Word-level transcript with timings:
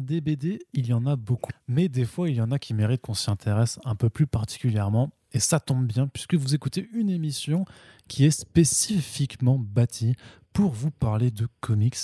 des 0.00 0.20
BD, 0.20 0.60
il 0.72 0.86
y 0.86 0.92
en 0.92 1.06
a 1.06 1.16
beaucoup. 1.16 1.52
Mais 1.68 1.88
des 1.88 2.04
fois, 2.04 2.28
il 2.28 2.36
y 2.36 2.40
en 2.40 2.50
a 2.50 2.58
qui 2.58 2.74
méritent 2.74 3.02
qu'on 3.02 3.14
s'y 3.14 3.30
intéresse 3.30 3.78
un 3.84 3.94
peu 3.94 4.10
plus 4.10 4.26
particulièrement. 4.26 5.10
Et 5.32 5.38
ça 5.38 5.60
tombe 5.60 5.86
bien, 5.86 6.08
puisque 6.08 6.34
vous 6.34 6.54
écoutez 6.54 6.88
une 6.92 7.08
émission 7.08 7.64
qui 8.08 8.24
est 8.24 8.30
spécifiquement 8.32 9.58
bâtie 9.58 10.16
pour 10.52 10.72
vous 10.72 10.90
parler 10.90 11.30
de 11.30 11.46
comics 11.60 11.96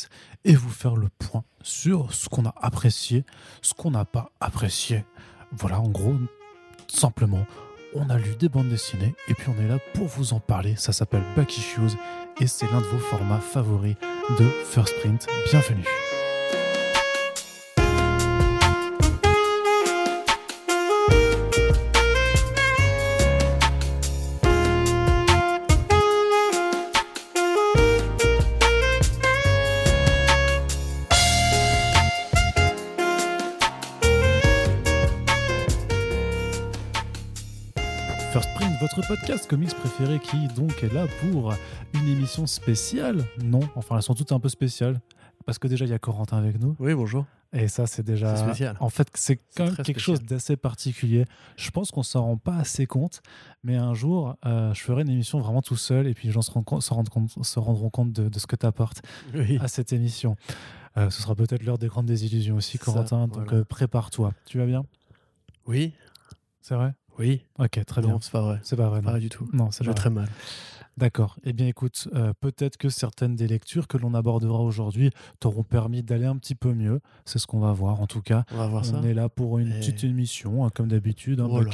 et 0.44 0.54
vous 0.54 0.70
faire 0.70 0.94
le 0.94 1.08
point 1.18 1.44
sur 1.62 2.14
ce 2.14 2.28
qu'on 2.28 2.44
a 2.44 2.54
apprécié, 2.60 3.24
ce 3.62 3.74
qu'on 3.74 3.90
n'a 3.90 4.04
pas 4.04 4.30
apprécié. 4.40 5.04
Voilà, 5.50 5.80
en 5.80 5.88
gros, 5.88 6.14
simplement, 6.86 7.44
on 7.94 8.08
a 8.10 8.18
lu 8.18 8.36
des 8.36 8.48
bandes 8.48 8.68
dessinées 8.68 9.14
et 9.28 9.34
puis 9.34 9.48
on 9.48 9.60
est 9.60 9.68
là 9.68 9.78
pour 9.94 10.06
vous 10.06 10.32
en 10.32 10.40
parler. 10.40 10.76
Ça 10.76 10.92
s'appelle 10.92 11.24
Back 11.34 11.56
Issues 11.56 11.96
et 12.40 12.46
c'est 12.46 12.70
l'un 12.70 12.80
de 12.80 12.86
vos 12.86 12.98
formats 12.98 13.40
favoris 13.40 13.96
de 14.38 14.44
First 14.64 14.94
Print. 15.00 15.26
Bienvenue. 15.50 16.05
Podcast 39.26 39.48
comics 39.50 39.74
préféré 39.74 40.20
qui 40.20 40.46
donc 40.54 40.84
est 40.84 40.92
là 40.92 41.06
pour 41.20 41.52
une 41.94 42.06
émission 42.08 42.46
spéciale. 42.46 43.24
Non, 43.42 43.58
enfin 43.74 43.96
elles 43.96 44.02
sont 44.04 44.14
toutes 44.14 44.30
un 44.30 44.38
peu 44.38 44.48
spéciales. 44.48 45.00
Parce 45.44 45.58
que 45.58 45.66
déjà 45.66 45.84
il 45.84 45.90
y 45.90 45.94
a 45.94 45.98
Corentin 45.98 46.36
avec 46.38 46.60
nous. 46.60 46.76
Oui, 46.78 46.94
bonjour. 46.94 47.24
Et 47.52 47.66
ça 47.66 47.88
c'est 47.88 48.04
déjà... 48.04 48.36
Spécial. 48.36 48.76
En 48.78 48.88
fait 48.88 49.08
c'est 49.14 49.40
quand 49.56 49.64
même 49.64 49.74
quelque 49.74 50.00
spécial. 50.00 50.18
chose 50.18 50.22
d'assez 50.24 50.56
particulier. 50.56 51.24
Je 51.56 51.70
pense 51.72 51.90
qu'on 51.90 52.04
s'en 52.04 52.22
rend 52.22 52.36
pas 52.36 52.54
assez 52.54 52.86
compte. 52.86 53.20
Mais 53.64 53.74
un 53.74 53.94
jour 53.94 54.36
euh, 54.46 54.72
je 54.74 54.80
ferai 54.82 55.02
une 55.02 55.10
émission 55.10 55.40
vraiment 55.40 55.62
tout 55.62 55.76
seul 55.76 56.06
et 56.06 56.14
puis 56.14 56.28
les 56.28 56.32
gens 56.32 56.42
se, 56.42 56.52
rendent 56.52 56.64
compte- 56.64 56.82
se, 56.82 56.94
rendent 56.94 57.08
compte- 57.08 57.44
se 57.44 57.58
rendront 57.58 57.90
compte 57.90 58.12
de, 58.12 58.28
de 58.28 58.38
ce 58.38 58.46
que 58.46 58.54
tu 58.54 58.64
apportes 58.66 59.02
Oui. 59.34 59.58
à 59.60 59.66
cette 59.66 59.92
émission. 59.92 60.36
Euh, 60.98 61.10
ce 61.10 61.20
sera 61.20 61.34
peut-être 61.34 61.64
l'heure 61.64 61.78
des 61.78 61.88
grandes 61.88 62.06
désillusions 62.06 62.54
aussi 62.54 62.78
ça, 62.78 62.84
Corentin. 62.84 63.26
Donc 63.26 63.46
voilà. 63.46 63.58
euh, 63.58 63.64
prépare-toi. 63.64 64.32
Tu 64.46 64.58
vas 64.58 64.66
bien? 64.66 64.84
Oui. 65.66 65.94
C'est 66.60 66.76
vrai? 66.76 66.92
Oui. 67.18 67.42
Ok, 67.58 67.84
très 67.86 68.00
bien. 68.02 68.10
Non, 68.10 68.20
c'est 68.20 68.32
pas 68.32 68.42
vrai. 68.42 68.60
C'est 68.62 68.76
pas 68.76 68.88
vrai. 68.88 69.02
Pas 69.02 69.10
vrai 69.12 69.20
du 69.20 69.28
tout. 69.28 69.48
Non, 69.52 69.70
c'est 69.70 69.84
pas 69.84 69.94
très 69.94 70.10
mal. 70.10 70.28
D'accord. 70.98 71.36
Eh 71.44 71.52
bien, 71.52 71.66
écoute, 71.66 72.08
euh, 72.14 72.32
peut-être 72.40 72.78
que 72.78 72.88
certaines 72.88 73.36
des 73.36 73.46
lectures 73.46 73.86
que 73.86 73.98
l'on 73.98 74.14
abordera 74.14 74.60
aujourd'hui 74.60 75.10
t'auront 75.40 75.62
permis 75.62 76.02
d'aller 76.02 76.24
un 76.24 76.36
petit 76.38 76.54
peu 76.54 76.72
mieux. 76.72 77.00
C'est 77.26 77.38
ce 77.38 77.46
qu'on 77.46 77.58
va 77.60 77.70
voir, 77.72 78.00
en 78.00 78.06
tout 78.06 78.22
cas. 78.22 78.44
On 78.50 78.56
va 78.56 78.66
voir 78.66 78.82
ça. 78.86 78.96
On 78.96 79.02
est 79.02 79.12
là 79.12 79.28
pour 79.28 79.58
une 79.58 79.72
Et- 79.72 79.78
petite 79.80 80.04
émission, 80.04 80.64
hein, 80.64 80.70
comme 80.74 80.88
d'habitude. 80.88 81.40
Hein, 81.40 81.48
Voilà. 81.50 81.70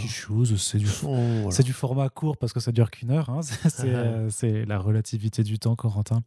C'est 0.57 0.79
du, 0.79 0.87
Oh, 1.05 1.15
voilà. 1.15 1.51
c'est 1.53 1.63
du 1.63 1.73
format 1.73 2.09
court 2.09 2.37
parce 2.37 2.53
que 2.53 2.59
ça 2.59 2.73
dure 2.73 2.91
qu'une 2.91 3.13
heure. 3.13 3.31
hein. 3.31 3.43
C'est, 3.43 3.85
euh, 3.95 4.29
c'est 4.29 4.65
la 4.65 4.79
relativité 4.81 5.45
du 5.45 5.61
temps, 5.61 5.77
Corentin. 5.77 6.23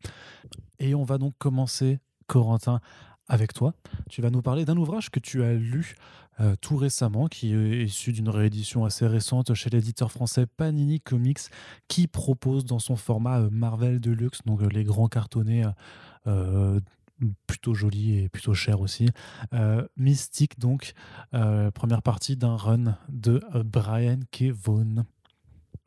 Et 0.80 0.96
on 0.96 1.04
va 1.04 1.18
donc 1.18 1.34
commencer, 1.38 2.00
Corentin, 2.28 2.80
avec 3.28 3.54
toi. 3.54 3.74
Tu 4.10 4.22
vas 4.22 4.30
nous 4.30 4.42
parler 4.42 4.64
d'un 4.64 4.78
ouvrage 4.78 5.10
que 5.10 5.20
tu 5.20 5.44
as 5.44 5.54
lu 5.54 5.96
euh, 6.39 6.55
tout 6.61 6.75
récemment, 6.78 7.28
qui 7.28 7.53
est 7.53 7.83
issu 7.86 8.11
d'une 8.11 8.30
réédition 8.30 8.86
assez 8.86 9.08
récente 9.08 9.53
chez 9.53 9.69
l'éditeur 9.69 10.11
français 10.11 10.45
Panini 10.45 11.00
Comics, 11.02 11.39
qui 11.88 12.08
propose 12.08 12.66
dans 12.66 12.80
son 12.80 12.95
format 12.95 13.39
euh, 13.41 13.50
Marvel 13.52 14.00
Deluxe, 14.00 14.39
donc 14.45 14.61
euh, 14.61 14.67
les 14.69 14.83
grands 14.83 15.08
cartonnés 15.08 15.63
plutôt 17.47 17.73
jolis 17.73 18.17
et 18.19 18.30
plutôt 18.30 18.53
chers 18.53 18.81
aussi. 18.81 19.08
Euh, 19.53 19.88
Mystique, 19.95 20.59
donc, 20.59 20.94
euh, 21.33 21.72
première 21.72 22.02
partie 22.02 22.36
d'un 22.36 22.58
run 22.58 22.97
de 23.09 23.41
Brian 23.63 24.19
K. 24.31 24.45
Vaughan. 24.52 25.06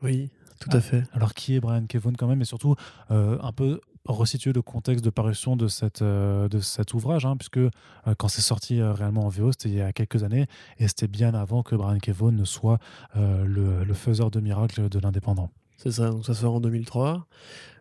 Oui, 0.02 0.30
tout 0.60 0.70
Ah. 0.72 0.76
à 0.76 0.80
fait. 0.80 1.04
Alors, 1.12 1.34
qui 1.34 1.54
est 1.54 1.60
Brian 1.60 1.84
K. 1.86 1.96
Vaughan 1.96 2.14
quand 2.16 2.28
même, 2.28 2.40
et 2.40 2.46
surtout 2.46 2.76
euh, 3.10 3.38
un 3.42 3.52
peu 3.52 3.80
resituer 4.06 4.52
le 4.52 4.62
contexte 4.62 5.04
de 5.04 5.10
parution 5.10 5.56
de, 5.56 5.68
euh, 6.02 6.60
cet 6.60 6.94
ouvrage, 6.94 7.26
hein, 7.26 7.36
puisque 7.36 7.58
euh, 7.58 7.70
quand 8.16 8.28
c'est 8.28 8.40
sorti 8.40 8.80
euh, 8.80 8.92
réellement 8.92 9.26
en 9.26 9.28
VO, 9.28 9.52
c'était 9.52 9.68
il 9.68 9.74
y 9.74 9.80
a 9.80 9.92
quelques 9.92 10.22
années, 10.24 10.46
et 10.78 10.88
c'était 10.88 11.08
bien 11.08 11.34
avant 11.34 11.62
que 11.62 11.76
Brian 11.76 11.98
K. 11.98 12.10
Vaughan 12.10 12.32
ne 12.32 12.44
soit 12.44 12.78
le, 13.14 13.84
le 13.84 13.94
faiseur 13.94 14.30
de 14.30 14.40
miracles 14.40 14.88
de 14.88 14.98
l'indépendant. 14.98 15.50
C'est 15.76 15.92
ça. 15.92 16.10
Donc 16.10 16.26
ça 16.26 16.34
sort 16.34 16.54
en 16.54 16.60
2003. 16.60 17.26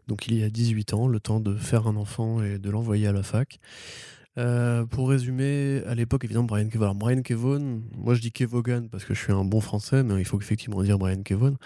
Donc 0.07 0.27
il 0.27 0.37
y 0.37 0.43
a 0.43 0.49
18 0.49 0.93
ans, 0.93 1.07
le 1.07 1.19
temps 1.19 1.39
de 1.39 1.55
faire 1.55 1.87
un 1.87 1.95
enfant 1.95 2.41
et 2.41 2.59
de 2.59 2.69
l'envoyer 2.69 3.07
à 3.07 3.11
la 3.11 3.23
fac. 3.23 3.59
Euh, 4.37 4.85
pour 4.85 5.09
résumer, 5.09 5.81
à 5.87 5.95
l'époque, 5.95 6.23
évidemment, 6.23 6.45
Brian 6.45 6.67
Kevogan. 6.67 6.83
Alors, 6.83 6.95
Brian 6.95 7.21
Kevogan, 7.21 7.81
moi 7.95 8.13
je 8.13 8.21
dis 8.21 8.31
Kevogan 8.31 8.87
parce 8.89 9.03
que 9.03 9.15
je 9.15 9.19
suis 9.19 9.33
un 9.33 9.43
bon 9.43 9.61
français, 9.61 10.03
mais 10.03 10.19
il 10.19 10.25
faut 10.25 10.39
effectivement 10.39 10.83
dire 10.83 10.99
Brian 10.99 11.23
Kevogan. 11.23 11.57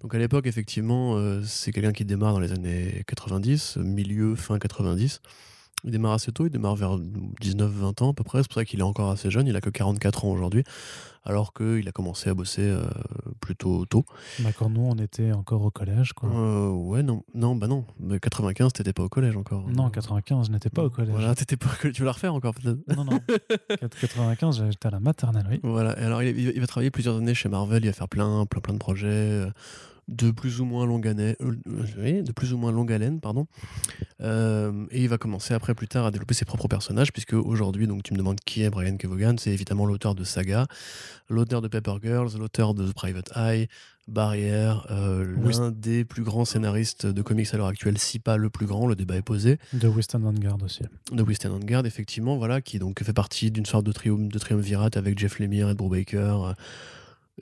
Donc 0.00 0.14
à 0.14 0.18
l'époque, 0.18 0.46
effectivement, 0.46 1.16
euh, 1.16 1.42
c'est 1.44 1.70
quelqu'un 1.70 1.92
qui 1.92 2.04
démarre 2.04 2.32
dans 2.32 2.40
les 2.40 2.52
années 2.52 3.04
90, 3.06 3.76
milieu, 3.78 4.34
fin 4.34 4.58
90. 4.58 5.20
Il 5.84 5.92
démarre 5.92 6.12
assez 6.12 6.32
tôt, 6.32 6.46
il 6.46 6.50
démarre 6.50 6.74
vers 6.74 6.98
19-20 6.98 8.02
ans 8.02 8.10
à 8.10 8.14
peu 8.14 8.24
près, 8.24 8.38
c'est 8.42 8.48
pour 8.48 8.54
ça 8.54 8.64
qu'il 8.64 8.80
est 8.80 8.84
encore 8.84 9.10
assez 9.10 9.30
jeune, 9.30 9.46
il 9.46 9.54
a 9.54 9.60
que 9.60 9.70
44 9.70 10.24
ans 10.24 10.32
aujourd'hui, 10.32 10.64
alors 11.24 11.52
qu'il 11.52 11.86
a 11.86 11.92
commencé 11.92 12.30
à 12.30 12.34
bosser 12.34 12.62
euh, 12.62 12.82
plutôt 13.40 13.86
tôt. 13.86 14.04
D'accord, 14.40 14.70
nous, 14.70 14.80
on 14.80 14.96
était 14.96 15.30
encore 15.32 15.62
au 15.62 15.70
collège. 15.70 16.14
Quoi. 16.14 16.30
Euh, 16.30 16.70
ouais, 16.70 17.02
non, 17.04 17.22
non, 17.34 17.54
bah 17.54 17.68
non, 17.68 17.84
mais 18.00 18.18
95, 18.18 18.72
t'étais 18.72 18.92
pas 18.92 19.04
au 19.04 19.08
collège 19.08 19.36
encore. 19.36 19.68
Non, 19.68 19.88
95, 19.88 20.48
je 20.48 20.52
n'étais 20.52 20.70
pas 20.70 20.82
au 20.82 20.90
collège. 20.90 21.12
Voilà, 21.12 21.34
t'étais 21.36 21.56
pas 21.56 21.66
au 21.66 21.76
collège. 21.80 21.94
Tu 21.94 22.02
veux 22.02 22.06
la 22.06 22.12
refaire 22.12 22.34
encore 22.34 22.54
peut-être? 22.54 22.78
Non, 22.96 23.04
non. 23.04 23.20
95, 24.00 24.64
j'étais 24.70 24.88
à 24.88 24.90
la 24.90 25.00
maternelle, 25.00 25.46
oui. 25.48 25.60
Voilà, 25.62 25.98
et 26.00 26.02
alors 26.02 26.22
il, 26.22 26.36
il 26.38 26.60
va 26.60 26.66
travailler 26.66 26.90
plusieurs 26.90 27.16
années 27.18 27.34
chez 27.34 27.48
Marvel, 27.48 27.84
il 27.84 27.88
va 27.88 27.92
faire 27.92 28.08
plein, 28.08 28.46
plein, 28.46 28.60
plein 28.60 28.74
de 28.74 28.78
projets 28.78 29.06
euh, 29.06 29.50
de 30.08 30.30
plus 30.30 30.60
ou 30.60 30.64
moins 30.64 30.86
longue 30.86 31.06
haleine, 31.06 31.36
euh, 31.42 31.54
oui, 31.98 32.22
de 32.22 32.32
plus 32.32 32.52
ou 32.54 32.58
moins 32.58 32.72
longue 32.72 32.92
haleine, 32.92 33.20
pardon. 33.20 33.46
Euh, 34.20 34.86
et 34.90 35.02
il 35.02 35.08
va 35.08 35.18
commencer 35.18 35.54
après 35.54 35.74
plus 35.74 35.86
tard 35.88 36.06
à 36.06 36.10
développer 36.10 36.34
ses 36.34 36.44
propres 36.44 36.66
personnages, 36.68 37.12
puisque 37.12 37.34
aujourd'hui, 37.34 37.86
donc 37.86 38.02
tu 38.02 38.12
me 38.14 38.18
demandes 38.18 38.40
qui 38.40 38.62
est 38.62 38.70
Brian 38.70 38.96
Kevogan, 38.96 39.36
c'est 39.38 39.50
évidemment 39.52 39.84
l'auteur 39.86 40.14
de 40.14 40.24
Saga, 40.24 40.66
l'auteur 41.28 41.60
de 41.60 41.68
Paper 41.68 41.96
Girls, 42.02 42.30
l'auteur 42.38 42.74
de 42.74 42.88
The 42.88 42.94
Private 42.94 43.30
Eye, 43.36 43.68
Barrière, 44.08 44.86
euh, 44.90 45.36
l'un 45.58 45.70
des 45.70 46.06
plus 46.06 46.22
grands 46.22 46.46
scénaristes 46.46 47.04
de 47.04 47.20
comics 47.20 47.52
à 47.52 47.58
l'heure 47.58 47.66
actuelle, 47.66 47.98
si 47.98 48.18
pas 48.18 48.38
le 48.38 48.48
plus 48.48 48.64
grand, 48.64 48.86
le 48.86 48.96
débat 48.96 49.16
est 49.16 49.22
posé. 49.22 49.58
De 49.74 49.86
Western 49.88 50.22
Vanguard 50.22 50.56
aussi. 50.64 50.80
de 51.12 51.22
Western 51.22 51.52
Vanguard, 51.52 51.84
effectivement, 51.84 52.38
voilà, 52.38 52.62
qui 52.62 52.78
donc 52.78 53.02
fait 53.04 53.12
partie 53.12 53.50
d'une 53.50 53.66
sorte 53.66 53.84
de, 53.84 53.92
trium- 53.92 54.28
de 54.32 54.38
triumvirate 54.38 54.96
avec 54.96 55.18
Jeff 55.18 55.38
Lemire, 55.38 55.68
Ed 55.68 55.76
Brubaker 55.76 56.16
euh, 56.48 56.52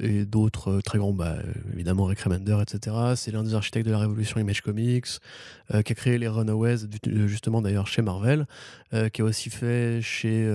et 0.00 0.24
d'autres 0.24 0.72
euh, 0.72 0.80
très 0.80 0.98
grands, 0.98 1.12
bah, 1.12 1.36
évidemment 1.72 2.04
Rick 2.04 2.20
Remender, 2.20 2.58
etc. 2.60 2.96
C'est 3.16 3.30
l'un 3.30 3.42
des 3.42 3.54
architectes 3.54 3.86
de 3.86 3.92
la 3.92 3.98
révolution 3.98 4.38
Image 4.40 4.60
Comics, 4.60 5.06
euh, 5.74 5.82
qui 5.82 5.92
a 5.92 5.94
créé 5.94 6.18
les 6.18 6.28
Runaways, 6.28 6.84
euh, 7.06 7.26
justement 7.26 7.62
d'ailleurs 7.62 7.86
chez 7.86 8.02
Marvel, 8.02 8.46
qui 9.12 9.20
a 9.20 9.24
aussi 9.24 9.50
fait 9.50 10.00
chez. 10.00 10.46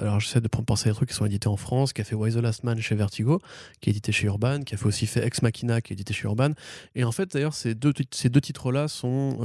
alors 0.00 0.20
j'essaie 0.20 0.40
de 0.40 0.48
pen- 0.48 0.64
penser 0.64 0.88
à 0.88 0.92
des 0.92 0.96
trucs 0.96 1.08
qui 1.10 1.14
sont 1.14 1.26
édités 1.26 1.48
en 1.48 1.56
France, 1.56 1.92
qui 1.92 2.00
a 2.00 2.04
fait 2.04 2.14
Why 2.14 2.32
the 2.32 2.36
Last 2.36 2.62
Man 2.64 2.80
chez 2.80 2.94
Vertigo, 2.94 3.40
qui 3.80 3.90
est 3.90 3.92
édité 3.92 4.12
chez 4.12 4.26
Urban, 4.26 4.60
qui 4.60 4.74
a 4.74 4.78
aussi 4.86 5.06
fait 5.06 5.26
Ex 5.26 5.42
Machina, 5.42 5.80
qui 5.80 5.92
est 5.92 5.94
édité 5.94 6.14
chez 6.14 6.24
Urban. 6.24 6.50
Et 6.94 7.02
en 7.04 7.12
fait, 7.12 7.32
d'ailleurs, 7.32 7.52
ces 7.52 7.74
deux, 7.74 7.92
ces 8.12 8.28
deux 8.28 8.40
titres-là 8.40 8.86
sont 8.88 9.38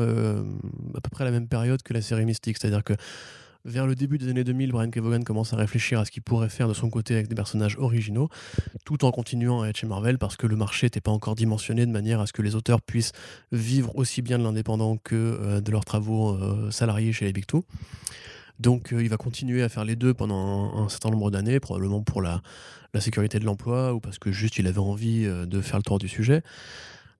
à 0.95 1.01
peu 1.01 1.09
près 1.09 1.23
à 1.23 1.25
la 1.25 1.31
même 1.31 1.47
période 1.47 1.81
que 1.81 1.93
la 1.93 2.01
série 2.01 2.25
Mystique, 2.25 2.57
c'est-à-dire 2.61 2.83
que 2.83 2.93
vers 3.65 3.87
le 3.87 3.95
début 3.95 4.17
des 4.17 4.29
années 4.29 4.43
2000, 4.43 4.71
Brian 4.71 4.89
Kevogan 4.91 5.23
commence 5.23 5.51
à 5.51 5.57
réfléchir 5.57 5.99
à 5.99 6.05
ce 6.05 6.11
qu'il 6.11 6.21
pourrait 6.21 6.49
faire 6.49 6.67
de 6.67 6.73
son 6.73 6.89
côté 6.89 7.15
avec 7.15 7.27
des 7.27 7.35
personnages 7.35 7.77
originaux, 7.77 8.29
tout 8.85 9.03
en 9.03 9.11
continuant 9.11 9.63
à 9.63 9.67
être 9.69 9.77
chez 9.77 9.87
Marvel 9.87 10.19
parce 10.19 10.37
que 10.37 10.45
le 10.45 10.55
marché 10.55 10.85
n'était 10.85 11.01
pas 11.01 11.11
encore 11.11 11.35
dimensionné 11.35 11.85
de 11.85 11.91
manière 11.91 12.19
à 12.21 12.27
ce 12.27 12.33
que 12.33 12.43
les 12.43 12.55
auteurs 12.55 12.81
puissent 12.81 13.11
vivre 13.51 13.95
aussi 13.95 14.21
bien 14.21 14.37
de 14.37 14.43
l'indépendant 14.43 14.97
que 14.97 15.15
euh, 15.15 15.61
de 15.61 15.71
leurs 15.71 15.83
travaux 15.83 16.35
euh, 16.35 16.69
salariés 16.69 17.11
chez 17.11 17.25
les 17.25 17.33
Big 17.33 17.47
Two. 17.47 17.65
Donc 18.59 18.93
euh, 18.93 19.01
il 19.01 19.09
va 19.09 19.17
continuer 19.17 19.63
à 19.63 19.69
faire 19.69 19.83
les 19.83 19.95
deux 19.95 20.13
pendant 20.13 20.77
un, 20.77 20.87
certain 20.87 21.09
nombre 21.09 21.31
d'années, 21.31 21.59
probablement 21.59 22.03
pour 22.03 22.21
la, 22.21 22.41
sécurité 22.99 23.39
de 23.39 23.45
l'emploi 23.45 23.93
ou 23.93 23.99
parce 23.99 24.19
que 24.19 24.31
juste 24.31 24.57
il 24.57 24.67
avait 24.67 24.79
envie 24.79 25.25
de 25.25 25.59
faire 25.59 25.75
le 25.75 25.83
tour 25.83 25.99
du 25.99 26.07
sujet. 26.07 26.43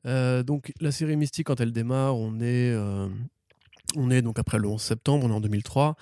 Donc 0.06 0.72
la 0.80 0.94
série 0.94 1.18
Mystique, 1.18 1.48
quand 1.48 1.60
elle 1.60 1.74
démarre, 1.74 2.16
on 2.16 2.40
est, 2.40 2.74
on 3.96 4.10
est 4.12 4.22
donc 4.22 4.40
après 4.40 4.60
le 4.60 4.68
11 4.68 4.82
septembre, 4.82 5.26
on 5.26 5.30
est 5.30 5.36
en 5.36 5.42
2003. 5.42 5.96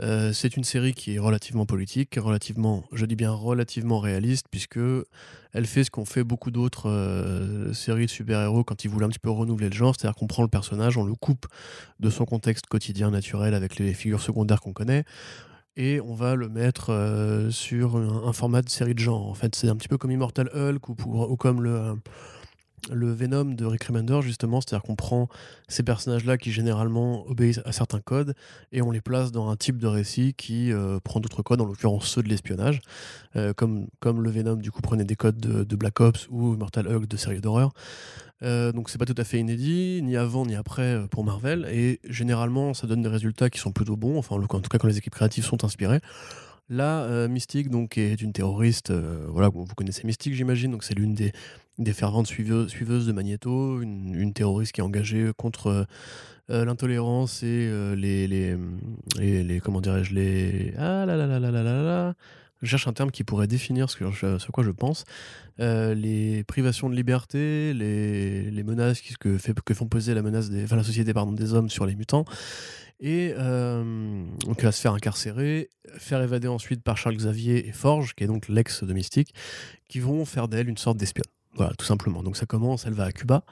Euh, 0.00 0.32
c'est 0.32 0.56
une 0.56 0.64
série 0.64 0.92
qui 0.92 1.14
est 1.14 1.18
relativement 1.18 1.66
politique, 1.66 2.18
relativement, 2.20 2.84
je 2.92 3.06
dis 3.06 3.14
bien 3.14 3.30
relativement 3.30 4.00
réaliste, 4.00 4.46
puisque 4.50 4.80
elle 5.52 5.66
fait 5.66 5.84
ce 5.84 5.90
qu'ont 5.90 6.04
fait 6.04 6.24
beaucoup 6.24 6.50
d'autres 6.50 6.90
euh, 6.90 7.72
séries 7.72 8.06
de 8.06 8.10
super-héros 8.10 8.64
quand 8.64 8.84
ils 8.84 8.88
voulaient 8.88 9.06
un 9.06 9.10
petit 9.10 9.20
peu 9.20 9.30
renouveler 9.30 9.68
le 9.68 9.74
genre, 9.74 9.94
c'est-à-dire 9.96 10.16
qu'on 10.16 10.26
prend 10.26 10.42
le 10.42 10.48
personnage, 10.48 10.96
on 10.96 11.04
le 11.04 11.14
coupe 11.14 11.46
de 12.00 12.10
son 12.10 12.24
contexte 12.24 12.66
quotidien 12.66 13.10
naturel 13.10 13.54
avec 13.54 13.78
les 13.78 13.94
figures 13.94 14.20
secondaires 14.20 14.60
qu'on 14.60 14.72
connaît, 14.72 15.04
et 15.76 16.00
on 16.00 16.14
va 16.14 16.34
le 16.34 16.48
mettre 16.48 16.90
euh, 16.90 17.50
sur 17.50 17.96
un, 17.96 18.32
format 18.32 18.62
de 18.62 18.68
série 18.68 18.94
de 18.94 19.00
genre. 19.00 19.28
En 19.28 19.34
fait, 19.34 19.54
c'est 19.54 19.68
un 19.68 19.76
petit 19.76 19.88
peu 19.88 19.98
comme 19.98 20.10
Immortal 20.10 20.50
Hulk 20.54 20.88
ou 20.88 21.36
comme 21.36 21.62
le, 21.62 21.94
le 22.92 23.12
Venom 23.12 23.44
de 23.44 23.64
Rick 23.64 23.84
justement, 24.22 24.60
c'est-à-dire 24.60 24.82
qu'on 24.82 24.96
prend 24.96 25.28
ces 25.68 25.82
personnages-là 25.82 26.38
qui 26.38 26.52
généralement 26.52 27.26
obéissent 27.28 27.60
à 27.64 27.72
certains 27.72 28.00
codes 28.00 28.34
et 28.72 28.82
on 28.82 28.90
les 28.90 29.00
place 29.00 29.32
dans 29.32 29.48
un 29.48 29.56
type 29.56 29.78
de 29.78 29.86
récit 29.86 30.34
qui 30.34 30.72
euh, 30.72 30.98
prend 31.02 31.20
d'autres 31.20 31.42
codes, 31.42 31.60
en 31.60 31.66
l'occurrence 31.66 32.06
ceux 32.06 32.22
de 32.22 32.28
l'espionnage, 32.28 32.80
euh, 33.36 33.52
comme, 33.52 33.88
le 34.02 34.30
Venom 34.30 34.56
du 34.56 34.70
coup 34.70 34.82
prenait 34.82 35.04
des 35.04 35.16
codes 35.16 35.38
de, 35.38 35.76
Black 35.76 36.00
Ops 36.00 36.28
ou 36.30 36.56
Mortal 36.56 36.86
Hug 36.88 37.06
de 37.06 37.16
séries 37.16 37.40
d'horreur. 37.40 37.72
Euh, 38.42 38.72
donc 38.72 38.90
c'est 38.90 38.98
pas 38.98 39.06
tout 39.06 39.14
à 39.16 39.24
fait 39.24 39.38
inédit, 39.38 40.00
ni 40.02 40.16
avant 40.16 40.44
ni 40.44 40.54
après 40.54 41.06
pour 41.10 41.24
Marvel, 41.24 41.66
et 41.70 42.00
généralement 42.08 42.74
ça 42.74 42.86
donne 42.86 43.02
des 43.02 43.08
résultats 43.08 43.50
qui 43.50 43.58
sont 43.58 43.72
plutôt 43.72 43.96
bons, 43.96 44.18
enfin 44.18 44.36
en 44.36 44.40
tout 44.40 44.68
cas 44.68 44.78
quand 44.78 44.88
les 44.88 44.98
équipes 44.98 45.14
créatives 45.14 45.44
sont 45.44 45.64
inspirées. 45.64 46.00
Là, 46.70 47.28
Mystique 47.28 47.68
donc, 47.68 47.98
est 47.98 48.22
une 48.22 48.32
terroriste. 48.32 48.90
Vous 48.90 49.66
connaissez 49.76 50.06
Mystique, 50.06 50.32
j'imagine. 50.32 50.70
Donc, 50.70 50.82
c'est 50.82 50.94
l'une 50.94 51.12
des, 51.12 51.34
des 51.78 51.92
ferventes 51.92 52.26
suiveuses, 52.26 53.06
de 53.06 53.12
Magneto, 53.12 53.80
une, 53.80 54.32
terroriste 54.32 54.72
qui 54.72 54.80
est 54.80 54.84
engagée 54.84 55.30
contre 55.36 55.86
euh, 56.50 56.64
l'intolérance 56.64 57.42
et 57.42 57.70
les, 57.96 58.26
les, 58.26 58.56
les, 59.42 59.60
Comment 59.60 59.80
dirais-je 59.80 60.14
Les. 60.14 60.74
Ah 60.76 61.04
là 61.06 61.16
là 61.16 61.26
là 61.26 61.38
là 61.38 61.50
là 61.50 61.62
là 61.62 61.82
là 61.82 62.14
je 62.62 62.70
cherche 62.70 62.88
un 62.88 62.94
terme 62.94 63.10
qui 63.10 63.24
pourrait 63.24 63.46
définir 63.46 63.90
ce, 63.90 63.96
que 63.96 64.38
ce 64.38 64.50
quoi 64.50 64.64
je 64.64 64.70
pense. 64.70 65.04
les 65.58 66.44
privations 66.44 66.88
de 66.88 66.94
liberté, 66.94 67.74
les, 67.74 68.50
les 68.50 68.62
menaces 68.62 69.02
qui, 69.02 69.14
que, 69.14 69.36
fait, 69.36 69.60
que 69.60 69.74
font 69.74 69.86
peser 69.86 70.14
la 70.14 70.22
menace 70.22 70.48
des, 70.48 70.64
enfin, 70.64 70.76
la 70.76 70.84
société 70.84 71.12
pardon, 71.12 71.32
des 71.32 71.52
hommes 71.52 71.68
sur 71.68 71.84
les 71.84 71.94
mutants, 71.94 72.24
et 73.00 73.34
euh, 73.36 74.24
donc 74.46 74.62
va 74.62 74.72
se 74.72 74.80
faire 74.80 74.94
incarcérer, 74.94 75.68
faire 75.98 76.22
évader 76.22 76.48
ensuite 76.48 76.82
par 76.82 76.96
Charles 76.96 77.16
Xavier 77.16 77.68
et 77.68 77.72
Forge, 77.72 78.14
qui 78.14 78.24
est 78.24 78.26
donc 78.26 78.48
l'ex 78.48 78.84
de 78.84 78.92
Mystique, 78.92 79.34
qui 79.88 80.00
vont 80.00 80.24
faire 80.24 80.48
d'elle 80.48 80.68
une 80.68 80.78
sorte 80.78 80.96
d'espionne. 80.96 81.33
Voilà, 81.56 81.72
tout 81.74 81.86
simplement. 81.86 82.22
Donc 82.22 82.36
ça 82.36 82.46
commence, 82.46 82.86
elle 82.86 82.94
va 82.94 83.04
à 83.04 83.12
Cuba. 83.12 83.44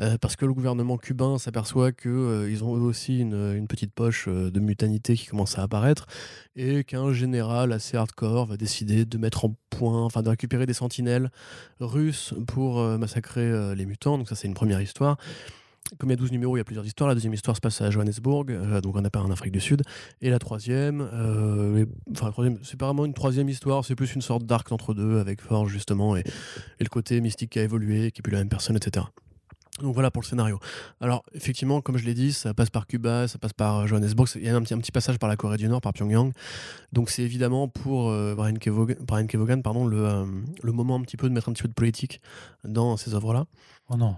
Euh, 0.00 0.16
parce 0.18 0.36
que 0.36 0.46
le 0.46 0.54
gouvernement 0.54 0.96
cubain 0.96 1.36
s'aperçoit 1.36 1.92
qu'ils 1.92 2.10
euh, 2.10 2.62
ont 2.62 2.76
eux 2.76 2.80
aussi 2.80 3.20
une, 3.20 3.66
petite 3.68 3.92
poche 3.92 4.26
de 4.26 4.58
mutanité 4.58 5.16
qui 5.16 5.26
commence 5.26 5.58
à 5.58 5.62
apparaître 5.62 6.06
et 6.56 6.82
qu'un 6.82 7.12
général 7.12 7.72
assez 7.72 7.98
hardcore 7.98 8.46
va 8.46 8.56
décider 8.56 9.04
de 9.04 9.18
mettre 9.18 9.44
en 9.44 9.54
point, 9.68 10.02
enfin 10.02 10.22
de 10.22 10.30
récupérer 10.30 10.64
des 10.64 10.72
sentinelles 10.72 11.30
russes 11.78 12.32
pour 12.46 12.82
massacrer 12.98 13.74
les 13.74 13.84
mutants. 13.84 14.16
Donc 14.16 14.28
ça 14.28 14.34
c'est 14.34 14.48
une 14.48 14.54
première 14.54 14.80
histoire 14.80 15.18
comme 15.98 16.10
il 16.10 16.12
y 16.12 16.14
a 16.14 16.16
12 16.16 16.32
numéros, 16.32 16.56
il 16.56 16.60
y 16.60 16.62
a 16.62 16.64
plusieurs 16.64 16.86
histoires. 16.86 17.08
La 17.08 17.14
deuxième 17.14 17.34
histoire 17.34 17.56
se 17.56 17.60
passe 17.60 17.80
à 17.80 17.90
Johannesburg, 17.90 18.46
euh, 18.50 18.80
donc 18.80 18.96
on 18.96 19.00
n'a 19.00 19.10
pas 19.10 19.20
en 19.20 19.30
Afrique 19.30 19.52
du 19.52 19.60
Sud. 19.60 19.82
Et 20.20 20.30
la 20.30 20.38
troisième, 20.38 21.08
euh, 21.12 21.84
enfin 22.12 22.26
la 22.26 22.32
troisième, 22.32 22.58
c'est 22.62 22.78
pas 22.78 22.86
vraiment 22.86 23.04
une 23.04 23.14
troisième 23.14 23.48
histoire, 23.48 23.84
c'est 23.84 23.94
plus 23.94 24.14
une 24.14 24.22
sorte 24.22 24.44
d'arc 24.44 24.70
entre 24.72 24.94
deux 24.94 25.18
avec 25.18 25.40
Forge 25.40 25.70
justement 25.70 26.16
et, 26.16 26.24
le 26.80 26.88
côté 26.88 27.20
mystique 27.20 27.50
qui 27.50 27.58
a 27.58 27.62
évolué, 27.62 28.10
qui 28.10 28.20
est 28.20 28.22
plus 28.22 28.32
la 28.32 28.38
même 28.38 28.48
personne, 28.48 28.76
etc. 28.76 29.06
Donc 29.80 29.94
voilà 29.94 30.10
pour 30.10 30.20
le 30.20 30.26
scénario. 30.26 30.58
Alors 31.00 31.24
effectivement, 31.32 31.80
comme 31.80 31.96
je 31.96 32.04
l'ai 32.04 32.12
dit, 32.12 32.32
ça 32.32 32.52
passe 32.52 32.70
par 32.70 32.86
Cuba, 32.86 33.28
ça 33.28 33.38
passe 33.38 33.52
par 33.52 33.86
Johannesburg, 33.86 34.28
il 34.34 34.42
y 34.42 34.48
a 34.48 34.56
un 34.56 34.62
petit, 34.62 34.92
passage 34.92 35.18
par 35.18 35.28
la 35.28 35.36
Corée 35.36 35.56
du 35.56 35.68
Nord, 35.68 35.80
par 35.80 35.92
Pyongyang. 35.92 36.32
Donc 36.92 37.08
c'est 37.08 37.22
évidemment 37.22 37.68
pour 37.68 38.10
euh, 38.10 38.34
Brian, 38.34 38.56
Kevogan, 39.26 39.62
pardon, 39.62 39.86
le, 39.86 40.26
le 40.62 40.72
moment 40.72 40.96
un 40.96 41.00
petit 41.02 41.16
peu 41.16 41.28
de 41.28 41.34
mettre 41.34 41.48
un 41.48 41.52
petit 41.52 41.62
peu 41.62 41.68
de 41.68 41.74
politique 41.74 42.20
dans 42.64 42.96
ces 42.96 43.14
œuvres-là. 43.14 43.46
Oh 43.88 43.96
non. 43.96 44.16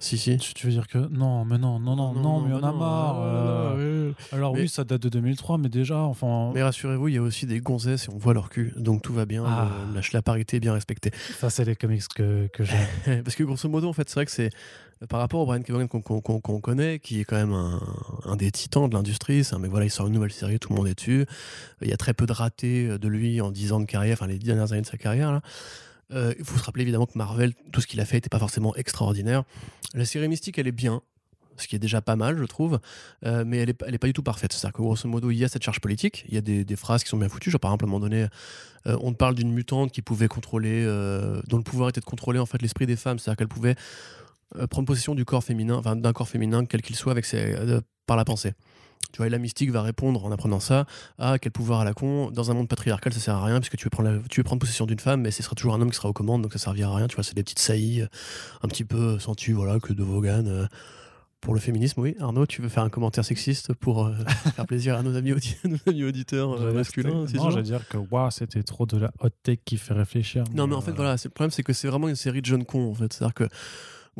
Si, 0.00 0.16
si. 0.16 0.36
Tu, 0.38 0.66
veux 0.66 0.72
dire 0.72 0.88
que. 0.88 0.98
Non, 0.98 1.44
mais 1.44 1.58
non, 1.58 1.78
non, 1.78 1.94
non, 1.94 2.14
non, 2.14 2.40
mais 2.40 2.54
on 2.54 2.64
a 2.64 2.72
marre. 2.72 3.20
Euh. 3.22 4.12
Alors 4.32 4.54
oui, 4.54 4.66
ça 4.66 4.82
date 4.82 5.02
de 5.02 5.10
2003, 5.10 5.58
mais 5.58 5.68
déjà, 5.68 5.98
enfin. 5.98 6.50
Mais 6.54 6.62
rassurez-vous, 6.62 7.08
il 7.08 7.14
y 7.14 7.18
a 7.18 7.22
aussi 7.22 7.44
des 7.44 7.60
gonzesses 7.60 8.08
et 8.08 8.10
on 8.10 8.16
voit 8.16 8.32
leur 8.32 8.48
cul, 8.48 8.72
donc 8.76 9.02
tout 9.02 9.12
va 9.12 9.26
bien. 9.26 9.44
Ah. 9.46 9.68
la, 10.12 10.22
parité 10.22 10.56
est 10.56 10.60
bien 10.60 10.72
respectée. 10.72 11.10
Ça, 11.38 11.50
c'est 11.50 11.66
les 11.66 11.76
comics 11.76 12.02
que, 12.14 12.48
que 12.48 12.64
j'aime. 12.64 13.22
Parce 13.24 13.36
que 13.36 13.44
grosso 13.44 13.68
modo, 13.68 13.88
en 13.88 13.92
fait, 13.92 14.08
c'est 14.08 14.14
vrai 14.14 14.24
que 14.24 14.32
c'est. 14.32 14.50
Par 15.08 15.20
rapport 15.20 15.40
au 15.40 15.46
Brian 15.46 15.62
Kevogan 15.62 15.88
qu'on 15.88 16.60
connaît, 16.60 16.98
qui 16.98 17.20
est 17.20 17.24
quand 17.24 17.36
même 17.36 17.54
un, 17.54 17.80
un 18.26 18.36
des 18.36 18.50
titans 18.50 18.86
de 18.86 18.94
l'industrie, 18.94 19.48
mais 19.58 19.68
voilà, 19.68 19.86
il 19.86 19.90
sort 19.90 20.06
une 20.06 20.12
nouvelle 20.12 20.32
série, 20.32 20.58
tout 20.58 20.68
le 20.70 20.76
monde 20.76 20.88
est 20.88 20.94
dessus. 20.94 21.24
Il 21.80 21.88
y 21.88 21.92
a 21.94 21.96
très 21.96 22.12
peu 22.12 22.26
de 22.26 22.32
ratés 22.32 22.98
de 22.98 23.08
lui 23.08 23.40
en 23.40 23.50
10 23.50 23.72
ans 23.72 23.80
de 23.80 23.86
carrière, 23.86 24.18
enfin 24.20 24.26
les 24.26 24.36
10 24.36 24.46
dernières 24.48 24.72
années 24.72 24.82
de 24.82 24.86
sa 24.86 24.98
carrière. 24.98 25.32
Là. 25.32 25.40
Euh, 26.12 26.34
il 26.38 26.44
faut 26.44 26.58
se 26.58 26.64
rappeler 26.64 26.82
évidemment 26.82 27.06
que 27.06 27.16
Marvel, 27.16 27.54
tout 27.72 27.80
ce 27.80 27.86
qu'il 27.86 28.00
a 28.00 28.04
fait 28.04 28.16
n'était 28.16 28.28
pas 28.28 28.38
forcément 28.38 28.74
extraordinaire. 28.76 29.44
La 29.94 30.04
série 30.04 30.28
Mystique, 30.28 30.58
elle 30.58 30.66
est 30.66 30.72
bien, 30.72 31.02
ce 31.56 31.68
qui 31.68 31.76
est 31.76 31.78
déjà 31.78 32.00
pas 32.00 32.16
mal, 32.16 32.38
je 32.38 32.44
trouve, 32.44 32.80
euh, 33.24 33.44
mais 33.46 33.58
elle 33.58 33.68
n'est 33.68 33.94
est 33.94 33.98
pas 33.98 34.06
du 34.06 34.12
tout 34.12 34.22
parfaite. 34.22 34.52
C'est-à-dire 34.52 34.76
que 34.76 34.82
grosso 34.82 35.08
modo, 35.08 35.30
il 35.30 35.36
y 35.36 35.44
a 35.44 35.48
cette 35.48 35.62
charge 35.62 35.80
politique, 35.80 36.24
il 36.28 36.34
y 36.34 36.38
a 36.38 36.40
des, 36.40 36.76
phrases 36.76 37.04
qui 37.04 37.10
sont 37.10 37.18
bien 37.18 37.28
foutues. 37.28 37.50
Par 37.58 37.70
exemple, 37.70 37.84
à 37.84 37.88
un 37.88 37.90
moment 37.90 38.00
donné, 38.00 38.26
euh, 38.86 38.96
on 39.00 39.12
parle 39.12 39.34
d'une 39.34 39.52
mutante 39.52 39.92
qui 39.92 40.02
pouvait 40.02 40.28
contrôler, 40.28 40.84
dont 41.48 41.56
le 41.56 41.62
pouvoir 41.62 41.90
était 41.90 42.00
de 42.00 42.04
contrôler 42.04 42.38
en 42.38 42.46
fait 42.46 42.60
l'esprit 42.62 42.86
des 42.86 42.96
femmes, 42.96 43.18
c'est-à-dire 43.18 43.38
qu'elle 43.38 43.48
pouvait 43.48 43.76
prendre 44.68 44.86
possession 44.86 45.14
du 45.14 45.24
corps 45.24 45.44
féminin, 45.44 45.76
enfin 45.76 45.94
d'un 45.94 46.12
corps 46.12 46.28
féminin, 46.28 46.64
quel 46.64 46.82
qu'il 46.82 46.96
soit, 46.96 47.12
avec 47.12 47.24
ses, 47.24 47.54
par 48.06 48.16
la 48.16 48.24
pensée. 48.24 48.54
Tu 49.12 49.18
vois, 49.18 49.26
et 49.26 49.30
la 49.30 49.38
mystique 49.38 49.70
va 49.70 49.82
répondre 49.82 50.24
en 50.24 50.32
apprenant 50.32 50.60
ça 50.60 50.86
à 51.18 51.38
quel 51.38 51.52
pouvoir 51.52 51.80
à 51.80 51.84
la 51.84 51.94
con. 51.94 52.30
Dans 52.30 52.50
un 52.50 52.54
monde 52.54 52.68
patriarcal, 52.68 53.12
ça 53.12 53.20
sert 53.20 53.34
à 53.34 53.44
rien 53.44 53.60
puisque 53.60 53.76
tu 53.76 53.84
veux 53.84 53.90
prendre, 53.90 54.22
tu 54.28 54.40
veux 54.40 54.44
prendre 54.44 54.60
possession 54.60 54.86
d'une 54.86 55.00
femme, 55.00 55.22
mais 55.22 55.30
ce 55.30 55.42
sera 55.42 55.54
toujours 55.54 55.74
un 55.74 55.80
homme 55.80 55.90
qui 55.90 55.96
sera 55.96 56.08
aux 56.08 56.14
commandes, 56.14 56.42
donc 56.42 56.52
ça 56.52 56.58
servira 56.58 56.92
à 56.92 56.96
rien. 56.96 57.08
Tu 57.08 57.16
vois, 57.16 57.24
c'est 57.24 57.34
des 57.34 57.42
petites 57.42 57.58
saillies 57.58 58.04
un 58.62 58.68
petit 58.68 58.84
peu 58.84 59.18
sentues, 59.18 59.52
voilà, 59.52 59.78
que 59.80 59.92
de 59.92 60.02
Vaughan. 60.02 60.44
Euh, 60.46 60.66
pour 61.40 61.54
le 61.54 61.60
féminisme, 61.60 62.00
oui. 62.00 62.16
Arnaud, 62.20 62.46
tu 62.46 62.60
veux 62.60 62.68
faire 62.68 62.82
un 62.82 62.90
commentaire 62.90 63.24
sexiste 63.24 63.72
pour 63.72 64.06
euh, 64.06 64.12
faire 64.54 64.66
plaisir 64.66 64.96
à 64.96 65.02
nos 65.02 65.16
amis, 65.16 65.32
auditeurs 65.86 66.52
euh, 66.60 66.72
masculins 66.72 67.24
Non, 67.34 67.50
je 67.50 67.56
veux 67.56 67.62
dire 67.62 67.86
que 67.88 67.98
c'était 68.30 68.62
trop 68.62 68.86
de 68.86 68.98
la 68.98 69.10
hot 69.20 69.30
take 69.42 69.62
qui 69.64 69.78
fait 69.78 69.94
réfléchir. 69.94 70.44
Non, 70.54 70.66
mais 70.66 70.74
en 70.74 70.80
fait, 70.80 70.92
voilà, 70.92 71.16
le 71.22 71.30
problème, 71.30 71.50
c'est 71.50 71.62
que 71.62 71.72
c'est 71.72 71.88
vraiment 71.88 72.08
une 72.08 72.16
série 72.16 72.42
de 72.42 72.46
jeunes 72.46 72.64
cons, 72.64 72.90
en 72.90 72.94
fait. 72.94 73.12
C'est-à-dire 73.12 73.34
que 73.34 73.48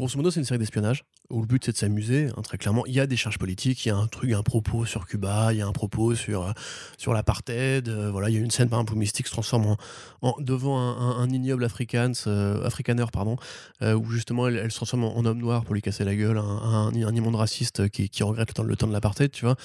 Grosso 0.01 0.17
modo, 0.17 0.31
c'est 0.31 0.41
une 0.41 0.47
série 0.47 0.59
d'espionnage 0.59 1.05
où 1.29 1.43
le 1.43 1.47
but 1.47 1.63
c'est 1.63 1.73
de 1.73 1.77
s'amuser, 1.77 2.29
hein, 2.35 2.41
très 2.41 2.57
clairement. 2.57 2.87
Il 2.87 2.95
y 2.95 3.01
a 3.01 3.07
des 3.07 3.19
charges 3.19 3.37
politiques, 3.37 3.85
il 3.85 3.91
y 3.91 3.93
a 3.93 3.97
un 3.97 4.07
truc, 4.07 4.33
un 4.33 4.43
propos 4.43 4.87
sur 4.87 5.07
Cuba, 5.07 5.53
il 5.53 5.59
y 5.59 5.61
a 5.61 5.67
un 5.67 5.73
propos 5.73 6.15
sur, 6.15 6.43
euh, 6.43 6.53
sur 6.97 7.13
l'apartheid. 7.13 7.87
Euh, 7.87 8.11
voilà, 8.11 8.31
il 8.31 8.35
y 8.35 8.39
a 8.39 8.41
une 8.41 8.51
scène 8.51 8.71
par 8.71 8.79
exemple 8.79 8.95
où 8.95 8.97
Mystique 8.97 9.27
se 9.27 9.33
transforme 9.33 9.77
en, 10.23 10.37
devant 10.39 10.79
un, 10.81 11.29
ignoble 11.29 11.65
afrikaner, 11.65 12.15
euh, 12.27 12.65
africaner, 12.65 13.05
pardon, 13.13 13.37
où 13.83 14.11
justement 14.11 14.49
elle, 14.49 14.71
se 14.71 14.77
transforme 14.77 15.05
en, 15.05 15.23
homme 15.27 15.39
noir 15.39 15.65
pour 15.67 15.75
lui 15.75 15.83
casser 15.83 16.05
la 16.05 16.17
gueule, 16.17 16.39
un, 16.39 16.91
un, 16.95 17.15
immonde 17.15 17.37
raciste 17.37 17.91
qui, 17.91 18.09
qui, 18.09 18.23
regrette 18.23 18.49
le 18.49 18.55
temps, 18.55 18.63
le 18.63 18.77
temps 18.77 18.89
de 18.89 18.95
l'apartheid, 18.95 19.31
tu 19.31 19.45
vois. 19.45 19.57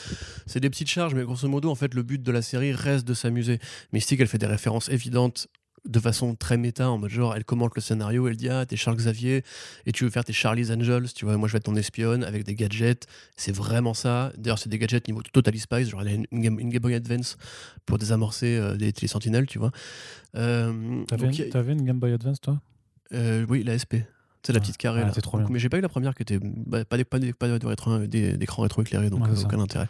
C'est 0.47 0.59
des 0.59 0.69
petites 0.69 0.89
charges, 0.89 1.15
mais 1.15 1.23
grosso 1.23 1.47
modo, 1.47 1.71
en 1.71 1.75
fait, 1.75 1.93
le 1.93 2.03
but 2.03 2.21
de 2.21 2.31
la 2.33 2.41
série 2.41 2.73
reste 2.73 3.07
de 3.07 3.13
s'amuser. 3.13 3.59
Mystique, 3.93 4.19
elle 4.19 4.27
fait 4.27 4.37
des 4.37 4.47
références 4.47 4.89
évidentes 4.89 5.47
de 5.87 5.99
façon 5.99 6.35
très 6.35 6.57
méta, 6.57 6.89
en 6.89 6.97
mode 6.97 7.09
genre, 7.09 7.35
elle 7.35 7.45
commente 7.45 7.75
le 7.75 7.81
scénario, 7.81 8.27
elle 8.27 8.35
dit 8.35 8.49
Ah, 8.49 8.65
t'es 8.65 8.75
Charles 8.75 8.97
Xavier 8.97 9.43
et 9.85 9.91
tu 9.91 10.03
veux 10.03 10.09
faire 10.09 10.23
tes 10.23 10.33
Charlie's 10.33 10.71
Angels, 10.71 11.13
tu 11.13 11.25
vois, 11.25 11.37
moi 11.37 11.47
je 11.47 11.53
vais 11.53 11.57
être 11.57 11.65
ton 11.65 11.75
espionne 11.75 12.23
avec 12.23 12.43
des 12.43 12.55
gadgets. 12.55 13.07
C'est 13.35 13.55
vraiment 13.55 13.93
ça. 13.93 14.31
D'ailleurs, 14.37 14.59
c'est 14.59 14.69
des 14.69 14.79
gadgets 14.79 15.07
niveau 15.07 15.21
Total 15.21 15.57
Spice, 15.57 15.89
genre 15.89 16.01
elle 16.01 16.07
a 16.07 16.11
une, 16.11 16.25
Game, 16.31 16.57
Boy 16.79 16.95
Advance 16.95 17.37
pour 17.85 17.97
désamorcer 17.97 18.57
euh, 18.57 18.75
des 18.75 18.91
télésentinelles, 18.91 19.47
tu 19.47 19.59
vois. 19.59 19.71
Euh, 20.35 21.03
T'avais 21.05 21.73
une, 21.73 21.83
Game 21.83 21.99
Boy 21.99 22.13
Advance, 22.13 22.41
toi? 22.41 22.61
Euh, 23.13 23.45
Oui, 23.49 23.63
la 23.63 23.77
SP. 23.77 24.05
C'est 24.45 24.53
la 24.53 24.59
petite 24.59 24.77
carrée. 24.77 25.01
là. 25.01 25.09
Trop 25.09 25.39
bien. 25.39 25.47
mais 25.49 25.57
j'ai 25.57 25.69
pas 25.69 25.79
eu 25.79 25.81
la 25.81 25.89
première 25.89 26.13
qui 26.13 26.21
était 26.21 26.37
bah, 26.39 26.85
pas, 26.85 26.97
des, 26.97 27.03
pas, 27.03 27.19
d'écran 27.57 28.61
rétro 28.61 28.81
éclairé, 28.83 29.09
donc 29.09 29.23
aucun 29.43 29.59
intérêt. 29.59 29.87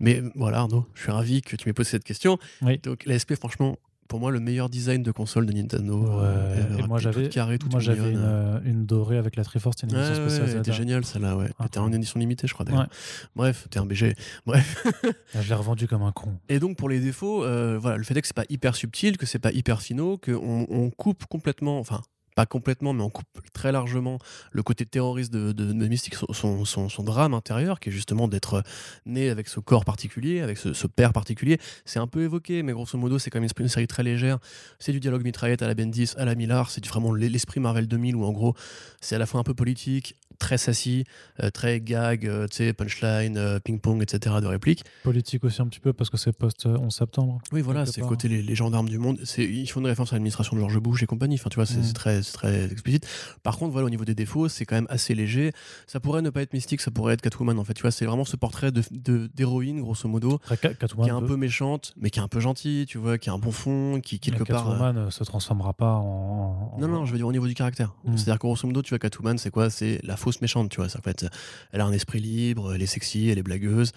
Mais 0.00 0.22
voilà, 0.34 0.60
Arnaud, 0.60 0.86
je 0.94 1.02
suis 1.02 1.12
ravi 1.12 1.42
que 1.42 1.56
tu 1.56 1.68
m'aies 1.68 1.74
posé 1.74 1.90
cette 1.90 2.04
question. 2.04 2.38
Donc 2.82 3.04
la 3.04 3.18
SP, 3.20 3.34
franchement, 3.34 3.76
pour 4.12 4.20
moi 4.20 4.30
le 4.30 4.40
meilleur 4.40 4.68
design 4.68 5.02
de 5.02 5.10
console 5.10 5.46
de 5.46 5.52
Nintendo. 5.54 6.06
Euh, 6.20 6.76
et 6.76 6.82
moi 6.86 6.98
j'avais 6.98 7.30
moi 7.70 7.80
j'avais 7.80 8.10
une, 8.10 8.20
euh, 8.22 8.60
une, 8.62 8.84
dorée 8.84 9.16
avec 9.16 9.36
la 9.36 9.42
Triforce, 9.42 9.78
c'était 9.80 9.94
une 9.94 10.02
édition 10.02 10.28
spéciale. 10.28 10.50
c'était 10.50 10.72
génial 10.74 11.02
celle-là, 11.02 11.34
ouais. 11.34 11.48
Ah, 11.58 11.68
en 11.80 11.90
édition 11.90 12.20
limitée, 12.20 12.46
je 12.46 12.52
crois 12.52 12.66
d'ailleurs. 12.66 12.88
Bref, 13.34 13.68
t'es 13.70 13.78
un 13.78 13.86
BG. 13.86 14.14
Bref. 14.44 14.86
Ah, 15.34 15.40
je 15.40 15.48
l'ai 15.48 15.54
revendu 15.54 15.88
comme 15.88 16.02
un 16.02 16.12
con. 16.12 16.38
Et 16.50 16.58
donc 16.58 16.76
pour 16.76 16.90
les 16.90 17.00
défauts, 17.00 17.42
euh, 17.42 17.78
voilà, 17.80 17.96
le 17.96 18.04
fait 18.04 18.14
est 18.14 18.20
que 18.20 18.26
c'est 18.26 18.36
pas 18.36 18.44
hyper 18.50 18.76
subtil, 18.76 19.16
que 19.16 19.24
c'est 19.24 19.38
pas 19.38 19.50
hyper 19.50 19.80
finaux, 19.80 20.18
qu'on 20.18 20.66
on 20.68 20.90
coupe 20.90 21.24
complètement, 21.24 21.78
enfin 21.78 22.02
pas 22.34 22.46
complètement, 22.46 22.92
mais 22.92 23.02
on 23.02 23.10
coupe 23.10 23.26
très 23.52 23.72
largement 23.72 24.18
le 24.52 24.62
côté 24.62 24.86
terroriste 24.86 25.32
de, 25.32 25.52
de, 25.52 25.88
Mystique, 25.88 26.14
son, 26.14 26.64
son, 26.64 27.02
drame 27.02 27.34
intérieur, 27.34 27.80
qui 27.80 27.90
est 27.90 27.92
justement 27.92 28.28
d'être 28.28 28.62
né 29.04 29.28
avec 29.28 29.48
ce 29.48 29.60
corps 29.60 29.84
particulier, 29.84 30.40
avec 30.40 30.58
ce, 30.58 30.86
père 30.86 31.12
particulier. 31.12 31.58
C'est 31.84 31.98
un 31.98 32.06
peu 32.06 32.22
évoqué, 32.22 32.62
mais 32.62 32.72
grosso 32.72 32.96
modo, 32.98 33.18
c'est 33.18 33.30
quand 33.30 33.40
même 33.40 33.48
une, 33.58 33.68
série 33.68 33.86
très 33.86 34.02
légère. 34.02 34.38
C'est 34.78 34.92
du 34.92 35.00
dialogue 35.00 35.24
mitraillette 35.24 35.62
à 35.62 35.66
la 35.66 35.74
Bendis, 35.74 36.12
à 36.16 36.24
la 36.24 36.34
Millard, 36.34 36.70
c'est 36.70 36.84
vraiment 36.86 37.12
l'esprit 37.12 37.60
Marvel 37.60 37.86
2000, 37.86 38.16
où 38.16 38.24
en 38.24 38.32
gros, 38.32 38.54
c'est 39.00 39.16
à 39.16 39.18
la 39.18 39.26
fois 39.26 39.40
un 39.40 39.44
peu 39.44 39.54
politique, 39.54 40.16
très 40.42 40.58
sassy, 40.58 41.04
euh, 41.42 41.50
très 41.50 41.80
gag, 41.80 42.26
euh, 42.26 42.46
tu 42.48 42.56
sais, 42.56 42.72
punchline, 42.72 43.36
euh, 43.36 43.60
ping-pong, 43.60 44.02
etc. 44.02 44.36
de 44.42 44.46
répliques. 44.46 44.84
Politique 45.04 45.44
aussi 45.44 45.62
un 45.62 45.66
petit 45.66 45.78
peu 45.80 45.92
parce 45.92 46.10
que 46.10 46.16
c'est 46.16 46.32
post-11 46.36 46.90
septembre. 46.90 47.38
Oui, 47.52 47.60
voilà, 47.62 47.86
c'est 47.86 48.00
côté 48.02 48.26
les, 48.28 48.42
les 48.42 48.54
gendarmes 48.54 48.88
du 48.88 48.98
monde. 48.98 49.18
Ils 49.38 49.66
font 49.70 49.80
une 49.80 49.86
référence 49.86 50.12
à 50.12 50.16
l'administration 50.16 50.56
de 50.56 50.60
George 50.60 50.78
Bush 50.80 51.02
et 51.02 51.06
compagnie. 51.06 51.36
Enfin, 51.36 51.48
tu 51.50 51.56
vois, 51.56 51.66
c'est, 51.66 51.78
Mm. 51.78 51.92
très, 51.92 52.20
très 52.22 52.64
explicite. 52.72 53.06
Par 53.42 53.56
contre, 53.56 53.72
voilà, 53.72 53.86
au 53.86 53.90
niveau 53.90 54.04
des 54.04 54.14
défauts, 54.14 54.48
c'est 54.48 54.64
quand 54.66 54.74
même 54.74 54.86
assez 54.90 55.14
léger. 55.14 55.52
Ça 55.86 56.00
pourrait 56.00 56.22
ne 56.22 56.30
pas 56.30 56.42
être 56.42 56.52
mystique, 56.52 56.80
ça 56.80 56.90
pourrait 56.90 57.14
être 57.14 57.22
Catwoman, 57.22 57.58
en 57.58 57.64
fait. 57.64 57.74
Tu 57.74 57.82
vois, 57.82 57.90
c'est 57.92 58.04
vraiment 58.06 58.24
ce 58.24 58.36
portrait 58.36 58.72
de, 58.72 58.82
de- 58.90 59.30
d'héroïne, 59.34 59.80
grosso 59.80 60.08
modo, 60.08 60.38
Catwoman, 60.60 61.04
qui 61.06 61.10
est 61.10 61.14
un 61.16 61.22
peu 61.22 61.36
méchante, 61.36 61.94
mais 61.96 62.10
qui 62.10 62.18
est 62.18 62.22
un 62.22 62.28
peu 62.28 62.40
gentille, 62.40 62.86
tu 62.86 62.98
vois, 62.98 63.16
qui 63.18 63.30
a 63.30 63.32
un 63.32 63.38
bon 63.38 63.52
fond, 63.52 64.00
qui, 64.02 64.18
quelque 64.18 64.42
part. 64.44 64.64
Catwoman 64.64 64.96
euh, 64.98 65.10
se 65.10 65.22
transformera 65.24 65.72
pas 65.72 65.94
en. 65.94 66.72
en- 66.74 66.80
Non, 66.80 66.88
non, 66.88 67.04
je 67.06 67.12
veux 67.12 67.18
dire 67.18 67.26
au 67.28 67.32
niveau 67.32 67.46
du 67.46 67.54
caractère. 67.54 67.94
Mm. 68.04 68.16
C'est-à-dire 68.16 68.38
grosso 68.38 68.66
modo, 68.66 68.82
tu 68.82 68.90
vois, 68.90 68.98
Catwoman, 68.98 69.38
c'est 69.38 69.50
quoi? 69.50 69.70
C'est 69.70 70.00
la 70.02 70.16
fausse 70.16 70.31
méchante, 70.40 70.70
tu 70.70 70.76
vois. 70.76 70.86
En 70.86 71.02
fait, 71.02 71.26
elle 71.72 71.80
a 71.80 71.84
un 71.84 71.92
esprit 71.92 72.20
libre, 72.20 72.74
elle 72.74 72.82
est 72.82 72.86
sexy, 72.86 73.28
elle 73.28 73.38
est 73.38 73.42
blagueuse. 73.42 73.92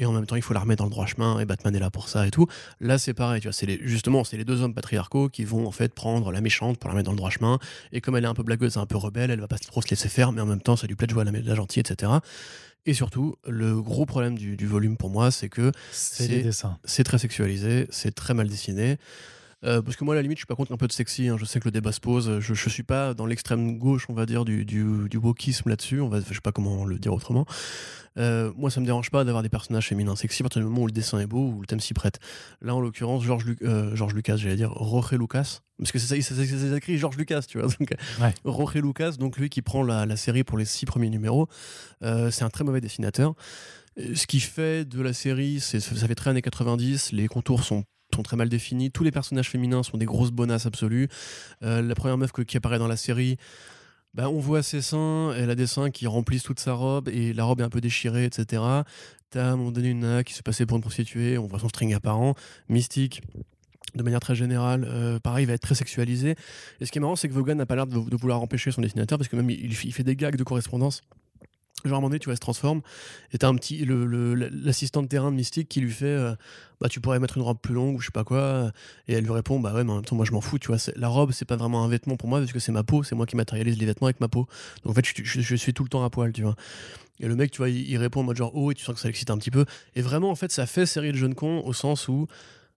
Et 0.00 0.06
en 0.06 0.12
même 0.12 0.26
temps, 0.26 0.36
il 0.36 0.42
faut 0.42 0.54
la 0.54 0.60
remettre 0.60 0.78
dans 0.78 0.84
le 0.84 0.90
droit 0.90 1.06
chemin, 1.06 1.40
et 1.40 1.44
Batman 1.44 1.74
est 1.74 1.80
là 1.80 1.90
pour 1.90 2.08
ça 2.08 2.26
et 2.26 2.30
tout. 2.30 2.46
Là, 2.80 2.98
c'est 2.98 3.14
pareil, 3.14 3.40
tu 3.40 3.48
vois. 3.48 3.52
C'est 3.52 3.80
justement, 3.82 4.22
c'est 4.22 4.36
les 4.36 4.44
deux 4.44 4.62
hommes 4.62 4.74
patriarcaux 4.74 5.28
qui 5.28 5.44
vont 5.44 5.66
en 5.66 5.72
fait 5.72 5.92
prendre 5.92 6.30
la 6.30 6.40
méchante 6.40 6.78
pour 6.78 6.88
la 6.88 6.94
mettre 6.94 7.06
dans 7.06 7.12
le 7.12 7.16
droit 7.16 7.30
chemin. 7.30 7.58
Et 7.90 8.00
comme 8.00 8.16
elle 8.16 8.24
est 8.24 8.28
un 8.28 8.34
peu 8.34 8.44
blagueuse, 8.44 8.76
un 8.76 8.86
peu 8.86 8.96
rebelle, 8.96 9.32
elle 9.32 9.40
va 9.40 9.48
pas 9.48 9.58
trop 9.58 9.82
se 9.82 9.88
laisser 9.88 10.08
faire, 10.08 10.30
mais 10.30 10.40
en 10.40 10.46
même 10.46 10.62
temps, 10.62 10.76
ça 10.76 10.86
lui 10.86 10.94
plaît 10.94 11.08
de 11.08 11.12
jouer 11.12 11.22
à 11.22 11.24
la, 11.24 11.32
la 11.32 11.54
gentille, 11.56 11.80
etc. 11.80 12.12
Et 12.86 12.94
surtout, 12.94 13.34
le 13.46 13.82
gros 13.82 14.06
problème 14.06 14.38
du, 14.38 14.56
du 14.56 14.66
volume 14.66 14.96
pour 14.96 15.10
moi, 15.10 15.32
c'est 15.32 15.48
que 15.48 15.72
c'est 16.84 17.04
très 17.04 17.18
sexualisé, 17.18 17.88
c'est 17.90 18.14
très 18.14 18.34
mal 18.34 18.48
dessiné. 18.48 18.98
Euh, 19.64 19.82
parce 19.82 19.96
que 19.96 20.04
moi, 20.04 20.14
à 20.14 20.16
la 20.16 20.22
limite, 20.22 20.38
je 20.38 20.40
suis 20.42 20.46
pas 20.46 20.54
contre 20.54 20.72
un 20.72 20.76
peu 20.76 20.86
de 20.86 20.92
sexy. 20.92 21.26
hein. 21.28 21.36
Je 21.36 21.44
sais 21.44 21.58
que 21.58 21.64
le 21.64 21.72
débat 21.72 21.90
se 21.92 21.98
pose. 22.00 22.38
Je, 22.38 22.54
je 22.54 22.68
suis 22.68 22.84
pas 22.84 23.12
dans 23.14 23.26
l'extrême 23.26 23.76
gauche, 23.78 24.06
on 24.08 24.14
va 24.14 24.24
dire, 24.24 24.44
du, 24.44 24.64
du, 24.64 24.84
du 25.08 25.16
wokisme 25.16 25.68
là-dessus. 25.68 26.00
On 26.00 26.08
va, 26.08 26.20
je 26.20 26.32
sais 26.32 26.40
pas 26.40 26.52
comment 26.52 26.84
le 26.84 26.98
dire 26.98 27.12
autrement. 27.12 27.44
Euh, 28.18 28.52
moi, 28.56 28.70
ça 28.70 28.80
me 28.80 28.86
dérange 28.86 29.10
pas 29.10 29.24
d'avoir 29.24 29.42
des 29.42 29.48
personnages 29.48 29.88
féminins 29.88 30.16
sexy 30.16 30.42
à 30.42 30.44
partir 30.44 30.60
du 30.62 30.66
moment 30.68 30.82
où 30.82 30.86
le 30.86 30.92
dessin 30.92 31.18
est 31.20 31.26
beau 31.26 31.48
ou 31.52 31.60
le 31.60 31.66
thème 31.66 31.80
s'y 31.80 31.92
prête. 31.94 32.18
Là, 32.62 32.74
en 32.74 32.80
l'occurrence, 32.80 33.22
George, 33.24 33.44
Lu- 33.44 33.58
euh, 33.62 33.94
George 33.96 34.14
Lucas, 34.14 34.36
j'allais 34.36 34.56
dire 34.56 34.72
Jorge 34.80 35.12
Lucas, 35.12 35.60
parce 35.78 35.92
que 35.92 35.98
c'est 35.98 36.20
ça, 36.22 36.34
c'est- 36.34 36.76
écrit 36.76 36.98
George 36.98 37.16
Lucas, 37.16 37.42
tu 37.48 37.58
vois. 37.58 37.68
Donc, 37.80 37.90
Ouais. 38.20 38.34
Jorge 38.44 38.74
Lucas, 38.76 39.12
donc 39.18 39.38
lui 39.38 39.48
qui 39.48 39.62
prend 39.62 39.82
la, 39.82 40.06
la 40.06 40.16
série 40.16 40.42
pour 40.44 40.58
les 40.58 40.64
six 40.64 40.86
premiers 40.86 41.10
numéros, 41.10 41.48
c'est 42.02 42.42
un 42.42 42.50
très 42.50 42.64
mauvais 42.64 42.80
dessinateur. 42.80 43.34
Ce 44.14 44.26
qui 44.26 44.38
fait 44.40 44.84
de 44.84 45.00
la 45.02 45.12
série, 45.12 45.60
ça 45.60 45.78
fait 45.80 46.14
très 46.14 46.30
années 46.30 46.42
90, 46.42 47.12
les 47.12 47.26
contours 47.28 47.62
sont 47.64 47.84
sont 48.14 48.22
très 48.22 48.36
mal 48.36 48.48
définis, 48.48 48.90
tous 48.90 49.04
les 49.04 49.10
personnages 49.10 49.50
féminins 49.50 49.82
sont 49.82 49.98
des 49.98 50.06
grosses 50.06 50.30
bonasses 50.30 50.66
absolues. 50.66 51.08
Euh, 51.62 51.82
la 51.82 51.94
première 51.94 52.18
meuf 52.18 52.32
qui 52.32 52.56
apparaît 52.56 52.78
dans 52.78 52.88
la 52.88 52.96
série, 52.96 53.36
bah, 54.14 54.28
on 54.30 54.38
voit 54.38 54.62
ses 54.62 54.82
seins, 54.82 55.34
elle 55.36 55.50
a 55.50 55.54
des 55.54 55.66
seins 55.66 55.90
qui 55.90 56.06
remplissent 56.06 56.42
toute 56.42 56.60
sa 56.60 56.72
robe 56.72 57.08
et 57.08 57.32
la 57.32 57.44
robe 57.44 57.60
est 57.60 57.64
un 57.64 57.68
peu 57.68 57.80
déchirée, 57.80 58.24
etc. 58.24 58.62
T'as 59.30 59.50
à 59.50 59.52
un 59.52 59.70
donné 59.70 59.88
une 59.88 60.00
nana 60.00 60.24
qui 60.24 60.32
se 60.32 60.42
passait 60.42 60.64
pour 60.64 60.76
une 60.76 60.82
prostituée, 60.82 61.36
on 61.38 61.46
voit 61.46 61.58
son 61.58 61.68
string 61.68 61.94
apparent, 61.94 62.34
mystique. 62.68 63.22
De 63.94 64.02
manière 64.02 64.20
très 64.20 64.34
générale, 64.34 64.84
euh, 64.86 65.18
pareil, 65.18 65.46
va 65.46 65.54
être 65.54 65.62
très 65.62 65.74
sexualisé. 65.74 66.34
Et 66.80 66.86
ce 66.86 66.92
qui 66.92 66.98
est 66.98 67.00
marrant, 67.00 67.16
c'est 67.16 67.28
que 67.28 67.32
Vaughan 67.32 67.54
n'a 67.54 67.66
pas 67.66 67.74
l'air 67.74 67.86
de, 67.86 67.98
de 67.98 68.16
vouloir 68.16 68.40
empêcher 68.40 68.70
son 68.70 68.82
dessinateur 68.82 69.18
parce 69.18 69.28
que 69.28 69.36
même 69.36 69.48
il, 69.48 69.72
il 69.72 69.92
fait 69.92 70.02
des 70.02 70.14
gags 70.14 70.36
de 70.36 70.44
correspondance. 70.44 71.02
Genre 71.84 71.94
à 71.94 71.96
un 71.96 72.00
moment 72.00 72.08
donné, 72.08 72.18
tu 72.18 72.26
vois, 72.26 72.32
elle 72.32 72.38
se 72.38 72.40
transforme 72.40 72.82
et 73.32 73.38
t'as 73.38 73.48
un 73.48 73.54
petit 73.54 73.84
l'assistant 73.86 75.02
de 75.02 75.08
terrain 75.08 75.30
de 75.30 75.36
Mystique 75.36 75.68
qui 75.68 75.80
lui 75.80 75.92
fait 75.92 76.06
euh, 76.06 76.34
bah 76.80 76.88
tu 76.88 77.00
pourrais 77.00 77.18
mettre 77.18 77.36
une 77.36 77.42
robe 77.42 77.58
plus 77.60 77.74
longue 77.74 77.96
ou 77.96 78.00
je 78.00 78.06
sais 78.06 78.12
pas 78.12 78.24
quoi 78.24 78.72
et 79.06 79.14
elle 79.14 79.24
lui 79.24 79.32
répond 79.32 79.60
bah 79.60 79.74
ouais 79.74 79.84
mais 79.84 79.92
en 79.92 79.96
même 79.96 80.04
temps 80.04 80.16
moi 80.16 80.24
je 80.24 80.32
m'en 80.32 80.40
fous 80.40 80.58
tu 80.58 80.68
vois 80.68 80.78
la 80.96 81.08
robe 81.08 81.32
c'est 81.32 81.44
pas 81.44 81.56
vraiment 81.56 81.84
un 81.84 81.88
vêtement 81.88 82.16
pour 82.16 82.28
moi 82.28 82.40
parce 82.40 82.52
que 82.52 82.58
c'est 82.58 82.72
ma 82.72 82.84
peau 82.84 83.02
c'est 83.02 83.14
moi 83.14 83.26
qui 83.26 83.36
matérialise 83.36 83.78
les 83.78 83.86
vêtements 83.86 84.06
avec 84.06 84.20
ma 84.20 84.28
peau. 84.28 84.46
Donc 84.84 84.92
en 84.92 84.94
fait 84.94 85.04
je, 85.06 85.56
suis 85.56 85.74
tout 85.74 85.82
le 85.82 85.88
temps 85.88 86.04
à 86.04 86.10
poil 86.10 86.32
tu 86.32 86.42
vois 86.42 86.56
et 87.20 87.26
le 87.26 87.36
mec 87.36 87.50
tu 87.50 87.58
vois 87.58 87.68
il, 87.68 87.96
répond 87.96 88.20
en 88.20 88.24
mode 88.24 88.36
genre 88.36 88.52
oh 88.54 88.70
et 88.70 88.74
tu 88.74 88.84
sens 88.84 88.94
que 88.94 89.00
ça 89.00 89.08
l'excite 89.08 89.30
un 89.30 89.38
petit 89.38 89.50
peu 89.50 89.64
et 89.94 90.02
vraiment 90.02 90.30
en 90.30 90.34
fait 90.34 90.52
ça 90.52 90.66
fait 90.66 90.86
série 90.86 91.12
de 91.12 91.16
jeunes 91.16 91.34
cons 91.34 91.62
au 91.64 91.72
sens 91.72 92.08
où 92.08 92.26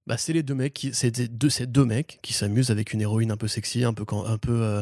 bah, 0.07 0.17
c'est 0.17 0.33
les 0.33 0.41
deux 0.41 0.55
mecs 0.55 0.73
qui 0.73 0.93
c'est 0.93 1.11
deux 1.11 1.49
deux 1.67 1.85
mecs 1.85 2.19
qui 2.21 2.33
s'amusent 2.33 2.71
avec 2.71 2.93
une 2.93 3.01
héroïne 3.01 3.31
un 3.31 3.37
peu 3.37 3.47
sexy 3.47 3.83
un 3.83 3.93
peu 3.93 4.05
un 4.25 4.37
peu 4.37 4.61
euh, 4.61 4.81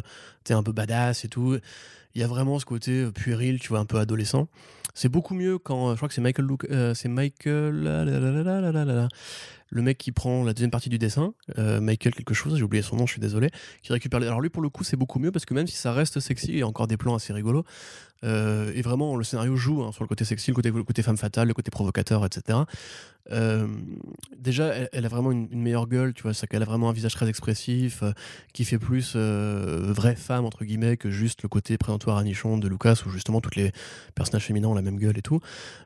un 0.49 0.63
peu 0.63 0.71
badass 0.71 1.25
et 1.25 1.27
tout 1.27 1.59
il 2.15 2.21
y 2.21 2.23
a 2.23 2.27
vraiment 2.27 2.59
ce 2.59 2.65
côté 2.65 3.03
euh, 3.03 3.11
puéril 3.11 3.59
tu 3.59 3.69
vois 3.69 3.79
un 3.79 3.85
peu 3.85 3.97
adolescent. 3.97 4.47
C'est 4.93 5.09
beaucoup 5.09 5.33
mieux 5.33 5.57
quand 5.57 5.89
euh, 5.89 5.91
je 5.91 5.97
crois 5.97 6.07
que 6.07 6.13
c'est 6.13 6.21
Michael 6.21 6.47
euh, 6.71 6.93
c'est 6.93 7.09
Michael 7.09 7.87
le 9.69 9.81
mec 9.81 9.97
qui 9.97 10.11
prend 10.11 10.43
la 10.43 10.53
deuxième 10.53 10.71
partie 10.71 10.89
du 10.89 10.97
dessin 10.97 11.33
euh, 11.57 11.79
Michael 11.79 12.13
quelque 12.13 12.33
chose 12.33 12.57
j'ai 12.57 12.63
oublié 12.63 12.81
son 12.81 12.95
nom 12.95 13.05
je 13.05 13.13
suis 13.13 13.21
désolé 13.21 13.49
qui 13.81 13.93
récupère 13.93 14.19
les- 14.19 14.27
alors 14.27 14.41
lui 14.41 14.49
pour 14.49 14.61
le 14.61 14.69
coup 14.69 14.83
c'est 14.83 14.97
beaucoup 14.97 15.19
mieux 15.19 15.31
parce 15.31 15.45
que 15.45 15.53
même 15.53 15.67
si 15.67 15.75
ça 15.75 15.93
reste 15.93 16.19
sexy 16.19 16.47
il 16.49 16.59
y 16.59 16.61
a 16.61 16.67
encore 16.67 16.87
des 16.87 16.97
plans 16.97 17.15
assez 17.15 17.33
rigolos 17.33 17.65
euh, 18.23 18.71
et 18.75 18.81
vraiment 18.81 19.15
le 19.15 19.23
scénario 19.23 19.55
joue 19.55 19.81
hein, 19.81 19.91
sur 19.91 20.03
le 20.03 20.07
côté 20.07 20.25
sexy 20.25 20.51
le 20.51 20.83
côté, 20.83 21.01
femme 21.01 21.17
fatale 21.17 21.47
le 21.47 21.53
côté 21.53 21.71
provocateur 21.71 22.25
etc 22.25 22.59
euh, 23.31 23.67
déjà, 24.35 24.73
elle, 24.91 25.05
a 25.05 25.07
vraiment 25.07 25.31
une, 25.31 25.47
meilleure 25.51 25.87
gueule, 25.87 26.13
tu 26.13 26.23
vois, 26.23 26.33
c'est 26.33 26.47
qu'elle 26.47 26.63
a 26.63 26.65
vraiment 26.65 26.89
un 26.89 26.93
visage 26.93 27.13
très 27.13 27.29
expressif, 27.29 28.03
qui 28.53 28.65
fait 28.65 28.79
plus 28.79 29.15
vraie 29.15 30.15
femme, 30.15 30.45
entre 30.45 30.65
guillemets, 30.65 30.97
que 30.97 31.09
juste 31.09 31.43
le 31.43 31.49
côté 31.49 31.77
présentoir 31.77 32.17
à 32.17 32.23
nichon 32.23 32.57
de 32.57 32.67
Lucas, 32.67 33.03
où 33.05 33.09
justement 33.09 33.41
toutes 33.41 33.55
les 33.55 33.71
personnages 34.15 34.45
féminins 34.45 34.69
ont 34.69 34.73
la 34.73 34.81
même 34.81 34.97
gueule 34.97 35.17
et 35.17 35.21
tout. 35.21 35.39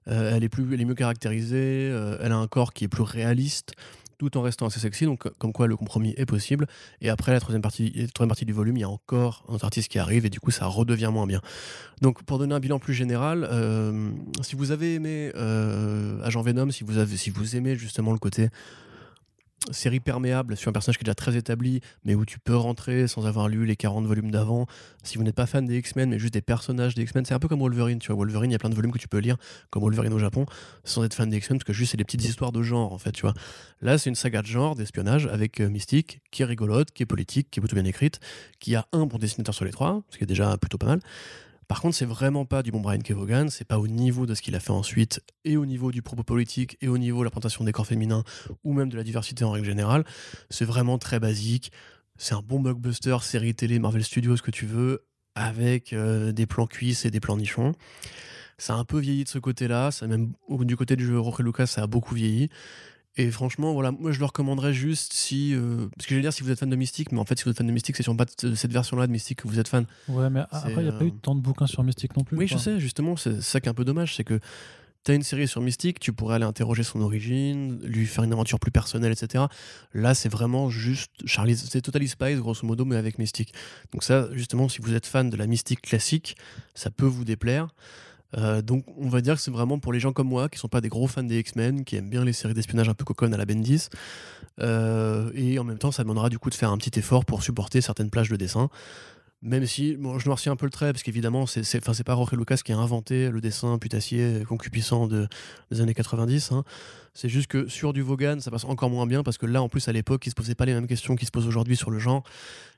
Elle, 0.05 0.43
est 0.43 0.49
plus, 0.49 0.73
elle 0.73 0.81
est 0.81 0.85
mieux 0.85 0.95
caractérisée, 0.95 1.87
elle 2.21 2.31
a 2.31 2.37
un 2.37 2.47
corps 2.47 2.73
qui 2.73 2.85
est 2.85 2.89
plus 2.89 3.03
réaliste, 3.03 3.72
tout 4.17 4.37
en 4.37 4.41
restant 4.41 4.67
assez 4.67 4.79
sexy, 4.79 5.05
donc 5.05 5.27
comme 5.37 5.53
quoi 5.53 5.67
le 5.67 5.75
compromis 5.75 6.13
est 6.17 6.25
possible. 6.25 6.67
Et 7.01 7.09
après 7.09 7.31
la 7.31 7.39
troisième 7.39 7.61
partie, 7.61 7.91
du 8.45 8.53
volume, 8.53 8.77
il 8.77 8.81
y 8.81 8.83
a 8.83 8.89
encore 8.89 9.45
un 9.49 9.57
artiste 9.61 9.89
qui 9.89 9.99
arrive, 9.99 10.25
et 10.25 10.29
du 10.29 10.39
coup 10.39 10.51
ça 10.51 10.65
redevient 10.65 11.09
moins 11.11 11.27
bien. 11.27 11.41
Donc 12.01 12.23
pour 12.23 12.39
donner 12.39 12.55
un 12.55 12.59
bilan 12.59 12.79
plus 12.79 12.93
général, 12.93 13.47
euh, 13.51 14.11
si 14.41 14.55
vous 14.55 14.71
avez 14.71 14.95
aimé 14.95 15.31
euh, 15.35 16.21
Agent 16.23 16.41
Venom, 16.41 16.71
si 16.71 16.83
vous 16.83 17.55
aimez 17.55 17.75
justement 17.75 18.11
le 18.11 18.19
côté 18.19 18.49
série 19.71 19.99
perméable 19.99 20.57
sur 20.57 20.69
un 20.69 20.73
personnage 20.73 20.97
qui 20.97 21.03
est 21.03 21.05
déjà 21.05 21.15
très 21.15 21.35
établi, 21.35 21.81
mais 22.03 22.15
où 22.15 22.25
tu 22.25 22.39
peux 22.39 22.55
rentrer 22.55 23.07
sans 23.07 23.25
avoir 23.25 23.47
lu 23.47 23.65
les 23.65 23.75
40 23.75 24.05
volumes 24.05 24.31
d'avant, 24.31 24.65
si 25.03 25.17
vous 25.17 25.23
n'êtes 25.23 25.35
pas 25.35 25.45
fan 25.45 25.65
des 25.65 25.77
X-Men, 25.77 26.09
mais 26.09 26.19
juste 26.19 26.33
des 26.33 26.41
personnages 26.41 26.95
des 26.95 27.03
X-Men, 27.03 27.25
c'est 27.25 27.33
un 27.33 27.39
peu 27.39 27.47
comme 27.47 27.59
Wolverine, 27.59 27.99
tu 27.99 28.07
vois, 28.07 28.17
Wolverine, 28.17 28.51
il 28.51 28.53
y 28.53 28.55
a 28.55 28.59
plein 28.59 28.69
de 28.69 28.75
volumes 28.75 28.91
que 28.91 28.97
tu 28.97 29.07
peux 29.07 29.19
lire, 29.19 29.37
comme 29.69 29.83
Wolverine 29.83 30.13
au 30.13 30.19
Japon, 30.19 30.45
sans 30.83 31.03
être 31.03 31.13
fan 31.13 31.29
des 31.29 31.37
X-Men, 31.37 31.59
parce 31.59 31.65
que 31.65 31.73
juste 31.73 31.91
c'est 31.91 31.97
des 31.97 32.03
petites 32.03 32.25
histoires 32.25 32.51
de 32.51 32.61
genre, 32.61 32.93
en 32.93 32.97
fait, 32.97 33.11
tu 33.11 33.21
vois. 33.21 33.33
Là, 33.81 33.97
c'est 33.97 34.09
une 34.09 34.15
saga 34.15 34.41
de 34.41 34.47
genre, 34.47 34.75
d'espionnage, 34.75 35.27
avec 35.27 35.61
euh, 35.61 35.69
Mystique, 35.69 36.21
qui 36.31 36.41
est 36.41 36.45
rigolote, 36.45 36.91
qui 36.91 37.03
est 37.03 37.05
politique, 37.05 37.49
qui 37.51 37.59
est 37.59 37.61
plutôt 37.61 37.75
bien 37.75 37.85
écrite, 37.85 38.19
qui 38.59 38.75
a 38.75 38.87
un 38.91 39.05
bon 39.05 39.17
dessinateur 39.17 39.53
sur 39.53 39.65
les 39.65 39.71
trois, 39.71 40.03
ce 40.09 40.17
qui 40.17 40.23
est 40.23 40.27
déjà 40.27 40.57
plutôt 40.57 40.77
pas 40.77 40.87
mal. 40.87 40.99
Par 41.73 41.81
contre, 41.81 41.95
c'est 41.95 42.05
vraiment 42.05 42.45
pas 42.45 42.61
du 42.61 42.71
bon 42.71 42.81
Brian 42.81 42.99
Kevogan, 42.99 43.49
c'est 43.49 43.65
pas 43.65 43.79
au 43.79 43.87
niveau 43.87 44.27
de 44.27 44.35
ce 44.35 44.43
qu'il 44.43 44.53
a 44.53 44.59
fait 44.59 44.69
ensuite, 44.69 45.23
et 45.43 45.57
au 45.57 45.65
niveau 45.65 45.91
du 45.91 46.03
propos 46.03 46.21
politique, 46.21 46.77
et 46.81 46.87
au 46.87 46.99
niveau 46.99 47.21
de 47.21 47.23
la 47.23 47.31
présentation 47.31 47.63
des 47.63 47.71
corps 47.71 47.87
féminins, 47.87 48.23
ou 48.63 48.73
même 48.73 48.89
de 48.89 48.95
la 48.95 49.03
diversité 49.03 49.43
en 49.43 49.49
règle 49.49 49.65
générale. 49.65 50.05
C'est 50.51 50.65
vraiment 50.65 50.99
très 50.99 51.19
basique. 51.19 51.71
C'est 52.15 52.35
un 52.35 52.43
bon 52.43 52.59
blockbuster, 52.59 53.17
série 53.23 53.55
télé, 53.55 53.79
Marvel 53.79 54.03
Studios, 54.03 54.37
ce 54.37 54.43
que 54.43 54.51
tu 54.51 54.67
veux, 54.67 55.07
avec 55.33 55.93
euh, 55.93 56.31
des 56.31 56.45
plans 56.45 56.67
cuisses 56.67 57.05
et 57.05 57.09
des 57.09 57.19
plans 57.19 57.37
nichons. 57.37 57.71
Ça 58.59 58.75
a 58.75 58.77
un 58.77 58.85
peu 58.85 58.99
vieilli 58.99 59.23
de 59.23 59.29
ce 59.29 59.39
côté-là, 59.39 59.89
ça 59.89 60.05
même 60.05 60.31
du 60.59 60.77
côté 60.77 60.95
du 60.95 61.07
jeu 61.07 61.15
Jorge 61.15 61.41
Lucas, 61.41 61.65
ça 61.65 61.81
a 61.81 61.87
beaucoup 61.87 62.13
vieilli. 62.13 62.49
Et 63.15 63.29
franchement, 63.29 63.73
voilà, 63.73 63.91
moi 63.91 64.11
je 64.11 64.19
le 64.19 64.25
recommanderais 64.25 64.73
juste 64.73 65.13
si. 65.13 65.53
euh, 65.53 65.87
parce 65.95 66.07
que 66.07 66.15
j'allais 66.15 66.23
dire 66.23 66.33
si 66.33 66.41
vous 66.41 66.49
êtes 66.49 66.59
fan 66.59 66.69
de 66.69 66.75
Mystique, 66.75 67.11
mais 67.11 67.19
en 67.19 67.25
fait, 67.25 67.37
si 67.37 67.43
vous 67.45 67.51
êtes 67.51 67.57
fan 67.57 67.67
de 67.67 67.71
Mystique, 67.71 67.95
c'est 67.95 68.03
sûrement 68.03 68.17
pas 68.17 68.25
de 68.43 68.55
cette 68.55 68.71
version-là 68.73 69.05
de 69.05 69.11
Mystique 69.11 69.43
que 69.43 69.47
vous 69.47 69.59
êtes 69.59 69.67
fan. 69.67 69.85
Ouais, 70.07 70.29
mais 70.31 70.41
après, 70.49 70.73
il 70.77 70.83
n'y 70.83 70.89
a 70.89 70.93
pas 70.93 71.03
euh, 71.03 71.07
eu 71.07 71.11
tant 71.13 71.35
de 71.35 71.41
bouquins 71.41 71.67
sur 71.67 71.83
Mystique 71.83 72.17
non 72.17 72.23
plus. 72.23 72.37
Oui, 72.37 72.47
je 72.47 72.57
sais, 72.57 72.79
justement, 72.79 73.15
c'est 73.15 73.41
ça 73.41 73.59
qui 73.61 73.67
est 73.67 73.69
un 73.69 73.75
peu 73.75 73.85
dommage, 73.85 74.15
c'est 74.15 74.23
que 74.23 74.39
t'as 75.03 75.13
une 75.13 75.21
série 75.21 75.47
sur 75.47 75.61
Mystique, 75.61 75.99
tu 75.99 76.11
pourrais 76.13 76.35
aller 76.35 76.45
interroger 76.45 76.81
son 76.81 77.01
origine, 77.01 77.79
lui 77.83 78.07
faire 78.07 78.23
une 78.23 78.31
aventure 78.33 78.59
plus 78.59 78.71
personnelle, 78.71 79.11
etc. 79.11 79.43
Là, 79.93 80.15
c'est 80.15 80.29
vraiment 80.29 80.69
juste 80.69 81.11
Charlie, 81.25 81.55
c'est 81.57 81.81
Totally 81.81 82.07
Spies, 82.07 82.35
grosso 82.37 82.65
modo, 82.65 82.83
mais 82.85 82.95
avec 82.95 83.19
Mystique. 83.19 83.53
Donc 83.91 84.03
ça, 84.03 84.29
justement, 84.31 84.69
si 84.69 84.79
vous 84.81 84.93
êtes 84.95 85.05
fan 85.05 85.29
de 85.29 85.35
la 85.37 85.45
Mystique 85.45 85.81
classique, 85.81 86.35
ça 86.73 86.89
peut 86.89 87.05
vous 87.05 87.25
déplaire. 87.25 87.67
Euh, 88.37 88.61
donc 88.61 88.85
on 88.97 89.09
va 89.09 89.21
dire 89.21 89.35
que 89.35 89.41
c'est 89.41 89.51
vraiment 89.51 89.77
pour 89.79 89.93
les 89.93 89.99
gens 89.99 90.11
comme 90.11 90.27
moi 90.27 90.49
qui 90.49 90.57
sont 90.59 90.67
pas 90.67 90.81
des 90.81 90.89
gros 90.89 91.07
fans 91.07 91.23
des 91.23 91.39
X-Men, 91.39 91.83
qui 91.85 91.95
aiment 91.97 92.09
bien 92.09 92.25
les 92.25 92.33
séries 92.33 92.53
d'espionnage 92.53 92.89
un 92.89 92.93
peu 92.95 93.05
coconnes 93.05 93.33
à 93.33 93.37
la 93.37 93.45
Bendis. 93.45 93.89
Euh, 94.61 95.31
et 95.35 95.59
en 95.59 95.63
même 95.63 95.77
temps, 95.77 95.91
ça 95.91 96.03
demandera 96.03 96.29
du 96.29 96.39
coup 96.39 96.49
de 96.49 96.55
faire 96.55 96.71
un 96.71 96.77
petit 96.77 96.97
effort 96.99 97.25
pour 97.25 97.43
supporter 97.43 97.81
certaines 97.81 98.09
plages 98.09 98.29
de 98.29 98.35
dessin. 98.35 98.69
Même 99.45 99.65
si, 99.65 99.97
bon, 99.97 100.19
je 100.19 100.25
noircis 100.27 100.47
un 100.49 100.55
peu 100.55 100.65
le 100.65 100.71
trait, 100.71 100.93
parce 100.93 101.03
qu'évidemment, 101.03 101.45
c'est 101.45 101.63
c'est- 101.63 101.81
pas 101.81 102.13
Jorge 102.15 102.31
Lucas 102.31 102.59
qui 102.63 102.71
a 102.71 102.77
inventé 102.77 103.29
le 103.29 103.41
dessin 103.41 103.77
putassier 103.77 104.43
concupiscent 104.47 105.05
de, 105.07 105.27
des 105.69 105.81
années 105.81 105.93
90. 105.93 106.53
hein. 106.53 106.63
C'est 107.13 107.27
juste 107.27 107.47
que 107.47 107.67
sur 107.67 107.91
du 107.91 108.01
Vaughan, 108.01 108.37
ça 108.39 108.51
passe 108.51 108.63
encore 108.63 108.89
moins 108.89 109.05
bien, 109.05 109.21
parce 109.21 109.37
que 109.37 109.45
là, 109.45 109.61
en 109.61 109.67
plus, 109.67 109.87
à 109.89 109.91
l'époque, 109.91 110.25
il 110.25 110.29
se 110.29 110.35
posait 110.35 110.55
pas 110.55 110.65
les 110.65 110.73
mêmes 110.73 110.87
questions 110.87 111.15
qui 111.17 111.25
se 111.25 111.31
posent 111.31 111.45
aujourd'hui 111.45 111.75
sur 111.75 111.91
le 111.91 111.99
genre. 111.99 112.23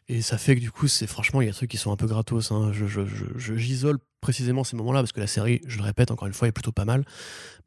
Et 0.08 0.22
ça 0.22 0.38
fait 0.38 0.56
que 0.56 0.60
du 0.62 0.70
coup, 0.72 0.88
c'est 0.88 1.08
franchement, 1.08 1.42
il 1.42 1.46
y 1.46 1.48
a 1.48 1.52
des 1.52 1.56
trucs 1.56 1.72
qui 1.72 1.78
sont 1.78 1.92
un 1.92 1.96
peu 1.96 2.06
gratos. 2.06 2.52
hein. 2.52 2.72
Je- 2.74 3.56
J'isole 3.56 3.98
précisément 4.22 4.64
ces 4.64 4.76
moments-là, 4.76 5.02
parce 5.02 5.12
que 5.12 5.20
la 5.20 5.28
série, 5.28 5.62
je 5.68 5.78
le 5.78 5.84
répète 5.84 6.12
encore 6.12 6.28
une 6.28 6.34
fois, 6.34 6.48
est 6.48 6.52
plutôt 6.52 6.72
pas 6.72 6.86
mal. 6.86 7.06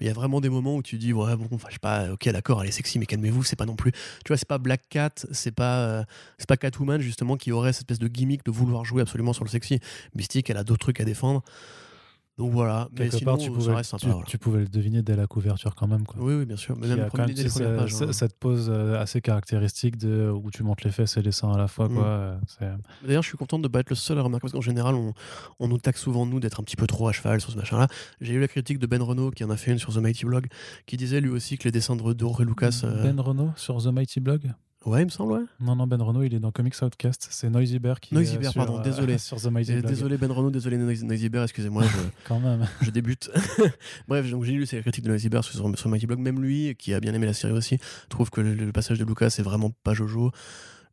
Mais 0.00 0.06
il 0.06 0.08
y 0.08 0.10
a 0.10 0.14
vraiment 0.14 0.40
des 0.40 0.48
moments 0.48 0.76
où 0.76 0.82
tu 0.82 0.98
dis, 0.98 1.12
ouais, 1.12 1.36
bon, 1.36 1.48
je 1.68 1.72
sais 1.72 1.78
pas, 1.80 2.12
ok, 2.12 2.28
d'accord, 2.30 2.62
elle 2.62 2.68
est 2.68 2.72
sexy, 2.72 2.98
mais 3.00 3.06
calmez-vous, 3.06 3.42
c'est 3.44 3.56
pas 3.56 3.66
non 3.66 3.76
plus. 3.76 3.92
Tu 3.92 4.28
vois, 4.28 4.36
c'est 4.36 4.48
pas 4.48 4.58
Black 4.58 4.82
Cat, 4.88 5.10
c'est 5.32 5.52
pas, 5.52 5.78
euh, 5.80 6.04
c'est 6.38 6.48
pas 6.48 6.56
Catwoman, 6.56 7.00
justement, 7.00 7.36
qui 7.36 7.52
aurait 7.52 7.72
cette 7.72 7.82
espèce 7.82 7.98
de 8.00 8.08
gimmick 8.08 8.44
de 8.44 8.50
vouloir 8.52 8.84
jouer 8.84 9.02
absolument 9.02 9.32
sur 9.32 9.44
le 9.44 9.50
sexy. 9.50 9.80
Mystique, 10.14 10.50
elle 10.50 10.56
a 10.58 10.64
d'autres 10.64 10.80
trucs 10.80 11.00
à 11.00 11.04
défendre. 11.04 11.42
Donc 12.38 12.52
voilà, 12.52 12.88
mais 12.96 13.10
sinon, 13.10 13.32
part, 13.32 13.38
tu 13.38 13.46
ça 13.46 13.50
pouvais, 13.50 13.74
reste 13.74 13.90
sympa. 13.90 14.00
tu, 14.04 14.08
voilà. 14.10 14.24
tu 14.26 14.38
pouvais 14.38 14.60
le 14.60 14.68
deviner 14.68 15.02
dès 15.02 15.16
la 15.16 15.26
couverture 15.26 15.74
quand 15.74 15.88
même. 15.88 16.06
Quoi. 16.06 16.22
Oui, 16.22 16.34
oui, 16.34 16.46
bien 16.46 16.56
sûr. 16.56 16.76
Mais 16.78 16.86
même 16.86 17.08
quand 17.10 17.18
même 17.18 17.34
dès 17.34 17.42
les 17.42 17.48
ce- 17.48 17.58
premières 17.58 17.76
pages, 17.78 17.94
ce- 17.94 18.04
hein. 18.04 18.12
cette 18.12 18.38
pose 18.38 18.70
euh, 18.72 18.96
assez 19.00 19.20
caractéristique 19.20 19.96
de, 19.96 20.30
où 20.30 20.48
tu 20.52 20.62
montes 20.62 20.84
les 20.84 20.92
fesses 20.92 21.16
et 21.16 21.22
les 21.22 21.32
seins 21.32 21.52
à 21.52 21.58
la 21.58 21.66
fois. 21.66 21.88
Mm. 21.88 21.98
Euh, 21.98 22.36
D'ailleurs, 23.04 23.22
je 23.24 23.28
suis 23.28 23.36
content 23.36 23.58
de 23.58 23.64
ne 23.64 23.68
pas 23.68 23.80
être 23.80 23.90
le 23.90 23.96
seul 23.96 24.18
à 24.18 24.22
remarquer 24.22 24.42
parce 24.42 24.52
qu'en 24.52 24.60
général, 24.60 24.94
on, 24.94 25.14
on 25.58 25.66
nous 25.66 25.78
taxe 25.78 26.00
souvent, 26.00 26.26
nous, 26.26 26.38
d'être 26.38 26.60
un 26.60 26.62
petit 26.62 26.76
peu 26.76 26.86
trop 26.86 27.08
à 27.08 27.12
cheval 27.12 27.40
sur 27.40 27.50
ce 27.50 27.56
machin-là. 27.56 27.88
J'ai 28.20 28.34
eu 28.34 28.40
la 28.40 28.46
critique 28.48 28.78
de 28.78 28.86
Ben 28.86 29.02
Renault 29.02 29.32
qui 29.32 29.42
en 29.42 29.50
a 29.50 29.56
fait 29.56 29.72
une 29.72 29.78
sur 29.78 29.92
The 29.92 29.98
Mighty 29.98 30.24
Blog 30.24 30.46
qui 30.86 30.96
disait 30.96 31.20
lui 31.20 31.30
aussi 31.30 31.58
que 31.58 31.64
les 31.64 31.72
dessins 31.72 31.96
de 31.96 32.14
Jorge 32.18 32.42
Lucas. 32.46 32.82
euh, 32.84 33.02
Ben 33.02 33.18
Renault 33.18 33.50
sur 33.56 33.82
The 33.82 33.86
Mighty 33.86 34.20
Blog? 34.20 34.52
Ouais, 34.88 35.02
il 35.02 35.04
me 35.04 35.10
semble, 35.10 35.32
ouais. 35.32 35.44
Non, 35.60 35.76
non, 35.76 35.86
Ben 35.86 36.00
Renault, 36.00 36.22
il 36.22 36.32
est 36.34 36.40
dans 36.40 36.50
Comics 36.50 36.74
Outcast. 36.80 37.28
C'est 37.30 37.50
Noisy 37.50 37.78
Bear 37.78 38.00
qui 38.00 38.14
Noisy 38.14 38.36
est 38.36 38.38
Bear, 38.38 38.52
sur, 38.52 38.64
pardon, 38.64 38.80
euh, 38.80 38.82
désolé. 38.82 39.18
sur 39.18 39.38
The 39.38 39.46
Mighty 39.46 39.72
Blog. 39.72 39.86
désolé 39.86 40.16
Ben 40.16 40.32
Renault, 40.32 40.50
désolé 40.50 40.78
Noisy 40.78 41.28
Bear, 41.28 41.44
excusez-moi, 41.44 41.82
je, 41.84 41.98
Quand 42.26 42.40
même. 42.40 42.66
je 42.80 42.90
débute. 42.90 43.30
Bref, 44.08 44.30
donc 44.30 44.44
j'ai 44.44 44.52
lu 44.52 44.64
ces 44.64 44.80
critiques 44.80 45.04
de 45.04 45.10
Noisy 45.10 45.28
Bear 45.28 45.44
sur, 45.44 45.78
sur 45.78 45.88
Mighty 45.90 46.06
Blog. 46.06 46.20
Même 46.20 46.40
lui, 46.40 46.74
qui 46.76 46.94
a 46.94 47.00
bien 47.00 47.12
aimé 47.12 47.26
la 47.26 47.34
série 47.34 47.52
aussi, 47.52 47.78
trouve 48.08 48.30
que 48.30 48.40
le, 48.40 48.54
le 48.54 48.72
passage 48.72 48.98
de 48.98 49.04
Lucas 49.04 49.34
est 49.38 49.42
vraiment 49.42 49.70
pas 49.84 49.92
Jojo. 49.92 50.32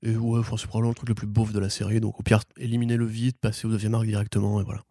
Et 0.03 0.15
ouais, 0.15 0.39
enfin, 0.39 0.57
c'est 0.57 0.67
probablement 0.67 0.91
le 0.91 0.95
truc 0.95 1.09
le 1.09 1.15
plus 1.15 1.27
beauf 1.27 1.53
de 1.53 1.59
la 1.59 1.69
série. 1.69 2.01
Donc 2.01 2.19
au 2.19 2.23
pire, 2.23 2.41
éliminez-le 2.57 3.05
vite, 3.05 3.37
passez 3.39 3.65
au 3.65 3.69
deuxième 3.71 3.95
arc 3.95 4.05
directement, 4.05 4.59
et 4.59 4.63
voilà. 4.63 4.81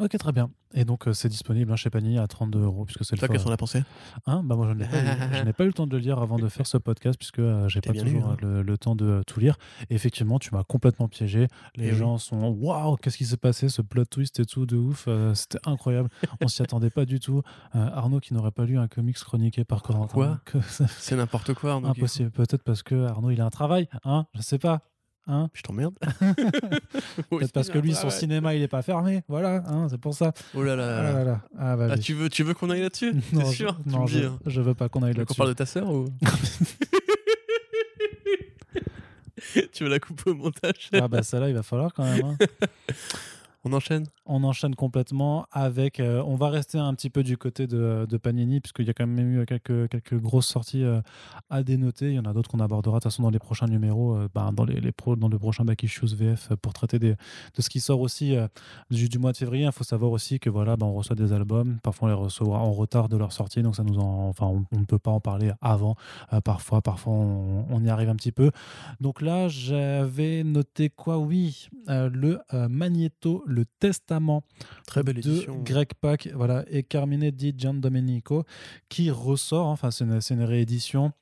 Ok, 0.00 0.18
très 0.18 0.32
bien. 0.32 0.50
Et 0.76 0.84
donc, 0.84 1.06
euh, 1.06 1.12
c'est 1.12 1.28
disponible 1.28 1.70
hein, 1.70 1.76
chez 1.76 1.88
Panini 1.88 2.18
à 2.18 2.26
32 2.26 2.58
euros, 2.62 2.84
puisque 2.84 3.04
c'est 3.04 3.14
le 3.14 3.20
Toi, 3.20 3.28
qu'est-ce 3.28 3.44
qu'on 3.44 3.52
a 3.52 3.56
pensé? 3.56 3.84
Hein? 4.26 4.42
Bah 4.44 4.56
moi, 4.56 4.66
je 4.68 4.72
n'ai 4.74 4.86
pas, 4.86 4.96
eu- 5.00 5.34
je 5.38 5.42
n'ai 5.44 5.52
pas 5.52 5.62
eu 5.62 5.68
le 5.68 5.72
temps 5.72 5.86
de 5.86 5.92
le 5.96 5.98
lire 6.02 6.18
avant 6.18 6.36
de 6.36 6.48
faire 6.48 6.66
ce 6.66 6.78
podcast, 6.78 7.16
puisque 7.16 7.38
euh, 7.38 7.68
j'ai 7.68 7.80
T'es 7.80 7.92
pas 7.92 8.00
toujours 8.00 8.20
eu, 8.20 8.24
hein. 8.24 8.36
euh, 8.42 8.56
le, 8.56 8.62
le 8.62 8.76
temps 8.78 8.96
de 8.96 9.04
euh, 9.06 9.22
tout 9.24 9.38
lire. 9.38 9.56
Et 9.90 9.94
effectivement, 9.94 10.40
tu 10.40 10.52
m'as 10.52 10.64
complètement 10.64 11.06
piégé. 11.06 11.46
Les 11.76 11.86
Eh 11.86 11.90
oui. 11.92 11.96
gens 11.96 12.18
sont 12.18 12.48
waouh, 12.48 12.96
qu'est-ce 12.96 13.16
qui 13.18 13.24
s'est 13.24 13.36
passé, 13.36 13.68
ce 13.68 13.82
plot 13.82 14.04
twist 14.06 14.40
et 14.40 14.44
tout 14.46 14.66
de 14.66 14.76
ouf. 14.76 15.04
euh, 15.06 15.32
C'était 15.34 15.58
incroyable. 15.64 16.08
On 16.42 16.48
s'y 16.48 16.62
attendait 16.62 16.90
pas 16.90 17.04
du 17.04 17.20
tout. 17.20 17.42
Euh, 17.76 17.88
Arnaud 17.92 18.18
qui 18.18 18.34
n'aurait 18.34 18.50
pas 18.50 18.64
lu 18.64 18.76
un 18.76 18.88
comics 18.88 19.16
chroniqué 19.18 19.62
par 19.62 19.80
Corentin. 19.84 20.12
Quoi? 20.12 20.40
que- 20.44 20.58
C'est 20.98 21.14
n'importe 21.14 21.54
quoi, 21.54 21.74
Arnaud. 21.74 21.90
Impossible. 21.90 22.32
Peut-être 22.32 22.64
parce 22.64 22.82
que 22.82 23.06
Arnaud 23.06 23.30
il 23.30 23.40
a 23.40 23.44
un 23.46 23.50
travail, 23.50 23.88
hein? 24.04 24.26
Je 24.34 24.42
sais 24.42 24.58
pas. 24.58 24.80
Hein 25.26 25.48
Je 25.54 25.62
t'emmerde. 25.62 25.94
Peut-être 27.30 27.52
parce 27.52 27.70
que 27.70 27.78
lui, 27.78 27.94
son 27.94 28.10
cinéma, 28.10 28.54
il 28.54 28.60
est 28.62 28.68
pas 28.68 28.82
fermé. 28.82 29.22
Voilà, 29.28 29.62
hein, 29.66 29.86
c'est 29.88 29.96
pour 29.98 30.12
ça. 30.14 30.32
Oh 30.54 30.62
là 30.62 30.76
là. 30.76 30.98
Ah 30.98 31.02
là 31.14 31.24
là. 31.24 31.40
Ah, 31.58 31.76
bah 31.76 31.86
Ah, 31.90 31.94
oui. 31.94 32.00
tu 32.00 32.12
veux, 32.14 32.28
tu 32.28 32.42
veux 32.42 32.52
qu'on 32.52 32.68
aille 32.68 32.82
là-dessus 32.82 33.14
Non, 33.32 33.44
je- 33.50 33.56
sûr 33.56 33.78
non, 33.86 34.06
je, 34.06 34.18
dis, 34.18 34.26
hein. 34.26 34.38
je 34.44 34.60
veux 34.60 34.74
pas 34.74 34.88
qu'on 34.90 35.02
aille 35.02 35.14
là-dessus. 35.14 35.26
qu'on 35.28 35.34
parle 35.34 35.48
de 35.50 35.54
ta 35.54 35.64
sœur 35.66 35.88
ou 35.90 36.06
Tu 39.72 39.84
veux 39.84 39.90
la 39.90 39.98
couper 40.00 40.30
au 40.30 40.34
montage 40.34 40.90
Ah 40.94 41.06
bah 41.08 41.22
celle-là, 41.22 41.48
il 41.48 41.54
va 41.54 41.62
falloir 41.62 41.92
quand 41.94 42.04
même. 42.04 42.24
hein. 42.24 42.36
On 43.66 43.72
enchaîne? 43.72 44.04
On 44.26 44.44
enchaîne 44.44 44.74
complètement 44.74 45.46
avec. 45.50 45.98
euh, 45.98 46.22
on 46.26 46.36
va 46.36 46.50
rester 46.50 46.76
un 46.76 46.92
petit 46.94 47.08
peu 47.08 47.22
du 47.22 47.38
côté 47.38 47.66
de, 47.66 48.06
Panini, 48.22 48.60
puisqu'il 48.60 48.86
y 48.86 48.90
a 48.90 48.92
quand 48.92 49.06
même 49.06 49.40
eu 49.40 49.46
quelques, 49.46 49.88
quelques 49.88 50.20
grosses 50.20 50.48
sorties 50.48 50.84
euh, 50.84 51.00
à 51.48 51.62
dénoter. 51.62 52.08
Il 52.10 52.14
y 52.14 52.18
en 52.18 52.26
a 52.26 52.34
d'autres 52.34 52.50
qu'on 52.50 52.60
abordera 52.60 52.98
de 52.98 53.02
toute 53.02 53.10
façon 53.10 53.22
dans 53.22 53.30
les 53.30 53.38
prochains 53.38 53.66
numéros, 53.66 54.16
euh, 54.16 54.28
ben, 54.34 54.52
dans, 54.52 54.66
les, 54.66 54.92
pro- 54.92 55.16
dans 55.16 55.28
le 55.28 55.38
prochain 55.38 55.64
Back 55.64 55.82
Issues 55.82 56.14
VF, 56.14 56.50
pour 56.60 56.74
traiter 56.74 56.98
des, 56.98 57.12
de 57.12 57.62
ce 57.62 57.70
qui 57.70 57.80
sort 57.80 58.00
aussi 58.00 58.36
du, 58.90 59.08
du 59.08 59.18
mois 59.18 59.32
de 59.32 59.38
février. 59.38 59.64
Il 59.64 59.72
faut 59.72 59.82
savoir 59.84 60.12
aussi 60.12 60.38
que 60.38 60.50
voilà, 60.50 60.76
ben, 60.76 60.84
on 60.86 60.92
reçoit 60.94 61.16
des 61.16 61.32
albums. 61.32 61.78
Parfois, 61.82 62.08
on 62.08 62.10
les 62.10 62.18
reçoit 62.18 62.58
en 62.58 62.72
retard 62.72 63.08
de 63.08 63.16
leur 63.16 63.32
sortie, 63.32 63.62
donc 63.62 63.76
ça 63.76 63.82
nous 63.82 63.98
en, 63.98 64.28
enfin, 64.28 64.46
on, 64.46 64.78
ne 64.78 64.84
peut 64.84 64.98
pas 64.98 65.10
en 65.10 65.20
parler 65.20 65.52
avant. 65.62 65.96
parfois, 66.44 66.82
parfois, 66.82 67.14
on, 67.14 67.64
on 67.70 67.82
y 67.82 67.88
arrive 67.88 68.10
un 68.10 68.16
petit 68.16 68.32
peu. 68.32 68.50
Donc 69.00 69.22
là, 69.22 69.48
j'avais 69.48 70.44
noté 70.44 70.90
quoi? 70.90 71.16
Oui, 71.18 71.68
le 71.88 72.40
Magneto, 72.68 73.42
le 73.54 73.64
Testament 73.80 74.42
Très 74.86 75.02
belle 75.02 75.20
de 75.20 75.30
édition. 75.30 75.62
Greg 75.64 75.88
Pak 76.00 76.28
voilà, 76.34 76.64
et 76.68 76.82
Carmine 76.82 77.30
Di 77.30 77.54
Giandomenico 77.56 78.44
qui 78.88 79.10
ressort, 79.10 79.66
enfin 79.66 79.90
c'est 79.90 80.04
une, 80.04 80.42
réédition. 80.42 81.12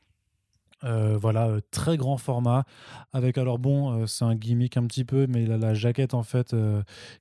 euh, 0.84 1.16
voilà, 1.20 1.46
euh, 1.46 1.60
très 1.70 1.96
grand 1.96 2.16
format. 2.16 2.64
Avec 3.12 3.38
alors 3.38 3.58
bon, 3.58 3.92
euh, 3.92 4.06
c'est 4.06 4.24
un 4.24 4.34
gimmick 4.34 4.76
un 4.76 4.86
petit 4.86 5.04
peu, 5.04 5.26
mais 5.28 5.46
la, 5.46 5.58
la 5.58 5.74
jaquette 5.74 6.14
en 6.14 6.22
fait 6.22 6.56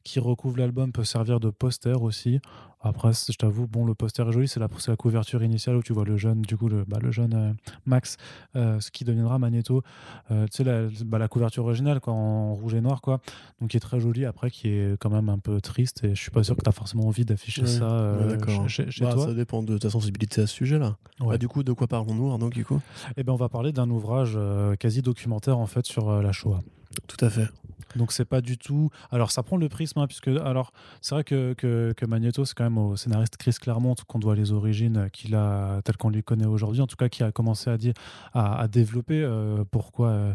qui 0.04 0.20
recouvre 0.20 0.58
l'album 0.58 0.92
peut 0.92 1.04
servir 1.04 1.40
de 1.40 1.50
poster 1.50 2.02
aussi. 2.02 2.40
Après, 2.84 3.12
je 3.14 3.38
t'avoue, 3.38 3.68
bon, 3.68 3.86
le 3.86 3.94
poster 3.94 4.28
est 4.28 4.32
joli, 4.32 4.48
c'est 4.48 4.60
la, 4.60 4.68
couverture 4.96 5.44
initiale 5.44 5.76
où 5.76 5.84
tu 5.84 5.94
vois 5.94 6.04
le 6.04 6.18
jeune, 6.18 6.42
du 6.42 6.58
coup, 6.58 6.68
le, 6.68 6.84
bah, 6.84 6.98
le 7.00 7.12
jeune 7.12 7.34
euh, 7.34 7.54
Max, 7.86 8.18
euh, 8.56 8.80
ce 8.80 8.90
qui 8.90 9.04
deviendra 9.04 9.38
Magneto. 9.38 9.84
Euh, 10.32 10.46
tu 10.48 10.58
sais, 10.58 10.64
la, 10.64 10.88
bah, 11.06 11.20
la 11.20 11.28
couverture 11.28 11.64
originale, 11.64 12.00
quoi, 12.00 12.14
en 12.14 12.56
rouge 12.56 12.74
et 12.74 12.82
noir, 12.82 13.02
quoi. 13.02 13.22
Donc, 13.60 13.70
qui 13.70 13.78
est 13.78 13.82
très 13.82 14.00
jolie, 14.00 14.26
après, 14.26 14.50
qui 14.50 14.70
est 14.70 15.00
quand 15.00 15.12
même 15.12 15.30
un 15.30 15.38
peu 15.38 15.62
triste, 15.62 16.04
et 16.04 16.16
je 16.16 16.22
suis 16.22 16.32
pas 16.32 16.44
sûr 16.44 16.56
que 16.56 16.64
tu 16.64 16.70
as 16.70 16.74
forcément 16.74 17.08
envie 17.08 17.24
d'afficher 17.24 17.62
Ouais, 17.62 17.68
ça 17.68 18.18
ouais, 18.18 18.68
chez, 18.68 18.90
chez 18.90 19.06
Bah, 19.06 19.14
toi. 19.14 19.28
ça 19.28 19.34
dépend 19.34 19.62
de 19.62 19.78
ta 19.78 19.92
sensibilité 19.92 20.42
à 20.42 20.48
ce 20.48 20.56
sujet-là. 20.56 20.98
Ouais. 21.20 21.38
Du 21.38 21.48
coup, 21.48 21.62
de 21.62 21.74
quoi 21.74 21.88
parlons-nous, 21.88 22.32
Arnaud, 22.32 22.50
du 22.50 22.66
coup? 22.66 22.82
Eh 23.16 23.24
ben, 23.24 23.34
on 23.34 23.38
va 23.38 23.50
parler 23.50 23.72
d'un 23.72 23.90
ouvrage 23.92 24.38
quasi 24.80 25.04
documentaire, 25.04 25.60
en 25.60 25.68
fait, 25.68 25.86
sur 25.86 26.22
la 26.22 26.32
Shoah. 26.32 26.62
Tout 27.08 27.24
à 27.24 27.30
fait. 27.30 27.48
Donc 27.96 28.12
c'est 28.12 28.26
pas 28.26 28.42
du 28.42 28.58
tout. 28.58 28.90
Alors 29.12 29.32
ça 29.32 29.44
prend 29.44 29.58
le 29.58 29.70
prisme, 29.70 30.00
hein, 30.00 30.08
puisque 30.08 30.28
alors 30.28 30.72
c'est 31.02 31.16
vrai 31.16 31.24
que, 31.24 31.54
que, 31.54 31.94
que 31.96 32.06
Magneto, 32.06 32.46
c'est 32.46 32.54
quand 32.56 32.64
même 32.64 32.78
au 32.78 32.96
scénariste 32.96 33.38
Chris 33.38 33.56
Claremont 33.60 33.96
qu'on 34.08 34.20
doit 34.20 34.36
les 34.36 34.52
origines 34.52 34.98
euh, 34.98 35.10
qu'il 35.10 35.36
a 35.36 35.82
telles 35.84 35.98
qu'on 35.98 36.10
lui 36.10 36.24
connaît 36.24 36.46
aujourd'hui. 36.46 36.82
En 36.82 36.88
tout 36.88 36.96
cas, 36.96 37.10
qui 37.10 37.24
a 37.24 37.32
commencé 37.32 37.70
à 37.70 37.78
dire, 37.78 37.94
à, 38.34 38.60
à 38.62 38.68
développer 38.68 39.22
euh, 39.22 39.64
pourquoi 39.70 40.08
euh, 40.10 40.34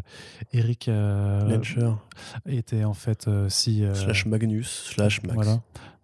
Eric 0.53 0.87
euh, 0.87 1.47
Lencher, 1.49 1.91
était 2.45 2.83
en 2.83 2.93
fait 2.93 3.29
si 3.49 3.83
slash 3.93 4.25
Magnus, 4.25 4.91
slash 4.93 5.21
Max. 5.23 5.33
voilà. 5.35 5.59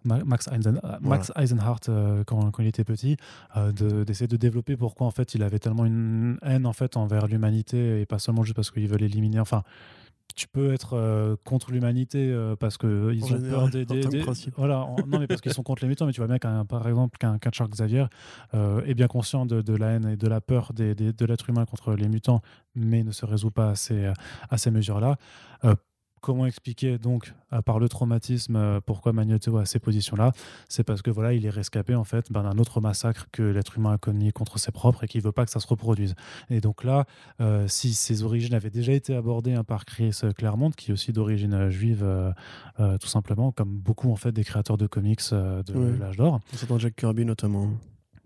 Ma- 0.06 0.22
Max, 0.22 0.48
Eisen- 0.48 0.80
Max 1.00 1.32
Eisenhardt 1.34 1.88
euh, 1.88 2.24
quand, 2.24 2.50
quand 2.50 2.62
il 2.62 2.66
était 2.68 2.84
petit, 2.84 3.16
euh, 3.56 3.72
de- 3.72 4.04
d'essayer 4.04 4.28
de, 4.28 4.36
développer 4.36 4.76
pourquoi 4.76 5.06
en 5.06 5.10
fait 5.10 5.34
il 5.34 5.42
avait 5.42 5.58
tellement 5.58 5.86
une 5.86 6.36
haine 6.42 6.66
en 6.66 6.74
fait 6.74 6.98
envers 6.98 7.26
l'humanité 7.26 8.02
et 8.02 8.04
pas 8.06 8.18
seulement 8.18 8.42
juste 8.42 8.54
parce 8.56 8.70
qu'ils 8.70 8.86
veulent 8.86 9.02
éliminer. 9.02 9.40
Enfin, 9.40 9.62
tu 10.34 10.48
peux 10.48 10.72
être 10.72 10.94
euh, 10.94 11.36
contre 11.44 11.70
l'humanité 11.70 12.30
euh, 12.30 12.56
parce 12.56 12.76
que 12.76 13.12
ils 13.14 13.22
En 13.22 13.26
ont 13.26 13.28
général, 13.28 13.50
peur 13.50 13.68
des, 13.68 13.84
des- 14.10 14.18
voilà 14.56 14.80
en- 14.80 15.06
non 15.06 15.18
mais 15.20 15.26
parce 15.28 15.40
qu'ils 15.40 15.52
sont 15.52 15.62
contre 15.62 15.82
les 15.82 15.88
mutants 15.88 16.06
mais 16.06 16.12
tu 16.12 16.20
vois 16.20 16.26
bien 16.26 16.38
qu'un 16.38 16.64
par 16.64 16.86
exemple 16.88 17.18
qu'un 17.18 17.38
qu'un 17.38 17.50
Charles 17.52 17.70
Xavier 17.70 18.06
euh, 18.54 18.82
est 18.84 18.94
bien 18.94 19.06
conscient 19.06 19.46
de, 19.46 19.62
de 19.62 19.74
la 19.76 19.90
haine 19.92 20.06
et 20.08 20.16
de 20.16 20.26
la 20.26 20.40
peur 20.40 20.72
des, 20.72 20.94
des- 20.94 21.12
de 21.12 21.24
l'être 21.26 21.48
humain 21.50 21.64
contre 21.66 21.94
les 21.94 22.08
mutants 22.08 22.42
mais 22.74 23.04
ne 23.04 23.12
se 23.12 23.24
résout 23.26 23.52
pas 23.52 23.70
à 23.70 23.74
ces, 23.76 24.10
à 24.50 24.58
ces 24.58 24.70
mesures 24.72 24.98
là 25.00 25.16
comment 26.24 26.46
expliquer 26.46 26.96
donc 26.98 27.34
à 27.50 27.60
part 27.60 27.78
le 27.78 27.88
traumatisme 27.88 28.56
euh, 28.56 28.80
pourquoi 28.84 29.12
Magneto 29.12 29.56
a 29.58 29.66
ces 29.66 29.78
positions 29.78 30.16
là 30.16 30.32
c'est 30.68 30.82
parce 30.82 31.02
que 31.02 31.10
voilà 31.10 31.34
il 31.34 31.44
est 31.44 31.50
rescapé 31.50 31.94
en 31.94 32.04
fait 32.04 32.32
ben, 32.32 32.42
d'un 32.44 32.58
autre 32.58 32.80
massacre 32.80 33.26
que 33.30 33.42
l'être 33.42 33.76
humain 33.76 33.92
a 33.92 33.98
commis 33.98 34.32
contre 34.32 34.58
ses 34.58 34.72
propres 34.72 35.04
et 35.04 35.06
qu'il 35.08 35.20
veut 35.20 35.32
pas 35.32 35.44
que 35.44 35.50
ça 35.50 35.60
se 35.60 35.66
reproduise 35.66 36.14
et 36.48 36.60
donc 36.60 36.82
là 36.82 37.04
euh, 37.42 37.68
si 37.68 37.92
ses 37.92 38.22
origines 38.22 38.54
avaient 38.54 38.70
déjà 38.70 38.92
été 38.92 39.14
abordées 39.14 39.52
hein, 39.52 39.64
par 39.64 39.84
Chris 39.84 40.18
Claremont 40.36 40.70
qui 40.70 40.90
est 40.90 40.94
aussi 40.94 41.12
d'origine 41.12 41.52
euh, 41.54 41.70
juive 41.70 42.02
euh, 42.02 42.32
euh, 42.80 42.96
tout 42.96 43.08
simplement 43.08 43.52
comme 43.52 43.76
beaucoup 43.76 44.10
en 44.10 44.16
fait 44.16 44.32
des 44.32 44.44
créateurs 44.44 44.78
de 44.78 44.86
comics 44.86 45.20
de 45.30 45.74
Ouais. 45.74 45.98
l'âge 45.98 46.16
d'or 46.16 46.40
C'est 46.54 46.68
dans 46.68 46.78
Jack 46.78 46.96
Kirby 46.96 47.24
notamment. 47.26 47.68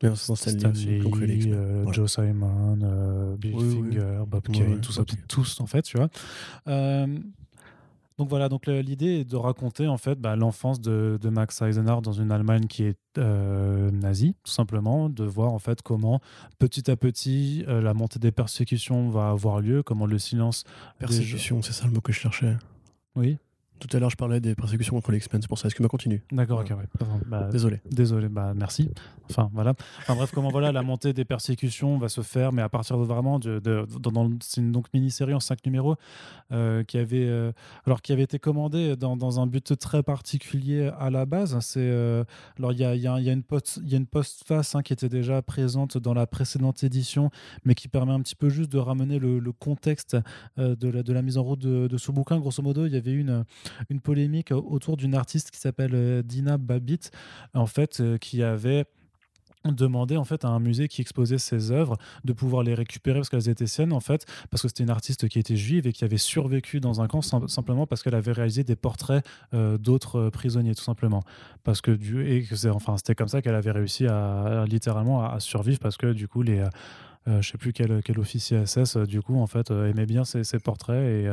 Mais 0.01 0.15
c'est 0.15 0.29
dans 0.29 0.37
Stan 0.37 0.51
Lee 0.53 0.59
Stan 0.61 0.71
aussi, 0.71 0.87
Lee, 0.87 1.01
qui 1.01 1.07
ont 1.07 1.11
créé 1.11 1.27
les 1.27 1.35
X-Men. 1.37 1.55
euh, 1.55 1.81
Voilà. 1.83 1.93
Joe 1.97 2.13
Simon, 2.15 2.79
euh, 2.85 3.37
Bill 3.37 3.55
Oui, 3.57 3.65
oui. 3.65 3.75
Finger, 3.97 4.19
Bob 4.29 4.49
Ouais, 4.49 4.55
Kane, 4.55 4.73
ouais, 4.75 4.81
tout 4.81 4.93
ça, 4.93 5.03
tous 5.27 5.61
en 5.61 5.67
fait, 5.67 5.83
tu 5.83 5.97
vois. 5.97 6.09
Euh, 6.69 7.19
donc 8.19 8.29
voilà, 8.29 8.49
donc 8.49 8.67
l'idée 8.67 9.21
est 9.21 9.25
de 9.25 9.37
raconter 9.37 9.87
en 9.87 9.97
fait 9.97 10.21
bah, 10.21 10.35
l'enfance 10.35 10.81
de, 10.81 11.19
de 11.21 11.29
Max 11.29 11.63
Eisenhardt 11.63 12.03
dans 12.03 12.13
une 12.13 12.33
Allemagne 12.33 12.67
qui 12.67 12.83
est 12.83 12.99
euh, 13.17 13.93
nazie, 13.93 14.35
tout 14.43 14.51
simplement, 14.51 15.09
de 15.09 15.23
voir 15.23 15.53
en 15.53 15.61
fait 15.61 15.83
comment 15.83 16.21
petit 16.59 16.91
à 16.91 16.97
petit 16.97 17.65
euh, 17.69 17.81
la 17.81 17.95
montée 17.95 18.19
des 18.19 18.33
persécutions 18.33 19.09
va 19.09 19.31
avoir 19.31 19.61
lieu, 19.61 19.85
comment 19.85 20.07
le 20.07 20.19
silence 20.19 20.65
des 20.99 21.07
Persécution, 21.07 21.63
c'est 21.63 21.73
ça 21.73 21.87
le 21.87 21.93
mot 21.93 22.01
que 22.01 22.13
je 22.13 22.19
cherchais. 22.19 22.57
Oui, 23.15 23.39
Tout 23.81 23.97
à 23.97 24.01
l'heure, 24.01 24.11
je 24.11 24.17
parlais 24.17 24.41
des 24.41 24.55
persécutions 24.55 24.95
contre 24.97 25.13
les 25.13 25.19
X-Men, 25.19 25.41
c'est 25.43 25.49
pour 25.49 25.59
ça. 25.59 25.69
Est-ce 25.69 25.75
que 25.75 25.83
ma 25.83 25.89
continue 25.89 26.23
d'accord, 26.33 26.61
ok, 26.61 26.71
ouais. 26.71 26.87
Pardon, 26.99 27.21
bah, 27.27 27.49
Désolé. 27.51 27.81
Désolé, 27.91 28.29
bah 28.29 28.53
merci. 28.55 28.91
Enfin 29.31 29.51
voilà. 29.53 29.75
Enfin 30.01 30.17
bref, 30.17 30.31
comment 30.35 30.49
voilà 30.49 30.73
la 30.73 30.83
montée 30.83 31.13
des 31.13 31.25
persécutions 31.25 31.97
va 31.99 32.09
se 32.09 32.23
faire, 32.23 32.53
mais 32.53 32.63
à 32.63 32.69
partir 32.69 32.99
de 32.99 33.05
vraiment 33.05 33.39
de, 33.39 33.59
de- 33.61 33.87
dans, 34.01 34.11
dans- 34.11 34.31
c'est 34.41 34.61
une 34.61 34.73
donc 34.73 34.87
mini-série 34.93 35.35
en 35.35 35.41
cinq 35.41 35.65
numéros 35.67 35.97
euh, 36.53 36.83
qui 36.83 36.99
avait 36.99 37.27
euh, 37.29 37.53
alors 37.87 38.03
qui 38.03 38.13
avait 38.13 38.23
été 38.23 38.39
commandée 38.39 38.97
dans, 38.97 39.17
dans 39.17 39.39
un 39.41 39.47
but 39.47 39.77
très 39.79 40.03
particulier 40.03 40.91
à 40.99 41.11
la 41.11 41.25
base. 41.27 41.57
C'est 41.61 41.79
euh, 41.81 42.25
alors 42.59 42.73
il 42.73 42.79
y 42.81 42.85
a, 42.85 42.95
il 42.95 43.01
y 43.03 43.07
a- 43.07 43.21
y 43.21 43.29
a 43.31 43.33
une 43.33 43.43
post 43.43 43.81
il 43.83 43.91
y 43.91 43.95
a 43.95 43.99
une 43.99 44.07
postface 44.07 44.75
hein, 44.75 44.83
qui 44.83 44.93
était 44.93 45.09
déjà 45.09 45.41
présente 45.43 45.99
dans 45.99 46.15
la 46.15 46.27
précédente 46.27 46.83
édition, 46.85 47.31
mais 47.65 47.75
qui 47.75 47.89
permet 47.89 48.13
un 48.13 48.21
petit 48.21 48.35
peu 48.37 48.49
juste 48.49 48.73
de 48.73 48.79
ramener 48.79 49.19
le, 49.19 49.39
le 49.39 49.53
contexte 49.53 50.17
euh, 50.59 50.75
de, 50.75 50.89
la, 50.89 51.03
de 51.03 51.13
la 51.13 51.23
mise 51.23 51.39
en 51.39 51.43
route 51.43 51.59
de, 51.61 51.87
de 51.87 51.97
ce 51.99 52.11
bouquin. 52.13 52.39
Grosso 52.39 52.63
modo, 52.63 52.87
il 52.87 52.93
y 52.93 52.97
avait 52.97 53.13
une 53.13 53.45
une 53.91 54.01
polémique 54.01 54.53
autour 54.53 54.97
d'une 54.97 55.15
artiste 55.15 55.51
qui 55.51 55.59
s'appelle 55.59 55.95
euh, 55.95 56.23
Dina 56.23 56.59
Babbitt, 56.59 57.11
en 57.55 57.67
fait, 57.67 58.01
euh, 58.01 58.19
qui 58.19 58.43
avait 58.43 58.85
demandé 59.65 60.17
en 60.17 60.25
fait 60.25 60.45
à 60.45 60.49
un 60.49 60.61
musée 60.61 60.89
qui 60.89 61.01
exposait 61.01 61.39
ses 61.39 61.71
œuvres 61.73 61.97
de 62.25 62.33
pouvoir 62.33 62.63
les 62.63 62.75
récupérer 62.75 63.19
parce 63.19 63.29
qu'elles 63.29 63.49
étaient 63.49 63.67
siennes 63.67 63.93
en 63.93 64.01
fait 64.01 64.25
parce 64.51 64.63
que 64.63 64.69
c'était 64.69 64.85
une 64.85 64.91
artiste 64.91 65.29
qui 65.29 65.39
était 65.39 65.57
juive 65.57 65.87
et 65.87 65.93
qui 65.93 66.05
avait 66.05 66.19
survécu 66.19 66.81
dans 66.81 67.01
un 67.01 67.09
camp 67.09 67.23
simplement 67.23 67.87
parce 67.87 68.03
qu'elle 68.03 68.15
avait 68.15 68.33
réalisé 68.33 68.65
des 68.65 68.77
portraits 68.77 69.25
euh, 69.55 69.79
d'autres 69.79 70.31
prisonniers 70.31 70.75
tout 70.75 70.85
simplement. 70.85 71.23
Parce 71.65 71.81
que 71.81 71.91
du 71.91 72.27
et 72.27 72.45
que 72.45 72.69
enfin 72.69 72.97
c'était 72.97 73.15
comme 73.15 73.29
ça 73.29 73.43
qu'elle 73.43 73.55
avait 73.57 73.73
réussi 73.73 74.07
à, 74.07 74.65
littéralement 74.67 75.25
à, 75.25 75.41
survivre 75.41 75.79
parce 75.81 75.97
que 75.97 76.13
du 76.13 76.29
coup 76.29 76.43
les 76.43 76.65
euh, 77.27 77.43
je 77.43 77.51
sais 77.51 77.59
plus 77.59 77.73
quel, 77.73 78.01
quel 78.03 78.19
officier 78.19 78.65
SS 78.65 78.97
du 78.97 79.21
coup 79.21 79.39
en 79.39 79.47
fait 79.47 79.71
aimait 79.71 80.07
bien 80.07 80.25
ces, 80.25 80.59
portraits 80.61 81.29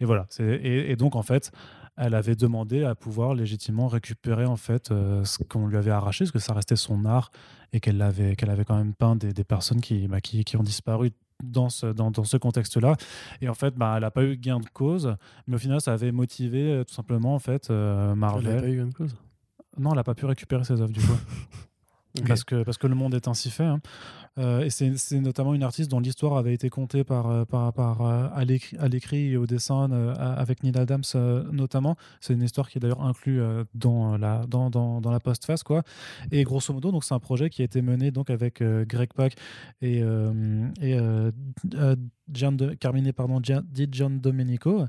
et 0.00 0.04
voilà 0.04 0.26
et, 0.38 0.90
et 0.90 0.96
donc 0.96 1.16
en 1.16 1.22
fait 1.22 1.52
elle 1.96 2.14
avait 2.14 2.36
demandé 2.36 2.84
à 2.84 2.94
pouvoir 2.94 3.34
légitimement 3.34 3.86
récupérer 3.86 4.46
en 4.46 4.56
fait 4.56 4.90
euh, 4.90 5.24
ce 5.24 5.42
qu'on 5.42 5.66
lui 5.66 5.76
avait 5.76 5.90
arraché, 5.90 6.24
parce 6.24 6.32
que 6.32 6.38
ça 6.38 6.54
restait 6.54 6.76
son 6.76 7.04
art 7.04 7.30
et 7.72 7.80
qu'elle 7.80 8.00
avait, 8.00 8.34
qu'elle 8.34 8.50
avait 8.50 8.64
quand 8.64 8.76
même 8.76 8.94
peint 8.94 9.16
des, 9.16 9.32
des 9.32 9.44
personnes 9.44 9.80
qui, 9.80 10.08
bah, 10.08 10.20
qui, 10.20 10.44
qui, 10.44 10.56
ont 10.56 10.62
disparu 10.62 11.10
dans 11.42 11.68
ce, 11.68 11.86
dans, 11.86 12.10
dans 12.10 12.24
ce 12.24 12.36
contexte-là. 12.36 12.96
Et 13.40 13.48
en 13.48 13.54
fait, 13.54 13.74
bah, 13.74 13.94
elle 13.96 14.02
n'a 14.02 14.10
pas 14.10 14.24
eu 14.24 14.36
gain 14.36 14.60
de 14.60 14.68
cause, 14.68 15.16
mais 15.46 15.56
au 15.56 15.58
final, 15.58 15.80
ça 15.80 15.92
avait 15.92 16.12
motivé 16.12 16.72
euh, 16.72 16.84
tout 16.84 16.94
simplement 16.94 17.34
en 17.34 17.38
fait 17.38 17.70
euh, 17.70 18.14
Marvel. 18.14 18.46
Elle 18.46 18.54
n'a 18.54 18.62
pas 18.62 18.68
eu 18.68 18.76
gain 18.76 18.86
de 18.86 18.94
cause? 18.94 19.16
Non, 19.78 19.90
elle 19.90 19.96
n'a 19.96 20.04
pas 20.04 20.14
pu 20.14 20.26
récupérer 20.26 20.64
ses 20.64 20.80
œuvres 20.80 20.92
du 20.92 21.00
coup. 21.00 21.12
Parce, 22.26 22.44
que, 22.44 22.62
parce 22.62 22.78
que 22.78 22.86
le 22.86 22.94
monde 22.94 23.14
est 23.14 23.28
ainsi 23.28 23.50
fait. 23.50 23.64
Hein. 23.64 23.80
Euh, 24.38 24.64
et 24.64 24.70
c'est 24.70 25.20
notamment 25.20 25.52
une 25.52 25.62
artiste 25.62 25.90
dont 25.90 26.00
l'histoire 26.00 26.36
avait 26.38 26.54
été 26.54 26.70
contée 26.70 27.04
par, 27.04 27.30
euh, 27.30 27.44
par, 27.44 27.72
par, 27.72 28.00
euh, 28.00 28.28
à 28.32 28.88
l'écrit 28.88 29.32
et 29.32 29.36
au 29.36 29.46
dessin 29.46 29.90
avec 30.18 30.62
Neil 30.62 30.76
Adams 30.76 31.02
notamment. 31.52 31.96
C'est 32.20 32.34
une 32.34 32.42
histoire 32.42 32.68
qui 32.68 32.78
est 32.78 32.80
d'ailleurs 32.80 33.02
inclue 33.02 33.40
dans 33.74 34.16
la, 34.16 34.46
dans, 34.46 34.70
dans, 34.70 35.00
dans 35.00 35.10
la 35.10 35.20
postface. 35.20 35.62
Et 36.30 36.44
grosso 36.44 36.72
modo, 36.72 36.98
c'est 37.02 37.14
un 37.14 37.18
projet 37.18 37.50
qui 37.50 37.62
a 37.62 37.64
été 37.64 37.82
mené 37.82 38.10
donc, 38.10 38.30
avec 38.30 38.62
Greg 38.62 39.12
Pak 39.14 39.34
et, 39.80 40.02
et 40.80 40.98
John 42.32 42.56
de, 42.56 42.74
Carmine 42.74 43.12
pardon, 43.12 43.40
Di 43.40 43.88
John 43.90 44.18
Domenico 44.18 44.84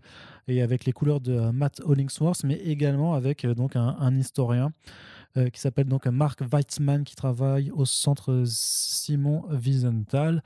et 0.48 0.62
avec 0.62 0.86
les 0.86 0.94
couleurs 0.94 1.20
de 1.20 1.52
Matt 1.52 1.82
Hollingsworth, 1.84 2.44
mais 2.44 2.56
également 2.56 3.14
avec 3.14 3.46
donc 3.46 3.76
un 3.76 4.16
historien 4.16 4.72
euh, 5.38 5.50
qui 5.50 5.60
s'appelle 5.60 5.88
donc 5.88 6.06
Mark 6.06 6.42
Weitzman, 6.52 7.04
qui 7.04 7.16
travaille 7.16 7.72
au 7.72 7.86
centre 7.86 8.44
Simon 8.46 9.44
Wiesenthal, 9.50 10.44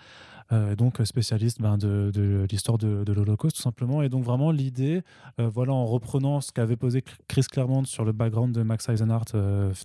euh, 0.51 0.75
donc 0.75 1.01
spécialiste 1.03 1.61
ben, 1.61 1.77
de, 1.77 2.11
de 2.13 2.47
l'histoire 2.49 2.77
de, 2.77 3.03
de 3.03 3.13
l'Holocauste 3.13 3.57
tout 3.57 3.61
simplement. 3.61 4.01
Et 4.01 4.09
donc 4.09 4.23
vraiment 4.23 4.51
l'idée, 4.51 5.03
euh, 5.39 5.49
voilà, 5.49 5.73
en 5.73 5.85
reprenant 5.85 6.41
ce 6.41 6.51
qu'avait 6.51 6.77
posé 6.77 7.03
Chris 7.27 7.45
Claremont 7.51 7.85
sur 7.85 8.05
le 8.05 8.11
background 8.11 8.55
de 8.55 8.63
Max 8.63 8.87
Eisenhardt, 8.89 9.35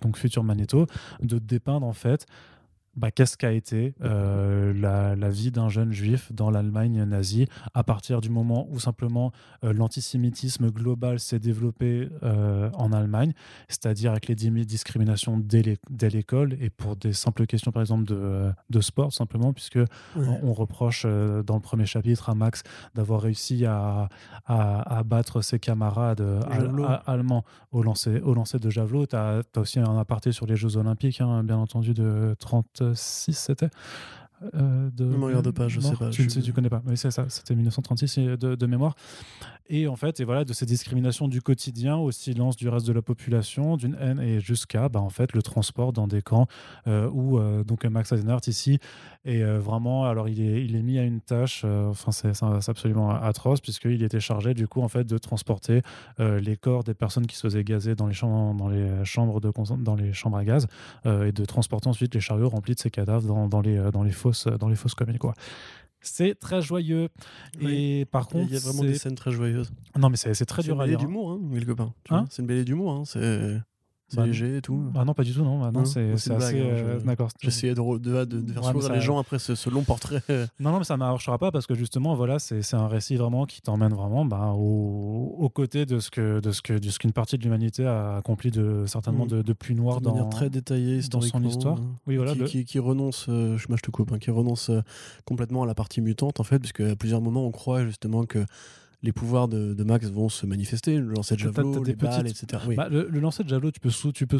donc 0.01 0.17
futur 0.17 0.43
Magneto, 0.43 0.87
de 1.21 1.37
dépeindre 1.37 1.85
en 1.85 1.93
fait 1.93 2.25
bah, 2.95 3.09
qu'est-ce 3.09 3.37
qu'a 3.37 3.51
été 3.51 3.95
euh, 4.03 4.71
la, 4.73 5.29
vie 5.29 5.51
d'un 5.51 5.67
jeune 5.67 5.91
juif 5.91 6.31
dans 6.31 6.51
l'Allemagne 6.51 7.03
nazie 7.05 7.47
à 7.73 7.83
partir 7.83 8.21
du 8.21 8.29
moment 8.29 8.67
où 8.69 8.79
simplement 8.79 9.31
euh, 9.63 9.73
l'antisémitisme 9.73 10.69
global 10.69 11.19
s'est 11.19 11.39
développé 11.39 12.09
euh, 12.21 12.69
en 12.73 12.91
Allemagne, 12.93 13.33
c'est-à-dire 13.67 14.11
avec 14.11 14.27
les 14.27 14.35
discriminations 14.35 15.37
dès 15.37 16.09
l'école 16.09 16.55
et 16.59 16.69
pour 16.69 16.95
des 16.95 17.13
simples 17.13 17.47
questions 17.47 17.71
par 17.71 17.81
exemple 17.81 18.03
de, 18.03 18.51
de 18.69 18.81
sport 18.81 19.11
simplement 19.11 19.53
puisque 19.53 19.79
on, 20.15 20.53
reproche 20.53 21.05
dans 21.05 21.55
le 21.55 21.61
premier 21.61 21.87
chapitre 21.87 22.29
à 22.29 22.35
Max 22.35 22.61
d'avoir 22.93 23.21
réussi 23.21 23.65
à, 23.65 24.07
à, 24.45 25.03
battre 25.03 25.41
ses 25.41 25.57
camarades 25.57 26.23
allemands 27.07 27.43
au 27.71 27.81
lancer, 27.81 28.19
au 28.19 28.35
lancer 28.35 28.59
de 28.59 28.69
javelot. 28.69 29.07
Tu 29.07 29.15
as, 29.15 29.41
aussi 29.57 29.79
un 29.79 29.97
aparté 29.97 30.31
sur 30.31 30.45
les 30.45 30.55
Jeux 30.55 30.77
olympiques, 30.77 31.21
hein, 31.21 31.43
bien 31.43 31.57
entendu, 31.57 31.95
de 31.95 32.35
30 32.37 32.82
6 32.93 33.33
c'était. 33.33 33.69
Euh, 34.55 34.89
de, 34.95 35.05
ne 35.05 35.17
me 35.17 35.25
regarde 35.25 35.51
pas, 35.51 35.67
je 35.67 35.79
sais 35.79 35.95
pas. 35.95 36.09
Tu 36.09 36.23
ne 36.23 36.51
connais 36.51 36.69
pas, 36.69 36.81
mais 36.85 36.95
c'est 36.95 37.11
ça, 37.11 37.25
c'était 37.29 37.55
1936 37.55 38.17
de, 38.17 38.55
de, 38.55 38.65
mémoire. 38.65 38.95
Et 39.69 39.87
en 39.87 39.95
fait, 39.95 40.19
et 40.19 40.25
voilà, 40.25 40.43
de 40.43 40.51
ces 40.51 40.65
discriminations 40.65 41.27
du 41.27 41.41
quotidien 41.41 41.95
au 41.95 42.11
silence 42.11 42.57
du 42.57 42.67
reste 42.67 42.85
de 42.85 42.91
la 42.91 43.01
population, 43.01 43.77
d'une 43.77 43.95
haine 43.99 44.19
et 44.19 44.39
jusqu'à 44.41 44.89
bah, 44.89 44.99
en 44.99 45.09
fait, 45.09 45.33
le 45.33 45.41
transport 45.41 45.93
dans 45.93 46.07
des 46.07 46.21
camps 46.21 46.47
euh, 46.87 47.09
où 47.11 47.39
euh, 47.39 47.63
donc 47.63 47.85
Max 47.85 48.11
Eisenhardt 48.11 48.47
ici 48.47 48.79
est 49.23 49.41
euh, 49.41 49.59
vraiment, 49.59 50.05
alors 50.05 50.27
il 50.27 50.41
est, 50.41 50.65
il 50.65 50.75
est 50.75 50.81
mis 50.81 50.99
à 50.99 51.03
une 51.03 51.21
tâche, 51.21 51.63
enfin 51.63 52.11
c'est 52.11 52.33
absolument 52.69 53.11
atroce 53.11 53.61
puisqu'il 53.61 54.03
était 54.03 54.19
chargé 54.19 54.53
du 54.53 54.67
coup 54.67 54.81
en 54.81 54.89
fait 54.89 55.05
de 55.05 55.17
transporter 55.17 55.81
les 56.19 56.57
corps 56.57 56.83
des 56.83 56.93
personnes 56.93 57.27
qui 57.27 57.35
se 57.35 57.41
faisaient 57.41 57.63
gazer 57.63 57.95
dans 57.95 58.07
les 58.07 58.13
chambres, 58.13 58.57
dans 58.57 58.67
les 58.67 59.05
chambres 59.05 59.39
de 59.39 59.51
dans 59.77 59.95
les 59.95 60.13
chambres 60.13 60.37
à 60.37 60.43
gaz 60.43 60.67
et 61.05 61.31
de 61.31 61.45
transporter 61.45 61.87
ensuite 61.87 62.13
les 62.15 62.21
chariots 62.21 62.49
remplis 62.49 62.75
de 62.75 62.79
ces 62.79 62.89
cadavres 62.89 63.27
dans, 63.27 63.47
dans 63.47 63.61
les 63.61 63.91
dans 63.91 64.03
les 64.03 64.11
fosses 64.11 64.47
dans 64.47 64.67
les 64.67 64.75
fosses 64.75 64.95
communes 64.95 65.19
quoi. 65.19 65.33
C'est 66.03 66.35
très 66.39 66.61
joyeux. 66.61 67.09
Et 67.61 68.05
par 68.11 68.27
contre. 68.27 68.47
Il 68.49 68.53
y 68.53 68.57
a 68.57 68.59
vraiment 68.59 68.83
des 68.83 68.97
scènes 68.97 69.15
très 69.15 69.31
joyeuses. 69.31 69.71
Non, 69.97 70.09
mais 70.09 70.17
c'est 70.17 70.45
très 70.45 70.61
dur 70.61 70.79
à 70.79 70.85
lire. 70.85 70.99
C'est 70.99 71.05
une 71.05 71.09
BD 71.09 71.13
d'humour, 71.13 71.31
hein, 71.31 71.39
quelque 71.53 71.71
part. 71.71 71.93
Hein 72.09 72.25
c'est 72.29 72.41
une 72.41 72.47
BD 72.47 72.63
d'humour. 72.63 72.91
Hein, 72.91 73.03
c'est. 74.07 74.17
Bah, 74.17 74.25
léger 74.25 74.57
et 74.57 74.61
tout. 74.61 74.91
Ah 74.95 75.05
non, 75.05 75.13
pas 75.13 75.23
du 75.23 75.33
tout, 75.33 75.43
non. 75.43 75.59
Bah 75.59 75.71
non, 75.71 75.85
c'est 75.85 76.11
assez. 76.11 76.31
Hein, 76.31 76.39
euh, 76.41 76.99
d'accord. 76.99 77.29
J'essayais 77.41 77.73
de, 77.73 77.97
de, 77.97 78.25
de, 78.25 78.53
faire 78.53 78.63
sourire 78.63 78.93
les 78.93 79.01
gens 79.01 79.17
après 79.17 79.39
ce, 79.39 79.69
long 79.69 79.83
portrait. 79.83 80.21
non, 80.59 80.71
non, 80.71 80.79
mais 80.79 80.83
ça 80.83 80.95
ne 80.95 80.99
marchera 80.99 81.37
pas 81.37 81.51
parce 81.51 81.67
que 81.67 81.75
justement, 81.75 82.15
voilà, 82.15 82.39
c'est 82.39 82.73
un 82.73 82.87
récit 82.87 83.15
vraiment 83.15 83.45
qui 83.45 83.61
t'emmène 83.61 83.93
vraiment 83.93 84.25
bah, 84.25 84.53
au, 84.55 85.35
au, 85.39 85.49
côté 85.49 85.85
de 85.85 85.99
ce 85.99 86.39
de 86.39 86.51
ce 86.51 86.61
que 86.61 86.73
de 86.73 86.89
ce 86.89 86.99
qu'une 86.99 87.13
partie 87.13 87.37
de 87.37 87.43
l'humanité 87.43 87.85
a 87.85 88.17
accompli 88.17 88.51
de 88.51 88.85
certainement 88.87 89.25
mm. 89.25 89.43
de, 89.43 89.53
plus 89.53 89.75
noir 89.75 90.01
dans 90.01 90.29
très 90.29 90.49
détaillé 90.49 91.01
dans 91.09 91.21
son 91.21 91.43
histoire. 91.43 91.79
Oui, 92.07 92.17
voilà. 92.17 92.33
Qui, 92.45 92.65
qui, 92.65 92.79
renonce, 92.79 93.27
euh, 93.29 93.57
je, 93.57 93.67
je 93.69 93.81
te 93.81 93.91
coupe, 93.91 94.11
hein, 94.11 94.19
qui 94.19 94.31
renonce 94.31 94.69
euh, 94.69 94.81
complètement 95.25 95.63
à 95.63 95.65
la 95.65 95.75
partie 95.75 96.01
mutante 96.01 96.39
en 96.39 96.43
fait, 96.43 96.61
à 96.79 96.95
plusieurs 96.95 97.21
moments 97.21 97.45
on 97.45 97.51
croit 97.51 97.85
justement 97.85 98.25
que 98.25 98.45
les 99.03 99.11
pouvoirs 99.11 99.49
de, 99.49 99.83
Max 99.83 100.09
vont 100.09 100.29
se 100.29 100.45
manifester, 100.45 100.97
le 100.97 101.09
lancer 101.09 101.35
de 101.35 101.41
javelot, 101.41 101.83
les 101.83 101.93
balles, 101.93 102.27
etc. 102.27 102.63
Bah, 102.75 102.87
le, 102.89 103.07
lancer 103.19 103.43
de 103.43 103.49
javelot, 103.49 103.71
tu 103.71 103.81
peux, 103.81 103.89
tu 104.13 104.25
peux, 104.25 104.39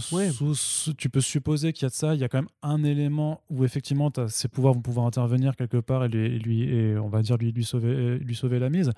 tu 0.97 1.09
peux 1.09 1.21
supposer 1.21 1.73
qu'il 1.73 1.83
y 1.83 1.85
a 1.85 1.89
de 1.89 1.93
ça. 1.93 2.15
Il 2.15 2.21
y 2.21 2.23
a 2.23 2.29
quand 2.29 2.39
même 2.39 2.49
un 2.61 2.83
élément 2.83 3.41
où 3.49 3.65
effectivement 3.65 4.11
ses 4.29 4.47
pouvoirs 4.47 4.73
vont 4.73 4.81
pouvoir 4.81 5.05
intervenir 5.05 5.57
quelque 5.57 5.77
part 5.77 6.05
et 6.05 6.07
lui, 6.07 6.39
lui 6.39 6.63
et 6.63 6.97
on 6.97 7.09
va 7.09 7.21
dire 7.21 7.37
lui, 7.37 7.51
lui, 7.51 7.65
sauver, 7.65 8.17
lui 8.19 8.35
sauver 8.35 8.57
la 8.57 8.69
mise. 8.69 8.91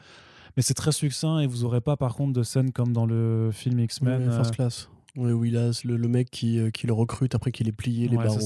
Mais 0.55 0.61
c'est 0.61 0.75
très 0.75 0.91
succinct 0.91 1.39
et 1.39 1.47
vous 1.47 1.63
n'aurez 1.63 1.81
pas 1.81 1.97
par 1.97 2.15
contre 2.15 2.33
de 2.33 2.43
scènes 2.43 2.71
comme 2.71 2.93
dans 2.93 3.05
le 3.05 3.49
film 3.51 3.79
X-Men. 3.79 4.31
First 4.31 4.51
euh, 4.51 4.53
Class. 4.53 4.89
Oui, 5.17 5.31
où 5.31 5.45
il 5.45 5.57
a 5.57 5.71
le, 5.85 6.07
mec 6.09 6.29
qui, 6.29 6.59
euh, 6.59 6.69
qui, 6.71 6.87
le 6.87 6.93
recrute 6.93 7.35
après 7.35 7.51
qu'il 7.51 7.69
ait 7.69 7.73
plié 7.73 8.09
les 8.09 8.17
barreaux, 8.17 8.37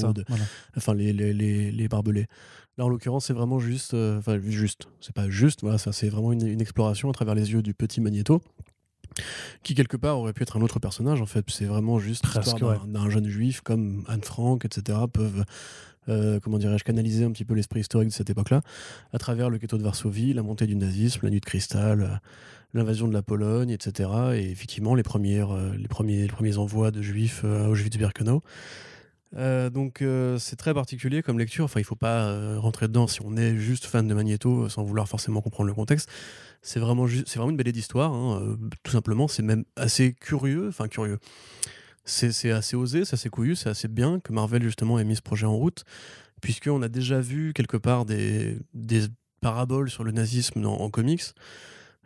enfin 0.78 0.94
les, 0.94 1.14
les, 1.14 1.34
les, 1.34 1.72
les, 1.72 1.88
barbelés. 1.88 2.28
Là, 2.80 2.86
en 2.86 2.90
l'occurrence, 2.90 3.26
c'est 3.26 3.34
vraiment 3.34 3.60
juste, 3.60 3.94
euh, 3.94 4.20
enfin 4.20 4.40
juste, 4.40 4.88
c'est 5.02 5.14
pas 5.14 5.30
juste, 5.30 5.64
voilà, 5.64 5.78
ça, 5.78 5.92
c'est 5.92 6.08
vraiment 6.08 6.32
une, 6.32 6.48
une, 6.48 6.62
exploration 6.62 7.10
à 7.10 7.12
travers 7.12 7.36
les 7.36 7.52
yeux 7.52 7.62
du 7.62 7.74
petit 7.74 8.00
Magneto, 8.00 8.42
qui 9.64 9.76
quelque 9.76 9.98
part 9.98 10.18
aurait 10.18 10.32
pu 10.32 10.44
être 10.44 10.56
un 10.56 10.62
autre 10.62 10.80
personnage 10.80 11.22
en 11.22 11.26
fait. 11.26 11.44
C'est 11.50 11.66
vraiment 11.66 12.00
juste 12.00 12.24
l'histoire 12.34 12.88
d'un 12.88 13.10
jeune 13.10 13.28
juif 13.28 13.60
comme 13.60 14.06
Anne 14.08 14.24
Frank, 14.24 14.64
etc. 14.64 14.98
peuvent 15.12 15.44
euh, 16.08 16.40
comment 16.40 16.58
dirais-je, 16.58 16.86
canaliser 16.86 17.26
un 17.26 17.32
petit 17.34 17.44
peu 17.44 17.54
l'esprit 17.54 17.82
historique 17.82 18.12
de 18.12 18.14
cette 18.14 18.30
époque-là, 18.30 18.62
à 19.12 19.18
travers 19.18 19.50
le 19.50 19.58
ghetto 19.58 19.78
de 19.78 19.84
Varsovie, 19.84 20.32
la 20.32 20.42
montée 20.42 20.66
du 20.66 20.78
nazisme, 20.78 21.20
la 21.24 21.32
nuit 21.32 21.42
de 21.42 21.46
cristal, 21.46 22.02
euh, 22.02 22.16
l'invasion 22.74 23.10
de 23.10 23.14
la 23.14 23.22
Pologne, 23.22 23.72
etc. 23.72 24.10
Et 24.36 24.52
effectivement, 24.52 24.96
les, 24.96 25.04
premières, 25.04 25.54
les, 25.78 25.90
premiers, 25.90 26.22
les 26.22 26.28
premiers 26.30 26.58
envois 26.58 26.92
de 26.92 27.02
juifs 27.02 27.44
à 27.44 27.68
Auschwitz-Birkenau. 27.68 28.42
Euh, 29.36 29.70
donc 29.70 30.02
euh, 30.02 30.40
c'est 30.40 30.56
très 30.56 30.74
particulier 30.74 31.22
comme 31.22 31.38
lecture. 31.38 31.66
Enfin, 31.66 31.80
il 31.80 31.84
faut 31.84 31.96
pas 31.96 32.30
euh, 32.30 32.60
rentrer 32.60 32.88
dedans 32.88 33.08
si 33.08 33.22
on 33.24 33.38
est 33.38 33.56
juste 33.58 33.86
fan 33.86 34.08
de 34.08 34.14
Magneto 34.14 34.70
sans 34.70 34.84
vouloir 34.84 35.08
forcément 35.08 35.42
comprendre 35.42 35.68
le 35.68 35.74
contexte. 35.74 36.10
C'est 36.62 36.80
vraiment, 36.80 37.08
c'est 37.08 37.36
vraiment 37.36 37.52
une 37.52 37.58
belle 37.58 37.72
d'histoire, 37.72 38.14
hein, 38.14 38.58
tout 38.84 38.92
simplement. 38.92 39.28
C'est 39.28 39.44
même 39.44 39.64
assez 39.76 40.14
curieux, 40.14 40.68
enfin 40.68 40.88
curieux. 40.88 41.20
C'est 42.06 42.52
assez 42.52 42.76
osé, 42.76 43.06
c'est 43.06 43.14
assez 43.14 43.30
couillu, 43.30 43.56
c'est 43.56 43.70
assez 43.70 43.88
bien 43.88 44.20
que 44.20 44.34
Marvel 44.34 44.64
justement 44.64 45.00
ait 45.00 45.04
mis 45.04 45.16
ce 45.16 45.22
projet 45.22 45.46
en 45.46 45.56
route, 45.56 45.84
puisqu'on 46.42 46.82
a 46.82 46.88
déjà 46.88 47.22
vu 47.22 47.54
quelque 47.54 47.78
part 47.78 48.06
des, 48.06 48.58
des 48.74 49.04
paraboles 49.42 49.92
sur 49.92 50.04
le 50.04 50.12
nazisme 50.12 50.66
en 50.66 50.90
comics. 50.90 51.24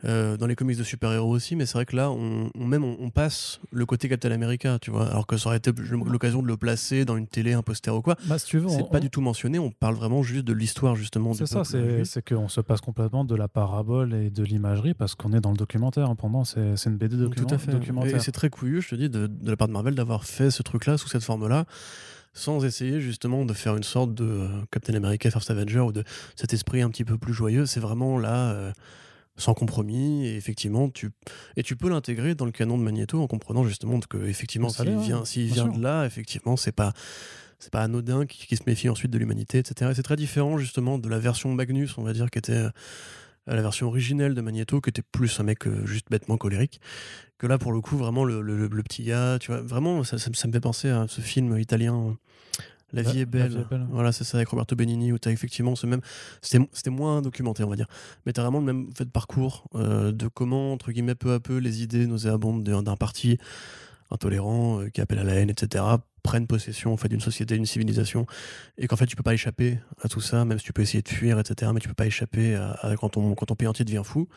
Euh, 0.06 0.36
dans 0.38 0.48
les 0.48 0.56
comics 0.56 0.78
de 0.78 0.84
super-héros 0.84 1.30
aussi, 1.30 1.56
mais 1.56 1.66
c'est 1.66 1.74
vrai 1.74 1.86
que 1.86 1.96
là, 1.96 2.12
on, 2.12 2.50
même 2.58 2.84
on, 2.84 3.10
passe 3.10 3.60
le 3.72 3.86
côté 3.86 4.10
Captain 4.10 4.32
America, 4.32 4.78
tu 4.82 4.92
vois, 4.92 5.08
alors 5.08 5.26
que 5.26 5.38
ça 5.38 5.48
aurait 5.48 5.58
été 5.58 5.72
l'occasion 5.92 6.42
de 6.42 6.48
le 6.48 6.58
placer 6.58 7.06
dans 7.06 7.16
une 7.16 7.28
télé, 7.28 7.54
un 7.54 7.62
poster 7.62 7.96
ou 7.96 8.02
quoi. 8.02 8.18
Bah, 8.26 8.38
si 8.38 8.46
tu 8.46 8.58
veux, 8.58 8.68
c'est 8.70 8.90
pas 8.90 9.00
du 9.00 9.10
tout 9.10 9.22
mentionné, 9.22 9.60
on 9.60 9.72
parle 9.72 9.96
vraiment 9.96 10.22
juste 10.22 10.46
de 10.46 10.54
l'histoire 10.54 10.96
justement. 10.96 11.34
C'est 11.34 11.46
ça, 11.46 11.64
c'est 11.64 12.28
qu'on 12.28 12.50
se 12.50 12.62
passe 12.62 12.82
complètement 12.82 13.24
de 13.24 13.36
la 13.36 13.48
parabole 13.48 14.14
et 14.14 14.30
de 14.30 14.44
l'imagerie 14.44 14.94
parce 14.94 15.16
qu'on 15.16 15.32
est 15.34 15.42
dans 15.42 15.52
le 15.52 15.58
documentaire. 15.58 16.10
Hein, 16.10 16.16
pendant, 16.16 16.44
c'est 16.44 16.86
une 16.86 16.98
BD 16.98 17.16
document, 17.16 17.48
tout 17.48 17.56
à 17.56 17.58
fait. 17.58 17.72
documentaire. 17.72 18.16
Et 18.16 18.20
c'est 18.20 18.32
très 18.32 18.50
couillu, 18.50 18.82
je 18.82 18.90
te 18.90 18.96
dis, 18.96 19.10
de, 19.10 19.28
de 19.28 19.50
la 19.50 19.58
part 19.58 19.68
de 19.68 19.74
Marvel 19.74 19.96
d'avoir 19.96 20.26
fait 20.26 20.52
ce 20.52 20.64
truc-là 20.64 20.98
sous 20.98 21.08
cette 21.08 21.24
forme-là 21.24 21.66
sans 22.34 22.66
essayer 22.66 23.00
justement 23.00 23.46
de 23.46 23.54
faire 23.54 23.76
une 23.76 23.84
sorte 23.84 24.14
de 24.16 24.26
euh, 24.26 24.48
Captain 24.72 24.96
America 24.96 25.30
First 25.30 25.52
Avenger 25.52 25.82
ou 25.82 25.92
de 25.92 26.04
cet 26.36 26.54
esprit 26.54 26.82
un 26.82 26.90
petit 26.90 27.06
peu 27.06 27.18
plus 27.18 27.34
joyeux. 27.34 27.66
C'est 27.66 27.80
vraiment 27.80 28.18
là, 28.18 28.52
euh, 28.52 28.72
sans 29.36 29.54
compromis 29.54 30.28
et 30.28 30.36
effectivement 30.36 30.90
tu 30.90 31.10
et 31.58 31.64
tu 31.64 31.76
peux 31.76 31.90
l'intégrer 31.90 32.36
dans 32.36 32.46
le 32.46 32.52
canon 32.52 32.78
de 32.78 32.84
Magneto 32.84 33.20
en 33.20 33.28
comprenant 33.28 33.64
justement 33.64 34.00
que 34.00 34.18
effectivement 34.26 34.70
s'il 34.70 34.98
vient 34.98 35.26
s'il 35.26 35.52
vient 35.52 35.68
de 35.68 35.82
là 35.82 36.06
effectivement 36.06 36.56
c'est 36.56 36.72
pas 36.72 36.94
c'est 37.64 37.72
pas 37.72 37.82
anodin, 37.82 38.26
qui, 38.26 38.56
se 38.56 38.64
méfie 38.68 38.90
ensuite 38.90 39.10
de 39.10 39.18
l'humanité, 39.18 39.58
etc. 39.58 39.92
Et 39.92 39.94
c'est 39.96 40.04
très 40.04 40.18
différent 40.18 40.58
justement 40.58 40.98
de 40.98 41.08
la 41.08 41.18
version 41.18 41.54
Magnus, 41.54 41.98
on 41.98 42.04
va 42.04 42.12
dire, 42.12 42.30
qui 42.30 42.38
était 42.38 42.52
euh, 42.52 42.70
la 43.48 43.62
version 43.62 43.88
originelle 43.88 44.36
de 44.36 44.42
Magneto, 44.42 44.82
qui 44.82 44.90
était 44.90 45.02
plus 45.02 45.40
un 45.40 45.44
mec 45.44 45.66
euh, 45.66 45.86
juste 45.86 46.08
bêtement 46.12 46.38
colérique. 46.38 46.82
Que 47.38 47.48
là, 47.48 47.58
pour 47.58 47.72
le 47.72 47.80
coup, 47.80 47.96
vraiment 47.98 48.26
le, 48.26 48.68
petit 48.84 49.04
gars, 49.04 49.38
tu 49.40 49.52
vois, 49.52 49.62
vraiment, 49.62 50.04
ça, 50.04 50.18
me 50.18 50.52
fait 50.52 50.60
penser 50.60 50.90
à 50.90 51.06
ce 51.08 51.22
film 51.22 51.58
italien. 51.58 52.18
La 52.94 53.02
vie, 53.02 53.22
est 53.22 53.26
belle. 53.26 53.66
Voilà, 53.90 54.12
c'est 54.12 54.24
ça, 54.24 54.38
avec 54.38 54.50
Roberto 54.50 54.76
Benigni, 54.76 55.12
où 55.12 55.18
tu 55.18 55.28
as 55.28 55.32
effectivement 55.32 55.76
ce 55.76 55.88
même. 55.88 56.02
C'était 56.42 56.90
moins 56.90 57.22
documenté, 57.22 57.64
on 57.64 57.70
va 57.70 57.76
dire. 57.76 57.88
Mais 58.26 58.34
tu 58.34 58.40
as 58.40 58.44
vraiment 58.44 58.60
le 58.60 58.66
même 58.66 58.90
fait 58.96 59.06
de 59.06 59.10
parcours 59.10 59.68
euh, 59.76 60.12
de 60.12 60.28
comment, 60.28 60.74
entre 60.74 60.92
guillemets, 60.92 61.16
peu 61.16 61.34
à 61.34 61.40
peu, 61.40 61.58
les 61.58 61.82
idées 61.82 62.06
nauséabondes 62.06 62.64
d'un 62.64 62.96
parti 62.96 63.40
intolérant, 64.12 64.82
euh, 64.82 64.90
qui 64.90 65.02
appelle 65.02 65.20
à 65.20 65.24
la 65.24 65.34
haine, 65.34 65.50
etc., 65.50 65.84
prennent 66.22 66.48
possession 66.48 66.94
en 66.94 66.98
fait, 66.98 67.10
d'une 67.10 67.20
société, 67.20 67.56
d'une 67.56 67.66
civilisation, 67.66 68.26
et 68.78 68.88
qu'en 68.88 68.96
fait 68.96 69.06
tu 69.08 69.18
peux 69.18 69.24
pas 69.24 69.34
échapper 69.34 69.80
à 70.02 70.08
tout 70.08 70.22
ça, 70.22 70.46
même 70.46 70.58
si 70.58 70.64
tu 70.64 70.72
peux 70.72 70.82
essayer 70.82 71.02
de 71.02 71.10
fuir, 71.10 71.38
etc., 71.38 71.72
mais 71.74 71.82
tu 71.82 71.90
peux 71.90 71.94
pas 71.94 72.06
échapper 72.06 72.56
à, 72.56 72.96
quand, 72.98 73.10
ton, 73.10 73.36
quand 73.36 73.48
ton 73.48 73.56
pays 73.56 73.68
entier 73.68 73.84
devient 73.84 74.04
fou, 74.06 74.30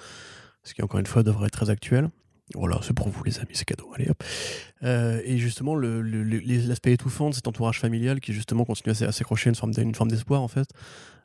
ce 0.65 0.75
qui 0.75 0.83
encore 0.83 0.99
une 0.99 1.07
fois 1.07 1.23
devrait 1.23 1.47
être 1.47 1.53
très 1.53 1.71
actuel. 1.71 2.11
Voilà, 2.55 2.79
c'est 2.83 2.95
pour 2.95 3.09
vous 3.09 3.25
les 3.25 3.39
amis, 3.39 3.51
c'est 3.55 3.65
cadeau. 3.65 3.91
Allez 3.95 4.09
hop. 4.09 4.23
Euh, 4.85 5.21
et 5.25 5.37
justement, 5.39 5.75
l'aspect 5.75 6.93
étouffant 6.93 7.31
de 7.31 7.35
cet 7.35 7.49
entourage 7.49 7.81
familial 7.81 8.21
qui 8.21 8.33
justement 8.33 8.65
continue 8.65 8.93
à 8.93 9.13
s'accrocher 9.13 9.51
à 9.51 9.81
une 9.81 9.95
forme 9.95 10.11
d'espoir 10.11 10.43
en 10.43 10.49
fait, 10.49 10.69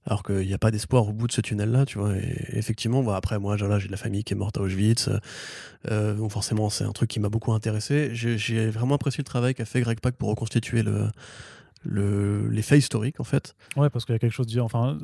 alors 0.05 0.23
qu'il 0.23 0.47
n'y 0.47 0.53
a 0.53 0.57
pas 0.57 0.71
d'espoir 0.71 1.07
au 1.07 1.13
bout 1.13 1.27
de 1.27 1.31
ce 1.31 1.41
tunnel-là, 1.41 1.85
tu 1.85 1.99
vois. 1.99 2.15
Et 2.17 2.57
effectivement, 2.57 3.07
après, 3.11 3.37
moi, 3.37 3.55
j'ai 3.55 3.67
de 3.67 3.91
la 3.91 3.97
famille 3.97 4.23
qui 4.23 4.33
est 4.33 4.37
morte 4.37 4.57
à 4.57 4.61
Auschwitz, 4.61 5.09
euh, 5.91 6.15
donc 6.15 6.31
forcément, 6.31 6.71
c'est 6.71 6.85
un 6.85 6.91
truc 6.91 7.09
qui 7.09 7.19
m'a 7.19 7.29
beaucoup 7.29 7.53
intéressé. 7.53 8.09
J'ai 8.13 8.69
vraiment 8.69 8.95
apprécié 8.95 9.21
le 9.21 9.25
travail 9.25 9.53
qu'a 9.53 9.65
fait 9.65 9.81
Greg 9.81 9.99
Pak 9.99 10.15
pour 10.15 10.29
reconstituer 10.29 10.81
le, 10.81 11.07
le, 11.83 12.49
les 12.49 12.63
faits 12.63 12.79
historiques, 12.79 13.19
en 13.19 13.25
fait. 13.25 13.55
Ouais, 13.77 13.91
parce 13.91 14.05
qu'il 14.05 14.13
y 14.13 14.15
a 14.15 14.19
quelque 14.19 14.33
chose 14.33 14.47
de. 14.47 14.59
Enfin, 14.59 14.97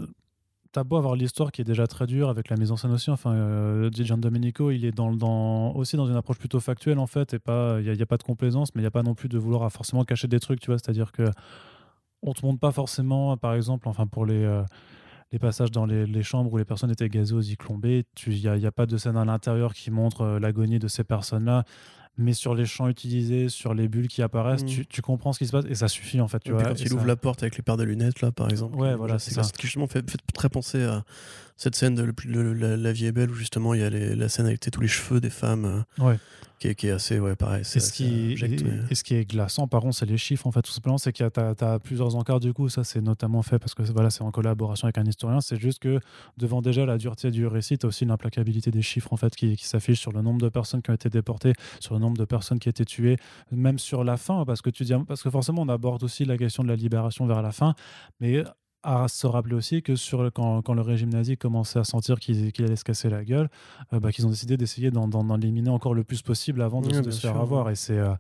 t'as 0.77 0.83
beau 0.83 0.97
avoir 0.97 1.15
l'histoire 1.15 1.51
qui 1.51 1.61
est 1.61 1.63
déjà 1.63 1.87
très 1.87 2.05
dure 2.05 2.29
avec 2.29 2.49
la 2.49 2.55
mise 2.55 2.71
en 2.71 2.77
scène 2.77 2.91
aussi. 2.91 3.09
Enfin, 3.09 3.33
euh, 3.33 3.89
Gian 3.91 4.19
Domenico, 4.19 4.69
il 4.69 4.85
est 4.85 4.99
aussi 4.99 5.97
dans 5.97 6.05
une 6.05 6.15
approche 6.15 6.37
plutôt 6.37 6.59
factuelle, 6.59 6.99
en 6.99 7.07
fait, 7.07 7.33
et 7.33 7.39
pas, 7.39 7.79
il 7.81 7.91
n'y 7.91 8.01
a, 8.01 8.05
pas 8.05 8.17
de 8.17 8.21
complaisance, 8.21 8.75
mais 8.75 8.81
il 8.81 8.83
n'y 8.83 8.87
a 8.87 8.91
pas 8.91 9.01
non 9.01 9.15
plus 9.15 9.27
de 9.27 9.39
vouloir 9.39 9.71
forcément 9.71 10.03
cacher 10.03 10.27
des 10.27 10.39
trucs, 10.39 10.59
tu 10.59 10.67
vois. 10.67 10.77
C'est-à-dire 10.77 11.11
que 11.11 11.23
on 12.21 12.33
te 12.33 12.45
montre 12.45 12.59
pas 12.59 12.71
forcément, 12.71 13.35
par 13.37 13.55
exemple, 13.55 13.89
enfin 13.89 14.05
pour 14.05 14.27
les, 14.27 14.43
euh, 14.43 14.63
passages 15.41 15.71
dans 15.71 15.87
les, 15.87 16.21
chambres 16.21 16.53
où 16.53 16.57
les 16.59 16.65
personnes 16.65 16.91
étaient 16.91 17.09
gazées 17.09 17.33
aux 17.33 17.41
Il 17.41 17.55
n'y 18.27 18.47
a, 18.47 18.67
a, 18.67 18.71
pas 18.71 18.85
de 18.85 18.97
scène 18.97 19.17
à 19.17 19.25
l'intérieur 19.25 19.73
qui 19.73 19.89
montre 19.89 20.21
euh, 20.21 20.39
l'agonie 20.39 20.77
de 20.77 20.87
ces 20.87 21.03
personnes-là. 21.03 21.63
Mais 22.17 22.33
sur 22.33 22.55
les 22.55 22.65
champs 22.65 22.87
utilisés, 22.87 23.49
sur 23.49 23.73
les 23.73 23.87
bulles 23.87 24.07
qui 24.07 24.21
apparaissent, 24.21 24.63
mmh. 24.63 24.85
tu, 24.89 25.01
comprends 25.01 25.33
ce 25.33 25.39
qui 25.39 25.47
se 25.47 25.51
passe 25.51 25.65
et 25.69 25.75
ça 25.75 25.87
suffit 25.87 26.19
en 26.19 26.27
fait. 26.27 26.39
Tu 26.39 26.51
vois, 26.51 26.63
quand 26.63 26.79
il 26.79 26.91
ouvre 26.93 27.05
la 27.05 27.15
porte 27.15 27.43
avec 27.43 27.57
les 27.57 27.61
paires 27.61 27.77
de 27.77 27.83
lunettes, 27.83 28.21
là 28.21 28.31
par 28.31 28.49
exemple. 28.49 28.75
Ouais, 28.77 28.95
voilà, 28.95 29.19
c'est 29.19 29.31
ça. 29.31 29.41
Qui 29.41 29.67
justement 29.67 29.87
fait, 29.87 30.09
fait, 30.09 30.19
très 30.33 30.49
penser 30.49 30.83
à 30.83 31.03
cette 31.57 31.75
scène 31.75 31.95
de, 31.95 32.13
la, 32.75 32.91
vie 32.93 33.07
est 33.07 33.11
belle 33.11 33.31
où 33.31 33.35
justement 33.35 33.73
il 33.73 33.81
y 33.81 33.83
a 33.83 33.89
la 33.89 34.29
scène 34.29 34.45
avec 34.45 34.59
tous 34.59 34.81
les 34.81 34.87
cheveux 34.87 35.19
des 35.19 35.29
femmes. 35.29 35.83
Euh, 35.99 36.03
ouais 36.03 36.17
qui 36.59 36.67
est, 36.67 36.91
assez, 36.91 37.19
ouais, 37.19 37.35
pareil. 37.35 37.61
Et 37.61 37.79
ce, 37.79 37.93
qui, 37.93 38.33
et, 38.33 38.95
ce 38.95 39.03
qui 39.03 39.15
est 39.15 39.29
glaçant, 39.29 39.67
par 39.67 39.81
contre, 39.81 39.95
c'est 39.95 40.05
les 40.05 40.17
chiffres, 40.17 40.47
en 40.47 40.51
fait, 40.51 40.63
tout 40.63 40.71
simplement, 40.71 40.97
c'est 40.97 41.11
qu'il 41.11 41.23
y 41.23 41.39
a 41.39 41.79
plusieurs 41.79 42.15
encarts, 42.15 42.39
du 42.39 42.53
coup, 42.53 42.67
ça 42.69 42.83
c'est 42.83 43.01
notamment 43.01 43.43
fait 43.43 43.59
parce 43.59 43.75
que 43.75 43.83
voilà, 43.83 44.09
c'est 44.09 44.23
en 44.23 44.31
collaboration 44.31 44.85
avec 44.85 44.97
un 44.97 45.05
historien, 45.05 45.39
c'est 45.39 45.59
juste 45.59 45.79
que 45.79 45.99
devant 46.37 46.61
déjà 46.61 46.85
la 46.85 46.97
dureté 46.97 47.29
du 47.29 47.45
récit, 47.45 47.77
tu 47.77 47.85
as 47.85 47.89
aussi 47.89 48.05
l'implacabilité 48.05 48.71
des 48.71 48.81
chiffres, 48.81 49.13
en 49.13 49.17
fait, 49.17 49.35
qui, 49.35 49.55
qui 49.55 49.65
s'affichent 49.65 49.99
sur 49.99 50.11
le 50.11 50.21
nombre 50.21 50.41
de 50.41 50.49
personnes 50.49 50.81
qui 50.81 50.89
ont 50.89 50.95
été 50.95 51.09
déportées, 51.09 51.53
sur 51.79 51.93
le 51.93 51.99
nombre 51.99 52.17
de 52.17 52.25
personnes 52.25 52.59
qui 52.59 52.69
ont 52.69 52.71
été 52.71 52.85
tuées, 52.85 53.17
même 53.51 53.77
sur 53.77 54.03
la 54.03 54.17
fin, 54.17 54.43
parce 54.45 54.61
que 54.61 54.69
tu 54.69 54.83
dis, 54.83 54.93
parce 55.07 55.21
que 55.21 55.29
forcément, 55.29 55.61
on 55.61 55.69
aborde 55.69 56.03
aussi 56.03 56.25
la 56.25 56.37
question 56.37 56.63
de 56.63 56.69
la 56.69 56.75
libération 56.75 57.27
vers 57.27 57.43
la 57.43 57.51
fin, 57.51 57.75
mais 58.19 58.43
à 58.83 59.07
se 59.07 59.27
rappeler 59.27 59.55
aussi 59.55 59.81
que 59.81 59.95
sur, 59.95 60.31
quand, 60.33 60.61
quand 60.61 60.73
le 60.73 60.81
régime 60.81 61.09
nazi 61.09 61.37
commençait 61.37 61.79
à 61.79 61.83
sentir 61.83 62.19
qu'il 62.19 62.51
allait 62.59 62.75
se 62.75 62.83
casser 62.83 63.09
la 63.09 63.23
gueule, 63.23 63.49
euh, 63.93 63.99
bah, 63.99 64.11
qu'ils 64.11 64.25
ont 64.25 64.29
décidé 64.29 64.57
d'essayer 64.57 64.91
d'en 64.91 65.37
éliminer 65.37 65.69
encore 65.69 65.93
le 65.93 66.03
plus 66.03 66.21
possible 66.21 66.61
avant 66.61 66.81
de, 66.81 67.11
se 67.11 67.19
faire 67.19 67.37
avoir. 67.37 67.69
Et 67.69 67.75
c'est 67.75 67.97
euh, 67.97 68.13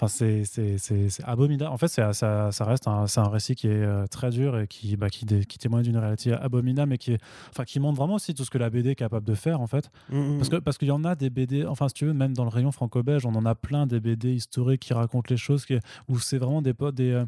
Enfin, 0.00 0.06
c'est 0.06 1.24
abominable. 1.24 1.72
En 1.72 1.76
fait, 1.76 1.88
ça, 1.88 2.12
ça, 2.12 2.64
reste 2.64 2.86
un, 2.86 3.06
un 3.16 3.28
récit 3.28 3.56
qui 3.56 3.66
est 3.66 3.72
euh, 3.72 4.06
très 4.06 4.30
dur 4.30 4.56
et 4.56 4.68
qui, 4.68 4.96
bah, 4.96 5.10
qui, 5.10 5.26
qui, 5.26 5.58
témoigne 5.58 5.82
d'une 5.82 5.96
réalité 5.96 6.32
abominable, 6.32 6.90
mais 6.90 6.98
qui, 6.98 7.14
est, 7.14 7.20
enfin, 7.50 7.64
qui 7.64 7.80
montre 7.80 7.96
vraiment 7.96 8.14
aussi 8.14 8.32
tout 8.32 8.44
ce 8.44 8.50
que 8.50 8.58
la 8.58 8.70
BD 8.70 8.90
est 8.90 8.94
capable 8.94 9.26
de 9.26 9.34
faire, 9.34 9.60
en 9.60 9.66
fait. 9.66 9.90
Mmh, 10.10 10.18
mmh, 10.18 10.36
parce, 10.38 10.48
que, 10.50 10.56
mmh. 10.56 10.60
parce 10.60 10.78
qu'il 10.78 10.88
y 10.88 10.92
en 10.92 11.02
a 11.02 11.16
des 11.16 11.30
BD, 11.30 11.66
enfin, 11.66 11.88
si 11.88 11.94
tu 11.94 12.06
veux, 12.06 12.12
même 12.12 12.32
dans 12.32 12.44
le 12.44 12.48
rayon 12.48 12.70
franco-belge, 12.70 13.26
on 13.26 13.34
en 13.34 13.44
a 13.44 13.56
plein 13.56 13.88
des 13.88 13.98
BD 13.98 14.34
historiques 14.34 14.82
qui 14.82 14.94
racontent 14.94 15.26
les 15.30 15.36
choses, 15.36 15.66
qui, 15.66 15.76
où 16.06 16.20
c'est 16.20 16.38
vraiment 16.38 16.62
des 16.62 16.74
potes, 16.74 16.94
des, 16.94 17.10
euh, 17.10 17.24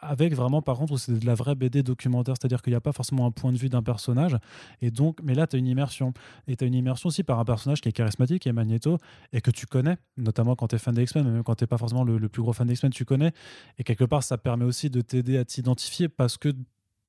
avec 0.00 0.34
vraiment, 0.34 0.62
par 0.62 0.78
contre, 0.78 0.92
où 0.94 0.98
c'est 0.98 1.16
de 1.16 1.26
la 1.26 1.34
vraie 1.34 1.54
BD 1.54 1.84
documentaire, 1.84 2.34
c'est-à-dire 2.36 2.62
qu'il 2.62 2.72
n'y 2.72 2.76
a 2.76 2.80
pas 2.80 2.92
forcément 2.92 3.26
un 3.26 3.30
point 3.30 3.52
de 3.52 3.58
vue 3.58 3.68
d'un 3.68 3.82
personnage. 3.82 4.36
Et 4.82 4.90
donc, 4.90 5.20
mais 5.22 5.34
là, 5.34 5.46
tu 5.46 5.54
as 5.54 5.58
une 5.60 5.68
immersion. 5.68 6.14
Et 6.48 6.56
tu 6.56 6.64
as 6.64 6.66
une 6.66 6.74
immersion 6.74 7.08
aussi 7.08 7.22
par 7.22 7.38
un 7.38 7.44
personnage 7.44 7.80
qui 7.80 7.88
est 7.88 7.92
charismatique, 7.92 8.42
qui 8.42 8.48
est 8.48 8.52
Magneto, 8.52 8.98
et 9.32 9.40
que 9.40 9.52
tu 9.52 9.66
connais, 9.66 9.98
notamment 10.16 10.56
quand 10.56 10.66
tu 10.66 10.74
es 10.74 10.78
fan 10.78 10.92
des 10.92 11.04
X-Men, 11.04 11.30
même 11.30 11.44
quand 11.44 11.54
tu 11.54 11.66
pas 11.66 11.75
forcément 11.78 12.04
le, 12.04 12.28
plus 12.28 12.42
gros 12.42 12.52
fan 12.52 12.66
d'X-Men 12.66 12.92
tu 12.92 13.04
connais. 13.04 13.32
Et 13.78 13.84
quelque 13.84 14.04
part, 14.04 14.22
ça 14.22 14.38
permet 14.38 14.64
aussi 14.64 14.90
de 14.90 15.00
t'aider 15.00 15.38
à 15.38 15.44
t'identifier 15.44 16.08
parce 16.08 16.36
que 16.36 16.52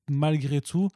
malgré 0.08 0.60
tout, 0.60 0.88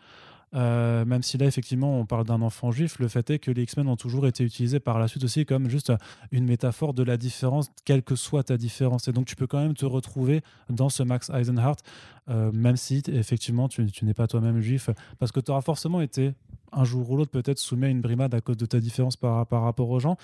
euh, 0.54 1.04
même 1.04 1.22
si 1.22 1.38
là, 1.38 1.46
effectivement, 1.46 1.98
on 1.98 2.04
parle 2.04 2.24
d'un 2.24 2.42
enfant 2.42 2.70
juif, 2.70 2.98
le 2.98 3.08
fait 3.08 3.30
est 3.30 3.38
que 3.38 3.50
les 3.50 3.62
X-Men 3.62 3.88
ont 3.88 3.96
toujours 3.96 4.26
été 4.26 4.44
utilisés 4.44 4.80
par 4.80 4.98
la 4.98 5.08
suite 5.08 5.24
aussi 5.24 5.46
comme 5.46 5.68
juste 5.68 5.92
une 6.30 6.44
métaphore 6.44 6.92
de 6.92 7.02
la 7.02 7.16
différence, 7.16 7.70
quelle 7.84 8.02
que 8.02 8.16
soit 8.16 8.44
ta 8.44 8.56
différence. 8.56 9.08
Et 9.08 9.12
donc, 9.12 9.26
tu 9.26 9.36
peux 9.36 9.46
quand 9.46 9.60
même 9.60 9.74
te 9.74 9.86
retrouver 9.86 10.42
dans 10.68 10.90
ce 10.90 11.02
Max 11.02 11.30
Eisenhardt, 11.30 11.82
euh, 12.28 12.52
même 12.52 12.76
si, 12.76 13.02
effectivement, 13.08 13.68
tu, 13.68 13.86
tu 13.90 14.04
n'es 14.04 14.14
pas 14.14 14.26
toi-même 14.26 14.60
juif, 14.60 14.90
parce 15.18 15.32
que 15.32 15.40
tu 15.40 15.50
auras 15.50 15.62
forcément 15.62 16.00
été 16.02 16.34
un 16.72 16.84
jour 16.84 17.10
ou 17.10 17.16
l'autre 17.16 17.30
peut-être 17.30 17.58
soumis 17.58 17.86
à 17.86 17.88
une 17.88 18.00
brimade 18.00 18.34
à 18.34 18.40
cause 18.40 18.56
de 18.56 18.66
ta 18.66 18.80
différence 18.80 19.16
par, 19.16 19.46
rapport 19.50 19.90
aux 19.90 20.00
gens. 20.00 20.16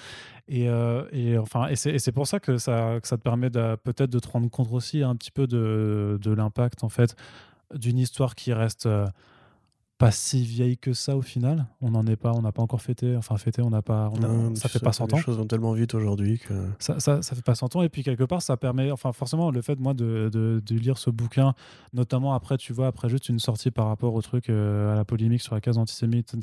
Et, 0.49 0.69
euh, 0.69 1.41
enfin, 1.41 1.69
et 1.69 1.77
c'est 1.77 2.13
pour 2.13 2.27
ça 2.27 2.41
que 2.41 2.59
ça, 2.59 2.99
que 3.01 3.09
ça 3.09 3.17
te 3.17 3.23
permet 3.23 3.51
peut-être 3.51 4.11
de 4.11 4.19
te 4.19 4.29
rendre 4.29 4.51
compte 4.51 4.69
aussi 4.73 5.03
un 5.03 5.17
petit 5.17 5.31
peu 5.31 5.47
de, 5.47 6.19
de 6.21 6.31
l'impact 6.33 6.85
en 6.85 6.89
fait 6.89 7.17
d'une 7.75 7.99
histoire 7.99 8.35
qui 8.35 8.53
reste 8.53 8.87
euh, 8.87 9.07
pas 9.99 10.13
si 10.13 10.45
vieille 10.45 10.79
que 10.79 10.93
ça 10.93 11.17
au 11.17 11.23
final. 11.23 11.67
On 11.81 11.91
n'en 11.91 12.07
est 12.07 12.17
pas, 12.17 12.33
on 12.33 12.41
n'a 12.41 12.53
pas 12.53 12.63
encore 12.63 12.81
fêté. 12.81 13.17
Enfin, 13.17 13.37
fêté, 13.37 13.63
on 13.63 13.71
n'a 13.71 13.83
pas. 13.83 14.11
On 14.15 14.55
ça 14.55 14.69
fait 14.69 14.79
pas 14.79 14.93
100 14.93 15.13
ans. 15.13 15.17
Les 15.17 15.23
choses 15.23 15.37
vont 15.37 15.47
tellement 15.47 15.73
vite 15.73 15.95
aujourd'hui 15.95 16.39
que. 16.39 16.55
Ça, 16.79 17.01
ça, 17.01 17.21
ça, 17.21 17.35
fait 17.35 17.43
pas 17.43 17.57
100 17.57 17.75
ans. 17.75 17.83
Et 17.83 17.89
puis, 17.89 18.05
quelque 18.05 18.23
part, 18.23 18.41
ça 18.41 18.57
permet. 18.57 18.93
Enfin, 18.93 19.13
forcément, 19.13 19.51
le 19.51 19.61
fait, 19.61 19.81
moi, 19.81 19.95
de, 19.95 20.31
de, 20.33 20.63
de, 20.65 20.75
lire 20.77 20.99
ce 20.99 21.11
bouquin, 21.11 21.53
notamment 21.93 22.33
après, 22.33 22.57
tu 22.59 22.73
vois, 22.73 22.87
après 22.87 23.09
juste 23.09 23.29
une 23.29 23.41
sortie 23.41 23.73
par 23.73 23.89
rapport 23.89 24.15
au 24.15 24.23
truc, 24.23 24.51
euh, 24.51 24.93
à 24.93 24.95
la 24.95 25.05
polémique 25.05 25.43
sur 25.43 25.57
la 25.57 25.61
case 25.61 25.79
antisémite 25.79 26.37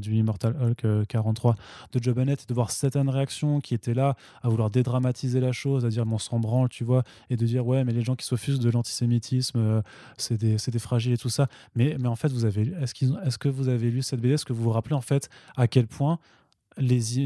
du 0.00 0.14
Immortal 0.14 0.54
Hulk 0.60 1.06
43 1.08 1.50
euh, 1.50 1.54
de 1.92 2.02
Joe 2.02 2.14
Bennett, 2.14 2.40
et 2.42 2.46
de 2.46 2.54
voir 2.54 2.70
certaines 2.70 3.08
réactions 3.08 3.60
qui 3.60 3.74
étaient 3.74 3.94
là 3.94 4.14
à 4.42 4.48
vouloir 4.48 4.70
dédramatiser 4.70 5.40
la 5.40 5.50
chose, 5.50 5.84
à 5.84 5.88
dire, 5.88 6.06
mon 6.06 6.18
s'en 6.18 6.38
branle, 6.38 6.68
tu 6.68 6.84
vois, 6.84 7.02
et 7.28 7.36
de 7.36 7.44
dire, 7.44 7.66
ouais, 7.66 7.82
mais 7.82 7.92
les 7.92 8.02
gens 8.02 8.14
qui 8.14 8.24
s'offusent 8.24 8.60
de 8.60 8.70
l'antisémitisme, 8.70 9.58
euh, 9.58 9.82
c'est 10.16 10.36
des, 10.36 10.56
des, 10.56 10.78
fragiles 10.78 11.14
et 11.14 11.18
tout 11.18 11.28
ça. 11.28 11.48
Mais, 11.74 11.96
mais 11.98 12.08
en 12.08 12.16
fait, 12.16 12.28
vous 12.28 12.44
avez. 12.44 12.72
Est-ce 12.80 12.94
est-ce 13.24 13.38
que 13.38 13.48
vous 13.48 13.68
avez 13.68 13.90
lu 13.90 14.02
cette 14.02 14.20
BD 14.20 14.34
Est-ce 14.34 14.44
que 14.44 14.52
vous 14.52 14.62
vous 14.62 14.70
rappelez 14.70 14.94
en 14.94 15.00
fait 15.00 15.28
à 15.56 15.68
quel 15.68 15.86
point 15.86 16.18
les, 16.76 17.18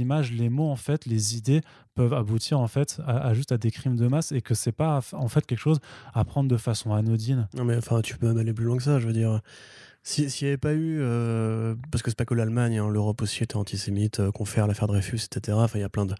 images, 0.00 0.32
les 0.32 0.48
mots, 0.48 0.70
en 0.70 0.76
fait, 0.76 1.06
les 1.06 1.36
idées 1.36 1.60
peuvent 1.94 2.14
aboutir 2.14 2.60
en 2.60 2.68
fait 2.68 3.00
à, 3.06 3.34
juste 3.34 3.52
à 3.52 3.58
des 3.58 3.70
crimes 3.70 3.96
de 3.96 4.06
masse 4.06 4.32
et 4.32 4.40
que 4.40 4.54
c'est 4.54 4.72
pas 4.72 5.00
en 5.12 5.28
fait 5.28 5.46
quelque 5.46 5.58
chose 5.58 5.80
à 6.14 6.24
prendre 6.24 6.48
de 6.48 6.56
façon 6.56 6.92
anodine? 6.92 7.48
Non 7.54 7.64
mais 7.64 7.76
enfin, 7.76 8.00
tu 8.00 8.16
peux 8.16 8.28
même 8.28 8.38
aller 8.38 8.52
plus 8.52 8.64
loin 8.64 8.76
que 8.76 8.82
ça. 8.82 8.98
Je 8.98 9.06
veux 9.06 9.12
dire, 9.12 9.40
s'il 10.02 10.26
n'y 10.26 10.48
avait 10.48 10.56
pas 10.56 10.72
eu, 10.72 10.98
euh, 11.00 11.74
parce 11.90 12.02
que 12.02 12.10
c'est 12.10 12.16
pas 12.16 12.24
que 12.24 12.34
l'Allemagne, 12.34 12.78
hein, 12.78 12.88
l'Europe 12.88 13.22
aussi 13.22 13.42
était 13.42 13.56
antisémite, 13.56 14.20
euh, 14.20 14.30
confère 14.30 14.66
l'affaire 14.66 14.86
Dreyfus, 14.86 15.24
etc. 15.24 15.58
Enfin, 15.60 15.78
il 15.78 15.82
y 15.82 15.84
a 15.84 15.88
plein 15.88 16.06
de 16.06 16.14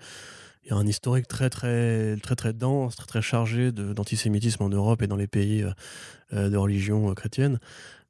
il 0.65 0.71
y 0.71 0.73
a 0.73 0.77
un 0.77 0.87
historique 0.87 1.29
très 1.29 1.49
très 1.49 2.17
très 2.17 2.35
très 2.35 2.53
dense, 2.53 2.97
très 2.97 3.07
très 3.07 3.23
chargé 3.23 3.71
d'antisémitisme 3.71 4.65
en 4.65 4.69
Europe 4.69 5.01
et 5.03 5.07
dans 5.07 5.15
les 5.15 5.29
pays 5.29 5.65
euh, 6.33 6.51
de 6.51 6.57
religion 6.57 7.15
chrétienne. 7.15 7.61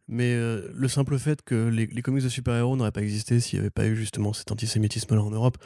Mais 0.09 0.35
euh, 0.35 0.69
le 0.73 0.89
simple 0.89 1.19
fait 1.19 1.43
que 1.43 1.69
les, 1.69 1.87
les 1.87 2.03
comics 2.03 2.23
de 2.23 2.29
super-héros 2.29 2.77
n'auraient 2.77 2.93
pas 2.93 3.03
existé 3.03 3.41
s'il 3.41 3.59
n'y 3.59 3.61
avait 3.61 3.71
pas 3.71 3.87
eu 3.87 3.97
justement 3.97 4.33
cet 4.33 4.53
antisémitisme-là 4.53 5.23
en 5.23 5.31
Europe, 5.31 5.59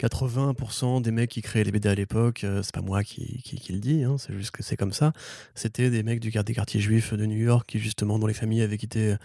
80% 0.00 1.02
des 1.02 1.10
mecs 1.10 1.30
qui 1.30 1.42
créaient 1.42 1.64
les 1.64 1.72
BD 1.72 1.88
à 1.88 1.94
l'époque, 1.94 2.44
euh, 2.44 2.62
c'est 2.62 2.74
pas 2.74 2.82
moi 2.82 3.02
qui, 3.02 3.42
qui, 3.42 3.72
le 3.72 3.78
dis, 3.78 4.04
hein, 4.04 4.16
c'est 4.18 4.32
juste 4.34 4.50
que 4.50 4.62
c'est 4.62 4.76
comme 4.76 4.92
ça. 4.92 5.12
C'était 5.54 5.90
des 5.90 6.02
mecs 6.02 6.20
du 6.20 6.30
des 6.30 6.54
quartiers 6.54 6.80
juifs 6.80 7.14
de 7.14 7.24
New 7.24 7.38
York 7.38 7.66
qui, 7.66 7.78
justement, 7.78 8.18
dont 8.18 8.26
les 8.26 8.34
familles 8.34 8.62
avaient 8.62 8.78
quitté, 8.78 9.16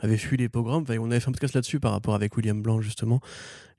avaient 0.00 0.16
fui 0.16 0.36
les 0.36 0.48
pogroms. 0.48 0.82
Enfin, 0.82 0.96
on 0.98 1.10
avait 1.10 1.20
fait 1.20 1.28
un 1.28 1.32
podcast 1.32 1.54
là-dessus 1.54 1.78
par 1.78 1.92
rapport 1.92 2.14
avec 2.14 2.36
William 2.36 2.60
Blanc, 2.60 2.80
justement. 2.80 3.20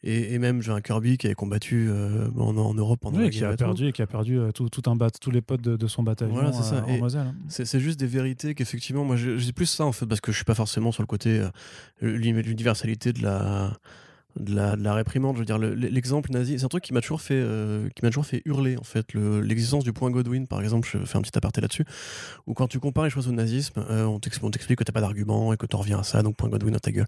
Et, 0.04 0.38
même 0.38 0.62
j'ai 0.62 0.72
un 0.72 0.80
Kirby 0.80 1.18
qui 1.18 1.26
avait 1.26 1.36
combattu 1.36 1.88
euh, 1.90 2.30
en, 2.38 2.56
en, 2.56 2.74
Europe 2.76 3.00
pendant 3.02 3.18
oui, 3.18 3.32
qui 3.32 3.44
a 3.44 3.56
perdu 3.58 3.88
et 3.88 3.92
qui 3.92 4.04
a 4.04 4.08
perdu 4.08 4.38
euh, 4.38 4.52
tout, 4.52 4.70
tout, 4.70 4.88
un 4.90 4.96
bat 4.96 5.10
tous 5.10 5.32
les 5.32 5.42
potes 5.42 5.62
de, 5.62 5.88
son 5.88 6.04
bataillon 6.04 6.34
voilà, 6.34 6.54
c'est. 6.54 6.76
Hein. 6.76 7.34
C'est 7.50 7.80
juste 7.80 8.00
des 8.00 8.06
vérités 8.06 8.54
qu'effectivement, 8.54 9.04
moi 9.04 9.16
j'ai 9.16 9.52
plus 9.54 9.66
ça 9.66 9.86
en 9.86 9.92
fait, 9.92 10.06
parce 10.06 10.22
que 10.22 10.32
je 10.32 10.38
suis 10.38 10.46
pas 10.46 10.54
forcément 10.54 10.92
sur 10.92 11.02
le 11.02 11.08
côté 11.08 11.44
l'universalité 12.02 13.12
de 13.12 13.24
la 13.24 13.74
de 14.40 14.56
la, 14.56 14.76
de 14.76 14.84
la 14.84 14.94
réprimande. 14.94 15.36
Je 15.36 15.40
veux 15.40 15.46
dire, 15.46 15.58
le- 15.58 15.74
l'exemple 15.74 16.32
nazi, 16.32 16.58
c'est 16.60 16.66
un 16.66 16.70
truc 16.70 16.84
qui 16.84 16.94
m'a 16.94 17.02
toujours 17.02 17.22
fait, 17.22 17.36
euh, 17.36 17.90
qui 17.96 18.04
m'a 18.04 18.10
toujours 18.10 18.26
fait 18.26 18.42
hurler 18.46 18.78
en 18.78 18.84
fait. 18.84 19.14
Le- 19.14 19.42
L'existence 19.42 19.84
du 19.84 19.94
point 19.94 20.10
Godwin, 20.12 20.48
par 20.48 20.62
exemple, 20.62 20.88
je 20.92 20.98
fais 21.06 21.18
un 21.18 21.22
petit 21.22 21.38
aparté 21.38 21.62
là-dessus, 21.62 21.86
où 22.46 22.54
quand 22.54 22.68
tu 22.68 22.80
compares 22.80 23.06
les 23.06 23.10
choses 23.10 23.28
au 23.28 23.32
nazisme, 23.32 23.84
euh, 23.90 24.06
on 24.06 24.20
t'ex- 24.20 24.40
on 24.42 24.52
t'explique 24.52 24.80
que 24.80 24.84
t'as 24.84 24.94
pas 24.94 25.02
d'argument 25.02 25.54
et 25.54 25.58
que 25.58 25.66
t'en 25.66 25.80
reviens 25.80 26.00
à 26.00 26.04
ça, 26.04 26.22
donc 26.24 26.36
point 26.36 26.50
Godwin 26.50 26.76
à 26.76 26.80
ta 26.80 26.92
gueule. 26.92 27.08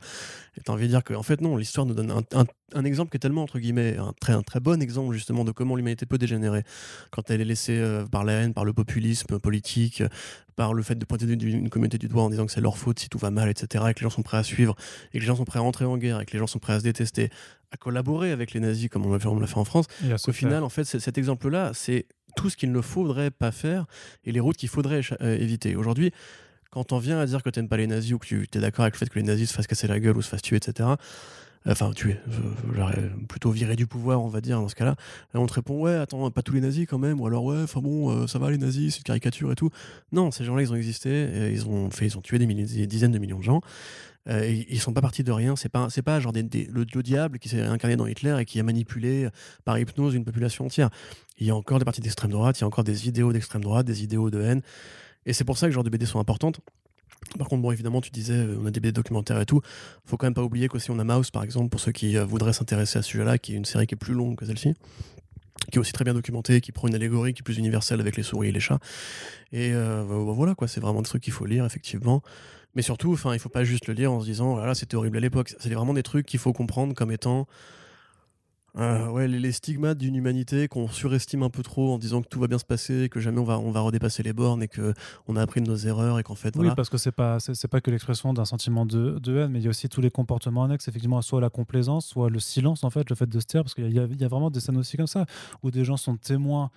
Et 0.58 0.62
t'as 0.62 0.74
envie 0.74 0.86
de 0.86 0.90
dire 0.90 1.04
que, 1.04 1.14
en 1.14 1.24
fait, 1.24 1.42
non, 1.42 1.58
l'histoire 1.58 1.86
nous 1.86 1.94
donne 1.94 2.12
un, 2.12 2.84
exemple 2.86 3.12
qui 3.12 3.18
est 3.18 3.20
tellement 3.20 3.44
entre 3.44 3.60
guillemets 3.60 3.98
un 3.98 4.14
très, 4.20 4.40
très 4.44 4.60
bon 4.60 4.82
exemple 4.82 5.14
justement 5.14 5.44
de 5.44 5.52
comment 5.52 5.76
l'humanité 5.76 6.06
peut 6.06 6.18
dégénérer 6.18 6.64
quand 7.12 7.30
elle 7.32 7.42
est 7.42 7.46
laissée 7.46 7.78
euh, 7.80 8.06
par 8.06 8.24
la 8.24 8.34
haine, 8.34 8.54
par 8.54 8.66
le 8.66 8.74
populisme 8.74 9.40
politique, 9.40 10.04
par 10.60 10.74
le 10.74 10.84
fait 10.84 10.96
de 10.96 11.06
pointer 11.06 11.26
une 11.26 11.70
communauté 11.70 11.98
du 11.98 12.10
doigt 12.10 12.24
en 12.24 12.30
disant 12.30 12.46
que 12.46 12.52
c'est 12.52 12.60
leur 12.60 12.78
faute 12.78 13.00
si 13.00 13.08
tout 13.08 13.18
va 13.18 13.32
mal, 13.32 13.48
etc., 13.48 13.86
et 13.88 13.94
que 13.94 14.02
les 14.02 14.04
gens 14.04 14.10
sont 14.10 14.24
prêts 14.24 14.36
à 14.36 14.44
suivre, 14.44 14.76
et 15.14 15.18
que 15.18 15.22
les 15.22 15.26
gens 15.26 15.38
sont 15.38 15.46
prêts 15.46 15.60
à 15.60 15.64
entrer 15.64 15.86
en 15.86 15.96
guerre, 15.96 16.20
et 16.20 16.26
que 16.26 16.34
les 16.34 16.40
gens 16.40 16.48
sont 16.48 16.60
prêts 16.60 16.74
à 16.74 16.80
se 16.80 16.84
détester, 16.84 17.30
à 17.72 17.78
collaborer 17.78 18.34
avec 18.34 18.52
les 18.52 18.60
nazis 18.60 18.90
comme 18.90 19.06
on 19.06 19.14
l'a 19.14 19.20
fait, 19.20 19.30
on 19.30 19.40
l'a 19.40 19.48
fait 19.48 19.58
en 19.58 19.64
France. 19.64 19.86
Au 20.28 20.34
final, 20.34 20.64
en 20.64 20.68
fait, 20.68 20.84
cet 20.84 21.18
exemple-là, 21.18 21.72
c'est 21.74 22.08
tout 22.36 22.50
ce 22.50 22.58
qu'il 22.58 22.74
ne 22.74 22.82
faudrait 22.82 23.32
pas 23.32 23.54
faire 23.54 23.86
et 24.26 24.34
les 24.34 24.42
routes 24.42 24.58
qu'il 24.58 24.68
faudrait 24.68 25.00
euh, 25.22 25.38
éviter. 25.38 25.78
Aujourd'hui, 25.78 26.12
quand 26.72 26.92
on 26.92 27.00
vient 27.00 27.22
à 27.22 27.26
dire 27.26 27.42
que 27.42 27.50
tu 27.50 27.60
n'aimes 27.60 27.70
pas 27.70 27.78
les 27.78 27.88
nazis 27.88 28.12
ou 28.12 28.20
que 28.20 28.28
tu 28.28 28.46
es 28.54 28.60
d'accord 28.60 28.84
avec 28.84 28.96
le 28.96 29.00
fait 29.00 29.10
que 29.10 29.18
les 29.18 29.24
nazis 29.24 29.48
se 29.48 29.54
fassent 29.54 29.66
casser 29.66 29.88
la 29.88 30.02
gueule 30.02 30.18
ou 30.18 30.22
se 30.22 30.28
fassent 30.28 30.42
tuer, 30.42 30.58
etc., 30.58 30.90
enfin 31.68 31.92
j'aurais 32.74 33.12
plutôt 33.28 33.52
virer 33.52 33.76
du 33.76 33.88
pouvoir, 33.88 34.22
on 34.22 34.28
va 34.28 34.42
dire, 34.42 34.60
dans 34.60 34.68
ce 34.68 34.76
cas-là, 34.76 34.96
on 35.34 35.46
te 35.46 35.54
répond, 35.54 35.80
ouais, 35.80 35.96
attends, 35.96 36.30
pas 36.32 36.42
tous 36.42 36.54
les 36.54 36.62
nazis 36.62 36.86
quand 36.88 37.00
même, 37.00 37.20
ou 37.20 37.28
alors, 37.28 37.44
ouais, 37.44 37.62
enfin 37.64 37.82
bon, 37.82 38.10
euh, 38.10 38.28
ça 38.28 38.40
va 38.40 38.50
les 38.52 38.58
nazis, 38.58 38.94
c'est 38.94 39.00
une 39.00 39.04
caricature 39.04 39.52
et 39.52 39.56
tout. 39.56 39.70
Non, 40.12 40.32
ces 40.32 40.44
gens-là, 40.44 40.62
ils 40.62 40.72
ont 40.72 40.76
existé, 40.76 41.52
ils 41.52 41.68
ont, 41.68 41.90
fait, 41.90 42.08
ils 42.08 42.18
ont 42.18 42.22
tué 42.22 42.40
des, 42.40 42.46
dizaines 42.88 43.12
de 43.12 43.20
millions 43.20 43.40
de 43.40 43.44
gens. 43.44 43.62
Euh, 44.28 44.64
ils 44.70 44.80
sont 44.80 44.94
pas 44.94 45.02
partis 45.02 45.24
de 45.24 45.32
rien. 45.32 45.56
C'est 45.56 45.70
pas, 45.70 45.90
c'est 45.90 46.02
pas 46.02 46.20
genre 46.20 46.34
des- 46.34 46.68
le 46.72 46.86
diable 46.86 47.40
qui 47.40 47.50
s'est 47.50 47.62
incarné 47.62 47.96
dans 47.96 48.06
Hitler 48.06 48.36
et 48.40 48.46
qui 48.46 48.60
a 48.60 48.64
manipulé 48.64 49.26
euh, 49.26 49.30
par 49.66 49.80
hypnose 49.80 50.14
une 50.14 50.26
population 50.26 50.66
entière. 50.66 50.90
Il 51.38 51.48
y 51.48 51.50
a 51.50 51.56
encore 51.56 51.80
des 51.80 51.86
partis 51.86 52.02
d'extrême 52.02 52.32
droite, 52.32 52.60
il 52.60 52.62
y 52.62 52.64
a 52.64 52.68
encore 52.68 52.84
des 52.84 53.08
idéaux 53.08 53.34
d'extrême 53.34 53.64
droite, 53.64 53.86
des 53.86 54.04
idéaux 54.04 54.30
de 54.30 54.42
haine. 54.42 54.62
Et 55.26 55.34
c'est 55.34 55.44
pour 55.44 55.58
ça 55.58 55.68
que 55.68 55.72
ce 55.72 55.76
genre 55.76 55.84
de 55.84 55.90
BD 55.90 56.06
sont 56.06 56.20
importantes. 56.20 56.60
Par 57.38 57.48
contre, 57.48 57.62
bon, 57.62 57.72
évidemment, 57.72 58.02
tu 58.02 58.12
disais, 58.12 58.34
euh, 58.34 58.58
on 58.62 58.66
a 58.66 58.72
des 58.72 58.80
BD 58.80 58.92
documentaires 58.92 59.40
et 59.40 59.46
tout. 59.46 59.62
Faut 60.06 60.18
quand 60.18 60.26
même 60.26 60.34
pas 60.34 60.44
oublier 60.44 60.68
qu'aussi 60.68 60.92
on 60.92 61.00
a 61.00 61.04
Mouse, 61.04 61.32
par 61.32 61.44
exemple, 61.44 61.70
pour 61.70 61.80
ceux 61.80 61.92
qui 61.92 62.18
euh, 62.18 62.26
voudraient 62.26 62.54
s'intéresser 62.54 63.00
à 63.00 63.02
ce 63.02 63.10
sujet-là, 63.10 63.38
qui 63.38 63.54
est 63.54 63.58
une 63.58 63.66
série 63.66 63.88
qui 63.88 63.96
est 63.96 63.98
plus 63.98 64.14
longue 64.14 64.36
que 64.36 64.46
celle-ci, 64.46 64.74
qui 65.72 65.78
est 65.78 65.80
aussi 65.80 65.94
très 65.94 66.04
bien 66.04 66.14
documentée, 66.14 66.62
qui 66.62 66.72
prend 66.72 66.88
une 66.88 66.96
allégorie 66.96 67.34
qui 67.34 67.42
est 67.42 67.44
plus 67.44 67.58
universelle 67.58 68.00
avec 68.00 68.18
les 68.18 68.24
souris 68.24 68.50
et 68.50 68.52
les 68.52 68.60
chats. 68.60 68.80
Et 69.52 69.72
euh, 69.74 70.04
bah, 70.04 70.34
voilà, 70.34 70.56
quoi, 70.56 70.68
c'est 70.68 70.80
vraiment 70.80 71.02
des 71.02 71.08
trucs 71.08 71.24
qu'il 71.24 71.34
faut 71.34 71.46
lire, 71.46 71.66
effectivement. 71.66 72.24
Mais 72.76 72.82
surtout, 72.82 73.14
enfin, 73.14 73.34
il 73.34 73.40
faut 73.40 73.50
pas 73.50 73.64
juste 73.64 73.88
le 73.88 73.94
lire 73.94 74.12
en 74.12 74.22
se 74.22 74.26
disant, 74.26 74.54
voilà, 74.56 74.74
c'était 74.76 74.96
horrible 74.96 75.18
à 75.18 75.22
l'époque. 75.22 75.54
C'est 75.60 75.70
vraiment 75.74 75.94
des 75.94 76.04
trucs 76.04 76.26
qu'il 76.26 76.40
faut 76.40 76.54
comprendre 76.54 76.94
comme 76.94 77.12
étant 77.12 77.48
euh, 78.78 79.08
ouais, 79.10 79.28
les, 79.28 79.40
les 79.40 79.52
stigmates 79.52 79.98
d'une 79.98 80.16
humanité 80.16 80.68
qu'on 80.68 80.88
surestime 80.88 81.44
un 81.44 81.50
peu 81.50 81.64
trop 81.64 81.94
en 81.94 81.98
disant 81.98 82.22
que 82.22 82.28
tout 82.28 82.40
va 82.40 82.48
bien 82.48 82.60
se 82.60 82.66
passer, 82.66 83.10
que 83.10 83.20
jamais 83.20 83.40
on 83.40 83.44
va, 83.44 83.58
on 83.60 83.72
va 83.72 83.80
redépasser 83.82 84.22
les 84.24 84.34
bornes 84.34 84.62
et 84.64 84.68
que 84.68 84.94
on 85.28 85.36
a 85.36 85.42
appris 85.42 85.62
de 85.62 85.68
nos 85.68 85.76
erreurs 85.76 86.20
et 86.20 86.24
qu'en 86.24 86.36
fait, 86.36 86.50
Oui, 86.50 86.62
voilà. 86.62 86.76
parce 86.76 86.90
que 86.90 86.98
c'est 86.98 87.12
pas 87.12 87.40
c'est 87.40 87.56
c'est 87.56 87.68
pas 87.68 87.82
que 87.82 87.90
l'expression 87.92 88.34
d'un 88.34 88.46
sentiment 88.46 88.86
de, 88.86 89.20
de 89.20 89.38
haine, 89.38 89.52
mais 89.52 89.60
il 89.60 89.64
y 89.64 89.68
a 89.68 89.70
aussi 89.72 89.90
tous 89.90 90.02
les 90.02 90.12
comportements 90.12 90.64
annexes, 90.64 90.88
effectivement, 90.88 91.22
soit 91.22 91.42
la 91.42 91.50
complaisance, 91.50 92.06
soit 92.06 92.30
le 92.30 92.40
silence, 92.40 92.84
en 92.84 92.90
fait, 92.90 93.10
le 93.10 93.16
fait 93.16 93.28
de 93.28 93.40
se 93.40 93.46
taire, 93.46 93.64
parce 93.64 93.74
qu'il 93.74 93.92
y, 93.92 94.00
a- 94.00 94.06
il 94.06 94.22
y 94.22 94.24
a 94.24 94.28
vraiment 94.28 94.50
des 94.52 94.60
scènes 94.60 94.78
aussi 94.78 94.98
comme 94.98 95.08
ça, 95.08 95.26
où 95.64 95.72
des 95.72 95.84
gens 95.84 95.98
sont 95.98 96.16
témoins 96.18 96.70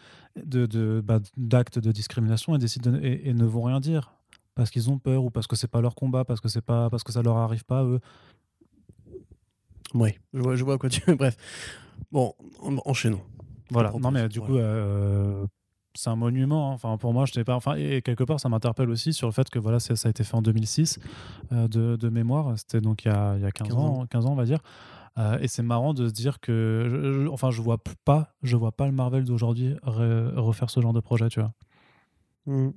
de, 0.44 0.66
de, 0.66 1.02
bah, 1.04 1.20
d'actes 1.36 1.78
de 1.78 1.92
discrimination 1.92 2.54
et, 2.54 2.58
décident 2.58 2.90
de- 2.92 3.00
et, 3.02 3.28
et 3.28 3.34
ne 3.34 3.44
vont 3.44 3.62
rien 3.62 3.80
dire, 3.80 4.12
parce 4.54 4.70
qu'ils 4.70 4.90
ont 4.90 4.98
peur, 4.98 5.24
ou 5.24 5.30
parce 5.30 5.46
que 5.46 5.56
c'est 5.56 5.68
pas 5.70 5.80
leur 5.80 5.94
combat, 5.94 6.24
parce 6.24 6.40
que, 6.40 6.48
c'est 6.48 6.60
pas, 6.62 6.90
parce 6.90 7.02
que 7.04 7.12
ça 7.12 7.22
leur 7.22 7.36
arrive 7.36 7.64
pas 7.64 7.80
à 7.80 7.84
eux. 7.84 8.00
Oui, 9.94 10.10
je 10.32 10.40
vois, 10.40 10.56
je 10.56 10.64
vois 10.64 10.74
à 10.74 10.78
quoi 10.78 10.88
tu 10.88 11.00
Bref. 11.16 11.36
Bon, 12.10 12.34
en- 12.60 12.76
enchaînons. 12.84 13.20
Voilà. 13.70 13.88
propose, 13.90 14.04
Non, 14.04 14.10
mais 14.10 14.28
du 14.28 14.40
coup, 14.40 14.56
euh, 14.56 15.46
c'est 15.94 16.10
un 16.10 16.16
monument. 16.16 16.70
hein. 16.70 16.74
Enfin, 16.74 16.96
pour 16.98 17.12
moi, 17.12 17.24
je 17.26 17.32
sais 17.32 17.44
pas. 17.44 17.54
Enfin, 17.54 17.74
et 17.76 18.02
quelque 18.02 18.24
part, 18.24 18.40
ça 18.40 18.48
m'interpelle 18.48 18.90
aussi 18.90 19.12
sur 19.12 19.28
le 19.28 19.32
fait 19.32 19.48
que 19.50 19.58
voilà, 19.58 19.80
ça 19.80 19.94
a 20.04 20.08
été 20.10 20.24
fait 20.24 20.34
en 20.34 20.42
2006 20.42 20.98
euh, 21.52 21.68
de, 21.68 21.96
de 21.96 22.08
mémoire. 22.08 22.52
C'était 22.58 22.80
donc 22.80 23.04
il 23.04 23.08
y 23.08 23.10
a, 23.10 23.36
il 23.36 23.42
y 23.42 23.46
a 23.46 23.50
15, 23.50 23.68
15 23.68 23.76
ans, 23.76 24.06
15 24.06 24.26
ans, 24.26 24.32
on 24.32 24.36
va 24.36 24.44
dire. 24.44 24.60
Euh, 25.18 25.38
et 25.40 25.48
c'est 25.48 25.62
marrant 25.62 25.92
de 25.92 26.08
se 26.08 26.12
dire 26.12 26.40
que, 26.40 26.86
je- 26.90 27.12
je- 27.24 27.28
enfin, 27.28 27.50
je 27.50 27.60
vois 27.60 27.76
pas, 28.04 28.34
je 28.42 28.56
vois 28.56 28.72
pas 28.72 28.86
le 28.86 28.92
Marvel 28.92 29.24
d'aujourd'hui 29.24 29.74
re- 29.84 30.34
refaire 30.36 30.70
ce 30.70 30.80
genre 30.80 30.94
de 30.94 31.00
projet, 31.00 31.28
tu 31.28 31.40
vois. 31.40 31.52
Hmm. 32.46 32.70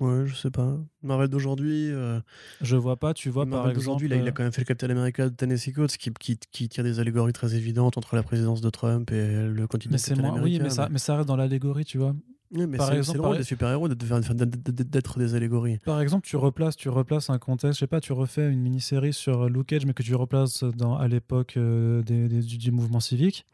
Ouais, 0.00 0.26
je 0.26 0.34
sais 0.34 0.50
pas. 0.50 0.78
Marvel 1.02 1.28
d'aujourd'hui. 1.28 1.90
euh, 1.90 2.18
Je 2.60 2.76
vois 2.76 2.96
pas, 2.96 3.14
tu 3.14 3.28
vois, 3.30 3.44
par 3.44 3.50
Marvel 3.50 3.70
exemple. 3.70 3.84
d'aujourd'hui, 3.84 4.08
là, 4.08 4.16
il 4.16 4.26
a 4.26 4.32
quand 4.32 4.42
même 4.42 4.52
fait 4.52 4.62
le 4.62 4.66
Captain 4.66 4.90
America 4.90 5.28
de 5.28 5.34
Tennessee 5.34 5.72
Coates 5.72 5.96
qui, 5.96 6.10
qui, 6.18 6.38
qui 6.50 6.68
tire 6.68 6.82
des 6.82 6.98
allégories 6.98 7.32
très 7.32 7.54
évidentes 7.54 7.96
entre 7.98 8.16
la 8.16 8.22
présidence 8.22 8.60
de 8.60 8.70
Trump 8.70 9.10
et 9.12 9.42
le 9.48 9.66
continent 9.66 9.92
mais 9.92 9.98
c'est 9.98 10.16
moins, 10.16 10.40
oui, 10.40 10.58
mais 10.60 10.70
ça, 10.70 10.88
mais 10.90 10.98
ça 10.98 11.16
reste 11.16 11.28
dans 11.28 11.36
l'allégorie, 11.36 11.84
tu 11.84 11.98
vois. 11.98 12.14
Oui, 12.54 12.66
mais 12.66 12.76
par 12.78 12.88
c'est 12.88 12.96
exemple, 12.96 13.16
c'est 13.16 13.18
le 13.18 13.20
rôle 13.22 13.30
par- 13.30 13.38
des 13.38 13.44
super-héros 13.44 13.88
d'être 13.88 15.18
des 15.18 15.34
allégories. 15.34 15.78
Par 15.78 16.00
exemple, 16.00 16.26
tu 16.26 16.36
replaces, 16.36 16.76
tu 16.76 16.88
replaces 16.88 17.30
un 17.30 17.38
contexte, 17.38 17.76
je 17.76 17.80
sais 17.80 17.86
pas, 17.86 18.00
tu 18.00 18.12
refais 18.12 18.50
une 18.50 18.60
mini-série 18.60 19.12
sur 19.14 19.48
Luke 19.48 19.68
Cage, 19.68 19.86
mais 19.86 19.94
que 19.94 20.02
tu 20.02 20.14
replaces 20.14 20.62
dans, 20.64 20.96
à 20.96 21.08
l'époque 21.08 21.54
euh, 21.56 22.02
du 22.02 22.70
mouvement 22.70 23.00
civique, 23.00 23.46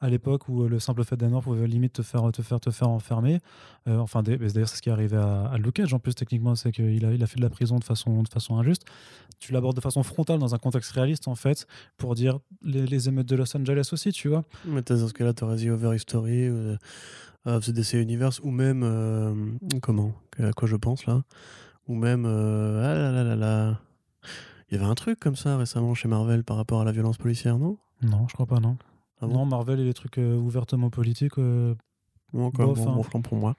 à 0.00 0.08
l'époque 0.08 0.48
où 0.48 0.62
euh, 0.62 0.68
le 0.68 0.78
simple 0.78 1.04
fait 1.04 1.16
d'un 1.16 1.28
mort 1.28 1.42
pouvait 1.42 1.66
limite 1.66 1.92
te 1.94 2.02
faire, 2.02 2.30
te 2.32 2.40
faire, 2.42 2.58
te 2.60 2.70
faire 2.70 2.88
enfermer. 2.88 3.38
Euh, 3.88 3.98
enfin, 3.98 4.22
d'ailleurs, 4.22 4.40
c'est 4.66 4.76
ce 4.76 4.82
qui 4.82 4.88
est 4.88 4.92
arrivé 4.92 5.16
à, 5.16 5.46
à 5.46 5.58
Luke 5.58 5.74
Cage, 5.74 5.92
en 5.92 5.98
plus, 5.98 6.14
techniquement, 6.14 6.54
c'est 6.54 6.72
qu'il 6.72 7.04
a, 7.04 7.12
il 7.12 7.22
a 7.22 7.26
fait 7.26 7.36
de 7.36 7.42
la 7.42 7.50
prison 7.50 7.76
de 7.78 7.84
façon, 7.84 8.22
de 8.22 8.28
façon 8.28 8.56
injuste. 8.58 8.84
Tu 9.38 9.52
l'abordes 9.52 9.76
de 9.76 9.80
façon 9.80 10.02
frontale 10.02 10.38
dans 10.38 10.54
un 10.54 10.58
contexte 10.58 10.90
réaliste, 10.92 11.28
en 11.28 11.34
fait, 11.34 11.66
pour 11.96 12.14
dire 12.14 12.38
les, 12.62 12.86
les 12.86 13.08
émeutes 13.08 13.28
de 13.28 13.36
Los 13.36 13.56
Angeles 13.56 13.88
aussi, 13.92 14.12
tu 14.12 14.28
vois. 14.28 14.44
Mais 14.64 14.82
t'as- 14.82 14.96
dans 14.96 15.08
ce 15.08 15.12
cas-là, 15.14 15.32
t'aurais 15.34 15.56
The 15.56 15.68
Over 15.68 15.94
History, 15.96 16.46
euh, 16.48 16.76
of 17.46 17.64
the 17.66 17.70
DC 17.70 17.94
Universe, 18.00 18.40
ou 18.42 18.50
même. 18.50 18.82
euh, 18.84 19.34
comment 19.82 20.12
À 20.38 20.52
quoi 20.52 20.66
je 20.68 20.76
pense 20.76 21.06
là 21.06 21.22
Ou 21.88 21.94
même. 21.94 22.24
euh, 22.26 22.82
ah 22.84 22.94
là 22.94 23.10
là 23.12 23.24
là 23.24 23.36
là. 23.36 23.80
Il 24.70 24.76
y 24.76 24.80
avait 24.80 24.88
un 24.88 24.94
truc 24.94 25.18
comme 25.18 25.36
ça 25.36 25.56
récemment 25.56 25.94
chez 25.94 26.06
Marvel 26.08 26.44
par 26.44 26.56
rapport 26.56 26.80
à 26.80 26.84
la 26.84 26.92
violence 26.92 27.16
policière, 27.18 27.58
non? 27.58 27.76
Non, 28.02 28.26
je 28.28 28.34
crois 28.34 28.46
pas, 28.46 28.60
non. 28.60 28.76
Ah 29.20 29.26
bon 29.26 29.34
non, 29.34 29.46
Marvel 29.46 29.80
et 29.80 29.84
les 29.84 29.94
trucs 29.94 30.18
euh, 30.18 30.36
ouvertement 30.36 30.90
politiques, 30.90 31.38
euh, 31.38 31.74
bon, 32.32 32.92
hein. 32.92 33.02
bon 33.12 33.22
pour 33.22 33.36
moi. 33.36 33.56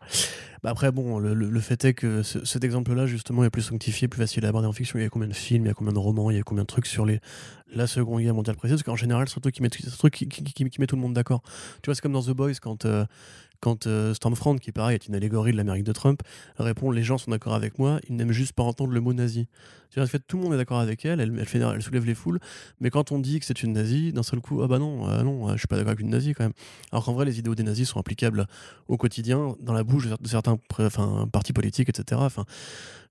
Bah 0.63 0.69
après, 0.69 0.91
bon, 0.91 1.19
le, 1.19 1.34
le- 1.34 1.60
fait 1.60 1.84
est 1.86 1.93
que 1.93 2.24
ce- 2.24 2.45
cet 2.45 2.63
exemple-là, 2.63 3.06
justement, 3.06 3.43
est 3.43 3.50
plus 3.50 3.63
sanctifié, 3.63 4.08
plus 4.08 4.19
facile 4.19 4.45
à 4.45 4.50
aborder 4.50 4.67
en 4.67 4.71
fiction. 4.74 4.97
Il 5.00 5.02
y 5.02 5.06
a 5.06 5.10
combien 5.10 5.28
de 5.28 5.34
films, 5.34 5.65
il 5.65 5.67
y 5.67 5.71
a 5.71 5.74
combien 5.74 5.93
de 5.93 6.00
romans, 6.00 6.30
il 6.32 6.38
y 6.38 6.39
a 6.39 6.43
combien 6.43 6.63
de 6.63 6.67
trucs 6.67 6.86
sur 6.86 7.06
les, 7.06 7.19
la 7.74 7.88
Seconde 7.88 8.21
Guerre 8.21 8.34
mondiale 8.36 8.56
précise. 8.56 8.78
Parce 8.78 8.84
qu'en 8.84 8.95
général, 8.95 9.28
c'est 9.28 9.38
un 9.38 9.41
truc 9.41 9.56
qui 9.56 9.62
met, 9.62 9.69
qui 9.69 10.80
met 10.82 10.88
tout 10.88 10.95
le 10.95 11.02
monde 11.02 11.13
d'accord. 11.13 11.41
Tu 11.82 11.88
vois, 11.89 11.95
c'est 11.95 12.02
comme 12.02 12.13
dans 12.13 12.21
The 12.24 12.32
Boys, 12.32 12.54
quand, 12.62 12.86
euh, 12.86 13.06
quand 13.62 13.88
euh, 13.88 14.13
Stormfront, 14.13 14.58
qui 14.58 14.71
pareil 14.71 14.95
est 14.95 15.08
une 15.08 15.15
allégorie 15.15 15.52
de 15.54 15.58
l'Amérique 15.58 15.86
de 15.86 15.93
Trump, 15.93 16.21
répond 16.58 16.91
Les 16.91 17.04
gens 17.04 17.17
sont 17.17 17.32
d'accord 17.32 17.54
avec 17.54 17.80
moi, 17.80 18.00
ils 18.10 18.15
n'aiment 18.15 18.34
juste 18.34 18.54
pas 18.54 18.63
entendre 18.63 18.91
le 18.91 19.00
mot 19.00 19.13
nazi. 19.13 19.47
Vois, 19.95 20.04
en 20.04 20.08
fait, 20.08 20.24
tout 20.28 20.38
le 20.38 20.43
monde 20.43 20.54
est 20.54 20.58
d'accord 20.58 20.80
avec 20.80 21.06
elle, 21.06 21.19
elle, 21.21 21.34
elle, 21.38 21.82
soulève 21.82 22.06
les 22.06 22.15
foules, 22.15 22.39
mais 22.80 22.89
quand 22.89 23.12
on 23.12 23.19
dit 23.19 23.39
que 23.39 23.45
c'est 23.45 23.63
une 23.63 23.74
nazie, 23.74 24.12
d'un 24.13 24.24
seul 24.24 24.41
coup, 24.41 24.62
ah 24.62 24.67
bah 24.67 24.80
non, 24.80 25.10
euh, 25.10 25.24
non, 25.24 25.50
je 25.54 25.58
suis 25.58 25.67
pas 25.67 25.76
d'accord 25.76 25.91
avec 25.91 26.02
une 26.02 26.10
nazie 26.10 26.34
quand 26.34 26.43
même. 26.43 26.54
Alors 26.91 27.06
qu'en 27.06 27.13
vrai, 27.13 27.26
les 27.26 27.39
idéaux 27.39 27.56
des 27.56 27.63
nazis 27.63 27.88
sont 27.88 28.00
applicables 28.00 28.47
au 28.88 28.97
quotidien, 28.97 29.56
dans 29.60 29.74
la 29.74 29.84
bouche 29.84 30.08
de 30.08 30.28
certains 30.28 30.58
partis 31.32 31.54
politiques, 31.54 31.89
etc. 31.89 32.21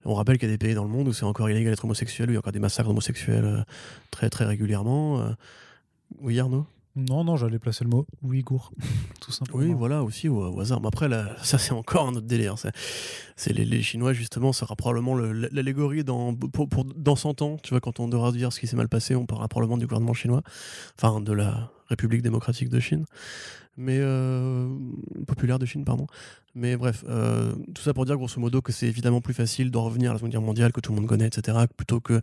On 0.05 0.15
rappelle 0.15 0.39
qu'il 0.39 0.49
y 0.49 0.53
a 0.53 0.55
des 0.55 0.59
pays 0.59 0.75
dans 0.75 0.85
le 0.85 0.91
monde 0.91 1.09
où 1.09 1.13
c'est 1.13 1.25
encore 1.25 1.51
illégal 1.51 1.73
d'être 1.73 1.85
homosexuel, 1.85 2.29
où 2.29 2.33
il 2.33 2.35
y 2.35 2.37
a 2.37 2.41
encore 2.41 2.53
des 2.53 2.59
massacres 2.59 2.89
d'homosexuels 2.89 3.45
euh, 3.45 3.63
très 4.11 4.31
très 4.31 4.47
régulièrement. 4.47 5.21
euh. 5.21 5.31
Oui, 6.21 6.41
Arnaud? 6.41 6.67
Non, 6.97 7.23
non, 7.25 7.37
j'allais 7.37 7.59
placer 7.59 7.85
le 7.85 7.91
mot 7.91 8.07
Ouïghour, 8.23 8.73
tout 9.21 9.31
simplement. 9.31 9.63
Oui, 9.63 9.73
voilà, 9.73 10.03
aussi, 10.03 10.29
au, 10.29 10.59
hasard. 10.61 10.81
Mais 10.81 10.89
après, 10.89 11.09
là, 11.09 11.37
ça, 11.43 11.57
c'est 11.57 11.73
encore 11.73 12.09
un 12.09 12.15
autre 12.15 12.27
délire. 12.27 12.57
C'est, 13.37 13.53
les, 13.53 13.83
Chinois, 13.83 14.13
justement, 14.13 14.53
sera 14.53 14.75
probablement 14.75 15.15
le- 15.15 15.33
l'allégorie 15.53 16.03
dans, 16.03 16.35
pour- 16.35 16.69
dans 16.85 17.17
100 17.17 17.43
ans. 17.43 17.57
Tu 17.63 17.71
vois, 17.71 17.81
quand 17.81 18.01
on 18.01 18.09
devra 18.09 18.33
dire 18.33 18.53
ce 18.53 18.59
qui 18.61 18.67
s'est 18.67 18.77
mal 18.77 18.89
passé, 18.89 19.15
on 19.15 19.25
parlera 19.27 19.49
probablement 19.49 19.79
du 19.79 19.87
gouvernement 19.87 20.15
chinois, 20.15 20.43
enfin, 20.99 21.21
de 21.21 21.33
la 21.33 21.71
République 21.89 22.23
démocratique 22.23 22.69
de 22.69 22.81
Chine, 22.81 23.05
mais 23.77 23.99
euh, 24.01 24.69
populaire 25.27 25.59
de 25.59 25.67
Chine, 25.67 25.85
pardon. 25.85 26.07
Mais 26.55 26.77
bref, 26.77 27.05
euh, 27.09 27.55
tout 27.75 27.83
ça 27.83 27.95
pour 27.95 28.05
dire 28.05 28.17
grosso 28.17 28.41
modo 28.41 28.61
que 28.63 28.73
c'est 28.73 28.87
évidemment 28.87 29.21
plus 29.21 29.35
facile 29.35 29.71
d'en 29.71 29.85
revenir 29.85 30.11
à 30.11 30.15
la 30.15 30.19
Seconde 30.19 30.33
Guerre 30.33 30.43
mondiale 30.43 30.73
que 30.73 30.81
tout 30.81 30.93
le 30.93 31.01
monde 31.01 31.09
connaît, 31.09 31.27
etc., 31.29 31.57
plutôt 31.77 32.01
que 32.01 32.21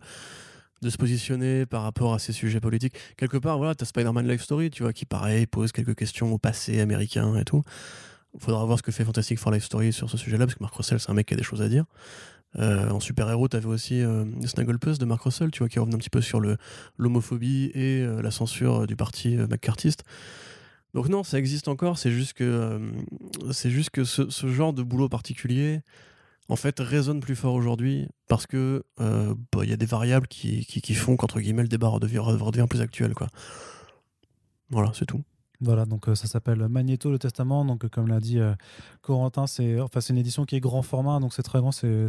de 0.82 0.90
se 0.90 0.96
positionner 0.96 1.66
par 1.66 1.82
rapport 1.82 2.14
à 2.14 2.18
ces 2.18 2.32
sujets 2.32 2.60
politiques. 2.60 2.94
Quelque 3.16 3.36
part, 3.36 3.58
voilà, 3.58 3.74
t'as 3.74 3.86
Spider-Man 3.86 4.28
Life 4.28 4.42
Story, 4.42 4.70
tu 4.70 4.82
vois, 4.82 4.92
qui 4.92 5.04
pareil 5.04 5.46
pose 5.46 5.72
quelques 5.72 5.94
questions 5.94 6.32
au 6.32 6.38
passé 6.38 6.80
américain 6.80 7.36
et 7.36 7.44
tout. 7.44 7.62
Il 8.34 8.40
faudra 8.40 8.64
voir 8.64 8.78
ce 8.78 8.82
que 8.82 8.92
fait 8.92 9.04
Fantastic 9.04 9.38
Four 9.38 9.52
Life 9.52 9.64
Story 9.64 9.92
sur 9.92 10.10
ce 10.10 10.16
sujet-là, 10.16 10.46
parce 10.46 10.54
que 10.54 10.62
Mark 10.62 10.74
Russell, 10.74 11.00
c'est 11.00 11.10
un 11.10 11.14
mec 11.14 11.26
qui 11.26 11.34
a 11.34 11.36
des 11.36 11.42
choses 11.42 11.62
à 11.62 11.68
dire. 11.68 11.84
Euh, 12.56 12.88
en 12.90 13.00
super-héros, 13.00 13.48
t'avais 13.48 13.66
aussi 13.66 14.00
euh, 14.00 14.24
Snagglepuss 14.46 14.98
de 14.98 15.04
Mark 15.04 15.22
Russell, 15.22 15.50
tu 15.50 15.58
vois, 15.58 15.68
qui 15.68 15.78
revenait 15.78 15.96
un 15.96 15.98
petit 15.98 16.10
peu 16.10 16.20
sur 16.20 16.40
l'homophobie 16.96 17.70
et 17.74 18.02
euh, 18.02 18.22
la 18.22 18.30
censure 18.30 18.86
du 18.86 18.96
parti 18.96 19.36
euh, 19.36 19.46
McCarthyiste. 19.46 20.04
Donc 20.94 21.08
non, 21.08 21.22
ça 21.22 21.38
existe 21.38 21.68
encore, 21.68 21.98
c'est 21.98 22.10
juste 22.10 22.32
que, 22.32 22.44
euh, 22.44 23.60
juste 23.64 23.90
que 23.90 24.04
ce 24.04 24.46
genre 24.46 24.72
de 24.72 24.82
boulot 24.82 25.08
particulier, 25.08 25.82
en 26.48 26.56
fait, 26.56 26.80
résonne 26.80 27.20
plus 27.20 27.36
fort 27.36 27.54
aujourd'hui 27.54 28.08
parce 28.26 28.46
que 28.46 28.84
euh, 29.00 29.34
bah, 29.52 29.60
il 29.64 29.70
y 29.70 29.72
a 29.72 29.76
des 29.76 29.86
variables 29.86 30.28
qui, 30.28 30.64
qui, 30.64 30.80
qui 30.80 30.94
font 30.94 31.16
qu'entre 31.16 31.40
guillemets 31.40 31.62
le 31.62 31.68
débat 31.68 31.88
redevient, 31.88 32.18
redevient 32.18 32.66
plus 32.68 32.80
actuel, 32.80 33.14
quoi. 33.14 33.28
Voilà, 34.70 34.90
c'est 34.94 35.06
tout. 35.06 35.22
Voilà, 35.60 35.86
donc 35.86 36.06
ça 36.06 36.26
s'appelle 36.28 36.68
Magneto 36.68 37.10
le 37.10 37.18
Testament. 37.18 37.64
Donc, 37.64 37.88
comme 37.88 38.06
l'a 38.06 38.20
dit 38.20 38.38
Corentin, 39.02 39.46
c'est 39.46 39.80
enfin, 39.80 40.00
une 40.00 40.18
édition 40.18 40.44
qui 40.44 40.54
est 40.54 40.60
grand 40.60 40.82
format, 40.82 41.18
donc 41.18 41.34
c'est 41.34 41.42
très 41.42 41.58
grand. 41.58 41.72
C'est 41.72 42.06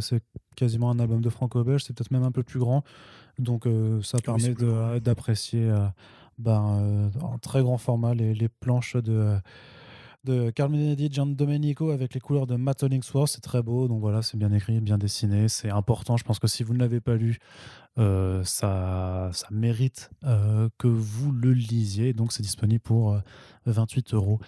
quasiment 0.54 0.90
un 0.90 1.00
album 1.00 1.20
de 1.20 1.30
franco-belge, 1.30 1.82
c'est 1.84 1.92
peut-être 1.92 2.12
même 2.12 2.22
un 2.22 2.30
peu 2.30 2.44
plus 2.44 2.60
grand. 2.60 2.84
Donc, 3.38 3.66
ça 4.02 4.18
permet 4.18 4.54
d'apprécier 5.00 5.68
ben, 6.38 7.10
en 7.20 7.38
très 7.38 7.60
grand 7.62 7.78
format 7.78 8.14
les, 8.14 8.34
les 8.34 8.48
planches 8.48 8.96
de 8.96 9.36
de 10.24 10.50
Carl 10.50 10.70
Benedict, 10.70 11.14
Gian 11.14 11.26
Domenico 11.26 11.90
avec 11.90 12.14
les 12.14 12.20
couleurs 12.20 12.46
de 12.46 12.56
Matt 12.56 12.82
Hollingsworth. 12.82 13.30
C'est 13.30 13.40
très 13.40 13.62
beau, 13.62 13.88
donc 13.88 14.00
voilà, 14.00 14.22
c'est 14.22 14.36
bien 14.36 14.52
écrit, 14.52 14.80
bien 14.80 14.98
dessiné, 14.98 15.48
c'est 15.48 15.70
important. 15.70 16.16
Je 16.16 16.24
pense 16.24 16.38
que 16.38 16.46
si 16.46 16.62
vous 16.62 16.74
ne 16.74 16.78
l'avez 16.78 17.00
pas 17.00 17.16
lu, 17.16 17.38
euh, 17.98 18.44
ça, 18.44 19.30
ça 19.32 19.48
mérite 19.50 20.10
euh, 20.24 20.68
que 20.78 20.86
vous 20.86 21.32
le 21.32 21.52
lisiez. 21.52 22.12
Donc 22.12 22.32
c'est 22.32 22.42
disponible 22.42 22.80
pour 22.80 23.18
28 23.66 24.12
euh, 24.12 24.16
euros 24.16 24.40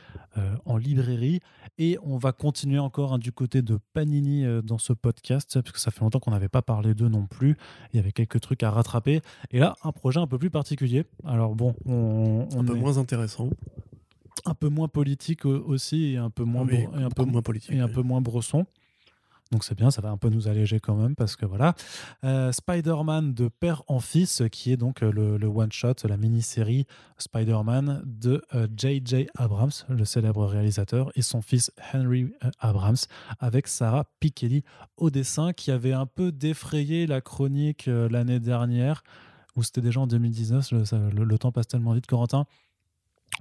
en 0.64 0.77
librairie. 0.77 1.41
Et 1.79 1.99
on 2.03 2.18
va 2.18 2.33
continuer 2.33 2.79
encore 2.79 3.14
hein, 3.14 3.18
du 3.18 3.33
côté 3.33 3.62
de 3.62 3.79
Panini 3.95 4.45
dans 4.62 4.79
ce 4.79 4.93
podcast, 4.93 5.61
parce 5.61 5.73
que 5.73 5.81
ça 5.81 5.91
fait 5.91 6.01
longtemps 6.01 6.20
qu'on 6.20 6.31
n'avait 6.31 6.49
pas 6.49 6.62
parlé 6.62 6.95
d'eux 6.95 7.09
non 7.09 7.27
plus. 7.27 7.57
Il 7.93 7.97
y 7.97 7.99
avait 7.99 8.12
quelques 8.12 8.41
trucs 8.41 8.62
à 8.62 8.70
rattraper. 8.70 9.20
Et 9.51 9.59
là, 9.59 9.75
un 9.83 9.93
projet 9.93 10.20
un 10.20 10.27
peu 10.27 10.39
plus 10.39 10.51
particulier. 10.51 11.05
Alors 11.25 11.55
bon, 11.55 11.75
on, 11.87 12.47
un 12.57 12.64
peu 12.64 12.75
moins 12.75 12.99
intéressant 12.99 13.49
un 14.45 14.55
peu 14.55 14.68
moins 14.68 14.89
politique 14.89 15.45
aussi 15.45 16.12
et 16.12 16.16
un 16.16 16.30
peu 16.30 16.45
moins, 16.45 16.66
et 16.68 16.87
un 16.95 17.11
peu 17.11 17.24
moins 17.24 17.43
politique 17.43 17.72
et 17.72 17.80
un 17.80 17.89
peu 17.89 18.03
moins 18.03 18.20
bresson. 18.20 18.66
Donc 19.53 19.64
c'est 19.64 19.74
bien, 19.76 19.91
ça 19.91 20.01
va 20.01 20.09
un 20.09 20.16
peu 20.16 20.30
nous 20.30 20.49
alléger 20.49 20.80
quand 20.80 20.97
même 20.97 21.14
parce 21.14 21.37
que 21.37 21.45
voilà. 21.45 21.74
Euh, 22.24 22.51
Spider-Man 22.53 23.35
de 23.35 23.49
père 23.49 23.83
en 23.87 24.01
fils, 24.01 24.43
qui 24.51 24.72
est 24.72 24.78
donc 24.78 25.03
euh, 25.03 25.12
le, 25.12 25.47
one-shot, 25.47 25.95
la 26.09 26.16
mini-série 26.16 26.87
Spider-Man 27.18 28.03
de 28.07 28.43
J.J. 28.74 29.14
Euh, 29.14 29.24
Abrams, 29.37 29.70
le 29.91 30.05
célèbre 30.07 30.47
réalisateur, 30.47 31.12
et 31.14 31.22
son 31.22 31.43
fils 31.43 31.70
Henry 31.93 32.33
Abrams, 32.61 32.97
avec 33.41 33.68
Sarah 33.68 34.07
Pikeli 34.20 34.64
au 34.97 35.11
dessin, 35.11 35.53
qui 35.53 35.70
avait 35.70 35.93
un 35.93 36.07
peu 36.07 36.33
défrayé 36.33 37.07
la 37.07 37.20
chronique 37.20 37.87
l'année 37.87 38.41
dernière, 38.41 39.03
ou 39.55 39.62
c'était 39.62 39.83
déjà 39.83 40.01
en 40.01 40.07
2019, 40.07 40.70
le, 40.72 41.24
le, 41.24 41.39
temps 41.39 41.53
passe 41.53 41.68
tellement 41.68 41.93
vite, 41.93 42.07
Corentin 42.07 42.47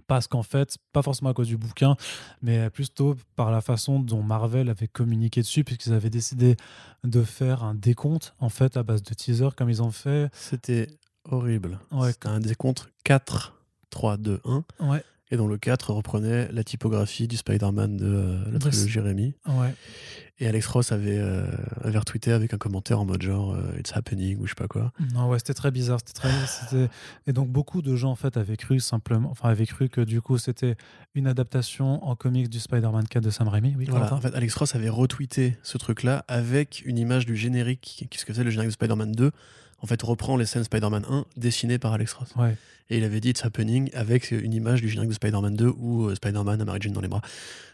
parce 0.07 0.27
qu'en 0.27 0.43
fait, 0.43 0.77
pas 0.91 1.01
forcément 1.01 1.29
à 1.29 1.33
cause 1.33 1.47
du 1.47 1.57
bouquin, 1.57 1.95
mais 2.41 2.69
plutôt 2.69 3.15
par 3.35 3.51
la 3.51 3.61
façon 3.61 3.99
dont 3.99 4.23
Marvel 4.23 4.69
avait 4.69 4.87
communiqué 4.87 5.41
dessus, 5.41 5.63
puisqu'ils 5.63 5.93
avaient 5.93 6.09
décidé 6.09 6.57
de 7.03 7.23
faire 7.23 7.63
un 7.63 7.75
décompte, 7.75 8.33
en 8.39 8.49
fait, 8.49 8.77
à 8.77 8.83
base 8.83 9.03
de 9.03 9.13
teaser, 9.13 9.49
comme 9.55 9.69
ils 9.69 9.81
ont 9.81 9.91
fait. 9.91 10.29
C'était 10.33 10.87
horrible. 11.29 11.79
C'était 12.07 12.27
un 12.27 12.39
décompte 12.39 12.89
4, 13.03 13.53
3, 13.89 14.17
2, 14.17 14.41
1. 14.45 14.63
Ouais. 14.79 15.03
Et 15.31 15.37
dont 15.37 15.47
le 15.47 15.57
4 15.57 15.93
reprenait 15.93 16.51
la 16.51 16.63
typographie 16.63 17.27
du 17.27 17.37
Spider-Man 17.37 17.97
de 17.97 18.05
euh, 18.05 18.51
la 18.51 18.59
trilogie 18.59 18.89
Jérémy. 18.89 19.33
Ouais. 19.47 19.73
Et 20.39 20.47
Alex 20.47 20.65
Ross 20.67 20.91
avait, 20.91 21.19
euh, 21.19 21.45
avait 21.83 21.99
retweeté 21.99 22.31
avec 22.31 22.53
un 22.53 22.57
commentaire 22.57 22.99
en 22.99 23.05
mode 23.05 23.21
genre 23.21 23.53
euh, 23.53 23.77
It's 23.77 23.95
happening 23.95 24.39
ou 24.39 24.45
je 24.45 24.49
sais 24.49 24.55
pas 24.55 24.67
quoi. 24.67 24.91
Non, 25.13 25.29
ouais, 25.29 25.37
c'était 25.37 25.53
très 25.53 25.69
bizarre. 25.69 25.99
C'était 26.03 26.29
très... 26.67 26.89
Et 27.27 27.33
donc 27.33 27.49
beaucoup 27.49 27.83
de 27.83 27.95
gens 27.95 28.09
en 28.09 28.15
fait 28.15 28.37
avaient 28.37 28.57
cru 28.57 28.79
simplement, 28.79 29.29
enfin 29.29 29.49
avaient 29.49 29.67
cru 29.67 29.87
que 29.87 30.01
du 30.01 30.19
coup 30.19 30.39
c'était 30.39 30.75
une 31.13 31.27
adaptation 31.27 32.03
en 32.03 32.15
comics 32.15 32.49
du 32.49 32.59
Spider-Man 32.59 33.07
4 33.07 33.23
de 33.23 33.29
Sam 33.29 33.49
Raimi. 33.49 33.75
Oui, 33.77 33.85
voilà, 33.87 34.11
en 34.11 34.19
fait, 34.19 34.33
Alex 34.33 34.55
Ross 34.55 34.73
avait 34.73 34.89
retweeté 34.89 35.57
ce 35.61 35.77
truc-là 35.77 36.25
avec 36.27 36.81
une 36.85 36.97
image 36.97 37.27
du 37.27 37.35
générique, 37.35 38.07
qu'est-ce 38.09 38.25
que 38.25 38.33
c'est 38.33 38.43
le 38.43 38.49
générique 38.49 38.69
de 38.69 38.73
Spider-Man 38.73 39.11
2 39.11 39.31
en 39.81 39.87
fait 39.87 40.01
reprend 40.01 40.37
les 40.37 40.45
scènes 40.45 40.63
Spider-Man 40.63 41.05
1 41.09 41.25
dessinées 41.37 41.79
par 41.79 41.93
Alex 41.93 42.13
Ross. 42.13 42.33
Ouais. 42.35 42.55
Et 42.89 42.97
il 42.97 43.03
avait 43.03 43.19
dit 43.19 43.29
It's 43.29 43.43
happening 43.43 43.89
avec 43.93 44.31
une 44.31 44.53
image 44.53 44.81
du 44.81 44.89
générique 44.89 45.09
de 45.09 45.15
Spider-Man 45.15 45.55
2 45.55 45.73
où 45.77 46.05
euh, 46.05 46.15
Spider-Man 46.15 46.61
a 46.61 46.65
Mary 46.65 46.79
Jane 46.81 46.93
dans 46.93 47.01
les 47.01 47.07
bras. 47.07 47.21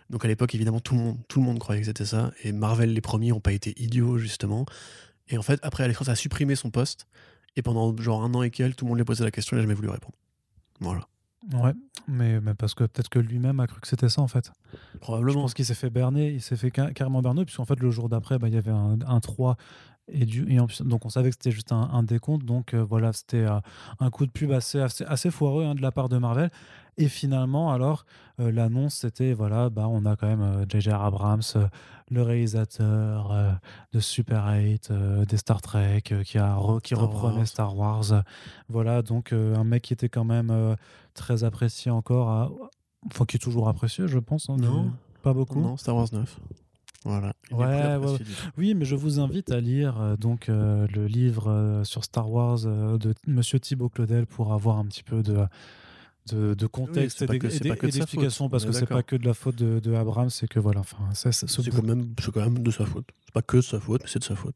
Donc 0.10 0.24
à 0.24 0.28
l'époque, 0.28 0.55
évidemment, 0.55 0.80
tout 0.80 0.95
le, 0.95 1.01
monde, 1.01 1.18
tout 1.28 1.39
le 1.39 1.45
monde 1.45 1.60
croyait 1.60 1.82
que 1.82 1.88
c'était 1.88 2.05
ça. 2.05 2.32
Et 2.43 2.51
Marvel, 2.51 2.93
les 2.93 3.01
premiers, 3.01 3.30
n'ont 3.30 3.39
pas 3.39 3.51
été 3.51 3.74
idiots, 3.82 4.18
justement. 4.18 4.66
Et 5.28 5.38
en 5.38 5.41
fait, 5.41 5.60
après, 5.64 5.84
Alex 5.84 5.99
Ross 5.99 6.10
a 6.10 6.16
supprimé 6.16 6.55
son 6.55 6.70
poste. 6.70 7.08
Et 7.55 7.62
pendant 7.62 7.95
genre 7.97 8.24
un 8.24 8.34
an 8.36 8.43
et 8.43 8.51
quelques, 8.51 8.78
tout 8.78 8.86
le 8.86 8.89
monde 8.89 8.99
lui 8.99 9.01
a 9.01 9.05
posé 9.05 9.24
la 9.24 9.32
question 9.32 9.58
et 9.58 9.60
il 9.60 9.62
n'a 9.62 9.64
jamais 9.64 9.74
voulu 9.74 9.89
répondre. 9.89 10.16
Voilà. 10.80 11.01
Ouais, 11.53 11.74
mais, 12.08 12.39
mais 12.39 12.53
parce 12.53 12.74
que 12.74 12.84
peut-être 12.84 13.10
que 13.10 13.20
lui-même 13.20 13.60
a 13.60 13.68
cru 13.68 13.80
que 13.80 13.88
c'était 13.88 14.10
ça 14.10 14.22
en 14.22 14.28
fait. 14.28 14.51
Probablement. 14.99 15.32
Je 15.32 15.38
pense 15.38 15.53
qu'il 15.53 15.66
s'est 15.66 15.76
fait 15.76 15.89
berner, 15.89 16.30
il 16.32 16.41
s'est 16.41 16.58
fait 16.58 16.72
carrément 16.72 17.22
berner, 17.22 17.45
puisqu'en 17.45 17.66
fait 17.66 17.80
le 17.80 17.89
jour 17.89 18.10
d'après, 18.10 18.38
bah, 18.38 18.47
il 18.47 18.53
y 18.53 18.58
avait 18.58 18.72
un, 18.72 18.97
un 19.08 19.20
3 19.20 19.55
et, 20.10 20.26
du, 20.26 20.45
donc 20.82 21.05
on 21.05 21.10
savait 21.10 21.30
que 21.30 21.36
c'était 21.36 21.51
juste 21.51 21.72
un, 21.72 22.03
décompte, 22.03 22.45
donc 22.45 22.74
euh, 22.74 22.84
voilà, 22.84 23.12
c'était 23.14 23.43
euh, 23.43 23.60
un 23.99 24.10
coup 24.10 24.26
de 24.26 24.32
pub 24.32 24.51
assez, 24.51 24.80
assez, 24.80 25.32
foireux 25.32 25.66
hein, 25.66 25.76
de 25.76 25.82
la 25.82 25.91
part 25.91 26.10
de 26.10 26.18
Marvel. 26.18 26.49
Et 26.99 27.10
finalement, 27.10 27.72
alors, 27.72 28.05
euh, 28.39 28.51
l'annonce, 28.51 28.95
c'était, 28.95 29.34
voilà, 29.34 29.70
bah, 29.70 29.88
on 29.88 30.05
a 30.05 30.16
quand 30.16 30.28
même 30.28 30.66
J.J. 30.68 30.89
Abrams, 30.91 31.43
le 32.10 32.22
réalisateur 32.24 33.60
de 33.91 33.99
Super 33.99 34.47
8, 34.47 34.91
des 35.28 35.38
Star 35.38 35.62
Trek, 35.62 36.01
qui, 36.01 36.38
a 36.38 36.58
qui 36.82 36.95
reprenait 36.95 37.45
Star 37.45 37.78
Wars. 37.78 38.24
Voilà, 38.70 39.01
donc 39.03 39.34
un 39.34 39.64
mec 39.64 39.84
qui 39.84 39.93
était 39.93 40.10
quand 40.10 40.26
même 40.26 40.76
très 41.14 41.43
apprécié 41.43 41.91
encore, 41.91 42.51
enfin 43.05 43.26
qui 43.26 43.36
est 43.36 43.39
toujours 43.39 43.68
apprécié, 43.68 44.08
je 44.08 44.20
pense. 44.20 44.49
Hein, 44.49 44.55
non, 44.58 44.91
pas 45.22 45.34
beaucoup. 45.34 45.60
Non, 45.60 45.78
Star 45.78 45.95
Wars 45.95 46.08
9. 46.12 46.39
Voilà. 47.03 47.33
Ouais, 47.51 47.97
Oui, 48.57 48.73
mais 48.73 48.85
je 48.85 48.95
vous 48.95 49.19
invite 49.19 49.51
à 49.51 49.59
lire 49.59 49.99
euh, 49.99 50.15
donc 50.17 50.49
euh, 50.49 50.87
le 50.93 51.05
livre 51.05 51.49
euh, 51.49 51.83
sur 51.83 52.03
Star 52.03 52.29
Wars 52.29 52.59
de 52.59 53.13
Monsieur 53.27 53.59
Thibault 53.59 53.89
Claudel 53.89 54.25
pour 54.25 54.53
avoir 54.53 54.77
un 54.77 54.85
petit 54.85 55.03
peu 55.03 55.23
de 55.23 55.45
de, 56.33 56.67
contexte 56.67 57.21
et 57.21 57.27
d'explication 57.27 58.49
parce 58.49 58.65
que 58.65 58.73
c'est 58.73 58.85
pas 58.85 59.03
que 59.03 59.15
de 59.15 59.25
la 59.25 59.33
faute 59.33 59.55
de, 59.55 59.79
de 59.79 59.93
Abrams, 59.93 60.29
c'est 60.29 60.47
que 60.47 60.59
voilà, 60.59 60.81
enfin, 60.81 60.97
c'est 61.13 61.31
quand 61.69 61.83
même 61.83 62.13
quand 62.33 62.41
même 62.41 62.59
de 62.59 62.71
sa 62.71 62.85
faute. 62.85 63.07
C'est 63.25 63.33
pas 63.33 63.41
que 63.41 63.57
de 63.57 63.61
sa 63.61 63.79
faute, 63.79 64.01
mais 64.03 64.09
c'est 64.09 64.19
de 64.19 64.25
sa 64.25 64.35
faute. 64.35 64.55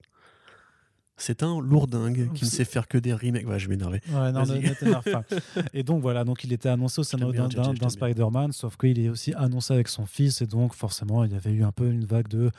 C'est 1.22 1.44
un 1.44 1.62
lourdingue 1.62 2.34
qui 2.34 2.46
ne 2.46 2.50
sait 2.50 2.66
faire 2.66 2.88
que 2.88 2.98
des 2.98 3.14
remakes. 3.14 3.48
Ouais, 3.48 3.60
je 3.60 3.68
vais 3.68 3.76
m'énerver. 3.76 4.02
Ouais, 4.10 4.32
non, 4.32 4.44
et 5.74 5.84
donc 5.84 6.02
voilà, 6.02 6.24
donc 6.24 6.44
il 6.44 6.52
était 6.52 6.70
annoncé 6.70 7.02
au 7.02 7.04
scénario 7.04 7.48
d'un 7.48 7.90
Spider-Man, 7.90 8.52
sauf 8.52 8.76
qu'il 8.76 9.00
est 9.00 9.10
aussi 9.10 9.34
annoncé 9.36 9.74
avec 9.74 9.88
son 9.88 10.06
fils, 10.06 10.42
et 10.42 10.48
donc 10.48 10.74
forcément 10.74 11.24
il 11.24 11.32
y 11.32 11.36
avait 11.36 11.52
eu 11.52 11.64
un 11.64 11.72
peu 11.72 11.90
une 11.92 12.06
vague 12.06 12.28
de 12.28 12.50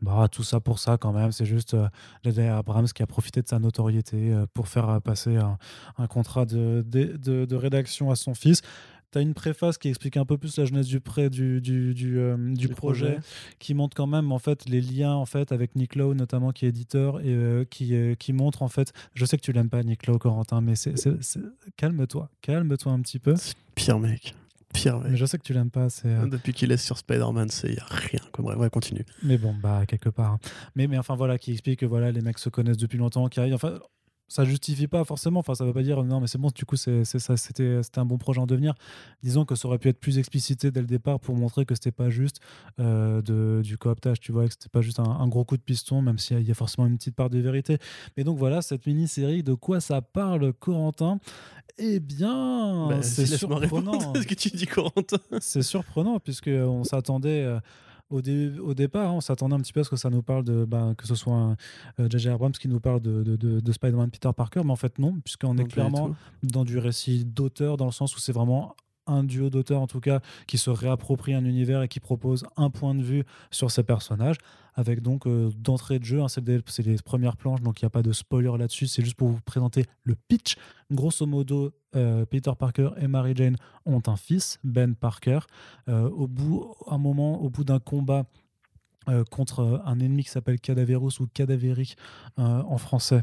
bah, 0.00 0.28
tout 0.30 0.44
ça 0.44 0.60
pour 0.60 0.78
ça 0.78 0.96
quand 0.96 1.12
même. 1.12 1.32
C'est 1.32 1.44
juste 1.44 1.74
euh, 1.74 2.58
Abrams 2.58 2.86
qui 2.86 3.02
a 3.02 3.06
profité 3.06 3.42
de 3.42 3.48
sa 3.48 3.58
notoriété 3.58 4.32
euh, 4.32 4.46
pour 4.54 4.68
faire 4.68 5.00
passer 5.02 5.36
un, 5.36 6.06
contrat 6.06 6.44
de, 6.44 6.84
de, 6.86 7.44
de, 7.46 7.56
rédaction 7.56 8.10
à 8.10 8.16
son 8.16 8.34
fils 8.34 8.60
tu 9.14 9.18
as 9.18 9.22
une 9.22 9.34
préface 9.34 9.78
qui 9.78 9.88
explique 9.88 10.16
un 10.16 10.24
peu 10.24 10.36
plus 10.36 10.58
la 10.58 10.64
jeunesse 10.64 10.86
du, 10.86 10.98
prêt, 10.98 11.30
du, 11.30 11.60
du, 11.60 11.94
du, 11.94 12.18
euh, 12.18 12.36
projet, 12.76 13.18
qui 13.60 13.72
montre 13.72 13.96
quand 13.96 14.08
même 14.08 14.32
en 14.32 14.40
fait 14.40 14.68
les 14.68 14.80
liens 14.80 15.14
en 15.14 15.24
fait 15.24 15.52
avec 15.52 15.76
Nick 15.76 15.94
Lowe 15.94 16.14
notamment 16.14 16.50
qui 16.50 16.66
est 16.66 16.70
éditeur 16.70 17.20
et 17.20 17.26
euh, 17.28 17.64
qui, 17.64 17.94
euh, 17.94 18.16
qui 18.16 18.32
montre 18.32 18.62
en 18.62 18.68
fait. 18.68 18.92
Je 19.14 19.24
sais 19.24 19.36
que 19.36 19.42
tu 19.42 19.52
l'aimes 19.52 19.70
pas 19.70 19.84
Nick 19.84 20.08
Lowe 20.08 20.18
Corentin, 20.18 20.60
mais 20.60 20.74
c'est, 20.74 20.94
calme-toi, 21.76 22.28
calme-toi 22.42 22.92
un 22.92 23.00
petit 23.02 23.20
peu. 23.20 23.34
Pire 23.76 24.00
mec. 24.00 24.34
Pire 24.72 24.98
mec. 24.98 25.12
Mais 25.12 25.16
je 25.16 25.26
sais 25.26 25.38
que 25.38 25.44
tu 25.44 25.52
l'aimes 25.52 25.70
pas. 25.70 25.88
C'est, 25.90 26.28
Depuis 26.28 26.52
qu'il 26.52 26.72
est 26.72 26.76
sur 26.76 26.98
Spider-Man, 26.98 27.50
c'est 27.50 27.72
y 27.72 27.78
a 27.78 27.86
rien. 27.88 28.20
Comme 28.32 28.46
ouais, 28.46 28.70
continue. 28.70 29.04
Mais 29.22 29.38
bon, 29.38 29.54
bah 29.54 29.86
quelque 29.86 30.08
part. 30.08 30.32
Hein. 30.32 30.40
Mais, 30.74 30.88
mais 30.88 30.98
enfin 30.98 31.14
voilà, 31.14 31.38
qui 31.38 31.52
explique 31.52 31.80
que 31.80 31.86
voilà 31.86 32.10
les 32.10 32.20
mecs 32.20 32.40
se 32.40 32.48
connaissent 32.48 32.78
depuis 32.78 32.98
longtemps, 32.98 33.28
qui 33.28 33.38
arrivent. 33.38 33.54
Enfin, 33.54 33.78
ça 34.28 34.44
justifie 34.44 34.86
pas 34.86 35.04
forcément. 35.04 35.40
Enfin, 35.40 35.54
ça 35.54 35.64
veut 35.64 35.72
pas 35.72 35.82
dire 35.82 36.02
non, 36.02 36.20
mais 36.20 36.26
c'est 36.26 36.38
bon. 36.38 36.50
Du 36.54 36.64
coup, 36.64 36.76
c'est 36.76 37.04
ça. 37.04 37.36
C'était 37.36 37.80
un 37.96 38.04
bon 38.04 38.18
projet 38.18 38.40
en 38.40 38.46
devenir. 38.46 38.74
Disons 39.22 39.44
que 39.44 39.54
ça 39.54 39.68
aurait 39.68 39.78
pu 39.78 39.88
être 39.88 40.00
plus 40.00 40.18
explicité 40.18 40.70
dès 40.70 40.80
le 40.80 40.86
départ 40.86 41.20
pour 41.20 41.36
montrer 41.36 41.64
que 41.66 41.74
c'était 41.74 41.92
pas 41.92 42.10
juste 42.10 42.40
euh, 42.80 43.22
de, 43.22 43.60
du 43.62 43.78
cooptage. 43.78 44.20
Tu 44.20 44.32
vois, 44.32 44.46
que 44.46 44.52
c'était 44.52 44.68
pas 44.68 44.80
juste 44.80 44.98
un, 44.98 45.28
gros 45.28 45.44
coup 45.44 45.56
de 45.56 45.62
piston, 45.62 46.02
même 46.02 46.18
s'il 46.18 46.40
y, 46.40 46.50
a 46.50 46.54
forcément 46.54 46.86
une 46.86 46.96
petite 46.96 47.14
part 47.14 47.30
de 47.30 47.38
vérité. 47.38 47.78
Mais 48.16 48.24
donc 48.24 48.38
voilà, 48.38 48.62
cette 48.62 48.86
mini-série, 48.86 49.42
de 49.42 49.54
quoi 49.54 49.80
ça 49.80 50.00
parle, 50.00 50.52
Corentin? 50.54 51.18
Eh 51.78 52.00
bien, 52.00 52.88
bah, 52.88 53.02
c'est 53.02 53.26
surprenant. 53.26 54.14
ce 54.14 54.26
que 54.26 54.34
tu 54.34 54.50
dis, 54.50 54.66
Corentin. 54.66 55.18
c'est 55.40 55.62
surprenant 55.62 56.18
puisque 56.20 56.48
on 56.48 56.84
s'attendait. 56.84 57.42
Euh, 57.42 57.58
au, 58.14 58.20
au 58.60 58.74
départ, 58.74 59.10
hein, 59.10 59.14
on 59.14 59.20
s'attendait 59.20 59.54
un 59.54 59.60
petit 59.60 59.72
peu 59.72 59.80
à 59.80 59.84
ce 59.84 59.90
que 59.90 59.96
ça 59.96 60.10
nous 60.10 60.22
parle 60.22 60.44
de, 60.44 60.64
ben, 60.64 60.94
que 60.94 61.06
ce 61.06 61.14
soit 61.14 61.56
J.J. 61.98 62.28
Euh, 62.28 62.34
Abrams 62.34 62.52
qui 62.52 62.68
nous 62.68 62.80
parle 62.80 63.00
de, 63.00 63.22
de, 63.22 63.36
de, 63.60 63.72
Spider-Man 63.72 64.10
Peter 64.10 64.30
Parker, 64.36 64.62
mais 64.64 64.70
en 64.70 64.76
fait 64.76 64.98
non, 64.98 65.18
puisqu'on 65.24 65.58
est 65.58 65.64
clairement 65.64 66.14
dans 66.42 66.64
du 66.64 66.78
récit 66.78 67.24
d'auteur, 67.24 67.76
dans 67.76 67.86
le 67.86 67.92
sens 67.92 68.16
où 68.16 68.20
c'est 68.20 68.32
vraiment 68.32 68.76
un 69.06 69.24
duo 69.24 69.50
d'auteurs 69.50 69.80
en 69.80 69.86
tout 69.86 70.00
cas 70.00 70.20
qui 70.46 70.58
se 70.58 70.70
réapproprie 70.70 71.34
un 71.34 71.44
univers 71.44 71.82
et 71.82 71.88
qui 71.88 72.00
propose 72.00 72.44
un 72.56 72.70
point 72.70 72.94
de 72.94 73.02
vue 73.02 73.24
sur 73.50 73.70
ces 73.70 73.82
personnages 73.82 74.36
avec 74.74 75.02
donc 75.02 75.26
euh, 75.26 75.50
d'entrée 75.56 75.98
de 75.98 76.04
jeu 76.04 76.20
hein, 76.20 76.28
c'est 76.28 76.46
les 76.82 76.96
premières 77.04 77.36
planches 77.36 77.60
donc 77.60 77.80
il 77.80 77.84
n'y 77.84 77.86
a 77.86 77.90
pas 77.90 78.02
de 78.02 78.12
spoiler 78.12 78.50
là-dessus 78.58 78.86
c'est 78.86 79.02
juste 79.02 79.16
pour 79.16 79.28
vous 79.28 79.40
présenter 79.40 79.84
le 80.02 80.14
pitch 80.14 80.56
grosso 80.90 81.26
modo 81.26 81.72
euh, 81.96 82.24
Peter 82.26 82.52
Parker 82.58 82.90
et 82.98 83.06
Mary 83.06 83.34
Jane 83.36 83.56
ont 83.86 84.02
un 84.06 84.16
fils 84.16 84.58
Ben 84.64 84.94
Parker 84.94 85.40
euh, 85.88 86.08
au 86.10 86.26
bout 86.26 86.74
un 86.86 86.98
moment 86.98 87.40
au 87.40 87.50
bout 87.50 87.64
d'un 87.64 87.80
combat 87.80 88.24
contre 89.30 89.82
un 89.84 90.00
ennemi 90.00 90.24
qui 90.24 90.30
s'appelle 90.30 90.58
Cadaverus 90.58 91.20
ou 91.20 91.26
Cadaveric 91.26 91.98
en 92.38 92.78
français. 92.78 93.20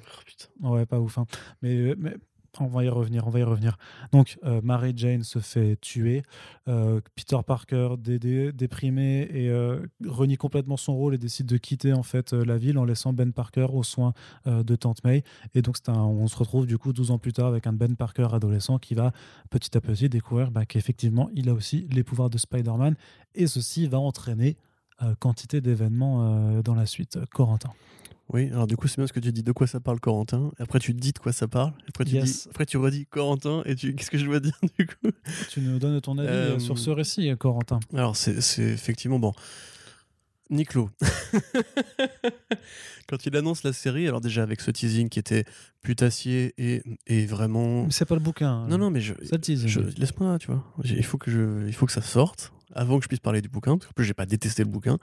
Oh, 0.61 0.75
ouais, 0.75 0.85
pas 0.85 0.99
ouf. 0.99 1.17
Hein. 1.17 1.25
Mais, 1.63 1.95
mais 1.97 2.17
On 2.59 2.67
va 2.67 2.83
y 2.83 2.89
revenir, 2.89 3.25
on 3.27 3.29
va 3.29 3.39
y 3.39 3.43
revenir. 3.43 3.77
Donc, 4.11 4.37
euh, 4.43 4.59
Mary 4.61 4.91
Jane 4.95 5.23
se 5.23 5.39
fait 5.39 5.77
tuer. 5.79 6.21
Euh, 6.67 6.99
Peter 7.15 7.37
Parker, 7.47 7.95
dé- 7.97 8.19
dé- 8.19 8.51
déprimé, 8.51 9.21
et 9.31 9.49
euh, 9.49 9.79
renie 10.05 10.35
complètement 10.35 10.75
son 10.75 10.93
rôle 10.93 11.15
et 11.15 11.17
décide 11.17 11.45
de 11.45 11.57
quitter 11.57 11.93
en 11.93 12.03
fait 12.03 12.33
la 12.33 12.57
ville 12.57 12.77
en 12.77 12.83
laissant 12.83 13.13
Ben 13.13 13.31
Parker 13.31 13.67
aux 13.71 13.83
soins 13.83 14.13
de 14.45 14.75
Tante 14.75 15.03
May. 15.05 15.23
Et 15.55 15.61
donc, 15.61 15.77
un- 15.87 15.93
on 15.93 16.27
se 16.27 16.35
retrouve 16.35 16.65
du 16.67 16.77
coup 16.77 16.91
12 16.91 17.11
ans 17.11 17.19
plus 17.19 17.31
tard 17.33 17.47
avec 17.47 17.67
un 17.67 17.73
Ben 17.73 17.95
Parker 17.95 18.27
adolescent 18.33 18.77
qui 18.79 18.95
va 18.95 19.13
petit 19.49 19.75
à 19.77 19.81
petit 19.81 20.09
découvrir 20.09 20.51
bah, 20.51 20.65
qu'effectivement, 20.65 21.29
il 21.33 21.47
a 21.49 21.53
aussi 21.53 21.87
les 21.91 22.03
pouvoirs 22.03 22.29
de 22.29 22.37
Spider-Man. 22.37 22.95
Et 23.33 23.47
ceci 23.47 23.87
va 23.87 23.99
entraîner 23.99 24.57
quantité 25.19 25.61
d'événements 25.61 26.61
dans 26.61 26.75
la 26.75 26.85
suite. 26.85 27.17
Corentin. 27.33 27.71
Oui, 28.33 28.47
alors 28.51 28.65
du 28.67 28.77
coup, 28.77 28.87
c'est 28.87 28.97
bien 28.97 29.07
ce 29.07 29.13
que 29.13 29.19
tu 29.19 29.31
dis. 29.31 29.43
De 29.43 29.51
quoi 29.51 29.67
ça 29.67 29.79
parle, 29.81 29.99
Corentin? 29.99 30.51
Après, 30.57 30.79
tu 30.79 30.93
dis 30.93 31.11
de 31.11 31.19
quoi 31.19 31.33
ça 31.33 31.47
parle. 31.47 31.73
Après, 31.89 32.05
tu, 32.05 32.15
Yes. 32.15 32.43
dis, 32.43 32.49
après, 32.49 32.65
tu 32.65 32.77
redis 32.77 33.05
Corentin. 33.07 33.61
Et 33.65 33.75
tu... 33.75 33.93
qu'est-ce 33.95 34.09
que 34.11 34.17
je 34.17 34.25
dois 34.25 34.39
dire 34.39 34.57
du 34.79 34.87
coup? 34.87 35.09
Tu 35.49 35.59
nous 35.61 35.79
donnes 35.79 35.99
ton 36.01 36.17
avis 36.17 36.27
euh, 36.29 36.55
Euh, 36.55 36.59
sur 36.59 36.77
ce 36.79 36.89
récit, 36.91 37.29
Corentin. 37.37 37.79
Alors, 37.93 38.15
c'est 38.15 38.37
effectivement 38.63 39.19
bon. 39.19 39.33
Niclo. 40.49 40.89
Quand 43.07 43.25
il 43.25 43.35
annonce 43.35 43.63
la 43.63 43.73
série, 43.73 44.07
alors 44.07 44.21
déjà 44.21 44.43
avec 44.43 44.61
ce 44.61 44.71
teasing 44.71 45.09
qui 45.09 45.19
était 45.19 45.43
putassier 45.81 46.53
et, 46.57 46.81
et 47.07 47.25
vraiment. 47.25 47.85
Mais 47.85 47.91
c'est 47.91 48.05
pas 48.05 48.15
le 48.15 48.21
bouquin. 48.21 48.67
Non, 48.67 48.77
non, 48.77 48.89
mais 48.91 49.01
je, 49.01 49.13
Ça 49.25 49.37
tease. 49.37 49.67
je- 49.67 49.79
laisse-moi, 49.97 50.37
tu 50.39 50.47
vois. 50.47 50.63
Il 50.85 51.03
faut, 51.05 51.17
que 51.17 51.29
je, 51.31 51.67
il 51.67 51.73
faut 51.73 51.85
que 51.85 51.91
ça 51.91 52.01
sorte 52.01 52.53
avant 52.73 52.97
que 52.97 53.03
je 53.03 53.07
puisse 53.09 53.19
parler 53.19 53.41
du 53.41 53.49
bouquin, 53.49 53.77
parce 53.77 53.87
qu'en 53.87 53.93
plus, 53.93 54.05
j'ai 54.05 54.13
pas 54.13 54.25
détesté 54.25 54.63
le 54.63 54.69
bouquin. 54.69 54.97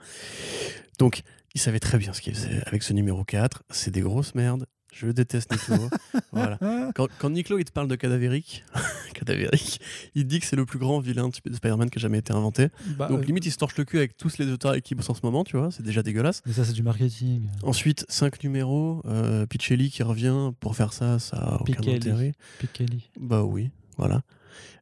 Donc, 0.97 1.21
il 1.55 1.61
savait 1.61 1.79
très 1.79 1.97
bien 1.97 2.13
ce 2.13 2.21
qu'il 2.21 2.33
faisait 2.35 2.61
avec 2.65 2.83
ce 2.83 2.93
numéro 2.93 3.23
4. 3.23 3.63
C'est 3.69 3.91
des 3.91 4.01
grosses 4.01 4.35
merdes. 4.35 4.65
Je 4.91 5.05
déteste 5.07 5.51
Niclo. 5.51 5.87
voilà. 6.31 6.57
Quand, 6.95 7.07
quand 7.19 7.29
Niclo 7.29 7.59
il 7.59 7.65
te 7.65 7.71
parle 7.71 7.87
de 7.87 7.95
cadavérique, 7.95 8.63
cadavérique, 9.13 9.79
il 10.15 10.25
dit 10.25 10.39
que 10.39 10.47
c'est 10.47 10.55
le 10.55 10.65
plus 10.65 10.79
grand 10.79 10.99
vilain 10.99 11.29
de 11.29 11.35
Spider-Man 11.35 11.91
qui 11.91 11.99
a 11.99 12.01
jamais 12.01 12.17
été 12.17 12.33
inventé. 12.33 12.69
bah, 12.97 13.07
Donc 13.07 13.21
euh, 13.21 13.23
limite, 13.23 13.45
il 13.45 13.51
se 13.51 13.57
torche 13.57 13.77
le 13.77 13.85
cul 13.85 13.97
avec 13.97 14.17
tous 14.17 14.39
les 14.39 14.47
auteurs 14.47 14.75
qui 14.81 14.95
bossent 14.95 15.09
en 15.11 15.13
ce 15.13 15.21
moment, 15.23 15.43
tu 15.43 15.57
vois, 15.57 15.69
c'est 15.71 15.83
déjà 15.83 16.01
dégueulasse. 16.01 16.41
mais 16.45 16.53
ça, 16.53 16.65
c'est 16.65 16.73
du 16.73 16.81
marketing. 16.81 17.47
Ensuite, 17.61 18.03
5 18.09 18.43
numéros, 18.43 19.03
euh, 19.05 19.45
Pichelli 19.45 19.91
qui 19.91 20.01
revient 20.01 20.51
pour 20.59 20.75
faire 20.75 20.91
ça, 20.91 21.19
ça 21.19 21.37
a 21.37 21.61
aucun 21.61 21.79
intérêt. 21.93 22.33
Pikeli. 22.57 23.11
Bah 23.19 23.43
oui, 23.43 23.69
voilà. 23.97 24.23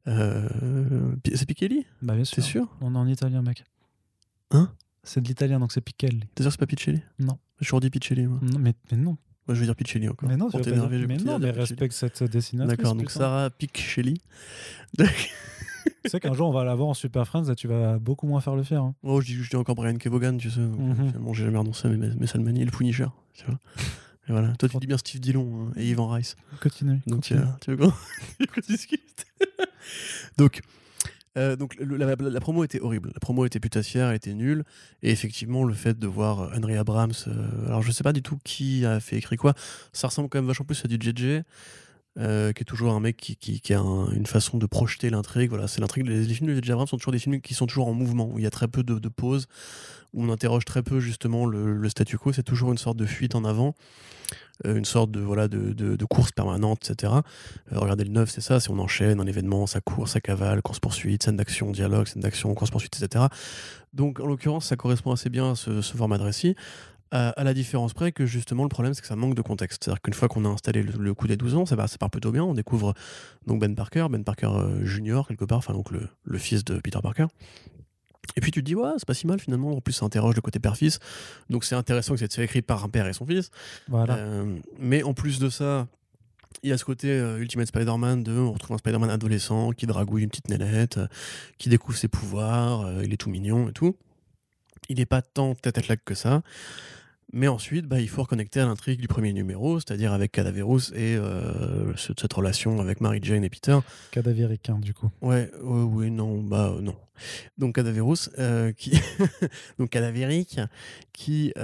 Euh, 0.07 0.47
c'est 1.35 1.45
Pichelli? 1.45 1.85
Bah, 2.01 2.15
bien 2.15 2.23
sûr. 2.23 2.35
T'es 2.35 2.41
sûr? 2.41 2.67
On 2.79 2.95
est 2.95 2.97
en 2.97 3.07
italien, 3.07 3.41
mec. 3.41 3.65
Hein? 4.51 4.71
C'est 5.07 5.21
de 5.21 5.27
l'italien, 5.27 5.59
donc 5.59 5.71
c'est 5.71 5.81
Pichelli. 5.81 6.19
T'es 6.35 6.43
sûr 6.43 6.49
que 6.49 6.51
c'est 6.51 6.59
pas 6.59 6.65
Pichelli 6.67 7.01
Non. 7.19 7.37
J'ai 7.59 7.65
toujours 7.65 7.79
dit 7.79 7.89
moi. 8.27 8.39
Non, 8.41 8.59
mais, 8.59 8.73
mais 8.91 8.97
non. 8.97 9.17
Moi, 9.47 9.55
je 9.55 9.59
vais 9.61 9.65
dire 9.65 9.75
Pichelli 9.75 10.09
encore. 10.09 10.27
Mais 10.27 10.35
non, 10.37 10.49
Pour 10.49 10.61
t'énerver, 10.61 10.97
dire- 10.99 11.07
mais 11.07 11.17
non, 11.17 11.39
mais 11.39 11.51
respecte 11.51 11.93
cette 11.93 12.21
dessinatrice. 12.23 12.77
D'accord, 12.77 12.93
donc 12.95 13.07
putain. 13.07 13.19
Sarah 13.19 13.49
Pichelli. 13.49 14.21
Tu 16.03 16.09
sais 16.11 16.19
qu'un 16.19 16.33
jour, 16.33 16.49
on 16.49 16.51
va 16.51 16.63
la 16.65 16.75
voir 16.75 16.89
en 16.89 16.93
Super 16.93 17.25
Friends 17.25 17.45
et 17.49 17.55
tu 17.55 17.67
vas 17.67 17.97
beaucoup 17.97 18.27
moins 18.27 18.41
faire 18.41 18.55
le 18.55 18.63
fier. 18.63 18.81
hein. 18.81 18.93
Oh, 19.03 19.21
je 19.21 19.27
dis, 19.27 19.33
je 19.35 19.49
dis 19.49 19.55
encore 19.55 19.75
Brian 19.75 19.95
Kevogan, 19.97 20.37
tu 20.37 20.49
sais. 20.51 20.59
donc, 20.59 20.77
Mhm. 20.79 20.95
Finalement, 21.07 21.33
j'ai 21.33 21.45
jamais 21.45 21.57
renoncé, 21.57 21.87
mais, 21.89 22.09
mais 22.19 22.27
ça 22.27 22.37
le 22.37 22.43
manie, 22.43 22.63
le 22.65 22.71
Punisher, 22.71 23.07
tu 23.33 23.45
vois. 23.45 23.57
Et 24.27 24.31
voilà. 24.33 24.53
Toi, 24.57 24.67
tu 24.67 24.77
dis 24.79 24.87
bien 24.87 24.97
Steve 24.97 25.21
Dillon 25.21 25.67
hein, 25.69 25.73
et 25.77 25.87
Ivan 25.89 26.09
Rice. 26.09 26.35
Continue. 26.61 26.99
Donc, 27.07 27.21
continue. 27.21 27.39
euh, 27.39 27.45
tu 27.61 27.71
veux 27.71 27.77
qu'on 27.77 27.93
discute? 28.67 29.25
Donc, 30.37 30.61
euh, 31.37 31.55
donc 31.55 31.75
la, 31.79 32.39
promo 32.39 32.63
était 32.63 32.79
horrible. 32.79 33.11
La 33.13 33.19
promo 33.19 33.45
était 33.45 33.59
putassière, 33.59 34.09
elle 34.09 34.15
était 34.15 34.33
nulle. 34.33 34.63
Et 35.03 35.11
effectivement, 35.11 35.63
le 35.63 35.73
fait 35.73 35.97
de 35.97 36.07
voir 36.07 36.41
euh, 36.41 36.49
Henry 36.57 36.75
Abrams, 36.75 37.13
euh, 37.27 37.67
alors 37.67 37.83
je 37.83 37.91
sais 37.91 38.03
pas 38.03 38.13
du 38.13 38.21
tout 38.21 38.37
qui 38.43 38.85
a 38.85 38.99
fait 38.99 39.17
écrit 39.17 39.37
quoi, 39.37 39.53
ça 39.93 40.07
ressemble 40.07 40.29
quand 40.29 40.39
même 40.39 40.47
vachement 40.47 40.65
plus 40.65 40.83
à 40.83 40.87
du 40.87 40.95
JJ. 40.95 41.43
qui 42.17 42.61
est 42.61 42.65
toujours 42.65 42.93
un 42.93 42.99
mec 42.99 43.15
qui, 43.15 43.73
a 43.73 43.79
un- 43.79 44.09
une 44.11 44.25
façon 44.25 44.57
de 44.57 44.65
projeter 44.65 45.11
l'intrigue. 45.11 45.49
Voilà, 45.49 45.67
c'est 45.67 45.81
l'intrigue. 45.81 46.07
Les, 46.07 46.25
films 46.33 46.49
de 46.49 46.55
J.J. 46.55 46.71
Abrams 46.71 46.87
sont 46.87 46.97
toujours 46.97 47.13
des 47.13 47.19
films 47.19 47.41
qui 47.41 47.53
sont 47.53 47.67
toujours 47.67 47.87
en 47.87 47.93
mouvement, 47.93 48.27
où 48.33 48.39
il 48.39 48.43
y 48.43 48.47
a 48.47 48.49
très 48.49 48.67
peu 48.67 48.81
de, 48.81 49.09
pauses, 49.09 49.45
où 50.13 50.23
on 50.23 50.31
interroge 50.31 50.65
très 50.65 50.81
peu 50.81 50.99
justement 50.99 51.45
le, 51.45 51.87
statu 51.89 52.17
quo. 52.17 52.33
C'est 52.33 52.41
toujours 52.41 52.71
une 52.71 52.79
sorte 52.79 52.97
de 52.97 53.05
fuite 53.05 53.35
en 53.35 53.45
avant, 53.45 53.75
une 54.65 54.85
sorte 54.85 55.11
de 55.11 55.19
voilà 55.19 55.47
de, 55.47 55.73
de- 55.73 56.05
course 56.05 56.31
permanente, 56.31 56.89
etc. 56.89 57.13
Euh, 57.71 57.79
regardez 57.79 58.03
le 58.03 58.11
9, 58.11 58.29
c'est 58.29 58.41
ça, 58.41 58.59
c'est 58.59 58.69
on 58.71 58.79
enchaîne 58.79 59.19
un 59.19 59.27
événement, 59.27 59.67
ça 59.67 59.81
court, 59.81 60.07
ça 60.07 60.19
cavale, 60.21 60.61
course-poursuite, 60.61 61.23
scène 61.23 61.35
d'action, 61.37 61.71
dialogue, 61.71 62.07
scène 62.07 62.21
d'action, 62.21 62.53
course-poursuite, 62.55 62.97
etc. 63.01 63.25
Donc 63.93 64.19
en 64.19 64.25
l'occurrence, 64.25 64.65
ça 64.65 64.75
correspond 64.75 65.11
assez 65.11 65.29
bien 65.29 65.51
à 65.51 65.55
ce, 65.55 65.81
format 65.81 66.17
de 66.17 66.23
récit. 66.23 66.55
À, 67.11 67.41
la 67.43 67.53
différence 67.53 67.93
près 67.93 68.11
que 68.11 68.25
justement 68.25 68.63
le 68.63 68.69
problème 68.69 68.93
c'est 68.93 68.99
que 69.01 69.07
ça 69.07 69.15
manque 69.15 69.33
de 69.35 69.41
contexte. 69.41 69.83
C'est-à-dire 69.83 70.01
qu'une 70.01 70.13
fois 70.13 70.27
qu'on 70.27 70.43
a 70.43 70.49
installé 70.49 70.83
le, 70.83 71.13
coup 71.13 71.27
des 71.27 71.37
12 71.37 71.55
ans, 71.55 71.65
ça, 71.65 71.75
va- 71.75 71.87
ça 71.87 71.97
part 71.97 72.09
plutôt 72.09 72.31
bien. 72.31 72.43
On 72.43 72.53
découvre 72.53 72.93
donc 73.45 73.61
Ben 73.61 73.73
Parker, 73.75 74.07
Ben 74.09 74.23
Parker 74.23 74.47
euh, 74.51 74.83
junior 74.85 75.27
quelque 75.27 75.45
part, 75.45 75.59
enfin 75.59 75.73
donc 75.73 75.91
le 75.91 76.37
fils 76.37 76.65
de 76.65 76.79
Peter 76.79 76.99
Parker. 77.01 77.27
Et 78.35 78.41
puis 78.41 78.51
tu 78.51 78.61
te 78.61 78.65
dis, 78.65 78.75
ouais, 78.75 78.91
c'est 78.97 79.07
pas 79.07 79.13
si 79.13 79.27
mal 79.27 79.39
finalement. 79.39 79.71
En 79.71 79.81
plus, 79.81 79.93
ça 79.93 80.05
interroge 80.05 80.35
le 80.35 80.41
côté 80.41 80.59
père-fils. 80.59 80.99
Donc 81.49 81.63
c'est 81.63 81.75
intéressant 81.75 82.15
que 82.15 82.19
c'est 82.19 82.43
écrit 82.43 82.61
par 82.61 82.83
un 82.83 82.89
père 82.89 83.07
et 83.07 83.13
son 83.13 83.25
fils. 83.25 83.51
Voilà. 83.87 84.15
Euh, 84.15 84.57
mais 84.79 85.03
en 85.03 85.13
plus 85.13 85.39
de 85.39 85.49
ça, 85.49 85.87
il 86.63 86.69
y 86.69 86.73
a 86.73 86.77
ce 86.77 86.85
côté 86.85 87.09
euh, 87.09 87.39
Ultimate 87.39 87.67
Spider-Man 87.67 88.23
de 88.23 88.33
on 88.33 88.51
retrouve 88.51 88.75
un 88.75 88.77
Spider-Man 88.77 89.09
adolescent 89.09 89.71
qui 89.71 89.85
dragouille 89.85 90.23
une 90.23 90.29
petite 90.29 90.49
nénette, 90.49 90.97
euh, 90.97 91.07
qui 91.57 91.69
découvre 91.69 91.97
ses 91.97 92.07
pouvoirs, 92.07 93.03
il 93.03 93.13
est 93.13 93.17
tout 93.17 93.29
mignon 93.29 93.69
et 93.69 93.73
tout. 93.73 93.95
Il 94.89 94.97
n'est 94.97 95.05
pas 95.05 95.21
tant 95.21 95.55
tête 95.55 95.77
à 95.77 95.81
claque 95.81 96.03
que 96.05 96.15
ça. 96.15 96.41
Mais 97.33 97.47
ensuite, 97.49 97.85
bah, 97.87 97.99
il 97.99 98.07
faut 98.07 98.21
reconnecter 98.23 98.61
à 98.61 98.65
l'intrigue 98.65 99.01
du 99.01 99.07
premier 99.07 99.33
numéro, 99.33 99.79
c'est-à-dire 99.79 100.13
avec 100.13 100.31
Cadaverous 100.31 100.91
et 100.95 101.15
euh, 101.17 101.93
ce- 101.97 102.13
cette 102.17 102.31
relation 102.31 102.79
avec 102.79 103.01
Mary 103.01 103.19
Jane 103.21 103.43
et 103.43 103.49
Peter. 103.49 103.77
Cadavérique, 104.11 104.69
hein, 104.69 104.79
du 104.81 104.93
coup. 104.93 105.09
Ouais, 105.21 105.51
ouais, 105.61 105.83
oui, 105.83 106.09
non, 106.09 106.41
bah 106.41 106.73
euh, 106.77 106.81
non. 106.81 106.95
Donc 107.57 107.75
Cadaverous, 107.75 108.29
euh, 108.39 108.71
qui 108.71 108.91
donc 109.79 109.89
cadavérique, 109.89 110.59
qui 111.11 111.49
est 111.55 111.59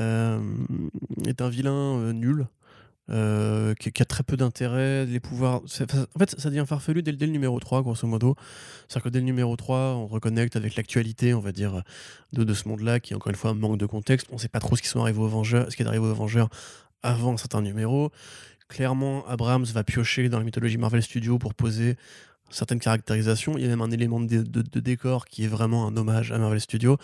un 1.41 1.49
vilain 1.49 2.11
nul, 2.13 2.47
euh, 3.13 3.73
qui, 3.75 3.89
a 4.01 4.05
très 4.05 4.23
peu 4.23 4.35
d'intérêt, 4.35 5.05
les 5.05 5.19
pouvoirs. 5.19 5.61
En 5.63 6.19
fait, 6.19 6.35
ça 6.39 6.49
devient 6.49 6.65
farfelu 6.67 7.03
dès, 7.03 7.11
le- 7.11 7.27
numéro 7.27 7.59
3, 7.59 7.81
grosso 7.83 8.07
modo. 8.07 8.35
C'est-à-dire 8.87 9.03
que 9.03 9.09
dès 9.09 9.19
le 9.19 9.25
numéro 9.25 9.55
3, 9.55 9.77
on 9.95 10.07
reconnecte 10.07 10.55
avec 10.55 10.75
l'actualité, 10.75 11.33
on 11.33 11.39
va 11.39 11.51
dire, 11.51 11.83
de, 12.33 12.53
ce 12.53 12.67
monde-là, 12.67 12.99
qui 12.99 13.13
encore 13.13 13.29
une 13.29 13.35
fois 13.35 13.53
manque 13.53 13.77
de 13.77 13.85
contexte. 13.85 14.27
On 14.31 14.37
sait 14.37 14.47
pas 14.49 14.59
trop 14.59 14.75
ce 14.75 14.81
qui 14.81 14.87
sont 14.87 14.99
aux 14.99 15.43
ce 15.43 15.75
qui 15.75 15.83
est 15.83 15.85
arrivé 15.87 16.03
aux 16.05 16.13
Vengeurs 16.13 16.49
avant 17.03 17.37
certains 17.37 17.61
numéros. 17.61 18.11
Clairement, 18.69 19.27
Abrams 19.27 19.65
va 19.65 19.83
piocher 19.83 20.29
dans 20.29 20.39
la 20.39 20.45
mythologie 20.45 20.77
Marvel 20.77 21.03
Studios 21.03 21.37
pour 21.37 21.53
poser 21.53 21.95
certaines 22.49 22.79
caractérisations. 22.79 23.57
Il 23.57 23.61
y 23.63 23.65
a 23.65 23.69
même 23.69 23.81
un 23.81 23.91
élément 23.91 24.19
de, 24.19 24.41
de- 24.41 24.79
décor 24.79 25.25
qui 25.25 25.43
est 25.43 25.47
vraiment 25.47 25.85
un 25.87 25.95
hommage 25.97 26.31
à 26.31 26.37
Marvel 26.39 26.61
Studios. 26.61 26.97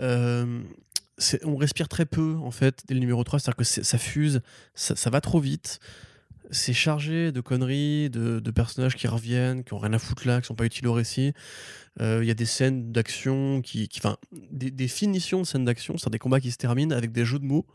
Euh, 0.00 0.60
on 1.44 1.56
respire 1.56 1.88
très 1.88 2.06
peu, 2.06 2.36
en 2.42 2.50
fait, 2.50 2.82
dès 2.86 2.94
le 2.94 3.00
numéro 3.00 3.22
3. 3.22 3.38
C'est-à-dire 3.38 3.56
que 3.56 3.64
ça 3.64 3.98
fuse, 3.98 4.40
ça, 4.74 5.10
va 5.10 5.20
trop 5.20 5.40
vite. 5.40 5.78
C'est 6.50 6.72
chargé 6.72 7.32
de 7.32 7.40
conneries, 7.40 8.10
de, 8.10 8.50
personnages 8.50 8.96
qui 8.96 9.06
reviennent, 9.06 9.64
qui 9.64 9.72
ont 9.72 9.78
rien 9.78 9.92
à 9.92 9.98
foutre 9.98 10.26
là, 10.26 10.40
qui 10.40 10.46
sont 10.46 10.54
pas 10.54 10.66
utiles 10.66 10.86
au 10.86 10.92
récit. 10.92 11.32
Euh, 12.00 12.20
Il 12.22 12.28
y 12.28 12.30
a 12.30 12.34
des 12.34 12.46
scènes 12.46 12.92
d'action 12.92 13.62
qui. 13.62 13.88
des, 14.32 14.88
finitions 14.88 15.42
de 15.42 15.46
scènes 15.46 15.64
d'action, 15.64 15.96
c'est-à-dire 15.96 16.10
des 16.10 16.18
combats 16.18 16.40
qui 16.40 16.50
se 16.50 16.58
terminent 16.58 16.94
avec 16.94 17.12
des 17.12 17.24
jeux 17.24 17.38
de 17.38 17.46
mots. 17.46 17.66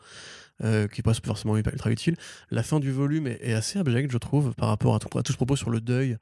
euh, 0.62 0.88
qui 0.88 1.02
pas 1.02 1.14
forcément 1.14 1.56
ultra 1.56 1.90
utiles. 1.90 2.18
La 2.52 2.64
fin 2.64 2.82
du 2.82 2.92
volume 2.92 3.28
est, 3.28 3.54
assez 3.54 3.80
abjecte, 3.80 4.12
je 4.12 4.18
trouve, 4.18 4.54
par 4.56 4.68
rapport 4.68 4.96
à 4.96 5.00
tout 5.00 5.32
ce 5.32 5.38
propos 5.38 5.56
sur 5.56 5.70
le 5.70 5.80
deuil. 5.80 6.18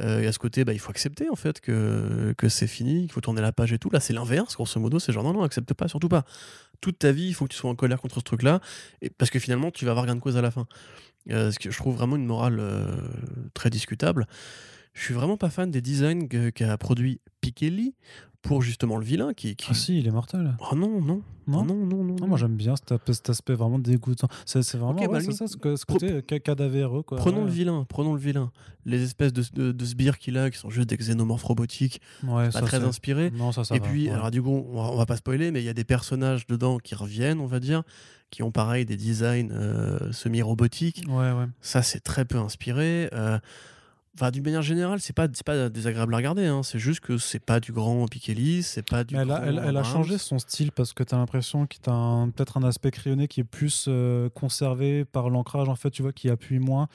Euh, 0.00 0.20
et 0.20 0.26
à 0.26 0.32
ce 0.32 0.38
côté, 0.38 0.64
bah, 0.64 0.72
il 0.72 0.78
faut 0.78 0.90
accepter 0.90 1.30
en 1.30 1.36
fait 1.36 1.60
que, 1.60 2.34
c'est 2.48 2.66
fini, 2.66 3.02
qu'il 3.02 3.12
faut 3.12 3.20
tourner 3.20 3.40
la 3.40 3.52
page 3.52 3.72
et 3.72 3.78
tout. 3.78 3.90
Là, 3.90 4.00
c'est 4.00 4.12
l'inverse, 4.12 4.54
grosso 4.54 4.78
modo. 4.80 4.98
C'est 4.98 5.12
genre 5.12 5.24
non, 5.24 5.32
non, 5.32 5.42
accepte 5.42 5.72
pas, 5.74 5.88
surtout 5.88 6.08
pas. 6.08 6.24
Toute 6.80 6.98
ta 6.98 7.12
vie, 7.12 7.28
il 7.28 7.34
faut 7.34 7.46
que 7.46 7.52
tu 7.52 7.56
sois 7.56 7.70
en 7.70 7.74
colère 7.74 8.00
contre 8.00 8.16
ce 8.16 8.24
truc-là, 8.24 8.60
parce 9.18 9.30
que 9.30 9.38
finalement, 9.38 9.70
tu 9.70 9.84
vas 9.84 9.92
avoir 9.92 10.06
gain 10.06 10.16
de 10.16 10.20
cause 10.20 10.36
à 10.36 10.42
la 10.42 10.50
fin. 10.50 10.66
Euh, 11.30 11.50
ce 11.50 11.58
que 11.58 11.70
je 11.70 11.76
trouve 11.76 11.96
vraiment 11.96 12.16
une 12.16 12.26
morale 12.26 12.58
euh, 12.60 12.96
très 13.54 13.70
discutable. 13.70 14.26
Je 14.92 15.02
suis 15.02 15.14
vraiment 15.14 15.36
pas 15.36 15.50
fan 15.50 15.70
des 15.70 15.80
designs 15.80 16.28
qu'a 16.28 16.78
produit 16.78 17.20
Pikeli 17.40 17.94
pour 18.44 18.62
justement 18.62 18.96
le 18.96 19.04
vilain 19.04 19.32
qui. 19.34 19.56
qui... 19.56 19.66
Ah 19.70 19.74
si, 19.74 19.98
il 19.98 20.06
est 20.06 20.10
mortel. 20.12 20.56
Oh 20.70 20.76
non, 20.76 21.00
non, 21.00 21.22
Non 21.48 21.60
Oh 21.60 21.64
non, 21.64 21.74
non, 21.86 22.04
non. 22.04 22.16
Non, 22.20 22.26
moi 22.28 22.38
j'aime 22.38 22.54
bien 22.56 22.76
cet 22.76 22.92
aspect, 22.92 23.12
cet 23.12 23.30
aspect 23.30 23.54
vraiment 23.54 23.78
dégoûtant. 23.78 24.28
C'est 24.46 24.60
vraiment 24.74 24.92
Ok, 24.92 25.00
ouais, 25.00 25.08
bah, 25.26 25.32
ça, 25.32 25.46
ce, 25.48 25.56
que- 25.56 25.74
ce 25.76 25.84
pro- 25.84 25.98
côté 25.98 26.22
ca- 26.28 26.38
cadavéreux. 26.40 27.02
Quoi. 27.02 27.18
Prenons 27.18 27.40
ouais. 27.40 27.44
le 27.46 27.50
vilain, 27.50 27.84
prenons 27.88 28.14
le 28.14 28.20
vilain. 28.20 28.52
Les 28.86 29.02
espèces 29.02 29.32
de, 29.32 29.42
de, 29.54 29.72
de 29.72 29.84
sbires 29.84 30.18
qu'il 30.18 30.36
a, 30.38 30.50
qui 30.50 30.58
sont 30.58 30.70
juste 30.70 30.88
des 30.90 30.96
xénomorphes 30.96 31.42
robotiques, 31.44 32.00
Ouais, 32.22 32.50
pas 32.50 32.60
très 32.60 32.84
inspirés. 32.84 33.30
Non, 33.30 33.50
ça, 33.50 33.64
ça 33.64 33.74
et 33.74 33.78
va, 33.78 33.86
puis, 33.88 34.08
alors 34.10 34.30
du 34.30 34.42
coup, 34.42 34.64
on 34.70 34.74
va, 34.76 34.90
on 34.90 34.96
va 34.96 35.06
pas 35.06 35.16
spoiler, 35.16 35.50
mais 35.50 35.60
il 35.62 35.64
y 35.66 35.70
a 35.70 35.74
des 35.74 35.84
personnages 35.84 36.46
dedans 36.46 36.78
qui 36.78 36.94
reviennent, 36.94 37.40
on 37.40 37.46
va 37.46 37.60
dire, 37.60 37.82
qui 38.30 38.42
ont 38.42 38.50
pareil 38.52 38.84
des 38.84 38.96
designs 38.96 39.50
euh, 39.52 40.12
semi-robotiques. 40.12 41.04
Ouais, 41.08 41.32
ouais. 41.32 41.46
Ça, 41.60 41.82
c'est 41.82 42.00
très 42.00 42.24
peu 42.24 42.38
inspiré. 42.38 43.08
Euh, 43.14 43.38
Enfin, 44.16 44.30
d'une 44.30 44.44
manière 44.44 44.62
générale, 44.62 45.00
c'est 45.00 45.12
pas, 45.12 45.26
pas 45.44 45.68
désagréable 45.68 46.14
à 46.14 46.18
regarder. 46.18 46.46
Hein. 46.46 46.62
C'est 46.62 46.78
juste 46.78 47.00
que 47.00 47.18
c'est 47.18 47.40
pas 47.44 47.58
du 47.58 47.72
grand 47.72 48.06
Pikeli, 48.06 48.62
c'est 48.62 48.88
pas 48.88 49.02
du. 49.02 49.16
Mais 49.16 49.22
elle, 49.22 49.30
a, 49.32 49.38
grand 49.40 49.46
elle, 49.48 49.62
elle 49.66 49.76
a 49.76 49.82
changé 49.82 50.18
son 50.18 50.38
style 50.38 50.70
parce 50.70 50.92
que 50.92 51.02
tu 51.02 51.14
as 51.14 51.18
l'impression 51.18 51.66
qu'il 51.66 51.80
a 51.88 51.92
un- 51.92 52.30
peut-être 52.30 52.56
un 52.56 52.62
aspect 52.62 52.92
crayonné 52.92 53.26
qui 53.26 53.40
est 53.40 53.44
plus 53.44 53.86
euh, 53.88 54.28
conservé 54.30 55.04
par 55.04 55.30
l'ancrage, 55.30 55.68
en 55.68 55.74
fait, 55.74 55.90
tu 55.90 56.02
vois, 56.02 56.12
qui 56.12 56.30
appuie 56.30 56.60
moins. 56.60 56.86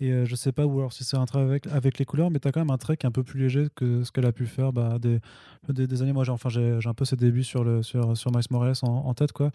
Et 0.00 0.10
euh, 0.10 0.24
je 0.24 0.34
sais 0.34 0.50
pas, 0.50 0.64
ou 0.66 0.78
alors 0.80 0.92
si 0.92 1.04
c'est 1.04 1.16
un 1.18 1.26
trait 1.26 1.40
avec, 1.42 1.66
avec 1.68 1.98
les 1.98 2.04
couleurs, 2.04 2.30
mais 2.30 2.40
tu 2.40 2.48
as 2.48 2.52
quand 2.52 2.60
même 2.60 2.70
un 2.70 2.78
trait 2.78 2.96
qui 2.96 3.06
est 3.06 3.08
un 3.08 3.12
peu 3.12 3.22
plus 3.22 3.38
léger 3.38 3.68
que 3.76 4.02
ce 4.02 4.10
qu'elle 4.10 4.26
a 4.26 4.32
pu 4.32 4.46
faire 4.46 4.72
bah, 4.72 4.98
des, 4.98 5.20
des, 5.68 5.86
des 5.86 6.02
années. 6.02 6.12
Moi, 6.14 6.24
j'ai 6.24 6.32
enfin, 6.32 6.48
j'ai 6.48 6.78
j'ai 6.80 6.88
un 6.88 6.94
peu 6.94 7.04
ses 7.04 7.14
débuts 7.16 7.44
sur, 7.44 7.62
le, 7.62 7.82
sur, 7.84 8.16
sur 8.16 8.32
Miles 8.32 8.42
Morales 8.50 8.74
en, 8.82 8.88
en 8.88 9.14
tête, 9.14 9.30
quoi. 9.32 9.50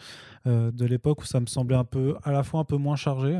Euh, 0.45 0.71
de 0.71 0.85
l'époque 0.85 1.21
où 1.23 1.25
ça 1.25 1.39
me 1.41 1.47
semblait 1.47 1.75
un 1.75 1.83
peu, 1.83 2.15
à 2.23 2.31
la 2.31 2.43
fois 2.43 2.59
un 2.61 2.63
peu 2.63 2.77
moins 2.77 2.95
chargé. 2.95 3.37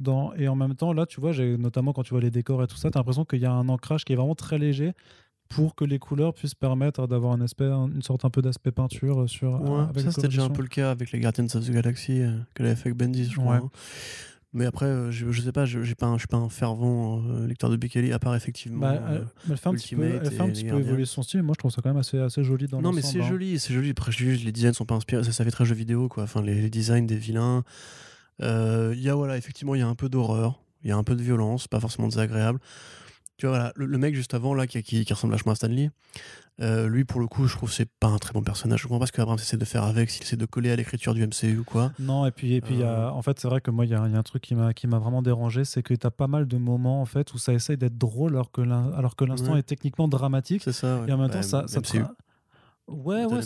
Dans, 0.00 0.32
et 0.34 0.48
en 0.48 0.56
même 0.56 0.74
temps, 0.74 0.92
là, 0.92 1.04
tu 1.06 1.20
vois, 1.20 1.32
notamment 1.58 1.92
quand 1.92 2.02
tu 2.02 2.10
vois 2.14 2.22
les 2.22 2.30
décors 2.30 2.62
et 2.62 2.66
tout 2.66 2.76
ça, 2.76 2.90
tu 2.90 2.96
as 2.96 3.00
l'impression 3.00 3.24
qu'il 3.24 3.40
y 3.40 3.46
a 3.46 3.52
un 3.52 3.68
ancrage 3.68 4.04
qui 4.04 4.14
est 4.14 4.16
vraiment 4.16 4.34
très 4.34 4.58
léger 4.58 4.92
pour 5.50 5.74
que 5.74 5.84
les 5.84 5.98
couleurs 5.98 6.32
puissent 6.32 6.54
permettre 6.54 7.06
d'avoir 7.06 7.32
un 7.32 7.40
aspect, 7.40 7.66
une 7.66 8.02
sorte 8.02 8.24
un 8.24 8.30
peu 8.30 8.40
d'aspect 8.40 8.70
peinture 8.70 9.28
sur. 9.28 9.60
Ouais, 9.60 9.80
avec 9.90 10.04
ça 10.04 10.12
c'était 10.12 10.28
déjà 10.28 10.44
un 10.44 10.48
peu 10.50 10.62
le 10.62 10.68
cas 10.68 10.90
avec 10.90 11.12
les 11.12 11.20
Guardians 11.20 11.44
of 11.54 11.66
the 11.66 11.70
Galaxy 11.70 12.22
euh, 12.22 12.38
qu'elle 12.54 12.66
avait 12.66 12.76
fait 12.76 12.88
avec 12.88 12.96
Bendis, 12.98 13.26
je 13.26 13.36
crois. 13.36 13.56
Ouais. 13.56 13.60
hein. 13.62 13.70
Mais 14.52 14.66
après, 14.66 14.86
euh, 14.86 15.10
je, 15.12 15.30
je 15.30 15.42
sais 15.42 15.52
pas, 15.52 15.64
je, 15.64 15.78
pas 15.94 16.12
je 16.14 16.18
suis 16.18 16.26
pas 16.26 16.36
un 16.36 16.48
fervent 16.48 17.22
euh, 17.28 17.46
lecteur 17.46 17.70
de 17.70 17.76
Pikeli, 17.76 18.12
à 18.12 18.18
part 18.18 18.34
effectivement. 18.34 18.80
Bah, 18.80 18.92
euh, 18.92 19.18
elle, 19.46 19.50
elle 19.52 19.56
fait 19.56 19.68
un 19.68 19.74
petit 19.74 19.94
peu, 19.94 20.02
elle 20.04 20.30
fait 20.30 20.40
un 20.40 20.46
et 20.46 20.52
petit 20.52 20.62
les 20.62 20.68
peu 20.70 20.74
Gardiens. 20.76 20.88
évoluer 20.88 21.04
son 21.04 21.22
style. 21.22 21.42
Moi, 21.42 21.54
je 21.54 21.58
trouve 21.58 21.70
ça 21.70 21.82
quand 21.82 21.90
même 21.90 21.98
assez, 21.98 22.18
assez 22.18 22.42
joli 22.42 22.66
dans 22.66 22.80
non, 22.80 22.92
mais 22.92 23.02
c'est 23.02 23.20
hein. 23.20 23.28
joli, 23.28 23.58
c'est 23.60 23.72
joli. 23.74 23.90
Après, 23.90 24.10
je 24.10 24.24
dis, 24.24 24.44
les 24.44 24.52
designs 24.52 24.72
sont 24.72 24.86
pas 24.86 24.96
inspirés, 24.96 25.22
ça, 25.24 25.30
ça 25.32 25.44
fait 25.44 25.50
très 25.52 25.64
jeu 25.64 25.74
vidéo, 25.74 26.08
quoi. 26.08 26.24
Enfin, 26.24 26.42
les, 26.42 26.60
les 26.62 26.70
designs 26.70 27.06
des 27.06 27.16
vilains. 27.16 27.62
Euh, 28.42 28.92
Il 28.96 29.02
y 29.02 29.08
a, 29.10 29.14
voilà, 29.14 29.36
effectivement, 29.36 29.74
il 29.74 29.80
y 29.80 29.82
a 29.82 29.88
un 29.88 29.94
peu 29.94 30.08
d'horreur, 30.08 30.60
il 30.82 30.88
y 30.90 30.92
a 30.92 30.96
un 30.96 31.04
peu 31.04 31.14
de 31.14 31.22
violence, 31.22 31.68
pas 31.68 31.80
forcément 31.80 32.08
désagréable. 32.08 32.58
Tu 33.36 33.46
vois, 33.46 33.56
voilà, 33.56 33.72
le, 33.74 33.86
le 33.86 33.98
mec 33.98 34.14
juste 34.14 34.34
avant, 34.34 34.52
là, 34.54 34.66
qui, 34.66 34.82
qui, 34.82 35.04
qui 35.04 35.12
ressemble 35.14 35.32
vachement 35.32 35.52
à 35.52 35.54
Stanley, 35.54 35.90
euh, 36.60 36.88
lui, 36.88 37.06
pour 37.06 37.20
le 37.20 37.26
coup, 37.26 37.46
je 37.46 37.56
trouve 37.56 37.70
que 37.70 37.74
c'est 37.74 37.88
pas 37.88 38.08
un 38.08 38.18
très 38.18 38.34
bon 38.34 38.42
personnage. 38.42 38.80
Je 38.80 38.84
comprends 38.86 38.98
pas 38.98 39.06
ce 39.06 39.12
qu'Abrams 39.12 39.38
essaie 39.38 39.56
de 39.56 39.64
faire 39.64 39.82
avec, 39.84 40.10
s'il 40.10 40.22
essaie 40.24 40.36
de 40.36 40.44
coller 40.44 40.70
à 40.70 40.76
l'écriture 40.76 41.14
du 41.14 41.26
MCU 41.26 41.56
ou 41.58 41.64
quoi. 41.64 41.90
Non, 41.98 42.26
et 42.26 42.32
puis, 42.32 42.52
et 42.52 42.60
puis 42.60 42.76
y 42.76 42.82
Euh. 42.82 43.08
a, 43.08 43.12
en 43.14 43.22
fait, 43.22 43.40
c'est 43.40 43.48
vrai 43.48 43.62
que 43.62 43.70
moi, 43.70 43.86
il 43.86 43.92
y, 43.92 43.94
a 43.94 44.06
il 44.06 44.12
y 44.12 44.14
a 44.14 44.18
un 44.18 44.22
truc 44.22 44.42
qui 44.42 44.54
m'a 44.54 44.74
qui 44.74 44.86
m'a 44.86 44.98
vraiment 44.98 45.22
dérangé, 45.22 45.64
c'est 45.64 45.82
que 45.82 45.94
tu 45.94 46.06
as 46.06 46.10
pas 46.10 46.26
mal 46.26 46.46
de 46.46 46.56
moments 46.58 47.00
en 47.00 47.06
fait, 47.06 47.32
où 47.32 47.38
ça 47.38 47.54
essaye 47.54 47.78
d'être 47.78 47.96
drôle 47.96 48.32
alors 48.32 48.50
que 48.52 48.60
l'in- 48.60 48.92
alors 48.92 49.16
que 49.16 49.24
l'instant 49.24 49.52
Ouais. 49.54 49.60
est 49.60 49.62
techniquement 49.62 50.06
dramatique. 50.06 50.60
C'est 50.62 50.72
ça. 50.72 50.98
ouais. 51.00 51.08
Et 51.08 51.12
en 51.12 51.16
même 51.16 51.28
Bah, 51.28 51.34
temps, 51.36 51.42
ça, 51.42 51.64
ça. 51.66 51.80
Ouais, 52.90 53.24
ouais, 53.36 53.42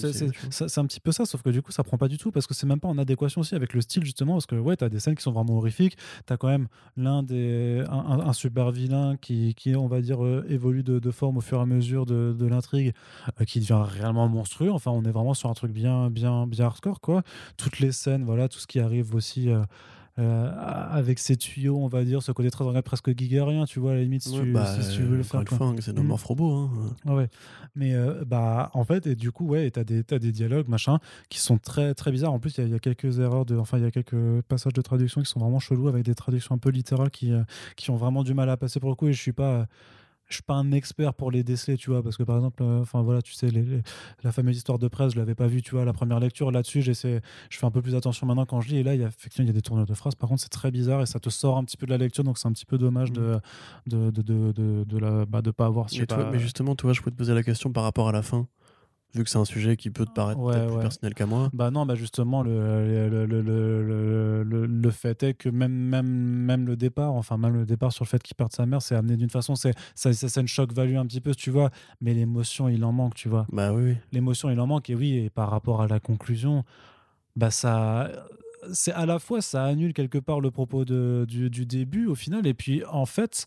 c'est- 0.50 0.78
un 0.78 0.86
petit 0.86 1.00
peu 1.00 1.12
ça, 1.12 1.26
sauf 1.26 1.42
que 1.42 1.50
du 1.50 1.60
coup, 1.60 1.70
ça 1.70 1.84
prend 1.84 1.98
pas 1.98 2.08
du 2.08 2.16
tout 2.18 2.30
parce 2.30 2.46
que 2.46 2.54
c'est 2.54 2.66
même 2.66 2.80
pas 2.80 2.88
en 2.88 2.96
adéquation 2.98 3.42
aussi 3.42 3.54
avec 3.54 3.74
le 3.74 3.80
style, 3.82 4.02
justement. 4.04 4.32
Parce 4.34 4.46
que, 4.46 4.56
ouais, 4.56 4.76
t'as 4.76 4.88
des 4.88 5.00
scènes 5.00 5.14
qui 5.14 5.22
sont 5.22 5.32
vraiment 5.32 5.56
horrifiques. 5.58 5.96
T'as 6.26 6.36
quand 6.36 6.48
même 6.48 6.68
l'un 6.96 7.22
des. 7.22 7.84
Un, 7.88 7.98
un- 7.98 8.20
un 8.26 8.32
super 8.32 8.70
vilain 8.70 9.16
qui, 9.20 9.54
qui, 9.54 9.76
on 9.76 9.86
va 9.86 10.00
dire, 10.00 10.24
euh, 10.24 10.44
évolue 10.48 10.82
de, 10.82 10.98
de 10.98 11.10
forme 11.10 11.36
au 11.36 11.40
fur 11.42 11.58
et 11.58 11.62
à 11.62 11.66
mesure 11.66 12.06
de, 12.06 12.34
de 12.38 12.46
l'intrigue, 12.46 12.94
euh, 13.40 13.44
qui 13.44 13.60
devient 13.60 13.82
réellement 13.86 14.28
monstrueux. 14.28 14.72
Enfin, 14.72 14.90
on 14.92 15.04
est 15.04 15.10
vraiment 15.12 15.34
sur 15.34 15.50
un 15.50 15.54
truc 15.54 15.72
bien, 15.72 16.10
bien, 16.10 16.46
bien 16.46 16.64
hardcore, 16.66 17.00
quoi. 17.00 17.22
Toutes 17.56 17.80
les 17.80 17.92
scènes, 17.92 18.24
voilà, 18.24 18.48
tout 18.48 18.58
ce 18.58 18.66
qui 18.66 18.80
arrive 18.80 19.14
aussi. 19.14 19.50
euh, 19.50 19.62
euh, 20.18 20.52
avec 20.90 21.18
ses 21.18 21.36
tuyaux, 21.36 21.76
on 21.76 21.88
va 21.88 22.04
dire, 22.04 22.22
ce 22.22 22.30
côté 22.32 22.50
très 22.50 22.82
presque 22.82 23.16
gigarien, 23.18 23.64
tu 23.64 23.80
vois, 23.80 23.92
à 23.92 23.94
la 23.96 24.02
limite, 24.02 24.22
si, 24.22 24.34
Ouais, 24.36 24.42
tu, 24.44 24.52
bah, 24.52 24.66
si 24.80 24.96
tu 24.96 25.02
veux 25.02 25.16
le 25.16 25.22
faire. 25.24 25.40
hein, 25.40 25.74
c'est 25.80 25.92
nos 25.92 26.02
morphrobo. 26.04 26.52
Hein. 26.52 26.70
Ah 27.06 27.14
Ouais, 27.16 27.28
mais 27.74 27.94
euh, 27.94 28.24
bah 28.24 28.70
en 28.74 28.84
fait 28.84 29.06
et 29.08 29.16
du 29.16 29.32
coup 29.32 29.46
ouais, 29.46 29.70
t'as 29.70 29.82
des 29.84 30.04
t'as 30.04 30.18
des 30.20 30.30
dialogues 30.32 30.68
machin 30.68 30.98
qui 31.28 31.40
sont 31.40 31.58
très 31.58 31.94
très 31.94 32.12
bizarres. 32.12 32.32
En 32.32 32.38
plus 32.38 32.56
il 32.56 32.60
y, 32.60 32.64
a- 32.64 32.66
il 32.68 32.72
y 32.72 32.76
a 32.76 32.78
quelques 32.78 33.18
erreurs 33.18 33.44
de, 33.44 33.56
enfin 33.56 33.78
il 33.78 33.82
y 33.84 33.86
a 33.86 33.90
quelques 33.90 34.42
passages 34.42 34.72
de 34.72 34.82
traduction 34.82 35.20
qui 35.20 35.28
sont 35.30 35.40
vraiment 35.40 35.58
chelous 35.58 35.88
avec 35.88 36.04
des 36.04 36.14
traductions 36.14 36.54
un 36.54 36.58
peu 36.58 36.70
littérales 36.70 37.10
qui 37.10 37.32
euh, 37.32 37.42
qui 37.76 37.90
ont 37.90 37.96
vraiment 37.96 38.22
du 38.22 38.34
mal 38.34 38.48
à 38.50 38.56
passer 38.56 38.78
pour 38.80 38.90
le 38.90 38.94
coup. 38.96 39.08
Et 39.08 39.12
je 39.12 39.20
suis 39.20 39.32
pas 39.32 39.66
je 40.28 40.34
suis 40.34 40.42
pas 40.42 40.54
un 40.54 40.72
expert 40.72 41.14
pour 41.14 41.30
les 41.30 41.42
déceler, 41.44 41.76
tu 41.76 41.90
vois, 41.90 42.02
parce 42.02 42.16
que 42.16 42.22
par 42.22 42.36
exemple, 42.36 42.62
euh, 42.62 42.80
enfin 42.80 43.02
voilà, 43.02 43.20
tu 43.22 43.32
sais, 43.34 43.48
les- 43.48 43.62
les- 43.62 43.82
la 44.22 44.32
fameuse 44.32 44.56
histoire 44.56 44.78
de 44.78 44.88
presse, 44.88 45.12
je 45.12 45.18
l'avais 45.18 45.34
pas 45.34 45.46
vue, 45.46 45.62
tu 45.62 45.72
vois, 45.72 45.82
à 45.82 45.84
la 45.84 45.92
première 45.92 46.18
lecture. 46.20 46.50
Là-dessus, 46.50 46.82
j'essaie, 46.82 47.20
je 47.50 47.58
fais 47.58 47.66
un 47.66 47.70
peu 47.70 47.82
plus 47.82 47.94
attention 47.94 48.26
maintenant 48.26 48.46
quand 48.46 48.60
je 48.60 48.68
lis. 48.70 48.78
Et 48.78 48.82
là, 48.82 48.94
il 48.94 49.00
y 49.00 49.04
a 49.04 49.08
effectivement, 49.08 49.44
il 49.44 49.48
y 49.48 49.50
a 49.50 49.54
des 49.54 49.62
tournures 49.62 49.86
de 49.86 49.94
phrases. 49.94 50.14
Par 50.14 50.28
contre, 50.28 50.42
c'est 50.42 50.48
très 50.48 50.70
bizarre 50.70 51.02
et 51.02 51.06
ça 51.06 51.20
te 51.20 51.30
sort 51.30 51.56
un 51.58 51.64
petit 51.64 51.76
peu 51.76 51.86
de 51.86 51.90
la 51.90 51.98
lecture, 51.98 52.24
donc 52.24 52.38
c'est 52.38 52.48
un 52.48 52.52
petit 52.52 52.66
peu 52.66 52.78
dommage 52.78 53.12
de 53.12 53.38
de 53.86 54.10
de 54.10 54.22
de 54.22 54.52
de, 54.52 54.84
de 54.84 54.98
la, 54.98 55.26
bah, 55.26 55.42
de 55.42 55.50
pas 55.50 55.66
avoir. 55.66 55.86
Mais, 56.00 56.06
pas, 56.06 56.16
mais 56.32 56.38
justement, 56.38 56.74
tu 56.74 56.82
vois, 56.84 56.92
je 56.94 57.02
peux 57.02 57.10
te 57.10 57.16
poser 57.16 57.34
la 57.34 57.42
question 57.42 57.72
par 57.72 57.82
rapport 57.84 58.08
à 58.08 58.12
la 58.12 58.22
fin. 58.22 58.46
Vu 59.14 59.22
que 59.22 59.30
c'est 59.30 59.38
un 59.38 59.44
sujet 59.44 59.76
qui 59.76 59.90
peut 59.90 60.04
te 60.04 60.10
paraître 60.10 60.40
Ouais, 60.40 60.66
plus 60.66 60.80
personnel 60.80 61.14
qu'à 61.14 61.26
moi. 61.26 61.48
Bah 61.52 61.70
non, 61.70 61.86
bah 61.86 61.94
justement, 61.94 62.42
le, 62.42 63.08
le, 63.08 63.26
le, 63.26 64.66
le, 64.66 64.90
fait 64.90 65.22
est 65.22 65.34
que 65.34 65.48
même, 65.48 65.72
même, 65.72 66.06
même 66.06 66.66
le 66.66 66.76
départ, 66.76 67.12
enfin 67.12 67.36
même 67.36 67.54
le 67.54 67.64
départ 67.64 67.92
sur 67.92 68.04
le 68.04 68.08
fait 68.08 68.22
qu'il 68.22 68.34
perde 68.34 68.52
sa 68.52 68.66
mère, 68.66 68.82
c'est 68.82 68.96
amené 68.96 69.16
d'une 69.16 69.30
façon, 69.30 69.54
c'est 69.54 69.72
ça, 69.94 70.12
ça, 70.12 70.28
ça 70.28 70.40
une 70.40 70.48
choc 70.48 70.72
value 70.72 70.96
un 70.96 71.06
petit 71.06 71.20
peu, 71.20 71.34
tu 71.34 71.50
vois, 71.50 71.70
mais 72.00 72.12
l'émotion, 72.12 72.68
il 72.68 72.84
en 72.84 72.92
manque, 72.92 73.14
tu 73.14 73.28
vois. 73.28 73.46
Bah 73.52 73.72
oui, 73.72 73.82
oui. 73.84 73.96
L'émotion, 74.12 74.50
il 74.50 74.58
en 74.58 74.66
manque, 74.66 74.90
et 74.90 74.94
oui, 74.94 75.16
et 75.16 75.30
par 75.30 75.50
rapport 75.50 75.80
à 75.82 75.86
la 75.86 76.00
conclusion, 76.00 76.64
bah 77.36 77.50
ça... 77.50 78.10
C'est 78.72 78.92
à 78.92 79.04
la 79.04 79.18
fois, 79.18 79.42
ça 79.42 79.62
annule 79.64 79.92
quelque 79.92 80.16
part 80.16 80.40
le 80.40 80.50
propos 80.50 80.86
de, 80.86 81.26
du, 81.28 81.50
du 81.50 81.66
début 81.66 82.06
au 82.06 82.14
final, 82.14 82.46
et 82.46 82.54
puis 82.54 82.82
en 82.86 83.04
fait, 83.04 83.46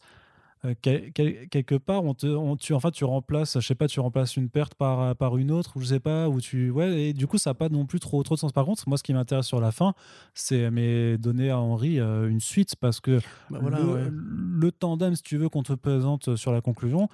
euh, 0.65 0.73
quel- 0.81 1.11
quel- 1.13 1.47
quelque 1.49 1.75
part, 1.75 2.03
on 2.03 2.13
te, 2.13 2.25
on, 2.27 2.55
tu, 2.55 2.73
enfin, 2.73 2.89
tu 2.91 3.03
remplaces, 3.03 3.59
je 3.59 3.65
sais 3.65 3.75
pas, 3.75 3.87
tu 3.87 3.99
remplaces 3.99 4.37
une 4.37 4.49
perte 4.49 4.73
par, 4.75 5.15
par 5.15 5.37
une 5.37 5.51
autre, 5.51 5.73
ou 5.75 5.81
je 5.81 5.85
sais 5.85 5.99
pas, 5.99 6.29
ou 6.29 6.41
tu, 6.41 6.69
ouais, 6.71 7.01
et 7.09 7.13
du 7.13 7.27
coup, 7.27 7.37
ça 7.37 7.51
n'a 7.51 7.53
pas 7.53 7.69
non 7.69 7.85
plus 7.85 7.99
trop, 7.99 8.21
trop 8.23 8.35
de 8.35 8.39
sens. 8.39 8.51
Par 8.51 8.65
contre, 8.65 8.83
moi, 8.87 8.97
ce 8.97 9.03
qui 9.03 9.13
m'intéresse 9.13 9.45
sur 9.45 9.61
la 9.61 9.71
fin, 9.71 9.93
c'est 10.33 10.71
mais 10.71 11.17
donner 11.17 11.49
à 11.49 11.59
Henri 11.59 11.99
euh, 11.99 12.27
une 12.29 12.39
suite, 12.39 12.75
parce 12.75 12.99
que 12.99 13.19
Bah 13.49 13.59
voilà, 13.61 13.79
le, 13.79 13.85
ouais. 13.93 14.09
le 14.11 14.71
tandem, 14.71 15.15
si 15.15 15.23
tu 15.23 15.37
veux, 15.37 15.49
qu'on 15.49 15.63
te 15.63 15.73
présente 15.73 16.35
sur 16.35 16.51
la 16.51 16.61
conclusion, 16.61 17.07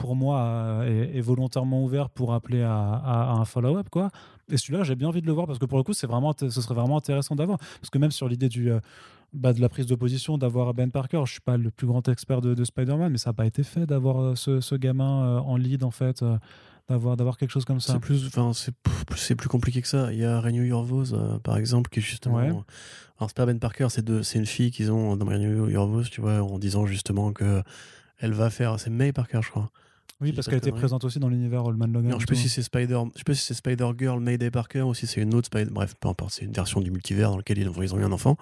pour 0.00 0.16
moi, 0.16 0.40
euh, 0.40 1.10
est, 1.12 1.18
est 1.18 1.20
volontairement 1.20 1.84
ouvert 1.84 2.08
pour 2.08 2.32
appeler 2.32 2.62
à, 2.62 2.74
à- 2.74 3.30
à 3.30 3.32
un 3.34 3.44
follow-up, 3.44 3.88
quoi. 3.90 4.08
Et 4.50 4.56
celui-là, 4.56 4.82
j'ai 4.82 4.96
bien 4.96 5.08
envie 5.08 5.20
de 5.20 5.26
le 5.26 5.32
voir 5.32 5.46
parce 5.46 5.58
que 5.58 5.66
pour 5.66 5.78
le 5.78 5.84
coup, 5.84 5.92
c'est 5.92 6.06
vraiment, 6.06 6.32
ce 6.38 6.48
serait 6.50 6.74
vraiment 6.74 6.96
intéressant 6.96 7.34
d'avoir. 7.36 7.58
Parce 7.58 7.90
que 7.90 7.98
même 7.98 8.10
sur 8.10 8.26
l'idée 8.28 8.48
du, 8.48 8.70
euh, 8.72 8.80
bah, 9.32 9.52
de 9.52 9.60
la 9.60 9.68
prise 9.68 9.86
de 9.86 9.94
position, 9.94 10.38
d'avoir 10.38 10.72
Ben 10.74 10.90
Parker, 10.90 11.22
je 11.26 11.32
suis 11.32 11.40
pas 11.40 11.56
le 11.56 11.70
plus 11.70 11.86
grand 11.86 12.08
expert 12.08 12.40
de, 12.40 12.54
de 12.54 12.64
Spider-Man, 12.64 13.12
mais 13.12 13.18
ça 13.18 13.30
n'a 13.30 13.34
pas 13.34 13.46
été 13.46 13.62
fait 13.62 13.84
d'avoir 13.86 14.20
euh, 14.22 14.34
ce, 14.34 14.60
ce 14.60 14.74
gamin 14.74 15.38
en 15.38 15.56
lead, 15.56 15.84
en 15.84 15.90
fait, 15.90 16.24
d'avoir, 16.88 17.16
d'avoir 17.16 17.36
quelque 17.36 17.50
chose 17.50 17.64
comme 17.66 17.78
ça. 17.80 17.92
C'est 17.92 18.00
plus, 18.00 18.26
enfin, 18.26 18.52
c'est 18.54 18.74
c'est 19.16 19.34
plus 19.36 19.48
compliqué 19.48 19.82
que 19.82 19.88
ça. 19.88 20.12
Il 20.12 20.18
y 20.18 20.24
a 20.24 20.40
Renew 20.40 20.64
Your 20.64 20.82
Vows, 20.82 21.12
euh, 21.14 21.38
par 21.38 21.56
exemple, 21.58 21.90
qui 21.90 22.00
est 22.00 22.02
justement. 22.02 22.36
Ouais. 22.36 22.48
Alors, 23.18 23.28
c'est 23.28 23.36
pas 23.36 23.46
Ben 23.46 23.58
Parker, 23.60 23.88
c'est 23.90 24.04
de- 24.04 24.22
c'est 24.22 24.38
une 24.38 24.46
fille 24.46 24.70
qu'ils 24.70 24.90
ont 24.90 25.14
dans 25.16 25.26
Renew 25.26 25.68
Your 25.70 25.86
Vows, 25.86 26.04
tu 26.04 26.20
vois, 26.22 26.42
en 26.42 26.58
disant 26.58 26.86
justement 26.86 27.32
que 27.32 27.62
elle 28.18 28.32
va 28.32 28.50
faire. 28.50 28.80
C'est 28.80 28.90
May 28.90 29.12
Parker, 29.12 29.40
je 29.42 29.50
crois. 29.50 29.70
Oui, 30.20 30.32
parce 30.32 30.48
qu'elle 30.48 30.58
était 30.58 30.72
présente 30.72 31.04
aussi 31.04 31.18
dans 31.18 31.28
l'univers 31.28 31.64
Oldman 31.64 31.92
Logan. 31.92 32.10
Non, 32.10 32.18
je 32.18 32.26
sais 32.26 32.34
pas 32.34 32.34
si 32.34 32.48
c'est 32.48 32.62
Spider, 32.62 33.00
je 33.14 33.18
sais 33.18 33.24
pas 33.24 33.34
si 33.34 33.42
c'est 33.42 33.54
Spider 33.54 33.88
Girl 33.98 34.20
Mayday 34.20 34.50
Parker 34.50 34.82
ou 34.82 34.94
si 34.94 35.06
c'est 35.06 35.22
une 35.22 35.34
autre 35.34 35.46
Spider. 35.46 35.70
Bref, 35.70 35.94
peu 35.98 36.08
importe, 36.08 36.32
c'est 36.34 36.44
une 36.44 36.52
version 36.52 36.80
du 36.80 36.90
multivers 36.90 37.30
dans 37.30 37.38
lequel 37.38 37.58
ils 37.58 37.68
ont, 37.68 37.82
ils 37.82 37.94
ont 37.94 37.98
eu 37.98 38.04
un 38.04 38.12
enfant. 38.12 38.36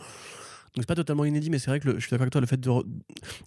Donc 0.75 0.83
c'est 0.83 0.87
pas 0.87 0.95
totalement 0.95 1.25
inédit, 1.25 1.51
mais 1.51 1.59
c'est 1.59 1.71
vrai 1.71 1.81
que 1.81 1.89
le- 1.89 1.95
je 1.99 2.01
suis 2.01 2.11
d'accord 2.11 2.23
avec 2.23 2.33
toi, 2.33 2.41
le 2.41 2.47
fait 2.47 2.61
de 2.61 2.69
re- 2.71 2.85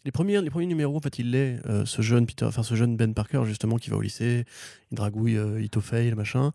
les 0.06 0.12
premiers, 0.12 0.42
les 0.42 0.50
premiers 0.50 0.66
numéros, 0.66 0.98
en 0.98 1.00
fait, 1.00 1.20
il 1.20 1.34
est 1.36 1.58
euh, 1.68 1.86
ce 1.86 2.02
jeune 2.02 2.26
Peter, 2.26 2.46
enfin 2.46 2.64
ce 2.64 2.76
jeune 2.76 2.98
Ben 2.98 3.14
Parker 3.14 3.42
justement 3.46 3.78
qui 3.78 3.90
va 3.90 3.98
au 3.98 4.02
lycée, 4.02 4.46
il 4.92 4.96
dragouille 4.96 5.38
euh, 5.38 5.62
Itophale, 5.62 6.16
machin, 6.16 6.52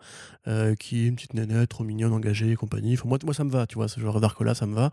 euh, 0.49 0.75
qui 0.75 1.05
est 1.05 1.07
une 1.07 1.15
petite 1.17 1.35
nénette 1.35 1.69
trop 1.69 1.85
mignonne, 1.85 2.13
engagée 2.13 2.51
et 2.51 2.57
compagnie. 2.57 2.95
Enfin, 2.95 3.09
moi, 3.09 3.19
moi 3.25 3.33
ça 3.35 3.45
me 3.45 3.51
va, 3.51 3.67
tu 3.67 3.77
vois, 3.77 3.89
ce 3.89 4.01
genre 4.01 4.21
d'arc 4.21 4.41
là, 4.43 4.55
ça 4.55 4.67
me 4.67 4.75
va. 4.75 4.91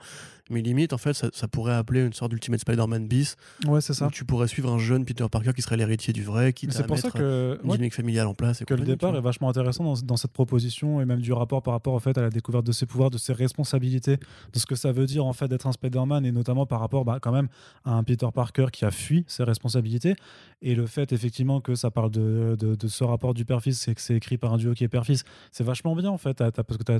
Mais 0.49 0.61
limite, 0.61 0.91
en 0.91 0.97
fait, 0.97 1.13
ça, 1.13 1.29
ça 1.33 1.47
pourrait 1.47 1.73
appeler 1.73 2.01
une 2.05 2.11
sorte 2.11 2.31
d'Ultimate 2.31 2.59
Spider-Man 2.59 3.07
bis 3.07 3.37
Ouais, 3.65 3.79
c'est 3.79 3.93
ça. 3.93 4.07
où 4.07 4.11
tu 4.11 4.25
pourrais 4.25 4.47
suivre 4.49 4.69
un 4.71 4.77
jeune 4.77 5.05
Peter 5.05 5.25
Parker 5.31 5.53
qui 5.55 5.61
serait 5.61 5.77
l'héritier 5.77 6.11
du 6.11 6.21
vrai, 6.23 6.51
qui 6.51 6.67
C'est 6.69 6.85
pour 6.85 6.97
ça 6.97 7.09
que, 7.11 7.57
une 7.63 7.69
ouais, 7.69 7.77
dynamique 7.77 7.93
familiale 7.95 8.27
en 8.27 8.33
place. 8.33 8.61
Et 8.61 8.65
que 8.65 8.73
le 8.73 8.83
départ 8.83 9.15
est 9.15 9.21
vachement 9.21 9.49
intéressant 9.49 9.83
dans, 9.85 9.93
dans 10.01 10.17
cette 10.17 10.33
proposition 10.33 10.99
et 11.01 11.05
même 11.05 11.21
du 11.21 11.31
rapport 11.31 11.61
par 11.63 11.73
rapport 11.73 11.93
au 11.93 11.99
fait 11.99 12.17
à 12.17 12.21
la 12.21 12.29
découverte 12.29 12.65
de 12.65 12.73
ses 12.73 12.85
pouvoirs, 12.85 13.09
de 13.09 13.17
ses 13.17 13.31
responsabilités, 13.33 14.17
de 14.17 14.59
ce 14.59 14.65
que 14.65 14.75
ça 14.75 14.91
veut 14.91 15.05
dire 15.05 15.25
en 15.25 15.33
fait 15.33 15.47
d'être 15.47 15.62
un 15.67 15.71
Spider-Man 15.71 16.25
et 16.25 16.31
notamment 16.31 16.65
par 16.65 16.79
rapport 16.79 17.05
bah, 17.05 17.19
quand 17.21 17.31
même 17.31 17.47
à 17.85 17.93
un 17.93 18.03
Peter 18.03 18.27
Parker 18.33 18.67
qui 18.71 18.85
a 18.85 18.91
fui 18.91 19.23
ses 19.27 19.43
responsabilités. 19.43 20.15
Et 20.61 20.75
le 20.75 20.85
fait 20.85 21.11
effectivement 21.11 21.59
que 21.61 21.75
ça 21.75 21.91
parle 21.91 22.11
de, 22.11 22.55
de, 22.59 22.87
ce 22.87 23.03
rapport 23.03 23.33
du 23.33 23.43
père-fils, 23.45 23.79
c'est 23.79 23.93
que 23.95 24.01
c'est 24.01 24.15
écrit 24.15 24.37
par 24.37 24.53
un 24.53 24.57
duo 24.57 24.73
qui 24.73 24.83
est 24.83 24.87
père-fils, 24.87 25.23
c'est 25.51 25.63
vachement 25.63 25.95
bien 25.95 26.09
en 26.09 26.17
fait, 26.17 26.33
T'as- 26.35 26.51
t'as- 26.51 26.63
parce 26.63 26.77
que 26.77 26.83
tu 26.83 26.91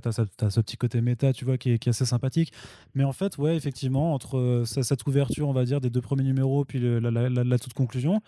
as, 0.46 0.50
ce 0.50 0.60
petit 0.60 0.78
côté 0.78 1.02
méta, 1.02 1.32
tu 1.34 1.46
vois, 1.46 1.58
qui 1.58 1.72
est, 1.72 1.80
qui 1.80 1.90
est 1.90 1.92
assez 1.92 2.06
sympathique. 2.06 2.52
Mais 2.96 3.04
en 3.04 3.14
fait, 3.14 3.38
ouais, 3.38 3.56
effectivement, 3.56 4.14
entre 4.14 4.38
euh, 4.38 4.66
ce- 4.66 4.82
cette 4.82 5.06
ouverture, 5.08 5.48
on 5.48 5.54
va 5.54 5.66
dire, 5.66 5.82
des 5.82 5.90
deux 5.90 6.02
premiers 6.02 6.24
numéros 6.24 6.66
puis 6.66 6.80
la, 6.80 7.58
toute 7.58 7.74
conclusion, 7.74 8.22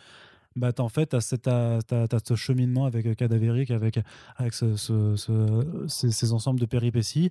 bah, 0.55 0.71
t'as- 0.71 0.83
en 0.83 0.89
fait, 0.89 1.09
tu 1.09 1.15
as, 1.49 2.19
ce 2.25 2.35
cheminement 2.35 2.85
avec 2.85 3.05
euh, 3.05 3.13
Cadavérique, 3.13 3.71
avec, 3.71 3.99
avec 4.37 4.53
ce- 4.53 4.77
ce- 4.77 5.15
ces, 5.87 6.11
ces 6.11 6.31
ensembles 6.33 6.59
de 6.61 6.65
péripéties, 6.65 7.29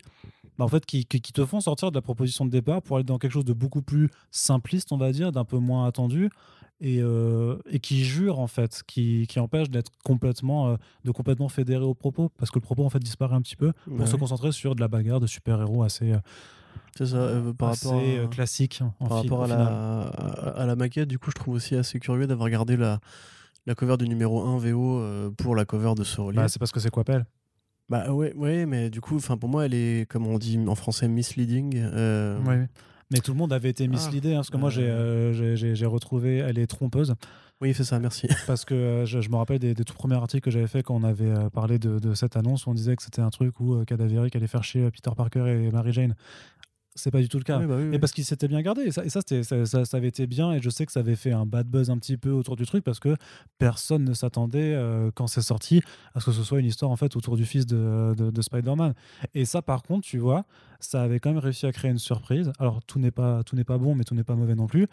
bah, 0.58 0.64
en 0.64 0.68
fait, 0.68 0.84
qui, 0.86 1.04
qui- 1.06 1.20
qui 1.20 1.32
te 1.32 1.44
font 1.44 1.60
sortir 1.60 1.90
de 1.90 1.96
la 1.96 2.02
proposition 2.02 2.44
de 2.44 2.50
départ 2.50 2.82
pour 2.82 2.96
aller 2.96 3.04
dans 3.04 3.18
quelque 3.18 3.32
chose 3.32 3.44
de 3.44 3.52
beaucoup 3.52 3.82
plus 3.82 4.08
simpliste, 4.30 4.92
on 4.92 4.96
va 4.98 5.12
dire, 5.12 5.32
d'un 5.32 5.44
peu 5.44 5.58
moins 5.58 5.86
attendu. 5.86 6.30
et, 6.80 6.98
euh, 7.00 7.56
et 7.70 7.78
qui 7.78 8.04
jure 8.04 8.40
en 8.40 8.48
fait, 8.48 8.82
qui, 8.86 9.26
qui 9.28 9.38
empêche 9.38 9.70
d'être 9.70 9.92
complètement, 10.04 10.68
euh, 10.70 10.76
de 11.04 11.12
complètement 11.12 11.48
fédéré 11.48 11.84
au 11.84 11.94
propos, 11.94 12.30
parce 12.36 12.50
que 12.50 12.58
le 12.58 12.62
propos 12.64 12.84
en 12.84 12.90
fait 12.90 12.98
disparaît 12.98 13.36
un 13.36 13.40
petit 13.42 13.54
peu 13.56 13.72
pour 13.96 14.06
se 14.08 14.16
concentrer 14.16 14.50
sur 14.52 14.74
de 14.74 14.80
la 14.80 14.88
bagarre 14.88 15.20
de 15.20 15.26
super-héros 15.28 15.84
assez, 15.84 16.12
euh, 16.12 16.18
C'est 16.98 17.06
ça, 17.06 17.16
euh, 17.16 17.52
par 17.54 17.70
assez 17.70 17.86
rapport 17.88 18.24
à, 18.24 18.28
classique 18.28 18.82
en 18.98 19.06
par 19.08 19.20
film, 19.20 19.32
rapport 19.32 19.44
à 19.44 19.46
la, 19.46 20.02
à, 20.02 20.66
la 20.66 20.76
maquette, 20.76 21.08
du 21.08 21.18
coup, 21.18 21.30
je 21.30 21.36
trouve 21.40 21.54
aussi 21.54 21.76
assez 21.76 22.00
curieux 22.00 22.26
d'avoir 22.26 22.50
gardé 22.50 22.76
la, 22.76 22.98
la 23.66 23.74
cover 23.76 23.96
du 23.96 24.08
numéro 24.08 24.42
1 24.44 24.58
VO 24.58 24.98
euh, 24.98 25.30
pour 25.30 25.54
la 25.54 25.64
cover 25.64 25.94
de 25.96 26.02
ce 26.04 26.20
relief. 26.20 26.36
Bah, 26.36 26.48
c'est 26.48 26.58
parce 26.58 26.72
que 26.72 26.80
c'est 26.80 26.90
Quapel. 26.90 27.24
Bah 27.88 28.12
ouais, 28.12 28.32
ouais, 28.34 28.64
mais 28.66 28.88
du 28.90 29.00
coup, 29.00 29.16
enfin 29.16 29.36
pour 29.36 29.48
moi, 29.48 29.66
elle 29.66 29.74
est, 29.74 30.08
comme 30.08 30.26
on 30.26 30.38
dit 30.38 30.58
en 30.66 30.74
français, 30.74 31.06
misleading. 31.08 31.76
euh. 31.76 32.38
Mais 33.10 33.18
tout 33.20 33.32
le 33.32 33.38
monde 33.38 33.52
avait 33.52 33.68
été 33.68 33.84
Ah, 33.84 33.88
misleadé, 33.88 34.32
hein, 34.32 34.36
parce 34.36 34.50
que 34.50 34.56
moi 34.56 34.70
j'ai 34.70 34.88
euh. 34.88 35.32
euh, 35.34 35.54
j'ai- 35.74 35.86
retrouvé, 35.86 36.38
elle 36.38 36.58
est 36.58 36.66
trompeuse, 36.66 37.14
Oui, 37.60 37.74
c'est 37.74 37.84
ça, 37.84 37.98
merci. 38.00 38.26
parce 38.46 38.64
que 38.64 38.74
euh, 38.74 39.06
je, 39.06 39.20
je 39.20 39.28
me 39.28 39.36
rappelle 39.36 39.58
des, 39.58 39.74
des 39.74 39.84
tout 39.84 39.92
premiers 39.94 40.14
articles 40.16 40.42
que 40.42 40.50
j'avais 40.50 40.66
fait 40.66 40.82
quand 40.82 40.94
on 40.96 41.04
avait 41.04 41.32
parlé 41.52 41.78
de, 41.78 41.98
de 41.98 42.14
cette 42.14 42.36
annonce, 42.36 42.66
où 42.66 42.70
on 42.70 42.74
disait 42.74 42.96
que 42.96 43.02
c'était 43.02 43.20
un 43.20 43.28
truc 43.30 43.60
où 43.60 43.74
euh, 43.74 43.84
Cadavéric 43.84 44.34
allait 44.34 44.46
faire 44.46 44.64
chier 44.64 44.90
Peter 44.90 45.10
Parker 45.14 45.44
et 45.46 45.70
Mary 45.70 45.92
Jane. 45.92 46.14
C'est 46.96 47.10
pas 47.10 47.20
du 47.20 47.28
tout 47.28 47.38
le 47.38 47.42
cas. 47.44 47.58
Oui, 47.58 47.66
bah 47.66 47.74
oui, 47.76 47.84
Mais 47.84 47.90
oui. 47.90 47.98
parce 47.98 48.12
qu'il 48.12 48.24
s'était 48.24 48.46
bien 48.46 48.62
gardé. 48.62 48.82
Et 48.82 48.92
ça, 48.92 49.04
et 49.04 49.08
ça, 49.08 49.20
c'était- 49.20 49.42
ça, 49.42 49.66
ça- 49.66 49.84
ça 49.84 49.96
avait 49.96 50.06
été 50.08 50.26
bien. 50.28 50.52
Et 50.52 50.60
je 50.62 50.70
sais 50.70 50.86
que 50.86 50.92
ça 50.92 51.00
avait 51.00 51.16
fait 51.16 51.32
un 51.32 51.44
bad 51.44 51.66
buzz 51.66 51.90
un 51.90 51.98
petit 51.98 52.16
peu 52.16 52.30
autour 52.30 52.54
du 52.54 52.66
truc 52.66 52.84
parce 52.84 53.00
que 53.00 53.16
personne 53.58 54.04
ne 54.04 54.14
s'attendait, 54.14 54.74
euh, 54.74 55.10
quand 55.14 55.26
c'est 55.26 55.42
sorti, 55.42 55.80
à 56.14 56.20
ce 56.20 56.26
que 56.26 56.32
ce 56.32 56.44
soit 56.44 56.60
une 56.60 56.66
histoire 56.66 56.90
en 56.92 56.96
fait 56.96 57.16
autour 57.16 57.36
du 57.36 57.44
fils 57.46 57.66
de, 57.66 58.14
de- 58.16 58.30
de 58.30 58.42
Spider-Man. 58.42 58.94
Et 59.34 59.44
ça, 59.44 59.60
par 59.60 59.82
contre, 59.82 60.06
tu 60.06 60.18
vois, 60.18 60.44
ça 60.78 61.02
avait 61.02 61.18
quand 61.18 61.30
même 61.30 61.38
réussi 61.38 61.66
à 61.66 61.72
créer 61.72 61.90
une 61.90 61.98
surprise. 61.98 62.52
Alors, 62.60 62.80
tout 62.84 62.98
n'est 63.00 63.10
pas, 63.10 63.42
tout 63.42 63.56
n'est 63.56 63.64
pas 63.64 63.78
bon, 63.78 63.94
mais 63.96 64.04
tout 64.04 64.14
n'est 64.14 64.24
pas 64.24 64.36
mauvais 64.36 64.54
non 64.54 64.66
plus. 64.68 64.86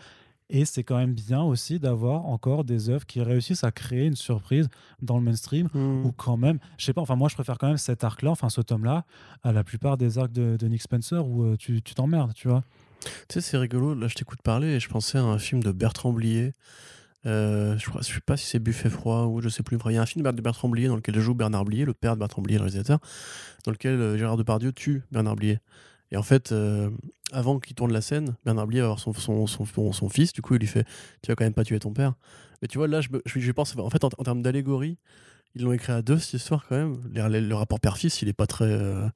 Et 0.52 0.66
c'est 0.66 0.84
quand 0.84 0.98
même 0.98 1.14
bien 1.14 1.42
aussi 1.42 1.80
d'avoir 1.80 2.26
encore 2.26 2.64
des 2.64 2.90
œuvres 2.90 3.06
qui 3.06 3.22
réussissent 3.22 3.64
à 3.64 3.72
créer 3.72 4.06
une 4.06 4.16
surprise 4.16 4.70
dans 5.02 5.18
le 5.18 5.24
mainstream 5.24 5.70
Hmm. 5.74 6.06
ou 6.06 6.12
quand 6.12 6.38
même, 6.38 6.60
je 6.78 6.86
sais 6.86 6.94
pas, 6.94 7.02
enfin 7.02 7.16
moi 7.16 7.30
je 7.30 7.36
préfère 7.36 7.58
quand 7.58 7.68
même 7.68 7.78
cet 7.78 8.04
arc-là, 8.04 8.32
enfin 8.32 8.50
ce 8.50 8.62
tome-là, 8.62 9.06
à 9.44 9.52
la 9.52 9.64
plupart 9.64 9.98
des 9.98 10.18
arcs 10.18 10.32
de, 10.34 10.58
de 10.58 10.68
Nick 10.68 10.82
Spencer 10.82 11.26
où 11.26 11.44
euh, 11.44 11.56
tu 11.58 11.82
t'emmerdes, 11.82 12.34
tu 12.34 12.48
vois. 12.50 12.64
Tu 13.02 13.10
sais, 13.34 13.42
c'est 13.42 13.58
rigolo. 13.58 13.96
Là, 13.96 14.08
je 14.08 14.16
t'écoute 14.16 14.42
parler 14.44 14.68
et 14.68 14.80
je 14.80 14.90
pensais 14.90 15.18
à 15.18 15.24
un 15.24 15.40
film 15.40 15.64
de 15.64 15.72
Bertrand 15.72 16.14
Blier. 16.14 16.54
Euh, 17.26 17.78
je 17.78 17.86
je 18.00 18.14
sais 18.14 18.20
pas 18.20 18.36
si 18.38 18.48
c'est 18.48 18.60
Buffet 18.60 18.90
froid 18.90 19.26
ou 19.26 19.42
je 19.42 19.50
sais 19.50 19.64
plus. 19.64 19.78
Il 19.86 19.94
y 19.94 19.98
a 19.98 20.02
un 20.02 20.06
film 20.06 20.30
de 20.30 20.42
Bertrand 20.42 20.70
Blier 20.70 20.88
dans 20.88 20.96
lequel 20.96 21.20
joue 21.20 21.34
Bernard 21.34 21.66
Blier, 21.66 21.86
le 21.86 21.94
père 21.94 22.16
de 22.16 22.20
Bertrand 22.20 22.42
Blier, 22.42 22.58
le 22.58 22.64
réalisateur, 22.64 23.00
dans 23.66 23.72
lequel 23.72 23.94
euh, 23.94 24.18
Gérard 24.18 24.38
Depardieu 24.38 24.72
tue 24.72 25.04
Bernard 25.12 25.36
Blier. 25.36 25.60
Et 26.12 26.18
en 26.18 26.24
fait, 26.24 26.52
euh, 26.52 26.90
avant 27.32 27.60
qu'il 27.60 27.76
tourne 27.76 27.94
la 27.94 28.02
scène, 28.02 28.36
Bernard 28.46 28.68
Blier 28.68 28.82
va 28.82 28.88
voir 28.88 29.00
son, 29.00 29.14
son, 29.14 29.48
son, 29.48 29.92
son- 29.92 30.10
fils. 30.10 30.34
Du 30.34 30.42
coup, 30.42 30.56
il 30.56 30.60
lui 30.60 30.68
fait 30.68 30.86
Tu 31.22 31.30
vas 31.30 31.36
quand 31.36 31.44
même 31.44 31.54
pas 31.54 31.64
tuer 31.64 31.80
ton 31.80 31.94
père. 31.94 32.14
Mais 32.62 32.68
tu 32.68 32.78
vois, 32.78 32.88
là, 32.88 33.02
je, 33.02 33.10
je, 33.26 33.52
pense, 33.52 33.76
en 33.78 33.90
fait, 33.90 34.04
en, 34.04 34.10
termes 34.10 34.42
d'allégorie, 34.42 34.98
ils 35.56 35.64
l'ont 35.64 35.74
écrit 35.74 35.94
à 35.94 36.02
deux, 36.02 36.18
cette 36.18 36.34
histoire, 36.34 36.66
quand 36.68 36.76
même. 36.76 37.02
Le, 37.14 37.54
rapport 37.54 37.80
père-fils, 37.80 38.22
il 38.22 38.28
est 38.28 38.34
pas 38.34 38.48
très, 38.48 38.66
euh, 38.66 39.08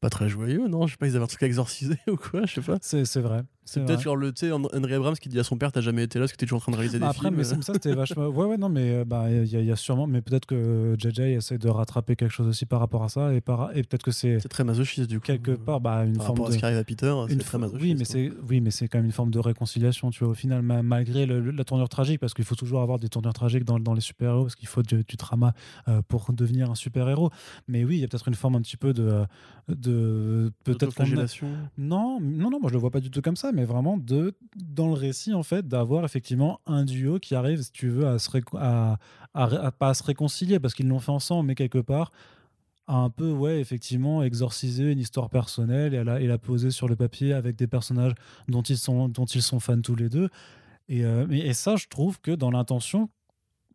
pas 0.00 0.10
très 0.10 0.28
joyeux, 0.28 0.68
non? 0.68 0.86
Je 0.86 0.92
sais 0.92 0.98
pas, 0.98 1.06
ils 1.06 1.16
avaient 1.16 1.24
un 1.24 1.28
truc 1.28 1.42
à 1.42 1.46
exorciser 1.46 1.98
ou 2.08 2.16
quoi, 2.16 2.46
je 2.46 2.54
sais 2.54 2.60
pas. 2.60 2.78
C'est 2.80 3.20
vrai. 3.20 3.42
C'est 3.72 3.84
peut-être 3.84 4.00
genre 4.00 4.16
le, 4.16 4.32
tu 4.32 4.46
sais, 4.46 4.52
Henry 4.52 4.94
Abrams 4.94 5.14
qui 5.16 5.28
dit 5.28 5.38
à 5.38 5.44
son 5.44 5.56
père 5.56 5.70
T'as 5.72 5.80
jamais 5.80 6.02
été 6.04 6.18
là 6.18 6.24
parce 6.24 6.32
que 6.32 6.36
t'es 6.36 6.46
toujours 6.46 6.58
en 6.58 6.60
train 6.62 6.72
de 6.72 6.76
réaliser 6.76 6.98
des 6.98 7.02
Bah, 7.04 7.10
Après, 7.10 7.28
films. 7.28 7.36
mais 7.38 7.44
c'est- 7.44 7.62
ça 7.62 7.72
c'était 7.74 7.94
vachement. 7.94 8.26
Ouais, 8.26 8.46
ouais, 8.46 8.56
non, 8.58 8.68
mais 8.68 8.90
euh, 8.92 9.04
bah 9.04 9.26
il 9.30 9.46
y, 9.46 9.56
a- 9.56 9.60
il 9.60 9.66
y 9.66 9.70
a 9.72 9.76
sûrement, 9.76 10.06
mais 10.06 10.20
peut-être 10.22 10.46
que 10.46 10.96
JJ 10.98 11.20
essaie 11.20 11.58
de 11.58 11.68
rattraper 11.68 12.16
quelque 12.16 12.32
chose 12.32 12.46
aussi 12.48 12.66
par 12.66 12.80
rapport 12.80 13.04
à 13.04 13.08
ça 13.08 13.32
et 13.34 13.40
par 13.40 13.70
et 13.76 13.82
peut-être 13.82 14.02
que 14.02 14.10
c'est 14.10 14.40
C'est 14.40 14.48
très 14.48 14.64
masochiste 14.64 15.08
du 15.08 15.20
coup. 15.20 15.26
quelque 15.26 15.52
part 15.52 15.80
bah 15.80 16.04
une 16.04 16.16
Par 16.16 16.26
forme 16.26 16.38
rapport 16.38 16.46
à 16.46 16.48
de 16.50 16.54
ce 16.54 16.58
qui 16.58 16.64
arrive 16.64 16.78
à 16.78 16.84
Peter, 16.84 17.06
une 17.28 17.28
c'est 17.28 17.44
très 17.44 17.58
masochiste. 17.58 17.82
oui, 17.82 17.94
mais 17.94 18.02
hein. 18.02 18.04
c'est 18.08 18.32
oui, 18.48 18.60
mais 18.60 18.70
c'est 18.70 18.88
quand 18.88 18.98
même 18.98 19.06
une 19.06 19.12
forme 19.12 19.30
de 19.30 19.38
réconciliation, 19.38 20.10
tu 20.10 20.24
vois. 20.24 20.32
Au 20.32 20.34
final, 20.34 20.62
ma- 20.62 20.82
malgré 20.82 21.26
le- 21.26 21.40
le- 21.40 21.50
la 21.52 21.64
tournure 21.64 21.88
tragique, 21.88 22.18
parce 22.20 22.34
qu'il 22.34 22.44
faut 22.44 22.56
toujours 22.56 22.80
avoir 22.82 22.98
des 22.98 23.08
tournures 23.08 23.32
tragiques 23.34 23.64
dans, 23.64 23.78
dans 23.78 23.94
les 23.94 24.00
super 24.00 24.30
héros, 24.30 24.42
parce 24.42 24.56
qu'il 24.56 24.68
faut 24.68 24.82
du, 24.82 25.04
du 25.04 25.16
drama 25.16 25.54
euh, 25.88 26.02
pour 26.08 26.32
devenir 26.32 26.70
un 26.70 26.74
super 26.74 27.08
héros. 27.08 27.30
Mais 27.68 27.84
oui, 27.84 27.96
il 27.96 28.00
y 28.00 28.04
a 28.04 28.08
peut-être 28.08 28.26
une 28.28 28.34
forme 28.34 28.56
un 28.56 28.60
petit 28.62 28.76
peu 28.76 28.92
de 28.92 29.24
de 29.68 30.50
peut-être 30.64 30.90
non, 31.78 32.18
non, 32.20 32.50
non, 32.50 32.58
moi 32.60 32.68
je 32.68 32.72
le 32.74 32.78
vois 32.80 32.90
pas 32.90 33.00
du 33.00 33.10
tout 33.10 33.22
comme 33.22 33.36
ça, 33.36 33.52
mais 33.52 33.59
vraiment 33.64 33.96
de 33.96 34.34
dans 34.56 34.86
le 34.88 34.94
récit 34.94 35.32
en 35.34 35.42
fait 35.42 35.66
d'avoir 35.68 36.04
effectivement 36.04 36.60
un 36.66 36.84
duo 36.84 37.18
qui 37.18 37.34
arrive, 37.34 37.62
si 37.62 37.72
tu 37.72 37.88
veux, 37.88 38.06
à 38.06 38.18
se 38.18 38.30
à, 38.56 38.98
à 39.34 39.46
ré- 39.46 39.56
à- 39.56 39.70
pas 39.72 39.88
à 39.90 39.94
se 39.94 40.02
réconcilier 40.02 40.58
parce 40.60 40.74
qu'ils 40.74 40.88
l'ont 40.88 40.98
fait 41.00 41.12
ensemble, 41.12 41.46
mais 41.48 41.54
quelque 41.54 41.78
part 41.78 42.12
à 42.86 42.96
un 42.96 43.10
peu 43.10 43.30
ouais 43.30 43.60
effectivement 43.60 44.22
exorciser 44.22 44.90
une 44.90 44.98
histoire 44.98 45.30
personnelle 45.30 45.94
et 45.94 45.98
à 45.98 46.04
la, 46.04 46.20
et 46.20 46.26
la 46.26 46.38
poser 46.38 46.70
sur 46.72 46.88
le 46.88 46.96
papier 46.96 47.32
avec 47.32 47.54
des 47.56 47.66
personnages 47.68 48.14
dont 48.48 48.62
ils 48.62 48.78
sont 48.78 49.08
dont 49.08 49.26
ils 49.26 49.42
sont 49.42 49.60
fans 49.60 49.80
tous 49.80 49.94
les 49.94 50.08
deux. 50.08 50.28
Et, 50.88 51.04
euh, 51.04 51.24
mais- 51.28 51.38
et 51.40 51.54
ça, 51.54 51.76
je 51.76 51.86
trouve 51.86 52.20
que 52.20 52.32
dans 52.32 52.50
l'intention, 52.50 53.08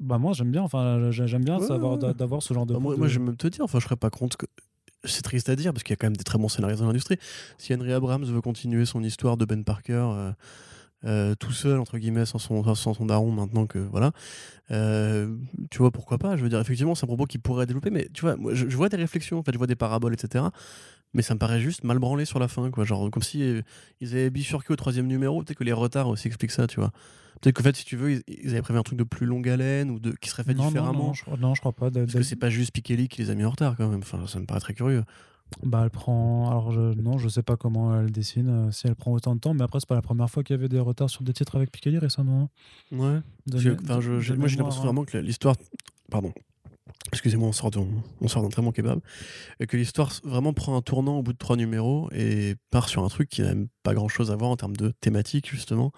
bah 0.01 0.17
moi 0.17 0.33
j'aime 0.33 0.51
bien, 0.51 0.63
enfin 0.63 1.11
j'ai- 1.11 1.27
j'aime 1.27 1.45
bien 1.45 1.57
Ouais, 1.59 2.13
d'avoir 2.13 2.43
ce 2.43 2.53
genre 2.53 2.65
de. 2.65 2.73
Bah, 2.73 2.79
moi, 2.79 2.93
de- 2.93 2.99
moi, 2.99 3.07
je 3.07 3.19
vais 3.19 3.25
même 3.25 3.37
te 3.37 3.47
dire, 3.47 3.63
enfin, 3.63 3.79
je 3.79 3.85
serais 3.85 3.95
pas 3.95 4.09
contre 4.09 4.35
que. 4.37 4.45
C'est 5.05 5.21
triste 5.21 5.49
à 5.49 5.55
dire 5.55 5.73
parce 5.73 5.83
qu'il 5.83 5.93
y 5.93 5.93
a 5.93 5.97
quand 5.97 6.07
même 6.07 6.17
des 6.17 6.23
très 6.23 6.37
bons 6.37 6.49
scénaristes 6.49 6.81
dans 6.81 6.87
l'industrie. 6.87 7.17
Si 7.57 7.73
Henry 7.73 7.93
Abrams 7.93 8.25
veut 8.25 8.41
continuer 8.41 8.85
son 8.85 9.03
histoire 9.03 9.37
de 9.37 9.45
Ben 9.45 9.63
Parker 9.63 9.93
euh, 9.93 10.31
euh, 11.05 11.35
tout 11.35 11.51
seul, 11.51 11.79
entre 11.79 11.97
guillemets, 11.97 12.25
sans 12.25 12.39
son, 12.39 13.05
daron, 13.05 13.31
maintenant 13.31 13.67
que. 13.67 13.79
Voilà. 13.79 14.11
euh, 14.71 15.35
tu 15.69 15.77
vois, 15.79 15.91
pourquoi 15.91 16.17
pas? 16.17 16.35
Je 16.35 16.43
veux 16.43 16.49
dire, 16.49 16.59
effectivement, 16.59 16.95
c'est 16.95 17.05
un 17.05 17.07
propos 17.07 17.25
qui 17.25 17.37
pourrait 17.37 17.67
développer, 17.67 17.91
mais 17.91 18.09
tu 18.13 18.21
vois, 18.21 18.35
moi, 18.35 18.53
je, 18.55 18.67
je 18.67 18.75
vois 18.75 18.89
des 18.89 18.97
réflexions, 18.97 19.39
en 19.39 19.43
fait, 19.43 19.51
je 19.51 19.57
vois 19.57 19.67
des 19.67 19.75
paraboles, 19.75 20.13
etc. 20.13 20.45
Mais 21.15 21.21
ça 21.21 21.33
me 21.33 21.39
paraît 21.39 21.59
juste 21.61 21.83
mal 21.83 21.97
branlé 21.97 22.25
sur 22.25 22.37
la 22.39 22.47
fin, 22.47 22.69
quoi. 22.69 22.83
Genre, 22.83 23.09
comme 23.09 23.23
si 23.23 23.41
euh, 23.41 23.61
ils 24.01 24.11
avaient 24.11 24.29
bifurqué 24.29 24.71
au 24.71 24.75
troisième 24.75 25.07
numéro. 25.07 25.41
Peut-être 25.41 25.57
que 25.57 25.63
les 25.63 25.73
retards 25.73 26.09
aussi 26.09 26.27
expliquent 26.27 26.51
ça, 26.51 26.67
tu 26.67 26.79
vois. 26.79 26.91
Peut-être 27.41 27.55
qu'en 27.55 27.63
fait, 27.63 27.75
si 27.75 27.85
tu 27.85 27.95
veux, 27.95 28.11
ils, 28.11 28.23
ils 28.27 28.51
avaient 28.51 28.61
prévu 28.61 28.77
un 28.79 28.83
truc 28.83 28.99
de 28.99 29.03
plus 29.03 29.25
longue 29.25 29.47
haleine 29.49 29.91
ou 29.91 29.99
de, 29.99 30.11
qui 30.11 30.29
serait 30.29 30.43
fait 30.43 30.53
non, 30.53 30.63
non, 30.63 30.69
différemment. 30.69 31.07
non, 31.07 31.13
je, 31.13 31.23
non, 31.39 31.55
je 31.55 31.59
crois 31.61 31.71
pas. 31.73 31.89
Parce 31.89 32.13
que 32.13 32.21
c'est 32.21 32.35
pas 32.35 32.49
juste 32.49 32.71
Pikeli 32.73 33.07
qui 33.07 33.21
les 33.21 33.29
a 33.29 33.35
mis 33.35 33.45
en 33.45 33.49
retard 33.49 33.75
quand 33.77 33.87
même. 33.89 33.99
Enfin, 33.99 34.27
ça 34.27 34.39
me 34.39 34.45
paraît 34.45 34.59
très 34.59 34.73
curieux. 34.73 35.03
Bah, 35.63 35.81
elle 35.83 35.89
prend. 35.89 36.49
Alors, 36.49 36.71
je... 36.71 36.79
non, 37.01 37.17
je 37.17 37.29
sais 37.29 37.43
pas 37.43 37.55
comment 37.55 37.97
elle 37.99 38.11
dessine, 38.11 38.49
euh, 38.49 38.71
si 38.71 38.87
elle 38.87 38.95
prend 38.95 39.13
autant 39.13 39.35
de 39.35 39.39
temps, 39.39 39.53
mais 39.53 39.63
après, 39.63 39.79
c'est 39.79 39.87
pas 39.87 39.95
la 39.95 40.01
première 40.01 40.29
fois 40.29 40.43
qu'il 40.43 40.55
y 40.55 40.59
avait 40.59 40.67
des 40.69 40.79
retards 40.79 41.09
sur 41.09 41.23
des 41.23 41.33
titres 41.33 41.55
avec 41.55 41.71
Pikeli 41.71 41.97
récemment. 41.99 42.49
hein. 42.91 42.97
Ouais. 42.97 43.21
De 43.45 43.77
enfin, 43.83 44.01
je- 44.01 44.33
moi, 44.33 44.47
j'ai 44.47 44.57
l'impression 44.57 44.81
hein. 44.81 44.85
vraiment 44.85 45.05
que 45.05 45.17
l'histoire. 45.19 45.55
Pardon. 46.09 46.33
Excusez-moi, 47.11 47.49
on 47.49 47.51
sort 47.51 47.69
très 48.49 48.61
bon 48.61 48.71
kebab. 48.71 48.99
Et 49.59 49.67
que 49.67 49.77
l'histoire 49.77 50.11
vraiment 50.23 50.53
prend 50.53 50.75
un 50.75 50.81
tournant 50.81 51.17
au 51.19 51.23
bout 51.23 51.33
de 51.33 51.37
trois 51.37 51.55
numéros 51.55 52.09
et 52.11 52.55
part 52.71 52.89
sur 52.89 53.03
un 53.03 53.07
truc 53.09 53.29
qui 53.29 53.41
n'a 53.41 53.49
même 53.49 53.67
pas 53.83 53.93
grand 53.93 54.07
chose 54.07 54.31
à 54.31 54.35
voir 54.35 54.49
en 54.49 54.57
termes 54.57 54.75
de 54.75 54.91
thématique, 55.01 55.49
justement. 55.49 55.91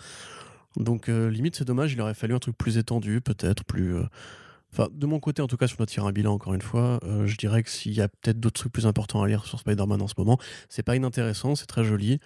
Donc, 0.76 1.10
euh, 1.10 1.30
limite, 1.30 1.56
c'est 1.56 1.66
dommage. 1.66 1.94
Il 1.94 2.02
aurait 2.02 2.14
fallu 2.14 2.36
un 2.36 2.40
truc 2.40 2.58
plus 2.58 2.78
étendu, 2.78 3.22
peut-être, 3.22 3.64
plus. 3.64 3.96
euh, 3.96 4.04
Enfin, 4.74 4.90
de 4.92 5.06
mon 5.08 5.20
côté, 5.20 5.42
en 5.42 5.48
tout 5.48 5.56
cas, 5.56 5.66
si 5.66 5.74
on 5.74 5.78
doit 5.78 5.86
tirer 5.86 6.06
un 6.08 6.12
bilan, 6.12 6.34
encore 6.34 6.54
une 6.54 6.62
fois, 6.62 7.00
euh, 7.04 7.26
je 7.26 7.38
dirais 7.38 7.64
que 7.64 7.70
s'il 7.70 7.94
y 7.94 8.02
a 8.02 8.10
peut-être 8.10 8.40
d'autres 8.40 8.60
trucs 8.60 8.74
plus 8.74 8.86
importants 8.86 9.24
à 9.24 9.28
lire 9.28 9.46
sur 9.46 9.60
Spider-Man 9.60 10.02
en 10.02 10.08
ce 10.08 10.14
moment, 10.18 10.38
c'est 10.68 10.84
pas 10.84 10.96
inintéressant, 10.96 11.56
c'est 11.56 11.66
très 11.68 11.86
joli. 11.86 12.20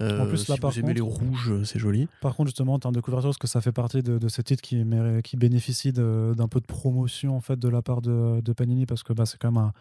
Euh, 0.00 0.20
En 0.22 0.26
plus, 0.26 0.48
là, 0.48 0.54
si 0.54 0.60
par 0.60 0.70
vous 0.70 0.78
aimez 0.80 0.94
les 0.94 1.00
contre- 1.00 1.20
rouges, 1.20 1.50
euh, 1.52 1.64
c'est 1.64 1.78
joli. 1.78 2.08
Par 2.22 2.34
contre, 2.34 2.48
justement, 2.48 2.74
en 2.74 2.78
termes 2.78 2.94
de 2.94 3.00
couverture, 3.00 3.28
parce 3.28 3.38
que 3.38 3.46
ça 3.46 3.60
fait 3.60 3.72
partie 3.72 4.02
de, 4.02 4.16
de 4.18 4.28
ces 4.28 4.42
titres 4.42 4.62
qui, 4.62 4.82
qui 5.22 5.36
bénéficient 5.36 5.92
d'un 5.92 6.48
peu 6.48 6.60
de 6.60 6.66
promotion 6.66 7.36
en 7.36 7.40
fait 7.40 7.58
de 7.58 7.68
la 7.68 7.82
part 7.82 8.00
de, 8.00 8.40
de 8.40 8.52
Panini, 8.54 8.86
parce 8.86 9.02
que 9.02 9.12
bah, 9.12 9.26
c'est 9.26 9.38
quand 9.38 9.52
même 9.52 9.62
un. 9.62 9.72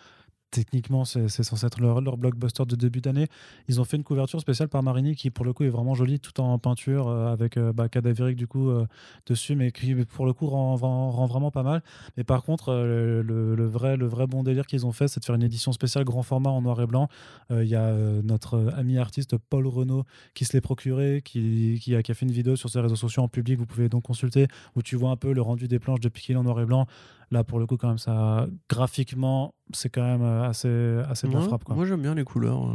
Techniquement, 0.51 1.05
c'est 1.05 1.29
censé 1.29 1.65
être 1.65 1.79
leur, 1.79 2.01
leur 2.01 2.17
blockbuster 2.17 2.65
de 2.65 2.75
début 2.75 2.99
d'année. 2.99 3.27
Ils 3.69 3.79
ont 3.79 3.85
fait 3.85 3.95
une 3.95 4.03
couverture 4.03 4.41
spéciale 4.41 4.67
par 4.67 4.83
Marini 4.83 5.15
qui, 5.15 5.29
pour 5.29 5.45
le 5.45 5.53
coup, 5.53 5.63
est 5.63 5.69
vraiment 5.69 5.93
jolie, 5.95 6.19
tout 6.19 6.41
en 6.41 6.59
peinture, 6.59 7.07
euh, 7.07 7.31
avec 7.31 7.55
euh, 7.55 7.71
bah, 7.71 7.87
cadavérique 7.87 8.35
du 8.35 8.47
coup 8.47 8.69
euh, 8.69 8.85
dessus, 9.27 9.55
mais 9.55 9.71
qui, 9.71 9.95
pour 9.95 10.25
le 10.25 10.33
coup, 10.33 10.47
rend, 10.47 10.75
rend- 10.75 11.25
vraiment 11.25 11.51
pas 11.51 11.63
mal. 11.63 11.81
Mais 12.17 12.25
par 12.25 12.43
contre, 12.43 12.73
le, 12.73 13.65
vrai, 13.65 13.95
le 13.95 14.07
vrai 14.07 14.27
bon 14.27 14.43
délire 14.43 14.67
qu'ils 14.67 14.85
ont 14.85 14.91
fait, 14.91 15.07
c'est 15.07 15.21
de 15.21 15.25
faire 15.25 15.35
une 15.35 15.43
édition 15.43 15.71
spéciale 15.71 16.03
grand 16.03 16.21
format 16.21 16.49
en 16.49 16.61
noir 16.61 16.81
et 16.81 16.85
blanc. 16.85 17.07
Il 17.49 17.63
y 17.63 17.75
a 17.75 17.93
notre 18.21 18.73
ami 18.75 18.97
artiste 18.97 19.37
Paul 19.37 19.67
Renault 19.67 20.03
qui 20.33 20.43
se 20.43 20.51
l'est 20.51 20.59
procuré, 20.59 21.21
qui, 21.23 21.79
qui, 21.81 21.95
a, 21.95 22.03
qui 22.03 22.11
a 22.11 22.13
fait 22.13 22.25
une 22.25 22.31
vidéo 22.33 22.57
sur 22.57 22.69
ses 22.69 22.81
réseaux 22.81 22.97
sociaux 22.97 23.23
en 23.23 23.29
public, 23.29 23.57
vous 23.57 23.65
pouvez 23.65 23.87
donc 23.87 24.03
consulter, 24.03 24.47
où 24.75 24.81
tu 24.81 24.97
vois 24.97 25.11
un 25.11 25.15
peu 25.15 25.31
le 25.31 25.41
rendu 25.41 25.69
des 25.69 25.79
planches 25.79 26.01
de 26.01 26.09
Piquet 26.09 26.35
en 26.35 26.43
noir 26.43 26.59
et 26.59 26.65
blanc. 26.65 26.87
Là, 27.31 27.43
pour 27.45 27.59
le 27.59 27.65
coup, 27.65 27.77
quand 27.77 27.87
même, 27.87 27.97
ça, 27.97 28.45
graphiquement, 28.69 29.53
c'est 29.73 29.89
quand 29.89 30.03
même 30.03 30.21
euh, 30.21 30.43
assez, 30.49 31.01
assez 31.09 31.27
de 31.27 31.33
la 31.33 31.39
Ouais, 31.39 31.45
frappe. 31.47 31.63
Quoi. 31.63 31.75
Moi, 31.75 31.85
j'aime 31.85 32.01
bien 32.01 32.13
les 32.13 32.23
couleurs. 32.25 32.61
euh. 32.63 32.73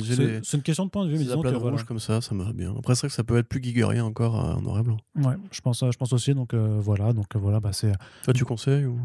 C'est 0.00 0.16
les, 0.16 0.40
une 0.52 0.62
question 0.62 0.84
de 0.84 0.90
point 0.90 1.04
de 1.06 1.10
vue, 1.10 1.16
mais 1.16 1.24
disons 1.24 1.40
que 1.40 1.48
voilà. 1.48 1.70
rouge 1.76 1.84
comme 1.84 1.98
ça, 1.98 2.20
ça 2.20 2.34
me 2.34 2.44
va 2.44 2.52
bien. 2.52 2.74
Après, 2.76 2.94
c'est 2.94 3.00
vrai 3.02 3.08
que 3.08 3.14
ça 3.14 3.24
peut 3.24 3.38
être 3.38 3.48
plus 3.48 3.60
guiguerien 3.60 4.04
encore 4.04 4.38
euh, 4.38 4.54
en 4.54 4.60
noir 4.60 4.78
et 4.80 4.82
blanc. 4.82 4.98
Ouais, 5.16 5.34
je 5.50 5.60
pense, 5.62 5.80
je 5.80 5.96
pense 5.96 6.12
aussi. 6.12 6.34
Donc 6.34 6.52
voilà, 6.52 7.14
donc 7.14 7.34
voilà, 7.36 7.58
bah, 7.58 7.72
c'est 7.72 7.92
Toi, 8.24 8.34
tu 8.34 8.44
conseilles 8.44 8.84
ou... 8.84 8.98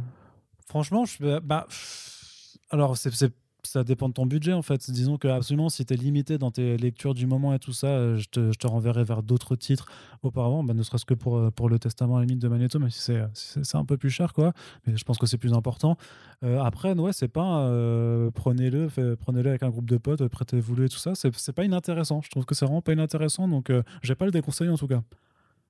Franchement, 0.68 1.06
je, 1.06 1.40
bah, 1.40 1.66
pff, 1.70 2.58
alors 2.70 2.98
c'est- 2.98 3.34
ça 3.68 3.84
dépend 3.84 4.10
de 4.10 4.14
ton 4.14 4.26
budget 4.26 4.54
en 4.54 4.62
fait. 4.62 4.90
Disons 4.90 5.18
que 5.18 5.28
absolument, 5.28 5.70
si 5.70 5.86
tu 5.86 5.94
es 5.94 5.98
limité 5.98 6.38
dans 6.38 6.52
tes 6.52 6.78
lectures 6.78 7.14
du 7.14 7.28
moment 7.28 7.54
et 7.54 7.60
tout 7.60 7.74
ça, 7.74 7.88
euh, 7.88 8.18
je 8.18 8.28
te, 8.30 8.52
je 8.52 8.58
te 8.58 8.68
renverrai 8.68 9.04
vers 9.04 9.24
d'autres 9.24 9.56
titres 9.56 9.88
auparavant, 10.24 10.64
bah, 10.64 10.74
ne 10.74 10.84
serait-ce 10.84 11.06
que 11.06 11.14
pour, 11.14 11.38
euh, 11.38 11.52
pour 11.52 11.70
le 11.70 11.80
testament 11.80 12.18
à 12.18 12.20
la 12.20 12.26
limite 12.26 12.42
de 12.42 12.48
Magneto, 12.48 12.80
même 12.80 12.90
si 12.90 13.00
c'est, 13.00 13.22
c'est, 13.34 13.76
un 13.76 13.86
peu 13.86 13.98
plus 13.98 14.10
cher, 14.10 14.34
quoi. 14.34 14.54
Mais 14.86 14.98
je 14.98 15.04
pense 15.04 15.18
que 15.18 15.26
c'est 15.26 15.38
plus 15.38 15.54
important. 15.54 15.98
Euh, 16.44 16.60
après, 16.60 16.94
ouais, 16.94 17.14
c'est 17.14 17.28
pas 17.28 17.62
euh, 17.62 18.30
prenez-le, 18.32 18.90
prenez-le 19.16 19.50
avec 19.50 19.64
un 19.64 19.70
groupe 19.70 19.90
de 19.90 19.98
potes, 19.98 20.28
prêtez-vous-le 20.28 20.86
et 20.86 20.90
tout 20.90 20.98
ça. 20.98 21.14
C'est, 21.16 21.52
pas 21.54 21.64
inintéressant. 21.64 22.22
Je 22.22 22.30
trouve 22.30 22.46
que 22.46 22.54
c'est 22.54 22.66
vraiment 22.66 22.82
pas 22.82 22.94
inintéressant, 22.94 23.48
donc 23.48 23.70
euh, 23.70 23.82
je 24.04 24.10
vais 24.10 24.16
pas 24.16 24.26
le 24.26 24.32
déconseiller 24.32 24.70
en 24.70 24.78
tout 24.78 24.88
cas. 24.88 25.02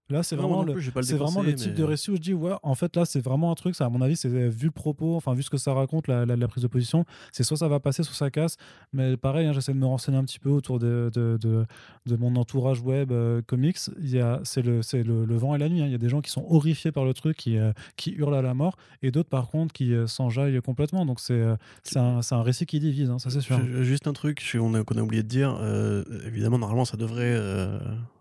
Là, 0.09 0.23
c'est 0.23 0.37
vraiment, 0.37 0.63
le, 0.63 0.73
plus, 0.73 0.91
c'est 1.03 1.17
vraiment 1.17 1.41
le 1.41 1.53
type 1.53 1.71
mais- 1.71 1.75
de 1.77 1.83
récit 1.83 2.11
où 2.11 2.15
je 2.15 2.21
dis, 2.21 2.33
ouais, 2.33 2.53
en 2.63 2.75
fait, 2.75 2.95
là, 2.95 3.03
c'est 3.03 3.19
vraiment 3.19 3.51
un 3.51 3.55
truc, 3.55 3.75
ça, 3.75 3.85
à 3.85 3.89
mon 3.89 4.01
avis, 4.01 4.15
c'est 4.15 4.29
vu 4.29 4.67
le 4.67 4.71
propos, 4.71 5.15
enfin, 5.17 5.33
vu 5.33 5.43
ce 5.43 5.49
que 5.49 5.57
ça 5.57 5.73
raconte, 5.73 6.07
la, 6.07 6.25
la- 6.25 6.37
la 6.37 6.47
prise 6.47 6.63
de 6.63 6.67
position, 6.69 7.03
c'est 7.33 7.43
soit 7.43 7.57
ça 7.57 7.67
va 7.67 7.79
passer, 7.81 8.03
soit 8.03 8.15
ça 8.15 8.31
casse. 8.31 8.55
Mais 8.93 9.17
pareil, 9.17 9.47
hein, 9.47 9.53
j'essaie 9.53 9.73
de 9.73 9.77
me 9.77 9.85
renseigner 9.85 10.17
un 10.17 10.23
petit 10.23 10.39
peu 10.39 10.49
autour 10.49 10.79
de, 10.79 11.11
de, 11.13 11.37
de, 11.41 11.65
de 12.05 12.15
mon 12.15 12.35
entourage 12.37 12.79
web 12.81 13.11
euh, 13.11 13.41
comics. 13.45 13.77
Il 13.99 14.09
y 14.09 14.19
a, 14.21 14.39
c'est 14.45 14.61
le, 14.61 14.81
c'est 14.81 15.03
le, 15.03 15.25
le 15.25 15.35
vent 15.35 15.53
et 15.55 15.57
la 15.57 15.67
nuit. 15.67 15.81
hein. 15.81 15.85
Il 15.87 15.91
y 15.91 15.95
a 15.95 15.99
des 15.99 16.09
gens 16.09 16.21
qui 16.21 16.31
sont 16.31 16.45
horrifiés 16.49 16.93
par 16.93 17.03
le 17.03 17.13
truc, 17.13 17.35
qui, 17.35 17.57
euh, 17.57 17.73
qui 17.97 18.11
hurlent 18.11 18.35
à 18.35 18.41
la 18.41 18.53
mort, 18.53 18.77
et 19.01 19.11
d'autres, 19.11 19.29
par 19.29 19.49
contre, 19.49 19.73
qui 19.73 19.93
euh, 19.93 20.07
s'enjaillent 20.07 20.61
complètement. 20.61 21.05
Donc, 21.05 21.19
c'est, 21.19 21.33
euh, 21.33 21.55
c'est, 21.83 21.99
un, 21.99 22.21
c'est 22.21 22.35
un 22.35 22.43
récit 22.43 22.65
qui 22.65 22.79
divise, 22.79 23.09
hein, 23.09 23.19
ça, 23.19 23.29
c'est 23.29 23.41
sûr. 23.41 23.59
Ju- 23.59 23.83
Juste 23.83 24.07
un 24.07 24.13
truc 24.13 24.41
qu'on 24.53 24.73
a, 24.73 24.83
qu'on 24.85 24.97
a 24.97 25.01
oublié 25.01 25.21
de 25.23 25.27
dire. 25.27 25.57
euh, 25.59 26.03
évidemment, 26.25 26.57
normalement, 26.59 26.85
ça 26.85 26.95
devrait 26.95 27.35
euh, 27.35 27.77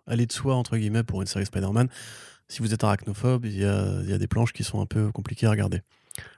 aller 0.07 0.27
de 0.27 0.33
soi, 0.33 0.55
entre 0.55 0.77
guillemets, 0.77 1.03
pour 1.05 1.21
une 1.21 1.27
série 1.27 1.47
Spider-Man. 1.47 1.89
Si 2.49 2.61
vous 2.61 2.73
êtes 2.73 2.85
arachnophobe, 2.85 3.45
il 3.45 3.57
y 3.59 3.65
a, 3.65 4.01
il 4.03 4.09
y 4.09 4.13
a 4.13 4.19
des 4.19 4.29
planches 4.29 4.53
qui 4.53 4.63
sont 4.65 4.81
un 4.81 4.87
peu 4.87 5.11
compliquées 5.13 5.47
à 5.47 5.51
regarder. 5.51 5.83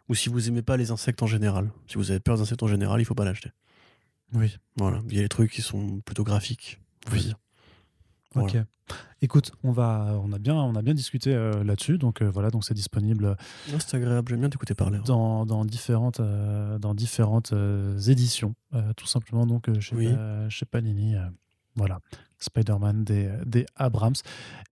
Ou 0.09 0.15
si 0.15 0.29
vous 0.29 0.49
aimez 0.49 0.63
pas 0.63 0.77
les 0.77 0.91
insectes 0.91 1.23
en 1.23 1.27
général. 1.27 1.71
Si 1.87 1.97
vous 1.97 2.11
avez 2.11 2.21
peur 2.21 2.37
des 2.37 2.43
insectes 2.43 2.63
en 2.63 2.67
général, 2.69 3.01
il 3.01 3.05
faut 3.05 3.15
pas 3.15 3.25
l'acheter. 3.27 3.51
Oui. 4.35 4.57
Voilà. 4.77 5.01
Il 5.09 5.15
y 5.17 5.19
a 5.19 5.23
des 5.23 5.29
trucs 5.29 5.51
qui 5.53 5.63
sont 5.63 6.01
plutôt 6.01 6.25
graphiques. 6.25 6.81
Oui. 7.13 7.33
Ok. 8.35 8.57
Écoute, 9.21 9.53
on 9.65 9.73
va, 9.73 10.19
on 10.23 10.33
a 10.33 10.39
bien, 10.39 10.55
on 10.55 10.75
a 10.75 10.81
bien 10.81 10.95
discuté 10.95 11.35
euh, 11.35 11.63
là-dessus, 11.63 11.99
donc 11.99 12.23
euh, 12.23 12.31
voilà, 12.31 12.51
donc 12.51 12.65
c'est 12.65 12.73
disponible 12.73 13.37
Non, 13.71 13.79
c'est 13.81 13.97
agréable. 13.99 14.31
J'aime 14.31 14.41
bien 14.41 14.49
t'écouter 14.49 14.75
parler. 14.75 14.97
hein. 14.99 15.03
dans, 15.05 15.45
dans 15.45 15.65
différentes, 15.67 16.21
euh, 16.21 16.79
dans 16.79 16.95
différentes 16.95 17.53
euh, 17.53 17.99
éditions, 17.99 18.55
euh, 18.75 18.93
tout 18.97 19.07
simplement 19.07 19.45
donc 19.45 19.69
euh, 19.69 19.79
chez, 19.81 19.95
Oui. 19.97 20.07
euh, 20.09 20.49
chez 20.49 20.65
Panini. 20.65 21.17
Euh, 21.79 21.89
voilà, 21.89 22.01
Spider-Man 22.39 23.05
des, 23.05 23.31
des 23.47 23.67
Abrams. 23.77 24.15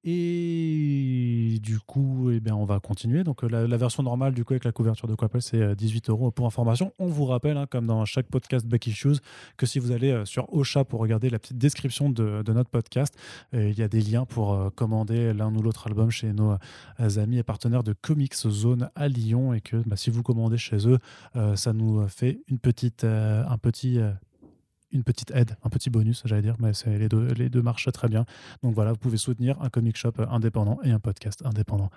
Et 0.04 1.59
du 1.62 1.80
coup, 1.80 2.30
eh 2.30 2.40
bien, 2.40 2.54
on 2.54 2.64
va 2.64 2.78
continuer. 2.78 3.24
Donc 3.24 3.42
euh, 3.42 3.66
la, 3.66 3.76
version 3.76 4.02
normale, 4.02 4.34
du 4.34 4.44
coup, 4.44 4.52
avec 4.52 4.64
la 4.64 4.72
couverture 4.72 5.09
de 5.09 5.14
Quapel, 5.14 5.42
c'est 5.42 5.61
euh, 5.61 5.74
18 5.74 6.11
euros 6.11 6.30
pour 6.30 6.46
information. 6.46 6.92
On 6.98 7.07
vous 7.07 7.24
rappelle, 7.24 7.57
hein, 7.57 7.66
comme 7.68 7.86
dans 7.86 8.04
chaque 8.04 8.26
podcast 8.26 8.66
Back 8.66 8.86
Issues, 8.86 9.16
que 9.57 9.66
si 9.66 9.78
vous 9.78 9.90
allez 9.90 10.12
euh, 10.12 10.24
sur 10.24 10.52
Ocha 10.54 10.84
pour 10.84 11.00
regarder 11.00 11.28
la 11.28 11.38
petite 11.38 11.59
description 11.59 12.09
de, 12.11 12.42
notre 12.52 12.70
podcast, 12.70 13.14
euh, 13.54 13.68
il 13.68 13.76
y 13.78 13.82
a 13.82 13.88
des 13.88 14.00
liens 14.00 14.24
pour 14.24 14.54
euh, 14.54 14.70
commander 14.70 15.32
l'un 15.32 15.54
ou 15.54 15.62
l'autre 15.62 15.88
album 15.88 16.11
chez 16.11 16.32
nos 16.32 16.52
euh, 17.00 17.18
amis 17.18 17.38
et 17.38 17.42
partenaires 17.42 17.82
de 17.82 17.92
Comics 17.92 18.34
Zone 18.34 18.90
à 18.94 19.09
Lyon 19.09 19.52
et 19.54 19.61
que 19.61 19.76
bah, 19.86 19.96
si 19.96 20.11
vous 20.11 20.22
commandez 20.22 20.59
chez 20.59 20.88
eux, 20.88 20.98
euh, 21.34 21.57
ça 21.57 21.72
nous 21.72 22.07
fait 22.09 22.40
euh, 23.04 23.44
un 23.48 23.59
petit, 23.59 23.98
euh, 23.98 24.12
une 24.93 25.03
petite 25.03 25.30
aide, 25.32 25.57
un 25.64 25.68
petit 25.68 25.91
bonus, 25.91 26.22
j'allais 26.24 26.43
dire, 26.43 26.57
mais 26.61 26.72
c'est 26.72 26.99
les 26.99 27.09
deux, 27.09 27.26
les 27.34 27.49
deux 27.49 27.62
marchent 27.62 27.91
très 27.93 28.09
bien. 28.09 28.24
Donc 28.62 28.74
voilà, 28.74 28.93
vous 28.93 28.99
pouvez 28.99 29.16
soutenir 29.16 29.61
un 29.61 29.68
comic 29.68 29.97
shop 29.97 30.12
indépendant 30.30 30.78
et 30.84 30.91
un 30.91 30.99
podcast 31.01 31.43
indépendant. 31.45 31.91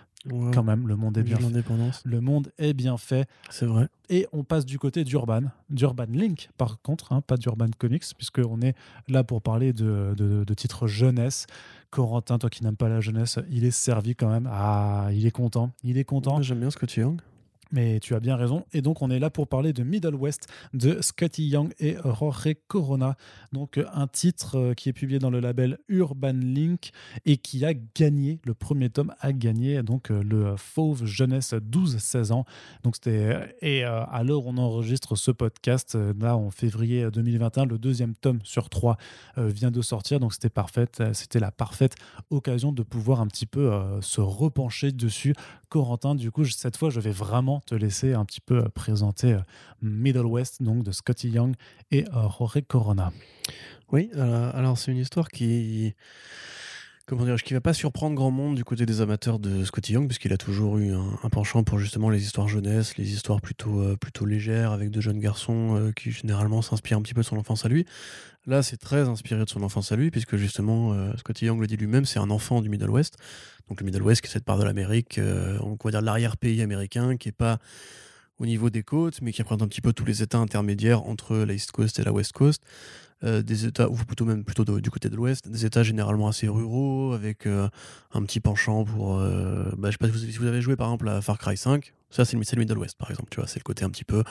Quand 0.52 0.64
même, 0.64 0.88
le 0.88 0.96
monde 0.98 1.18
est 1.18 1.24
bien 1.24 1.38
fait. 1.38 1.44
l'indépendance. 1.44 2.02
Le 2.04 2.20
monde 2.20 2.52
est 2.58 2.74
bien 2.74 2.98
fait. 2.98 3.28
C'est 3.50 3.66
vrai. 3.66 3.88
Et 4.10 4.28
on 4.34 4.44
passe 4.44 4.66
du 4.66 4.78
côté 4.80 5.04
d'Urban, 5.04 5.44
d'Urban 5.70 6.08
Link 6.12 6.50
par 6.58 6.82
contre, 6.82 7.14
hein, 7.14 7.22
pas 7.22 7.38
d'Urban 7.38 7.68
Comics, 7.78 8.04
puisqu'on 8.18 8.60
est 8.62 8.76
là 9.08 9.24
pour 9.24 9.42
parler 9.42 9.72
de, 9.72 10.14
de- 10.18 10.44
de 10.44 10.54
titres 10.54 10.88
jeunesse. 10.88 11.46
Corentin, 11.92 12.38
toi 12.38 12.50
qui 12.50 12.64
n'aimes 12.64 12.76
pas 12.76 12.90
la 12.90 13.00
jeunesse, 13.02 13.40
il 13.50 13.64
est 13.66 13.72
servi 13.72 14.16
quand 14.16 14.30
même. 14.30 14.48
Ah, 14.52 15.10
il 15.14 15.26
est 15.26 15.32
content, 15.32 15.72
il 15.84 15.98
est 15.98 16.04
content. 16.04 16.42
J'aime 16.42 16.60
bien 16.60 16.70
Scotty 16.70 17.00
Young. 17.00 17.20
Mais 17.72 18.00
tu 18.00 18.16
as 18.16 18.20
bien 18.20 18.36
raison. 18.36 18.66
Et 18.74 18.82
donc, 18.82 19.02
on 19.02 19.12
est 19.12 19.20
là 19.20 19.30
pour 19.30 19.48
parler 19.48 19.74
de 19.74 19.84
Middle 19.84 20.16
West 20.16 20.48
de 20.74 21.02
Scotty 21.02 21.48
Young 21.48 21.72
et 21.80 21.96
Jorge 22.04 22.56
Corona. 22.68 23.16
Donc, 23.54 23.80
un 23.94 24.08
titre 24.08 24.58
euh, 24.58 24.74
qui 24.74 24.90
est 24.90 24.94
publié 24.94 25.20
dans 25.20 25.30
le 25.30 25.40
label 25.40 25.78
Urban 25.88 26.34
Link 26.34 26.92
et 27.26 27.38
qui 27.38 27.64
a 27.66 27.74
gagné, 27.74 28.40
le 28.44 28.54
premier 28.54 28.90
tome 28.90 29.14
a 29.20 29.34
gagné 29.34 29.84
donc 29.84 30.10
euh, 30.10 30.24
le 30.24 30.56
Fauve 30.58 31.06
Jeunesse 31.06 31.54
12-16 31.54 32.32
ans. 32.32 32.46
Donc, 32.84 32.96
c'était. 32.96 33.56
Et 33.62 33.86
euh, 33.86 34.04
à 34.06 34.24
l'heure 34.24 34.48
on 34.48 34.58
enregistre 34.58 35.16
ce 35.16 35.32
podcast, 35.32 35.98
là, 36.20 36.36
en 36.36 36.50
février 36.50 37.10
2021, 37.12 37.66
le 37.66 37.78
deuxième 37.78 38.16
tome 38.16 38.40
sur 38.44 38.70
trois 38.70 38.98
vient 39.38 39.72
de 39.72 39.82
sortir. 39.82 40.20
Donc, 40.20 40.34
c'était 40.34 40.50
parfait. 40.50 40.88
euh, 41.00 41.14
C'était 41.14 41.40
la 41.40 41.52
parfaite 41.52 41.96
occasion 42.30 42.72
de 42.72 42.84
pouvoir 42.84 43.22
un 43.22 43.28
petit 43.28 43.46
peu 43.46 43.72
se 44.02 44.22
repencher 44.22 44.92
dessus 44.92 45.34
Corentin, 45.70 46.16
du 46.16 46.32
coup, 46.32 46.46
cette 46.46 46.78
fois, 46.78 46.90
je 46.90 47.00
vais 47.00 47.12
vraiment 47.12 47.59
te 47.66 47.76
laisser 47.76 48.14
un 48.14 48.26
petit 48.26 48.42
peu 48.42 48.58
euh, 48.58 48.70
présenter 48.70 49.34
euh, 49.34 49.42
Middle 49.82 50.26
West, 50.26 50.62
donc 50.62 50.84
de 50.84 50.92
Scotty 50.92 51.30
Young 51.30 51.56
et 51.92 52.06
euh, 52.14 52.28
Jorge 52.38 52.62
Corona. 52.68 53.12
Oui, 53.92 54.12
alors 54.14 54.78
c'est 54.78 54.92
une 54.92 55.00
histoire 55.00 55.30
qui. 55.30 55.96
Comment 57.10 57.26
dire, 57.26 57.42
qui 57.42 57.56
va 57.56 57.60
pas 57.60 57.74
surprendre 57.74 58.16
grand 58.16 58.30
monde 58.30 58.54
du 58.54 58.64
côté 58.64 58.86
des 58.86 59.02
amateurs 59.02 59.40
de 59.40 59.66
Scotty 59.66 59.94
Young, 59.94 60.06
puisqu'il 60.06 60.32
a 60.32 60.38
toujours 60.38 60.78
eu 60.78 60.94
un, 60.94 61.30
penchant 61.32 61.64
pour 61.64 61.80
justement 61.80 62.12
les 62.12 62.22
histoires 62.22 62.48
jeunesse, 62.48 62.98
les 62.98 63.12
histoires 63.12 63.42
plutôt, 63.42 63.82
euh, 63.82 63.98
légères, 64.28 64.74
avec 64.74 64.92
de 64.92 65.02
jeunes 65.02 65.20
garçons 65.20 65.76
euh, 65.76 65.92
qui 65.92 66.12
généralement 66.12 66.62
s'inspirent 66.62 67.00
un 67.00 67.02
petit 67.02 67.16
peu 67.16 67.22
de 67.22 67.26
son 67.26 67.38
enfance 67.38 67.66
à 67.66 67.68
lui. 67.68 67.88
Là, 68.46 68.62
c'est 68.62 68.78
très 68.78 69.10
inspiré 69.10 69.44
de 69.44 69.50
son 69.50 69.64
enfance 69.64 69.92
à 69.92 69.96
lui, 69.96 70.12
puisque 70.12 70.36
justement, 70.36 70.94
euh, 70.94 71.12
Scotty 71.18 71.46
Young 71.48 71.60
le 71.60 71.66
dit 71.66 71.78
lui-même, 71.78 72.06
c'est 72.06 72.20
un 72.20 72.30
enfant 72.30 72.62
du 72.62 72.70
Middle 72.70 72.92
West. 72.92 73.18
Donc 73.70 73.82
le 73.82 73.88
Middle 73.88 74.04
West, 74.04 74.22
qui 74.22 74.28
est 74.28 74.32
cette 74.32 74.46
part 74.46 74.60
de 74.60 74.64
l'Amérique, 74.64 75.20
on 75.62 75.78
va 75.84 75.90
dire 75.90 76.02
l'arrière-pays 76.02 76.62
américain, 76.62 77.18
qui 77.18 77.30
est 77.30 77.32
pas 77.32 77.58
au 78.40 78.46
niveau 78.46 78.70
des 78.70 78.84
côtes, 78.84 79.22
mais 79.22 79.32
qui 79.32 79.42
représente 79.42 79.62
un 79.62 79.68
petit 79.68 79.82
peu 79.82 79.94
tous 79.94 80.06
les 80.06 80.24
États 80.24 80.38
intermédiaires 80.40 81.04
entre 81.04 81.36
la 81.38 81.54
East 81.54 81.72
Coast 81.72 82.00
et 82.00 82.04
la 82.04 82.12
West 82.12 82.32
Coast. 82.32 82.62
Euh, 83.26 83.42
des 83.42 83.66
États, 83.66 83.90
ou 83.90 83.96
plutôt 83.96 84.24
même 84.24 84.46
plutôt 84.46 84.64
du 84.80 84.90
côté 84.90 85.10
de 85.10 85.16
l'Ouest, 85.18 85.50
des 85.50 85.66
États 85.66 85.84
généralement 85.84 86.30
assez 86.30 86.48
ruraux, 86.48 87.12
avec 87.12 87.48
euh, 87.48 87.68
un 88.14 88.24
petit 88.24 88.40
penchant 88.40 88.86
pour. 88.86 89.20
euh, 89.20 89.70
bah, 89.78 89.90
je 89.90 89.92
sais 89.92 89.98
pas 89.98 90.08
si 90.08 90.38
vous, 90.38 90.46
avez 90.46 90.62
joué 90.62 90.78
par 90.78 90.88
exemple 90.88 91.10
à 91.10 91.20
Far 91.22 91.38
Cry 91.38 91.58
5, 91.58 91.94
ça 92.10 92.24
c'est 92.24 92.38
le, 92.38 92.44
le 92.50 92.60
Middle 92.60 92.78
West 92.78 92.98
par 92.98 93.12
exemple, 93.12 93.28
tu 93.30 93.42
vois, 93.42 93.48
c'est 93.48 93.60
le 93.60 93.66
côté 93.66 93.84
un 93.84 93.90
petit 93.90 94.06
peu 94.06 94.24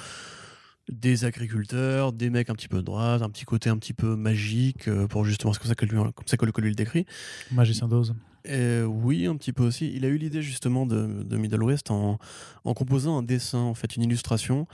des 0.90 1.26
agriculteurs, 1.26 2.14
des 2.14 2.30
mecs 2.30 2.48
un 2.48 2.54
petit 2.54 2.68
peu 2.68 2.78
de 2.78 2.82
droite, 2.82 3.20
un 3.20 3.28
petit 3.28 3.44
côté 3.44 3.68
un 3.68 3.76
petit 3.76 3.92
peu 3.92 4.16
magique, 4.16 4.88
euh, 4.88 5.06
pour 5.06 5.22
justement, 5.26 5.52
c'est 5.52 5.58
comme 5.58 5.68
ça 5.68 5.74
que 5.74 5.84
lui, 5.84 5.98
ça 6.24 6.38
que 6.38 6.46
lui- 6.46 6.52
que 6.52 6.60
lui 6.62 6.70
le 6.70 6.74
décrit. 6.74 7.04
Magicien 7.52 7.88
d'Oz. 7.88 8.14
Euh, 8.48 8.84
oui, 8.84 9.26
un 9.26 9.36
petit 9.36 9.52
peu 9.52 9.64
aussi. 9.64 9.92
Il 9.94 10.04
a 10.04 10.08
eu 10.08 10.16
l'idée 10.16 10.42
justement 10.42 10.86
de, 10.86 11.36
Middle 11.36 11.62
West 11.62 11.90
en, 11.90 12.18
en 12.64 12.74
composant 12.74 13.18
un 13.18 13.22
dessin, 13.22 13.58
en 13.58 13.74
fait, 13.74 13.96
une 13.96 14.02
illustration, 14.02 14.66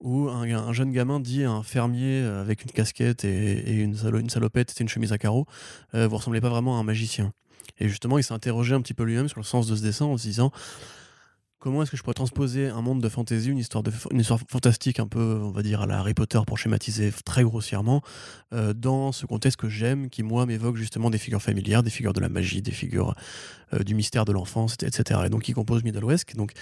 où 0.00 0.28
un, 0.28 0.42
un 0.50 0.72
jeune 0.72 0.92
gamin 0.92 1.20
dit 1.20 1.44
à 1.44 1.50
un 1.50 1.62
fermier 1.62 2.22
euh, 2.22 2.40
avec 2.40 2.64
une 2.64 2.70
casquette 2.70 3.24
et, 3.24 3.72
une 3.72 3.94
salopette 4.30 4.74
et 4.78 4.82
une 4.82 4.88
chemise 4.88 5.12
à 5.12 5.18
carreaux, 5.18 5.46
euh, 5.94 6.08
vous 6.08 6.16
ressemblez 6.16 6.40
pas 6.40 6.48
vraiment 6.48 6.76
à 6.76 6.80
un 6.80 6.84
magicien. 6.84 7.32
Et 7.78 7.88
justement, 7.88 8.18
il 8.18 8.24
s'est 8.24 8.34
interrogé 8.34 8.74
un 8.74 8.80
petit 8.80 8.94
peu 8.94 9.04
lui-même 9.04 9.28
sur 9.28 9.40
le 9.40 9.44
sens 9.44 9.66
de 9.66 9.76
ce 9.76 9.82
dessin 9.82 10.06
en 10.06 10.16
se 10.16 10.22
disant 10.22 10.52
comment 11.60 11.82
est-ce 11.82 11.90
que 11.90 11.96
je 11.96 12.02
pourrais 12.02 12.14
transposer 12.14 12.68
un 12.68 12.80
monde 12.80 13.00
de 13.00 13.08
fantasy, 13.08 13.50
une 13.50 13.58
histoire, 13.58 13.82
de, 13.82 13.92
une 14.10 14.20
histoire 14.20 14.40
fantastique 14.48 14.98
un 14.98 15.06
peu, 15.06 15.38
on 15.42 15.50
va 15.50 15.62
dire, 15.62 15.82
à 15.82 15.86
la 15.86 15.98
Harry 15.98 16.14
Potter 16.14 16.40
pour 16.46 16.58
schématiser 16.58 17.12
très 17.24 17.44
grossièrement, 17.44 18.02
euh, 18.52 18.72
dans 18.72 19.12
ce 19.12 19.26
contexte 19.26 19.60
que 19.60 19.68
j'aime, 19.68 20.08
qui 20.08 20.22
moi 20.22 20.46
m'évoque 20.46 20.76
justement 20.76 21.10
des 21.10 21.18
figures 21.18 21.42
familières, 21.42 21.82
des 21.82 21.90
figures 21.90 22.14
de 22.14 22.20
la 22.20 22.30
magie, 22.30 22.62
des 22.62 22.72
figures 22.72 23.14
euh, 23.74 23.80
du 23.80 23.94
mystère 23.94 24.24
de 24.24 24.32
l'enfance, 24.32 24.76
etc. 24.82 25.20
Et 25.26 25.28
donc 25.28 25.48
il 25.48 25.54
compose 25.54 25.84
Middle 25.84 26.04
West, 26.04 26.24
qui 26.24 26.32
est 26.32 26.38
donc 26.38 26.52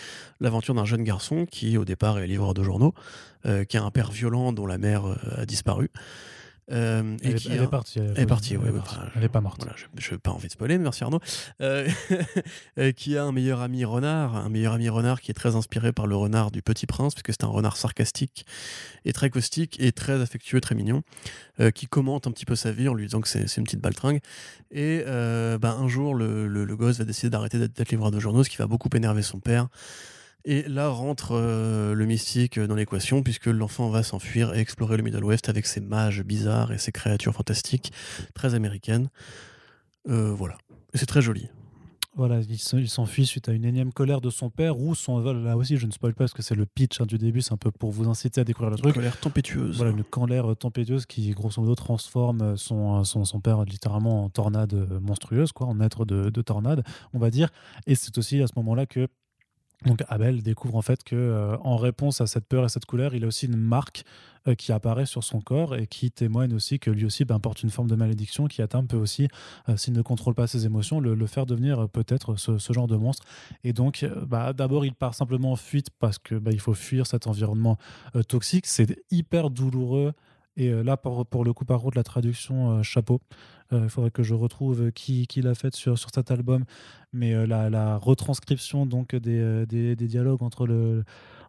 l'aventure 0.40 0.74
d'un 0.74 0.84
jeune 0.84 1.04
garçon 1.04 1.46
qui 1.46 1.78
au 1.78 1.84
départ 1.84 2.18
est 2.18 2.26
livreur 2.26 2.52
de 2.52 2.64
journaux, 2.64 2.92
euh, 3.46 3.64
qui 3.64 3.76
a 3.76 3.84
un 3.84 3.90
père 3.92 4.10
violent 4.10 4.52
dont 4.52 4.66
la 4.66 4.78
mère 4.78 5.04
a 5.36 5.46
disparu. 5.46 5.90
Euh, 6.70 7.16
Elle, 7.22 7.30
est- 7.32 7.34
qui 7.36 7.48
elle 7.52 7.60
a- 7.60 7.62
est 7.64 7.68
partie. 7.68 7.98
elle 7.98 8.18
est 8.18 8.26
partie, 8.26 8.54
elle 8.54 8.60
ouais, 8.60 8.66
ouais, 8.70 8.76
partie. 8.78 8.96
enfin, 8.96 9.08
Elle 9.16 9.24
est 9.24 9.28
pas 9.28 9.40
morte. 9.40 9.60
voilà, 9.62 9.74
je 9.96 10.12
n'ai 10.12 10.18
pas 10.18 10.30
envie 10.30 10.48
de 10.48 10.52
spoiler, 10.52 10.76
mais 10.78 10.84
merci 10.84 11.02
Arnaud. 11.04 11.20
Euh, 11.60 11.88
euh, 12.78 12.92
qui 12.92 13.16
a 13.16 13.24
un 13.24 13.32
meilleur 13.32 13.60
ami 13.62 13.84
renard, 13.84 14.36
un 14.36 14.48
meilleur 14.48 14.74
ami 14.74 14.88
renard 14.88 15.20
qui 15.20 15.30
est 15.30 15.34
très 15.34 15.56
inspiré 15.56 15.92
par 15.92 16.06
le 16.06 16.16
renard 16.16 16.50
du 16.50 16.62
Petit 16.62 16.86
Prince, 16.86 17.14
puisque 17.14 17.30
c'est 17.32 17.44
un 17.44 17.48
renard 17.48 17.76
sarcastique 17.76 18.44
et 19.04 19.12
très 19.12 19.30
caustique 19.30 19.76
et 19.80 19.92
très 19.92 20.20
affectueux, 20.20 20.60
très 20.60 20.74
mignon, 20.74 21.02
euh, 21.60 21.70
qui 21.70 21.86
commente 21.86 22.26
un 22.26 22.30
petit 22.32 22.44
peu 22.44 22.56
sa 22.56 22.70
vie 22.72 22.88
en 22.88 22.94
lui 22.94 23.06
disant 23.06 23.20
que 23.20 23.28
c'est 23.28 23.56
une 23.56 23.64
petite 23.64 23.80
baltringue. 23.80 24.20
Et 24.70 25.02
ben, 25.06 25.58
un 25.80 25.88
jour, 25.88 26.14
le, 26.14 26.46
le- 26.46 26.64
le 26.64 26.76
gosse 26.76 26.98
va 26.98 27.04
décider 27.04 27.30
d'arrêter 27.30 27.58
d'être 27.58 27.74
d'être 27.74 27.90
livreur 27.90 28.10
de 28.10 28.20
journaux, 28.20 28.44
ce 28.44 28.50
qui 28.50 28.56
va 28.58 28.66
beaucoup 28.66 28.90
énerver 28.94 29.22
son 29.22 29.40
père. 29.40 29.68
Et 30.50 30.62
là 30.66 30.88
rentre 30.88 31.32
euh, 31.32 31.92
le 31.92 32.06
mystique 32.06 32.58
dans 32.58 32.74
l'équation, 32.74 33.22
puisque 33.22 33.46
l'enfant 33.48 33.90
va 33.90 34.02
s'enfuir 34.02 34.54
et 34.54 34.60
explorer 34.60 34.96
le 34.96 35.02
Middle 35.02 35.22
West 35.22 35.50
avec 35.50 35.66
ses 35.66 35.80
mages 35.80 36.22
bizarres 36.22 36.72
et 36.72 36.78
ses 36.78 36.90
créatures 36.90 37.34
fantastiques, 37.34 37.92
très 38.32 38.54
américaines. 38.54 39.10
Euh, 40.08 40.32
voilà. 40.32 40.56
Et 40.94 40.98
c'est 40.98 41.04
très 41.04 41.20
joli. 41.20 41.48
Voilà, 42.16 42.40
il 42.40 42.58
s'en- 42.58 42.78
il 42.78 42.88
s'enfuit 42.88 43.26
suite 43.26 43.50
à 43.50 43.52
une 43.52 43.66
énième 43.66 43.92
colère 43.92 44.22
de 44.22 44.30
son 44.30 44.48
père 44.48 44.80
ou 44.80 44.94
son 44.94 45.20
vol. 45.20 45.36
Là 45.44 45.58
aussi, 45.58 45.76
je 45.76 45.84
ne 45.86 45.92
spoil 45.92 46.14
pas 46.14 46.24
parce 46.24 46.32
que 46.32 46.40
c'est 46.42 46.54
le 46.54 46.64
pitch 46.64 46.98
hein, 47.02 47.04
du 47.04 47.18
début, 47.18 47.42
c'est 47.42 47.52
un 47.52 47.58
peu 47.58 47.70
pour 47.70 47.90
vous 47.92 48.08
inciter 48.08 48.40
à 48.40 48.44
découvrir 48.44 48.70
le 48.70 48.78
truc. 48.78 48.94
Colère 48.94 49.20
tempétueuse. 49.20 49.76
Voilà, 49.76 49.90
une 49.92 50.02
canlaire 50.02 50.56
tempétueuse 50.56 51.04
qui, 51.04 51.30
grosso 51.32 51.60
modo, 51.60 51.74
transforme 51.74 52.56
son, 52.56 53.04
son, 53.04 53.26
son 53.26 53.40
père 53.40 53.62
littéralement 53.64 54.24
en 54.24 54.30
tornade 54.30 54.72
monstrueuse, 55.02 55.52
quoi, 55.52 55.66
en 55.66 55.74
maître 55.74 56.06
de, 56.06 56.30
de 56.30 56.42
tornade, 56.42 56.82
on 57.12 57.18
va 57.18 57.28
dire. 57.30 57.50
Et 57.86 57.94
c'est 57.94 58.16
aussi 58.16 58.40
à 58.40 58.46
ce 58.46 58.54
moment-là 58.56 58.86
que 58.86 59.08
Donc 59.86 60.02
Abel 60.08 60.42
découvre 60.42 60.74
en 60.74 60.82
fait 60.82 61.04
que 61.04 61.14
euh, 61.14 61.56
en 61.58 61.76
réponse 61.76 62.20
à 62.20 62.26
cette 62.26 62.46
peur 62.46 62.64
et 62.64 62.68
cette 62.68 62.84
couleur, 62.84 63.14
il 63.14 63.22
a 63.24 63.28
aussi 63.28 63.46
une 63.46 63.56
marque 63.56 64.04
euh, 64.48 64.56
qui 64.56 64.72
apparaît 64.72 65.06
sur 65.06 65.22
son 65.22 65.40
corps 65.40 65.76
et 65.76 65.86
qui 65.86 66.10
témoigne 66.10 66.52
aussi 66.52 66.80
que 66.80 66.90
lui 66.90 67.04
aussi 67.04 67.24
ben, 67.24 67.38
porte 67.38 67.62
une 67.62 67.70
forme 67.70 67.88
de 67.88 67.94
malédiction 67.94 68.48
qui 68.48 68.60
atteint 68.60 68.84
peut 68.84 68.96
aussi, 68.96 69.28
euh, 69.68 69.76
s'il 69.76 69.92
ne 69.92 70.02
contrôle 70.02 70.34
pas 70.34 70.48
ses 70.48 70.66
émotions, 70.66 70.98
le, 70.98 71.26
faire 71.26 71.46
devenir 71.46 71.88
peut-être 71.88 72.34
ce, 72.34 72.58
genre 72.72 72.88
de 72.88 72.96
monstre. 72.96 73.24
Et 73.62 73.72
donc, 73.72 74.04
bah, 74.26 74.52
d'abord, 74.52 74.84
il 74.84 74.94
part 74.94 75.14
simplement 75.14 75.52
en 75.52 75.56
fuite 75.56 75.90
parce 76.00 76.18
que 76.18 76.34
bah, 76.34 76.50
il 76.52 76.60
faut 76.60 76.74
fuir 76.74 77.06
cet 77.06 77.26
environnement 77.26 77.76
toxique. 78.26 78.66
C'est 78.66 78.98
hyper 79.10 79.50
douloureux. 79.50 80.12
Et 80.58 80.70
là, 80.82 80.96
pour, 80.96 81.24
pour, 81.24 81.44
le 81.44 81.52
coup, 81.52 81.64
par 81.64 81.80
contre, 81.80 81.96
la 81.96 82.02
traduction, 82.02 82.82
chapeau. 82.82 83.20
Il 83.70 83.88
faudrait 83.88 84.10
que 84.10 84.22
je 84.22 84.34
retrouve 84.34 84.90
qui, 84.92 85.26
qui 85.26 85.40
l'a 85.40 85.54
fait 85.54 85.74
sur, 85.74 85.98
sur 85.98 86.10
cet 86.12 86.30
album 86.30 86.64
mais 87.12 87.34
euh, 87.34 87.46
la, 87.46 87.96
retranscription 87.96 88.86
donc 88.86 89.14
euh, 89.14 89.66
des, 89.66 89.96
des, 89.96 90.06
dialogues 90.06 90.42
entre 90.42 90.66
le 90.66 91.04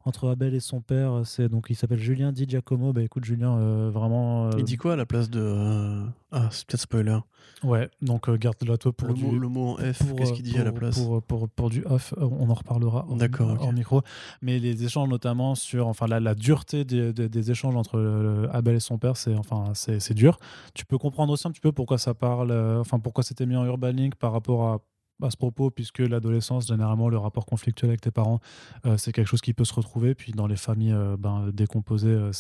entre 0.06 0.30
Abel 0.30 0.54
et 0.54 0.60
son 0.60 0.82
père, 0.82 1.22
c'est 1.26 1.50
donc 1.50 1.68
il 1.70 1.76
s'appelle 1.76 2.00
Julien 2.00 2.32
Di 2.32 2.46
Giacomo. 2.48 2.94
Bah 2.94 3.02
écoute 3.02 3.26
Julien, 3.26 3.58
euh, 3.58 3.90
vraiment. 3.92 4.50
Il 4.58 4.64
dit 4.64 4.78
quoi 4.78 4.94
à 4.94 4.96
la 4.96 5.06
place 5.06 5.30
de 5.30 6.04
ah 6.32 6.48
c'est 6.52 6.68
peut-être 6.68 6.82
spoiler. 6.82 7.18
Ouais, 7.64 7.90
donc 8.02 8.30
garde-la 8.30 8.78
toi 8.78 8.94
pour 8.94 9.10
le 9.10 9.14
du... 9.14 9.26
mot, 9.26 9.38
le 9.38 9.48
mot 9.48 9.70
en 9.72 9.78
F. 9.78 10.16
Qu'est-ce 10.16 10.34
qu'il 10.34 10.44
dit 10.44 10.58
à 10.58 10.64
la 10.64 10.72
place 10.72 10.98
pour, 11.00 11.22
pour, 11.22 11.50
pour, 11.50 11.70
du 11.70 11.84
off, 11.86 12.14
on 12.18 12.50
en 12.50 12.54
reparlera 12.54 13.06
en, 13.10 13.72
micro. 13.74 14.02
Mais 14.42 14.60
les 14.60 14.84
échanges 14.84 15.10
notamment 15.10 15.56
sur 15.56 15.88
enfin 15.88 16.08
la, 16.08 16.20
la 16.20 16.36
dureté 16.36 16.86
des, 16.86 17.12
des, 17.12 17.52
échanges 17.52 17.76
entre 17.76 18.48
Abel 18.54 18.76
et 18.76 18.80
son 18.80 18.98
père, 18.98 19.18
c'est 19.18 19.36
enfin 19.36 19.72
c'est 19.74 20.14
dur. 20.14 20.40
Tu 20.74 20.86
peux 20.86 20.98
comprendre 20.98 21.34
aussi 21.34 21.48
un 21.48 21.52
petit 21.52 21.62
peu 21.62 21.72
pourquoi 21.72 21.98
ça 21.98 22.14
parle, 22.14 22.52
enfin 22.80 23.00
pourquoi 23.00 23.24
c'était 23.24 23.46
mis 23.46 23.56
en 23.56 23.66
Urban 23.66 23.92
Link 23.92 24.16
par 24.16 24.32
rapport 24.32 24.68
à 24.68 24.80
à 25.22 25.30
ce 25.30 25.38
propos, 25.38 25.70
puisque 25.70 26.00
l'adolescence, 26.00 26.68
généralement, 26.68 27.10
le 27.10 27.18
rapport 27.18 27.46
conflictuel 27.46 27.92
avec 27.92 28.02
tes 28.02 28.12
parents, 28.12 28.40
euh, 28.86 28.98
c'est 28.98 29.12
quelque 29.12 29.28
chose 29.28 29.42
qui 29.42 29.54
peut 29.54 29.66
se 29.66 29.74
retrouver. 29.74 30.16
Puis 30.16 30.32
dans 30.32 30.48
les 30.48 30.56
familles 30.56 30.94
euh, 30.94 31.18
ben, 31.18 31.50
décomposées, 31.54 32.08
euh, 32.10 32.32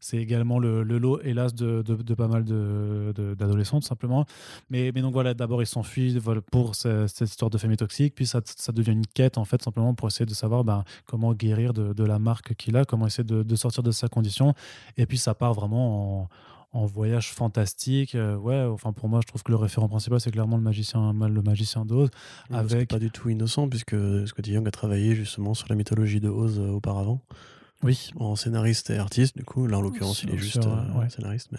c'est 0.00 0.16
également 0.16 0.58
le, 0.58 0.82
lot, 0.82 1.20
hélas, 1.22 1.54
de, 1.54 1.82
pas 2.14 2.28
mal 2.28 2.44
d'adolescents, 2.44 3.80
tout 3.80 3.86
simplement. 3.86 4.26
Mais, 4.70 4.92
donc 4.92 5.12
voilà, 5.12 5.34
d'abord, 5.34 5.62
ils 5.62 5.66
s'enfuient 5.66 6.18
pour 6.50 6.74
cette, 6.74 7.20
histoire 7.20 7.50
de 7.50 7.58
famille 7.58 7.76
toxique. 7.76 8.14
Puis 8.14 8.26
ça, 8.26 8.40
devient 8.72 8.92
une 8.92 9.06
quête, 9.06 9.38
en 9.38 9.44
fait, 9.44 9.62
simplement 9.62 9.94
pour 9.94 10.08
essayer 10.08 10.26
de 10.26 10.34
savoir 10.34 10.64
ben, 10.64 10.84
comment 11.06 11.32
guérir 11.32 11.72
de 11.72 12.04
la 12.04 12.18
marque 12.18 12.54
qu'il 12.54 12.76
a, 12.76 12.84
comment 12.84 13.06
essayer 13.06 13.24
de, 13.24 13.56
sortir 13.56 13.82
de 13.82 13.92
sa 13.92 14.08
condition. 14.08 14.54
Et 14.96 15.06
puis 15.06 15.18
ça 15.18 15.34
part 15.34 15.54
vraiment 15.54 16.22
en 16.22 16.28
en 16.74 16.86
voyage 16.86 17.32
fantastique. 17.32 18.14
Euh, 18.14 18.36
ouais, 18.36 18.60
enfin 18.60 18.92
pour 18.92 19.08
moi, 19.08 19.20
je 19.22 19.28
trouve 19.28 19.42
que 19.42 19.52
le 19.52 19.56
référent 19.56 19.88
principal, 19.88 20.20
c'est 20.20 20.32
clairement 20.32 20.56
le 20.56 20.62
magicien, 20.62 21.12
le 21.12 21.42
magicien 21.42 21.86
d'Oz. 21.86 22.10
avec 22.50 22.88
pas 22.88 22.98
du 22.98 23.10
tout 23.10 23.30
innocent, 23.30 23.68
puisque 23.68 23.96
Scotty 24.26 24.52
Young 24.52 24.66
a 24.68 24.72
travaillé 24.72 25.14
justement 25.14 25.54
sur 25.54 25.68
la 25.70 25.76
mythologie 25.76 26.20
de 26.20 26.28
Oz 26.28 26.58
euh, 26.58 26.68
auparavant. 26.70 27.22
Oui. 27.82 28.10
En 28.16 28.34
scénariste 28.34 28.88
et 28.90 28.96
artiste, 28.96 29.36
du 29.36 29.44
coup. 29.44 29.66
Là, 29.66 29.76
en 29.76 29.82
l'occurrence, 29.82 30.22
il 30.22 30.30
est 30.30 30.38
juste 30.38 30.64
euh, 30.64 31.08
scénariste. 31.10 31.50
Mais... 31.52 31.58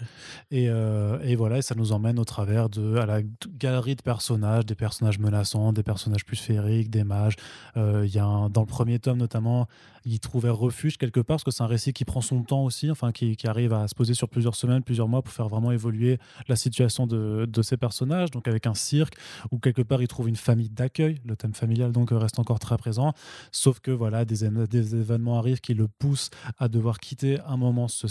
Et, 0.50 0.64
et, 0.64 1.36
voilà, 1.36 1.58
et 1.58 1.62
ça 1.62 1.76
nous 1.76 1.92
emmène 1.92 2.18
au 2.18 2.24
travers 2.24 2.68
de 2.68 2.96
à 2.96 3.06
la 3.06 3.20
galerie 3.56 3.94
de 3.94 4.02
personnages, 4.02 4.66
des 4.66 4.74
personnages 4.74 5.20
menaçants, 5.20 5.72
des 5.72 5.84
personnages 5.84 6.24
plus 6.24 6.36
féeriques, 6.36 6.90
des 6.90 7.04
mages. 7.04 7.36
Il 7.76 8.08
y 8.08 8.18
a 8.18 8.48
dans 8.48 8.60
le 8.62 8.66
premier 8.66 8.98
tome, 8.98 9.18
notamment, 9.18 9.68
il 10.06 10.20
trouvait 10.20 10.50
refuge 10.50 10.96
quelque 10.96 11.20
part, 11.20 11.36
parce 11.36 11.44
que 11.44 11.50
c'est 11.50 11.64
un 11.64 11.66
récit 11.66 11.92
qui 11.92 12.04
prend 12.04 12.20
son 12.20 12.42
temps 12.42 12.64
aussi, 12.64 12.90
enfin 12.90 13.12
qui, 13.12 13.36
arrive 13.44 13.72
à 13.72 13.88
se 13.88 13.94
poser 13.94 14.14
sur 14.14 14.28
plusieurs 14.28 14.54
semaines, 14.54 14.82
plusieurs 14.82 15.08
mois 15.08 15.22
pour 15.22 15.32
faire 15.32 15.48
vraiment 15.48 15.72
évoluer 15.72 16.18
la 16.48 16.56
situation 16.56 17.06
de, 17.06 17.62
ces 17.62 17.76
personnages, 17.76 18.30
donc 18.30 18.46
avec 18.48 18.66
un 18.66 18.74
cirque, 18.74 19.14
où 19.50 19.58
quelque 19.58 19.82
part 19.82 20.00
il 20.00 20.08
trouve 20.08 20.28
une 20.28 20.36
famille 20.36 20.70
d'accueil, 20.70 21.20
le 21.24 21.36
thème 21.36 21.54
familial 21.54 21.90
donc 21.90 22.10
reste 22.12 22.38
encore 22.38 22.60
très 22.60 22.76
présent, 22.76 23.12
sauf 23.50 23.80
que 23.80 23.90
voilà, 23.90 24.24
des, 24.24 24.44
événements 24.44 25.38
arrivent 25.38 25.60
qui 25.60 25.74
le 25.74 25.88
poussent 25.88 26.30
à 26.58 26.68
devoir 26.68 27.00
quitter 27.00 27.40
un 27.46 27.56
moment 27.56 27.88
ce 27.88 28.06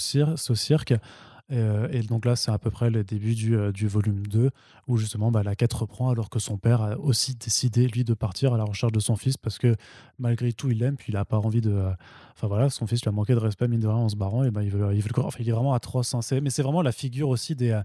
cirque. 0.56 0.94
Euh, 1.52 1.88
et, 1.92 2.02
donc 2.02 2.26
là, 2.26 2.36
c'est 2.36 2.52
à 2.52 2.58
peu 2.58 2.72
près 2.72 2.90
le 2.90 3.04
début 3.04 3.36
du, 3.36 3.56
euh, 3.56 3.72
du 3.72 3.88
volume 3.88 4.26
2, 4.28 4.50
où 4.88 4.98
justement 4.98 5.32
bah, 5.32 5.44
la 5.44 5.56
quête 5.56 5.74
reprend 5.74 6.10
alors 6.10 6.30
que 6.30 6.40
son 6.40 6.58
père 6.58 6.82
a 6.82 6.98
aussi 6.98 7.36
décidé, 7.36 7.88
lui, 7.88 8.04
de 8.04 8.14
partir 8.14 8.54
à 8.54 8.58
la 8.58 8.64
recherche 8.64 8.92
de 8.92 9.00
son 9.00 9.16
fils, 9.16 9.38
parce 9.38 9.60
que 9.60 9.76
malgré 10.18 10.54
tout, 10.54 10.72
il 10.72 10.80
l'aime, 10.80 10.96
puis 10.96 11.12
il 11.12 11.16
n'a 11.16 11.26
pas 11.26 11.38
envie 11.38 11.62
de... 11.62 11.72
Euh, 11.72 11.92
enfin 12.36 12.48
voilà, 12.48 12.70
son 12.70 12.88
fils 12.88 13.02
lui 13.04 13.10
a 13.10 13.12
manqué 13.12 13.34
de 13.34 13.40
respect, 13.40 13.68
mine 13.68 13.80
de 13.80 13.88
rien, 13.88 13.98
en 13.98 14.10
se 14.10 14.16
barrant, 14.16 14.44
et 14.44 14.50
ben 14.50 14.62
il, 14.62 14.72
veut, 14.72 14.94
il, 14.94 15.02
veut 15.02 15.10
enfin, 15.20 15.38
il 15.40 15.48
est 15.48 15.52
vraiment 15.52 15.74
atroce. 15.74 16.16
Hein, 16.16 16.20
mais 16.42 16.50
c'est 16.50 16.64
vraiment 16.64 16.82
la 16.82 16.92
figure 16.92 17.30
aussi 17.30 17.56
des, 17.56 17.80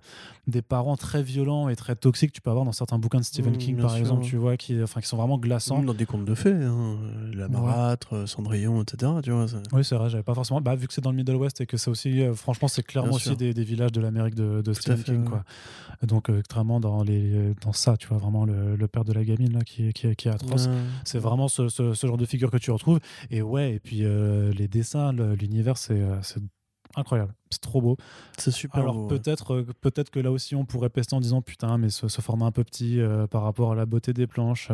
des 0.46 0.62
parents 0.62 0.96
très 0.96 1.22
violents 1.22 1.68
et 1.68 1.76
très 1.76 1.96
toxiques 1.96 2.30
que 2.30 2.36
tu 2.36 2.40
peux 2.40 2.50
avoir 2.50 2.64
dans 2.64 2.72
certains 2.72 2.98
bouquins 2.98 3.20
de 3.20 3.24
Stephen 3.24 3.54
mmh, 3.54 3.58
King, 3.58 3.76
par 3.76 3.96
exemple, 3.96 4.24
tu 4.24 4.36
vois, 4.36 4.56
qui, 4.56 4.82
enfin, 4.82 5.00
qui 5.00 5.06
sont 5.06 5.18
vraiment 5.18 5.38
glaçants. 5.38 5.82
dans 5.82 5.94
des 5.94 6.06
contes 6.06 6.24
de 6.24 6.34
fées, 6.34 6.52
hein, 6.52 6.98
La 7.34 7.48
Marâtre, 7.48 8.26
Cendrillon, 8.26 8.82
etc. 8.82 9.12
Tu 9.22 9.30
vois, 9.30 9.46
oui, 9.72 9.84
c'est 9.84 9.96
vrai, 9.96 10.08
j'avais 10.08 10.24
pas 10.24 10.34
forcément... 10.34 10.62
Bah, 10.62 10.74
vu 10.74 10.88
que 10.88 10.94
c'est 10.94 11.00
dans 11.00 11.10
le 11.10 11.16
Middle 11.16 11.36
West 11.36 11.60
et 11.60 11.66
que 11.66 11.76
c'est 11.76 11.90
aussi... 11.90 12.22
franchement, 12.34 12.68
c'est 12.68 12.82
clairement 12.82 13.12
aussi 13.12 13.36
des 13.36 13.49
des, 13.52 13.64
villages 13.64 13.92
de 13.92 14.00
l'Amérique 14.00 14.34
de, 14.34 14.62
de 14.62 14.72
Stephen 14.72 15.02
King. 15.02 15.24
Quoi. 15.24 15.44
Donc, 16.02 16.30
euh, 16.30 16.38
extrêmement 16.38 16.80
dans, 16.80 17.02
les, 17.02 17.54
dans 17.62 17.72
ça, 17.72 17.96
tu 17.96 18.08
vois, 18.08 18.18
vraiment 18.18 18.44
le, 18.44 18.76
le 18.76 18.88
père 18.88 19.04
de 19.04 19.12
la 19.12 19.24
gamine 19.24 19.52
là, 19.52 19.60
qui, 19.60 19.92
qui, 19.92 20.14
qui 20.16 20.28
est 20.28 20.32
atroce. 20.32 20.68
C'est 21.04 21.18
vraiment 21.18 21.48
ce, 21.48 21.68
ce, 21.68 21.94
genre 21.94 22.16
de 22.16 22.26
figure 22.26 22.50
que 22.50 22.56
tu 22.56 22.70
retrouves. 22.70 23.00
Et 23.30 23.42
ouais, 23.42 23.74
et 23.74 23.80
puis 23.80 24.04
euh, 24.04 24.52
les 24.52 24.68
dessins, 24.68 25.12
l'univers, 25.12 25.74
euh, 25.90 26.18
c'est 26.22 26.40
incroyable. 26.96 27.34
C'est 27.50 27.60
trop 27.60 27.80
beau. 27.80 27.96
C'est 28.38 28.50
super 28.50 28.80
Alors 28.80 29.08
peut-être 29.08 29.64
peut-être 29.80 30.10
que 30.10 30.20
là 30.20 30.30
aussi 30.30 30.54
on 30.54 30.64
pourrait 30.64 30.88
pester 30.88 31.14
en 31.16 31.20
disant 31.20 31.42
putain 31.42 31.78
mais 31.78 31.88
ce, 31.88 32.06
format 32.20 32.46
un 32.46 32.52
peu 32.52 32.64
petit 32.64 33.00
par 33.30 33.42
rapport 33.42 33.72
à 33.72 33.74
la 33.74 33.86
beauté 33.86 34.12
des 34.12 34.26
planches, 34.26 34.70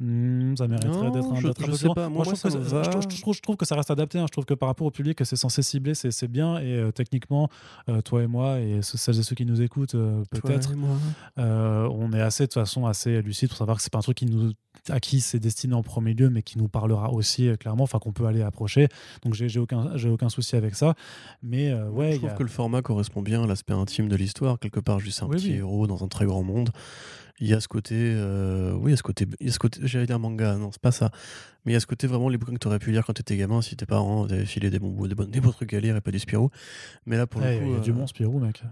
Hmm, 0.00 0.56
ça 0.56 0.66
mériterait 0.66 1.12
d'être 1.12 1.30
un, 1.30 1.36
je, 1.36 1.48
peu 1.48 1.72
sais 1.72 1.88
pas. 1.94 2.08
Moi, 2.08 2.24
je, 2.24 3.40
trouve, 3.40 3.56
que 3.56 3.64
ça 3.64 3.76
reste 3.76 3.92
adapté. 3.92 4.18
Hein. 4.18 4.24
Je 4.26 4.32
trouve 4.32 4.44
que 4.44 4.54
par 4.54 4.68
rapport 4.68 4.88
au 4.88 4.90
public, 4.90 5.24
c'est 5.24 5.36
censé 5.36 5.62
cibler, 5.62 5.94
c'est 5.94 6.26
bien. 6.26 6.58
Et 6.58 6.74
euh, 6.74 6.90
techniquement, 6.90 7.48
euh, 7.88 8.00
toi 8.00 8.24
et 8.24 8.26
moi, 8.26 8.58
et 8.58 8.80
celles 8.82 9.20
et 9.20 9.22
ceux 9.22 9.36
qui 9.36 9.46
nous 9.46 9.62
écoutent, 9.62 9.94
euh, 9.94 10.24
peut-être, 10.30 10.72
on 11.36 12.12
est 12.12 12.20
assez, 12.20 12.44
de 12.44 12.46
toute 12.48 12.54
façon, 12.54 12.86
assez 12.86 13.22
lucide 13.22 13.50
pour 13.50 13.58
savoir 13.58 13.76
que 13.76 13.84
c'est 13.84 13.92
pas 13.92 13.98
un 13.98 14.02
truc 14.02 14.16
qui 14.16 14.26
nous, 14.26 14.50
à 14.88 14.98
qui 14.98 15.20
c'est 15.20 15.38
destiné 15.38 15.74
en 15.74 15.84
premier 15.84 16.12
lieu, 16.12 16.28
mais 16.28 16.42
qui 16.42 16.58
nous 16.58 16.68
parlera 16.68 17.12
aussi 17.12 17.56
clairement, 17.58 17.84
enfin 17.84 18.00
qu'on 18.00 18.12
peut 18.12 18.26
aller 18.26 18.42
approcher. 18.42 18.88
Donc 19.22 19.34
j'ai 19.34 19.60
aucun, 19.60 19.96
j'ai 19.96 20.08
aucun 20.08 20.28
souci 20.28 20.56
avec 20.56 20.74
ça. 20.74 20.94
Mais 21.44 21.72
ouais, 21.94 22.12
je 22.12 22.18
trouve 22.18 22.34
que 22.34 22.42
le 22.42 22.48
format 22.48 22.82
correspond 22.82 23.22
bien 23.22 23.42
à 23.42 23.46
l'aspect 23.46 23.72
intime 23.72 24.08
de 24.08 24.16
l'histoire. 24.16 24.58
Quelque 24.58 24.80
part, 24.80 25.00
juste 25.00 25.22
un 25.22 25.28
petit 25.28 25.52
héros 25.52 25.86
dans 25.86 26.04
un 26.04 26.08
très 26.08 26.26
grand 26.26 26.42
monde. 26.42 26.70
Il 27.40 27.48
y 27.48 27.54
a 27.54 27.60
ce 27.60 27.66
côté 27.66 27.96
euh, 27.98 28.74
oui 28.74 28.90
il 28.90 28.90
y 28.90 28.94
a 28.94 28.96
ce 28.96 29.02
côté 29.02 29.26
il 29.40 29.46
y 29.48 29.50
a 29.50 29.52
ce 29.52 29.58
côté 29.58 29.80
j'allais 29.82 30.06
dire 30.06 30.20
manga. 30.20 30.56
Non 30.56 30.70
c'est 30.70 30.80
pas 30.80 30.92
ça. 30.92 31.10
Mais 31.64 31.72
il 31.72 31.74
y 31.74 31.76
a 31.76 31.80
ce 31.80 31.86
côté 31.86 32.06
vraiment 32.06 32.28
les 32.28 32.38
bouquins 32.38 32.54
que 32.54 32.58
tu 32.58 32.68
aurais 32.68 32.78
pu 32.78 32.92
lire 32.92 33.04
quand 33.04 33.12
tu 33.12 33.22
étais 33.22 33.36
gamin 33.36 33.60
si 33.60 33.76
tes 33.76 33.86
parents 33.86 34.24
avaient 34.24 34.46
filé 34.46 34.70
des 34.70 34.78
bons 34.78 35.06
des, 35.08 35.16
bons, 35.16 35.24
des 35.24 35.40
bons 35.40 35.50
trucs 35.50 35.74
à 35.74 35.80
lire 35.80 35.96
et 35.96 36.00
pas 36.00 36.12
du 36.12 36.20
Spirou. 36.20 36.50
Mais 37.06 37.16
là 37.16 37.26
pour 37.26 37.40
le 37.40 37.58
coup 37.58 37.64
il 37.64 37.72
y 37.72 37.76
a 37.76 37.80
du 37.80 37.92
bon 37.92 38.06
Spirou 38.06 38.38
mec 38.38 38.62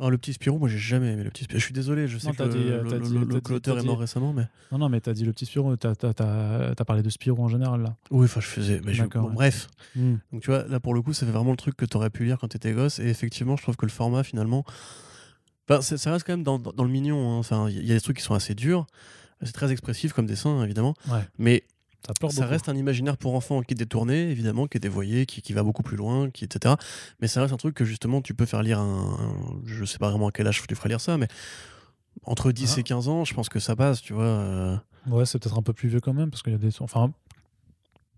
ah, 0.00 0.08
le 0.10 0.18
petit 0.18 0.32
Spirou, 0.32 0.58
moi 0.58 0.68
j'ai 0.68 0.78
jamais 0.78 1.12
aimé 1.12 1.24
le 1.24 1.30
petit 1.30 1.44
Spirou. 1.44 1.58
Je 1.58 1.64
suis 1.64 1.74
désolé, 1.74 2.08
je 2.08 2.18
sais 2.18 2.32
que 2.32 3.52
l'auteur 3.52 3.78
est 3.78 3.82
mort 3.82 3.98
récemment, 3.98 4.32
mais. 4.32 4.46
Non, 4.72 4.78
non, 4.78 4.88
mais 4.88 5.00
t'as 5.00 5.12
dit 5.12 5.24
le 5.24 5.32
petit 5.32 5.46
Spirou, 5.46 5.76
t'as 5.76 5.92
as, 5.92 6.84
parlé 6.84 7.02
de 7.02 7.10
Spirou 7.10 7.42
en 7.42 7.48
général 7.48 7.82
là. 7.82 7.96
Oui, 8.10 8.24
enfin 8.24 8.40
je 8.40 8.46
faisais. 8.46 8.80
Mais 8.84 8.94
bref. 9.32 9.68
Hmm. 9.96 10.16
Donc 10.32 10.42
tu 10.42 10.50
vois, 10.50 10.64
là 10.66 10.80
pour 10.80 10.94
le 10.94 11.02
coup, 11.02 11.12
ça 11.12 11.26
fait 11.26 11.32
vraiment 11.32 11.50
le 11.50 11.56
truc 11.56 11.76
que 11.76 11.84
t'aurais 11.84 12.10
pu 12.10 12.24
lire 12.24 12.38
quand 12.38 12.48
t'étais 12.48 12.72
gosse, 12.72 12.98
et 12.98 13.08
effectivement, 13.08 13.56
je 13.56 13.62
trouve 13.62 13.76
que 13.76 13.86
le 13.86 13.92
format 13.92 14.22
finalement 14.22 14.64
ça 15.80 16.12
reste 16.12 16.26
quand 16.26 16.32
même 16.32 16.42
dans, 16.42 16.58
dans 16.58 16.84
le 16.84 16.90
mignon. 16.90 17.30
Hein. 17.30 17.38
Enfin, 17.38 17.68
il 17.68 17.86
y 17.86 17.92
a 17.92 17.94
des 17.94 18.00
trucs 18.00 18.16
qui 18.16 18.22
sont 18.22 18.34
assez 18.34 18.54
durs. 18.54 18.86
C'est 19.42 19.52
très 19.52 19.72
expressif 19.72 20.12
comme 20.12 20.26
dessin, 20.26 20.62
évidemment. 20.64 20.94
Mais 21.38 21.64
ça, 22.30 22.46
reste 22.46 22.68
un 22.68 22.76
imaginaire 22.76 23.16
pour 23.16 23.34
enfants 23.34 23.62
qui 23.62 23.74
est 23.74 23.76
détourné, 23.76 24.30
évidemment, 24.30 24.66
qui 24.66 24.78
est 24.78 24.80
dévoyé, 24.80 25.26
qui, 25.26 25.42
qui, 25.42 25.52
va 25.52 25.62
beaucoup 25.62 25.82
plus 25.82 25.96
loin, 25.96 26.30
qui, 26.30 26.44
etc. 26.44 26.74
Mais 27.20 27.28
ça 27.28 27.40
reste 27.40 27.52
un 27.52 27.58
truc 27.58 27.74
que 27.74 27.84
justement 27.84 28.20
tu 28.22 28.34
peux 28.34 28.46
faire 28.46 28.62
lire 28.62 28.78
un, 28.78 29.16
je 29.64 29.84
sais 29.84 29.98
pas 29.98 30.10
vraiment 30.10 30.28
à 30.28 30.32
quel 30.32 30.46
âge 30.46 30.62
tu 30.66 30.74
ferais 30.74 30.88
lire 30.88 31.00
ça, 31.00 31.18
mais 31.18 31.28
entre 32.24 32.52
10 32.52 32.74
ah. 32.76 32.80
et 32.80 32.82
15 32.82 33.08
ans, 33.08 33.24
je 33.24 33.34
pense 33.34 33.48
que 33.48 33.58
ça 33.58 33.76
passe, 33.76 34.00
tu 34.00 34.12
vois. 34.12 34.24
Euh. 34.24 34.76
Ouais, 35.06 35.24
c'est 35.26 35.38
peut-être 35.38 35.58
un 35.58 35.62
peu 35.62 35.72
plus 35.72 35.88
vieux 35.88 36.00
quand 36.00 36.12
même, 36.12 36.30
parce 36.30 36.42
qu'il 36.42 36.52
y 36.52 36.56
a 36.56 36.58
des. 36.58 36.70
Enfin, 36.80 37.12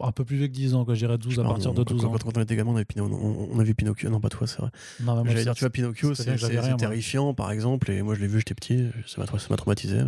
un 0.01 0.13
peu 0.13 0.25
plus 0.25 0.37
vieux 0.37 0.49
que 0.49 0.53
10 0.53 0.75
ans, 0.75 0.85
quoi. 0.85 0.95
J'irais 0.95 1.19
12 1.19 1.41
à 1.41 1.45
partir 1.45 1.73
de 1.73 1.85
12 1.85 2.05
ans. 2.05 2.11
Quand, 2.11 2.37
on 2.37 2.43
était 2.43 2.57
gamin, 2.57 2.73
on, 2.73 2.77
avait 2.77 2.87
on, 3.01 3.59
a 3.59 3.63
vu 3.63 3.75
Pinocchio. 3.75 4.11
Non, 4.11 4.21
pas 4.21 4.29
toi, 4.29 4.47
c'est 4.47 4.59
vrai. 4.59 4.71
J'allais 5.01 5.45
dire, 5.45 5.55
tu 5.55 5.61
vois, 5.61 5.71
Pinocchio, 5.71 6.15
c'est 6.15 6.37
terrifiant, 6.77 7.35
par 7.35 7.51
exemple. 7.51 7.91
Et 7.91 8.03
moi, 8.03 8.15
je 8.15 8.21
l'ai 8.21 8.27
vu, 8.27 8.39
j'étais 8.39 8.55
petit. 8.55 8.89
Ça 9.07 9.21
m'a 9.21 9.57
traumatisé. 9.57 10.03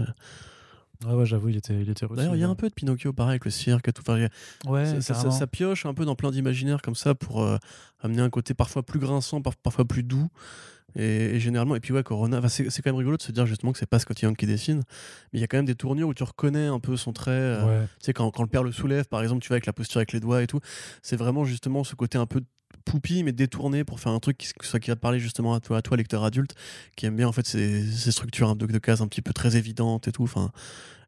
Ouais, 1.05 1.13
ouais, 1.13 1.27
j'avoue, 1.27 1.49
il 1.49 1.57
était, 1.57 1.75
il 1.75 1.91
était 1.91 2.07
D'ailleurs, 2.07 2.37
il 2.37 2.41
y 2.41 2.45
a 2.45 2.49
un 2.49 2.55
peu 2.55 2.69
de 2.69 2.75
Pinocchio, 2.75 3.13
pareil, 3.13 3.33
avec 3.33 3.45
le 3.45 3.51
cirque 3.51 3.93
tout. 3.93 4.03
ouais, 4.11 5.01
ça, 5.01 5.31
ça, 5.31 5.47
pioche 5.47 5.87
un 5.87 5.95
peu 5.95 6.05
dans 6.05 6.15
plein 6.15 6.31
d'imaginaires 6.31 6.83
comme 6.83 6.95
ça 6.95 7.15
pour 7.15 7.43
euh, 7.43 7.59
amener 8.01 8.23
un 8.23 8.31
côté 8.31 8.55
parfois 8.55 8.83
plus 8.83 8.99
grinçant, 8.99 9.43
parfois 9.43 9.85
plus 9.85 10.03
doux. 10.03 10.29
Et, 10.97 11.41
généralement, 11.41 11.75
et 11.75 11.81
puis 11.81 11.93
ouais, 11.93 12.03
Corona, 12.03 12.41
c'est 12.49 12.65
quand 12.65 12.87
même 12.87 12.97
rigolo 12.97 13.17
de 13.17 13.23
se 13.23 13.33
dire 13.33 13.47
justement 13.47 13.73
que 13.73 13.79
c'est 13.79 13.89
pas 13.89 13.99
Scott 13.99 14.21
Young 14.21 14.37
qui 14.37 14.47
dessine, 14.47 14.83
mais 15.33 15.39
il 15.39 15.41
y 15.41 15.45
a 15.45 15.47
quand 15.47 15.57
même 15.57 15.65
des 15.67 15.75
tournures 15.75 16.09
où 16.09 16.15
tu 16.15 16.23
reconnais 16.23 16.67
un 16.67 16.81
peu 16.81 16.97
son 16.97 17.13
trait. 17.13 17.33
Euh, 17.33 17.85
tu 17.99 18.07
sais, 18.07 18.13
quand, 18.13 18.31
quand, 18.31 18.43
le 18.43 18.49
père 18.49 18.63
le 18.63 18.73
soulève, 18.73 19.07
par 19.07 19.23
exemple, 19.23 19.43
tu 19.43 19.49
vois, 19.49 19.55
avec 19.55 19.67
la 19.67 19.73
posture 19.73 19.99
avec 19.99 20.13
les 20.13 20.21
doigts 20.21 20.43
et 20.43 20.47
tout, 20.47 20.61
c'est 21.03 21.17
vraiment 21.17 21.45
justement 21.45 21.85
ce 21.85 21.95
côté 21.95 22.19
un 22.19 22.27
peu 22.27 22.43
poupie 22.85 23.23
mais 23.23 23.33
détourné 23.33 23.85
pour 23.85 24.01
faire 24.01 24.13
un 24.13 24.19
truc 24.19 24.37
qui, 24.37 24.49
soit 24.61 24.81
qui 24.81 24.91
va 24.91 24.97
te 24.97 25.01
parler 25.01 25.19
justement 25.19 25.55
à 25.55 25.61
toi, 25.61 25.79
à 25.79 25.83
toi 25.83 25.97
lecteur 25.97 26.25
adulte 26.25 26.55
qui 26.97 27.07
aime 27.07 27.17
bien 27.17 27.29
en 27.29 27.33
fait 27.33 27.47
ces, 27.47 27.83
ces 27.87 28.11
structures 28.11 28.57
de, 28.57 28.67
de 28.67 28.79
cases 28.79 29.01
un 29.01 29.07
petit 29.07 29.23
peu 29.23 29.33
très 29.33 29.57
évidentes 29.57 30.09
et 30.09 30.13
tout. 30.13 30.25
Enfin, 30.25 30.51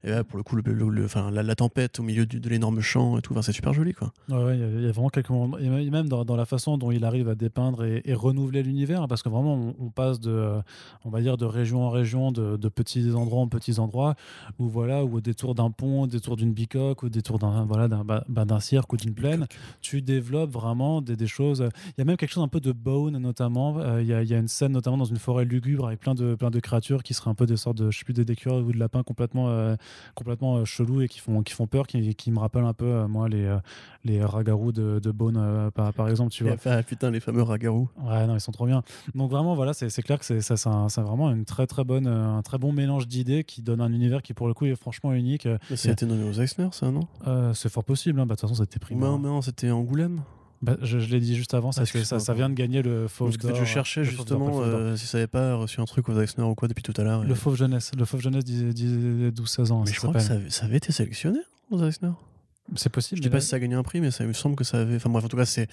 et 0.07 0.11
là, 0.11 0.25
pour 0.25 0.39
le 0.39 0.43
coup, 0.43 0.57
le, 0.57 0.63
le- 0.73 1.05
enfin, 1.05 1.31
la, 1.31 1.43
la 1.43 1.55
tempête 1.55 2.01
au 2.01 2.03
milieu 2.03 2.25
du- 2.25 2.41
de 2.41 2.49
l'énorme 2.49 2.81
champ 2.81 3.19
et 3.19 3.23
tout, 3.23 3.33
enfin, 3.33 3.43
c'est 3.43 3.53
super 3.53 3.73
joli 3.75 3.93
quoi. 3.93 4.13
Ouais, 4.31 4.37
ouais, 4.43 4.57
il 4.57 4.61
y 4.61 4.65
a- 4.65 4.69
il 4.69 4.83
y, 4.83 4.89
a 4.89 4.93
vraiment 4.93 5.09
quelques 5.11 5.31
moments, 5.31 5.59
et 5.59 5.69
même 5.91 6.09
dans, 6.09 6.25
dans 6.25 6.37
la 6.37 6.45
façon 6.47 6.79
dont 6.79 6.91
il 6.93 7.05
arrive 7.05 7.29
à 7.29 7.35
dépeindre 7.35 7.85
et, 7.85 8.01
et 8.05 8.15
renouveler 8.15 8.63
l'univers, 8.63 9.03
hein, 9.03 9.09
parce 9.09 9.23
que 9.23 9.29
vraiment, 9.29 9.55
on, 9.55 9.75
on 9.87 9.91
passe 9.91 10.21
de, 10.21 10.31
euh, 10.31 10.61
on 11.05 11.11
va 11.11 11.21
dire, 11.21 11.37
de 11.37 11.45
région 11.45 11.83
en 11.85 11.91
région, 11.91 12.33
de, 12.33 12.57
de 12.57 12.69
petits 12.69 13.11
endroits 13.13 13.41
en 13.41 13.49
petits 13.49 13.79
endroits, 13.79 14.15
où 14.59 14.69
voilà, 14.69 15.05
où 15.05 15.17
au 15.17 15.21
détour 15.21 15.55
d'un 15.55 15.71
pont, 15.71 16.03
au 16.03 16.07
détour 16.07 16.37
d'une 16.37 16.53
bicoque, 16.53 17.03
au 17.05 17.09
détour 17.09 17.39
d'un 17.39 17.65
voilà, 17.65 17.89
d'un 17.89 18.05
bah, 18.05 18.25
bah, 18.29 18.45
d'un 18.45 18.61
cirque 18.61 18.93
ou 18.93 18.97
d'une 18.97 19.15
plaine, 19.15 19.47
tu 19.81 20.03
développes 20.03 20.51
vraiment 20.53 21.03
des, 21.03 21.17
des 21.17 21.27
choses. 21.27 21.69
Il 21.89 21.95
y 21.99 22.03
a 22.03 22.05
même 22.05 22.17
quelque 22.17 22.33
chose 22.33 22.45
un 22.45 22.49
peu 22.49 22.61
de 22.61 22.73
Bone 22.73 23.19
notamment. 23.19 23.79
Euh, 23.79 24.01
Il 24.03 24.07
y, 24.09 24.13
a, 24.15 24.23
il 24.23 24.29
y 24.29 24.35
a 24.35 24.39
une 24.39 24.47
scène 24.49 24.73
notamment 24.73 24.97
dans 24.99 25.05
une 25.05 25.17
forêt 25.19 25.45
lugubre 25.45 25.87
avec 25.89 25.99
plein 26.01 26.15
de, 26.15 26.35
plein 26.37 26.51
de 26.51 26.61
créatures 26.61 27.03
qui 27.03 27.15
seraient 27.15 27.31
un 27.31 27.35
peu 27.35 27.47
des 27.47 27.57
sortes 27.57 27.79
de, 27.79 27.91
je 27.91 27.99
sais 27.99 28.05
plus, 28.05 28.13
des 28.15 28.25
d'écureuils 28.25 28.63
ou 28.63 28.73
de 28.73 28.79
lapins 28.79 29.03
complètement, 29.03 29.49
euh, 29.49 29.75
complètement 30.15 30.57
euh, 30.59 30.65
chelous 30.65 31.03
et 31.03 31.09
qui 31.09 31.21
font, 31.21 31.43
qui 31.43 31.53
font 31.55 31.67
peur, 31.67 31.87
qui, 31.87 32.15
qui 32.15 32.31
me 32.31 32.39
rappellent 32.39 32.65
un 32.65 32.73
peu, 32.73 32.87
euh, 32.87 33.09
moi, 33.09 33.29
les, 33.29 33.45
euh, 33.45 33.59
les 34.05 34.25
ragarous 34.25 34.73
de, 34.73 34.99
de 34.99 35.11
Bone, 35.11 35.71
par, 35.75 35.93
par 35.93 36.09
exemple, 36.09 36.31
tu 36.33 36.45
vois. 36.45 36.57
ah, 36.67 36.83
putain, 36.83 37.11
les 37.11 37.21
fameux 37.21 37.43
ragarous. 37.43 37.89
Ouais, 37.99 38.27
non, 38.27 38.35
ils 38.35 38.41
sont 38.41 38.53
trop 38.53 38.67
bien. 38.67 38.83
Donc 39.15 39.31
vraiment, 39.31 39.55
voilà, 39.55 39.73
c'est 39.73 39.91
c'est 39.91 40.03
clair 40.03 40.19
que 40.19 40.25
c'est 40.25 40.41
ça, 40.41 40.57
c'est 40.57 40.69
un- 40.69 40.87
vraiment 41.05 41.31
une 41.31 41.45
très 41.45 41.67
très 41.67 41.85
bonne, 41.85 42.07
un 42.07 42.43
très 42.43 42.59
bon 42.59 42.73
mélange 42.73 43.09
d'idées 43.09 43.45
qui 43.45 43.63
donne 43.63 43.81
un 43.81 43.93
univers 43.93 44.23
qui 44.23 44.35
pour 44.35 44.49
le 44.49 44.55
coup 44.55 44.67
est 44.67 44.77
franchement 44.77 45.13
unique. 45.13 45.47
Mais 45.71 45.77
ça 45.77 45.89
a 45.89 45.93
été 45.93 46.07
nommé 46.07 46.25
aux 46.29 46.33
Eisner, 46.41 46.69
ça, 46.73 46.91
non? 46.91 47.01
Euh, 47.27 47.53
c'est 47.55 47.69
fort 47.69 47.85
possible. 47.85 48.21
hein. 48.21 48.27
Bah, 48.27 48.35
De 48.35 48.41
toute 48.41 48.49
façon, 48.49 48.63
c'était 48.63 48.79
pris. 48.79 48.95
Non, 48.97 49.19
non, 49.19 49.41
c'était 49.43 49.71
Angoulême. 49.71 50.23
Bah, 50.63 50.77
je 50.83 50.99
je 50.99 51.09
l'ai 51.11 51.21
dit 51.21 51.37
juste 51.37 51.53
avant, 51.55 51.71
ça, 51.73 51.83
Ah, 51.83 52.19
ça, 52.19 52.35
vient 52.35 52.49
de 52.49 52.55
gagner 52.55 52.83
le 52.83 53.09
Fauve 53.09 53.37
Parce 53.37 53.53
que 53.53 53.59
je 53.59 53.65
cherchais 53.65 54.01
d'Or, 54.03 54.11
pas 54.11 54.17
justement 54.17 54.61
euh, 54.63 54.97
si 54.97 55.07
ça 55.07 55.19
avait 55.19 55.27
pas 55.27 55.55
reçu 55.55 55.81
un 55.81 55.85
truc 55.85 56.09
aux 56.09 56.19
Eisner 56.21 56.45
ou 56.45 56.55
quoi 56.55 56.67
depuis 56.69 56.83
tout 56.83 56.95
à 56.97 57.03
l'heure. 57.05 57.25
et- 57.25 57.27
Le 57.27 57.35
Fauve 57.35 57.57
Jeunesse. 57.57 57.93
Le 57.97 58.05
Fauve 58.05 58.21
Jeunesse 58.23 58.45
12-16 58.45 59.71
ans. 59.73 59.81
Mais 59.81 59.87
ça 59.87 59.93
je 59.93 59.99
crois 60.01 60.13
que 60.15 60.21
ça 60.21 60.35
avait, 60.35 60.51
ça 60.51 60.65
avait 60.67 60.77
été 60.79 60.93
sélectionné 60.93 61.39
aux 61.71 61.83
Eisner. 61.85 62.11
C'est 62.75 62.89
possible. 62.91 63.19
Je 63.19 63.23
sais 63.25 63.29
mais 63.29 63.37
pas 63.37 63.41
si 63.41 63.49
ça 63.49 63.57
a 63.57 63.59
gagné 63.61 63.75
un 63.75 63.83
prix, 63.83 64.01
mais 64.01 64.11
ça 64.11 64.25
il 64.25 64.29
me 64.29 64.33
semble 64.33 64.57
que 64.57 64.65
ça 64.65 64.81
avait. 64.81 64.97
Enfin 64.97 65.11
bref, 65.11 65.25
en 65.25 65.29
tout 65.29 65.37
cas, 65.37 65.47
c'est 65.47 65.69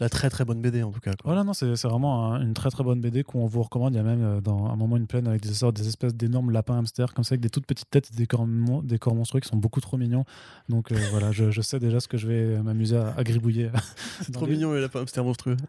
la 0.00 0.08
très 0.08 0.30
très 0.30 0.44
bonne 0.44 0.60
BD 0.60 0.82
en 0.82 0.90
tout 0.90 1.00
cas. 1.00 1.10
quoi. 1.12 1.20
Voilà, 1.32 1.44
non, 1.44 1.52
c'est 1.52 1.74
vraiment 1.84 2.32
un- 2.32 2.40
une 2.42 2.54
très 2.54 2.70
très 2.70 2.82
bonne 2.84 3.00
BD 3.00 3.22
qu'on 3.22 3.46
vous 3.46 3.62
recommande. 3.62 3.94
Il 3.94 3.96
y 3.96 4.00
a 4.00 4.02
même 4.02 4.22
euh, 4.22 4.40
dans 4.40 4.66
un 4.66 4.76
moment 4.76 4.96
une 4.96 5.06
plaine 5.06 5.26
avec 5.28 5.42
des 5.42 5.52
sortes, 5.52 5.76
des 5.76 5.86
espèces 5.88 6.14
d'énormes 6.14 6.50
lapins 6.50 6.78
hamsters 6.78 7.12
comme 7.14 7.24
ça, 7.24 7.34
avec 7.34 7.40
des 7.40 7.50
toutes 7.50 7.66
petites 7.66 7.90
têtes 7.90 8.10
et 8.12 8.16
des 8.16 8.26
corps, 8.26 8.46
des 8.82 8.98
corps 8.98 9.14
monstrueux 9.14 9.40
qui 9.40 9.48
sont 9.48 9.56
beaucoup 9.56 9.80
trop 9.80 9.96
mignons. 9.96 10.24
Donc 10.68 10.90
euh, 10.92 10.96
voilà, 11.10 11.32
je, 11.32 11.50
je 11.50 11.60
sais 11.60 11.78
déjà 11.78 12.00
ce 12.00 12.08
que 12.08 12.16
je 12.16 12.26
vais 12.26 12.34
euh, 12.56 12.62
m'amuser 12.62 12.96
à, 12.96 13.14
à 13.16 13.24
gribouiller. 13.24 13.70
C'est 14.22 14.32
trop 14.32 14.46
les- 14.46 14.52
mignon, 14.52 14.74
et 14.76 14.80
lapin 14.80 15.00
hamster 15.00 15.24
monstrueux. 15.24 15.56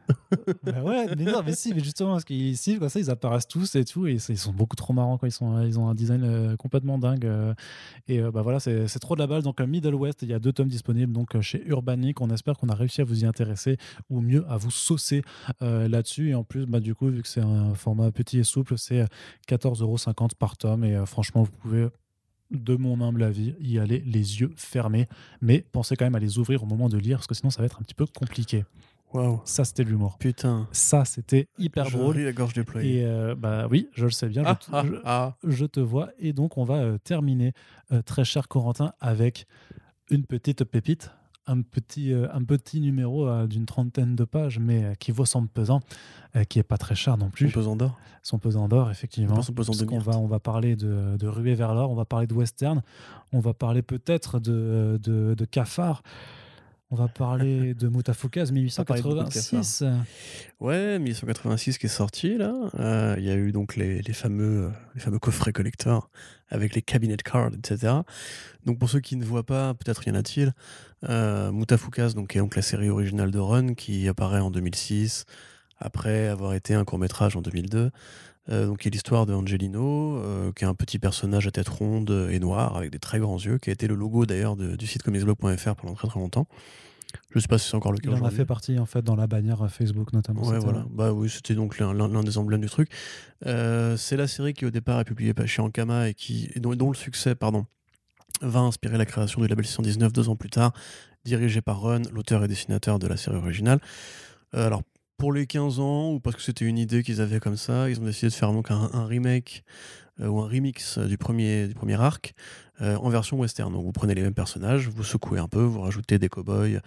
Bah 0.64 0.82
ouais, 0.84 1.08
mais 1.18 1.26
non, 1.26 1.42
mais 1.46 1.54
si, 1.54 1.74
mais 1.74 1.84
justement, 1.84 2.12
parce 2.12 2.24
qu'ils 2.24 2.56
sifflent 2.58 2.80
comme 2.80 2.90
ça, 2.90 3.00
ils 3.00 3.10
apparaissent 3.10 3.48
tous 3.48 3.76
et 3.76 3.84
tout, 3.84 4.08
et 4.08 4.14
ils 4.30 4.38
sont 4.38 4.54
beaucoup 4.54 4.76
trop 4.76 4.94
marrants 4.94 5.18
quand 5.18 5.28
ils 5.28 5.32
sont, 5.32 5.62
ils 5.64 5.78
ont 5.80 5.88
un 5.90 5.94
design 5.96 6.22
euh, 6.24 6.56
complètement 6.56 6.98
dingue. 6.98 7.26
euh, 7.26 7.54
et 8.08 8.22
bah 8.22 8.42
voilà, 8.42 8.60
c'est 8.60 8.88
trop 9.00 9.16
de 9.16 9.20
la 9.22 9.28
balle. 9.28 9.42
Donc, 9.44 9.60
Middle 9.60 9.96
West, 9.96 10.20
il 10.22 10.30
y 10.30 10.34
a 10.34 10.40
deux 10.40 10.54
tomes 10.54 10.68
disponibles 10.70 11.12
donc 11.12 11.40
chez 11.42 11.62
Urbanic. 11.68 12.22
On 12.22 12.30
espère 12.30 12.58
qu'on 12.58 12.70
a 12.70 12.76
réussi 12.76 13.02
à 13.02 13.04
vous 13.04 13.24
y 13.24 13.26
intéresser, 13.26 13.78
ou 14.10 14.21
mieux 14.22 14.46
à 14.50 14.58
vous 14.58 14.72
saucer 14.72 15.22
euh, 15.62 15.88
là-dessus. 15.88 16.30
Et 16.30 16.36
en 16.36 16.44
plus, 16.44 16.66
bah, 16.66 16.80
du 16.80 16.96
coup, 16.96 17.08
vu 17.10 17.22
que 17.22 17.28
c'est 17.28 17.42
un 17.42 17.74
format 17.74 18.12
petit 18.12 18.40
et 18.40 18.44
souple, 18.44 18.78
c'est 18.78 19.02
euh, 19.02 19.06
14,50€ 19.50 20.36
par 20.38 20.58
tome. 20.58 20.84
Et 20.84 20.96
euh, 20.96 21.06
franchement, 21.06 21.44
vous 21.44 21.52
pouvez 21.52 21.88
de 22.52 22.76
mon 22.76 23.00
humble 23.02 23.24
avis, 23.24 23.56
y 23.62 23.80
aller 23.80 24.00
les 24.06 24.42
yeux 24.42 24.52
fermés, 24.58 25.08
mais 25.40 25.64
pensez 25.72 25.96
quand 25.96 26.04
même 26.06 26.16
à 26.16 26.20
les 26.20 26.38
ouvrir 26.38 26.64
au 26.64 26.66
moment 26.66 26.90
de 26.90 26.98
lire, 26.98 27.20
parce 27.20 27.28
que 27.28 27.34
sinon 27.34 27.50
ça 27.50 27.62
va 27.62 27.66
être 27.66 27.80
un 27.80 27.84
petit 27.84 27.94
peu 27.94 28.06
compliqué. 28.06 28.66
Waouh. 29.14 29.42
Ça, 29.46 29.64
c'était 29.66 29.86
de 29.86 29.90
l'humour. 29.90 30.18
Putain. 30.18 30.68
Ça, 30.74 31.06
c'était 31.06 31.48
hyper 31.58 31.86
je 31.86 31.98
drôle. 31.98 32.18
la 32.18 32.32
gorge 32.34 32.54
déployée. 32.54 33.00
Et 33.00 33.06
euh, 33.06 33.36
bah 33.36 33.68
oui, 33.72 33.88
je 33.94 34.04
le 34.06 34.12
sais 34.12 34.28
bien, 34.28 34.44
Ah, 34.46 34.58
je, 34.62 34.66
te, 34.66 34.72
ah, 34.76 34.84
je- 34.86 34.96
ah. 35.06 35.36
je 35.46 35.66
te 35.66 35.80
vois. 35.80 36.10
Et 36.20 36.34
donc, 36.34 36.58
on 36.58 36.64
va 36.66 36.76
euh, 36.76 36.98
terminer, 36.98 37.54
euh, 37.94 38.02
très 38.02 38.26
cher 38.26 38.48
Corentin, 38.50 38.92
avec 39.00 39.48
une 40.10 40.26
petite 40.26 40.64
pépite, 40.66 41.12
un 41.48 41.62
petit, 41.62 42.14
euh, 42.14 42.28
un 42.34 42.44
petit 42.44 42.80
numéro 42.80 43.28
euh, 43.28 43.48
d'une 43.48 43.66
trentaine 43.66 44.16
de 44.16 44.24
pages, 44.24 44.60
mais 44.60 44.84
euh, 44.84 44.94
qui 44.96 45.12
vaut 45.12 45.26
son 45.26 45.48
pesant, 45.48 45.82
qui 46.48 46.60
est 46.60 46.64
pas 46.64 46.78
très 46.78 46.96
cher 46.96 47.18
non 47.18 47.26
Son 47.26 47.32
plus. 47.32 47.52
pesant 47.52 47.76
d'or. 47.76 48.00
Son 48.24 48.40
pesant 48.40 48.68
d'or, 48.70 48.90
effectivement. 48.90 49.42
Son 49.42 49.52
pesant 49.52 49.74
myrte. 49.74 50.06
va, 50.06 50.18
on 50.18 50.28
va 50.28 50.40
parler 50.40 50.78
de, 50.78 51.18
de 51.18 51.28
ruée 51.28 51.56
vers 51.56 51.74
l'or, 51.74 51.92
on 51.92 51.96
va 51.96 52.06
parler 52.06 52.26
de 52.26 52.34
western, 52.34 52.82
on 53.34 53.40
va 53.40 53.54
parler 53.54 53.82
peut-être 53.82 54.40
de, 54.40 54.98
de, 55.04 55.34
de 55.34 55.46
cafard. 55.46 56.04
On 56.94 56.98
va 56.98 57.08
parler 57.08 57.74
de 57.74 57.88
de 58.48 58.52
1886. 58.52 59.86
Ouais, 60.60 61.00
1186 61.00 61.78
qui 61.78 61.86
est 61.86 61.90
sorti 61.90 62.38
là. 62.38 62.54
Euh, 62.78 63.16
Il 63.18 63.24
y 63.24 63.30
a 63.30 63.36
eu 63.36 63.54
donc 63.54 63.78
les, 63.78 64.02
les 64.02 64.14
fameux, 64.14 64.66
euh, 64.66 64.70
les 64.94 65.00
fameux 65.00 65.18
coffrets 65.18 65.54
collecteurs 65.54 66.10
avec 66.50 66.76
les 66.76 66.82
cabinet 66.82 67.16
cards, 67.16 67.52
etc. 67.54 67.94
Donc 68.66 68.78
pour 68.78 68.90
ceux 68.90 69.00
qui 69.00 69.16
ne 69.16 69.24
voient 69.24 69.46
pas, 69.46 69.74
peut-être 69.74 70.06
y 70.06 70.12
en 70.12 70.16
a-t-il, 70.16 70.54
euh, 71.08 71.50
donc, 71.52 72.36
est 72.36 72.40
donc 72.40 72.58
la 72.58 72.62
série 72.62 72.90
originale 72.90 73.32
de 73.32 73.40
Run 73.40 73.74
qui 73.74 74.10
apparaît 74.10 74.42
en 74.42 74.52
2006 74.52 75.24
après 75.80 76.28
avoir 76.28 76.54
été 76.54 76.74
un 76.74 76.84
court 76.84 77.00
métrage 77.00 77.38
en 77.38 77.42
2002. 77.42 77.92
Euh, 78.50 78.66
donc, 78.66 78.80
qui 78.80 78.88
est 78.88 78.92
l'histoire 78.92 79.26
de 79.28 79.34
Angelino, 79.34 80.18
euh, 80.18 80.52
qui 80.54 80.64
est 80.64 80.68
un 80.68 80.74
petit 80.74 80.98
personnage 80.98 81.46
à 81.46 81.52
tête 81.52 81.70
ronde 81.70 82.28
et 82.32 82.40
noire 82.40 82.76
avec 82.76 82.90
des 82.92 82.98
très 83.00 83.20
grands 83.20 83.38
yeux, 83.38 83.60
qui 83.60 83.70
a 83.70 83.74
été 83.74 83.88
le 83.88 83.94
logo 83.96 84.26
d'ailleurs 84.26 84.56
du 84.56 84.88
site 84.88 85.04
comicsblog.fr 85.04 85.76
pendant 85.76 85.94
très 85.94 86.08
très 86.08 86.20
longtemps. 86.20 86.48
Je 87.30 87.40
sais 87.40 87.48
pas 87.48 87.58
si 87.58 87.70
c'est 87.70 87.76
encore 87.76 87.92
le 87.92 87.98
cas 87.98 88.10
Il 88.12 88.22
en 88.22 88.26
a 88.26 88.32
fait 88.32 88.46
partie 88.46 88.80
en 88.80 88.86
fait 88.86 89.04
dans 89.04 89.16
la 89.16 89.28
bannière 89.28 89.70
Facebook 89.70 90.14
notamment. 90.14 90.44
Ouais, 90.48 90.60
voilà. 90.60 90.86
Bah 90.90 91.12
oui, 91.12 91.30
c'était 91.30 91.56
donc 91.56 91.78
l'un 91.78 92.24
des 92.24 92.38
emblèmes 92.38 92.62
du 92.62 92.70
truc. 92.70 92.90
Euh, 93.46 93.98
c'est 93.98 94.18
la 94.18 94.28
série 94.28 94.54
qui 94.54 94.66
au 94.66 94.70
départ 94.72 95.00
est 95.00 95.04
publiée 95.06 95.34
par- 95.34 95.46
chez 95.48 95.62
Ankama 95.62 96.10
et 96.10 96.14
qui 96.14 96.50
et 96.56 96.60
dont, 96.60 96.74
dont 96.74 96.90
le 96.90 96.96
succès, 96.96 97.36
pardon, 97.36 97.66
va 98.42 98.60
inspirer 98.62 98.98
la 98.98 99.06
création 99.06 99.42
du 99.42 99.48
label 99.48 99.66
619 99.66 100.14
deux 100.14 100.30
ans 100.30 100.36
plus 100.36 100.50
tard, 100.50 100.72
dirigé 101.26 101.62
par 101.62 101.82
Run, 101.82 102.02
l'auteur 102.14 102.44
et 102.44 102.48
dessinateur 102.48 102.98
de 102.98 103.08
la 103.08 103.18
série 103.18 103.38
originale. 103.38 103.80
Euh, 104.56 104.66
alors 104.68 104.82
pour 105.22 105.34
les 105.34 105.46
15 105.46 105.80
ans 105.80 106.14
ou 106.14 106.20
parce 106.20 106.36
que 106.36 106.42
c'était 106.42 106.66
une 106.66 106.80
idée 106.80 107.04
qu'ils 107.04 107.22
avaient 107.22 107.40
comme 107.40 107.56
ça, 107.56 107.92
ils 107.92 108.00
ont 108.00 108.06
décidé 108.06 108.30
de 108.30 108.34
faire 108.34 108.52
donc 108.54 108.72
un, 108.72 108.90
un 108.92 109.06
remake 109.06 109.64
euh, 110.20 110.26
ou 110.26 110.40
un 110.40 110.48
remix 110.48 110.98
euh, 110.98 111.06
du 111.06 111.20
premier 111.20 111.68
du 111.68 111.76
premier 111.76 111.94
arc 111.94 112.34
euh, 112.82 112.96
en 112.96 113.08
version 113.10 113.38
western. 113.38 113.72
Donc 113.72 113.84
vous 113.84 113.92
prenez 113.92 114.16
les 114.16 114.24
mêmes 114.24 114.34
personnages, 114.34 114.88
vous 114.88 115.04
secouez 115.04 115.38
un 115.38 115.48
peu, 115.48 115.62
vous 115.62 115.82
rajoutez 115.82 116.18
des 116.18 116.28
cow-boys, 116.28 116.80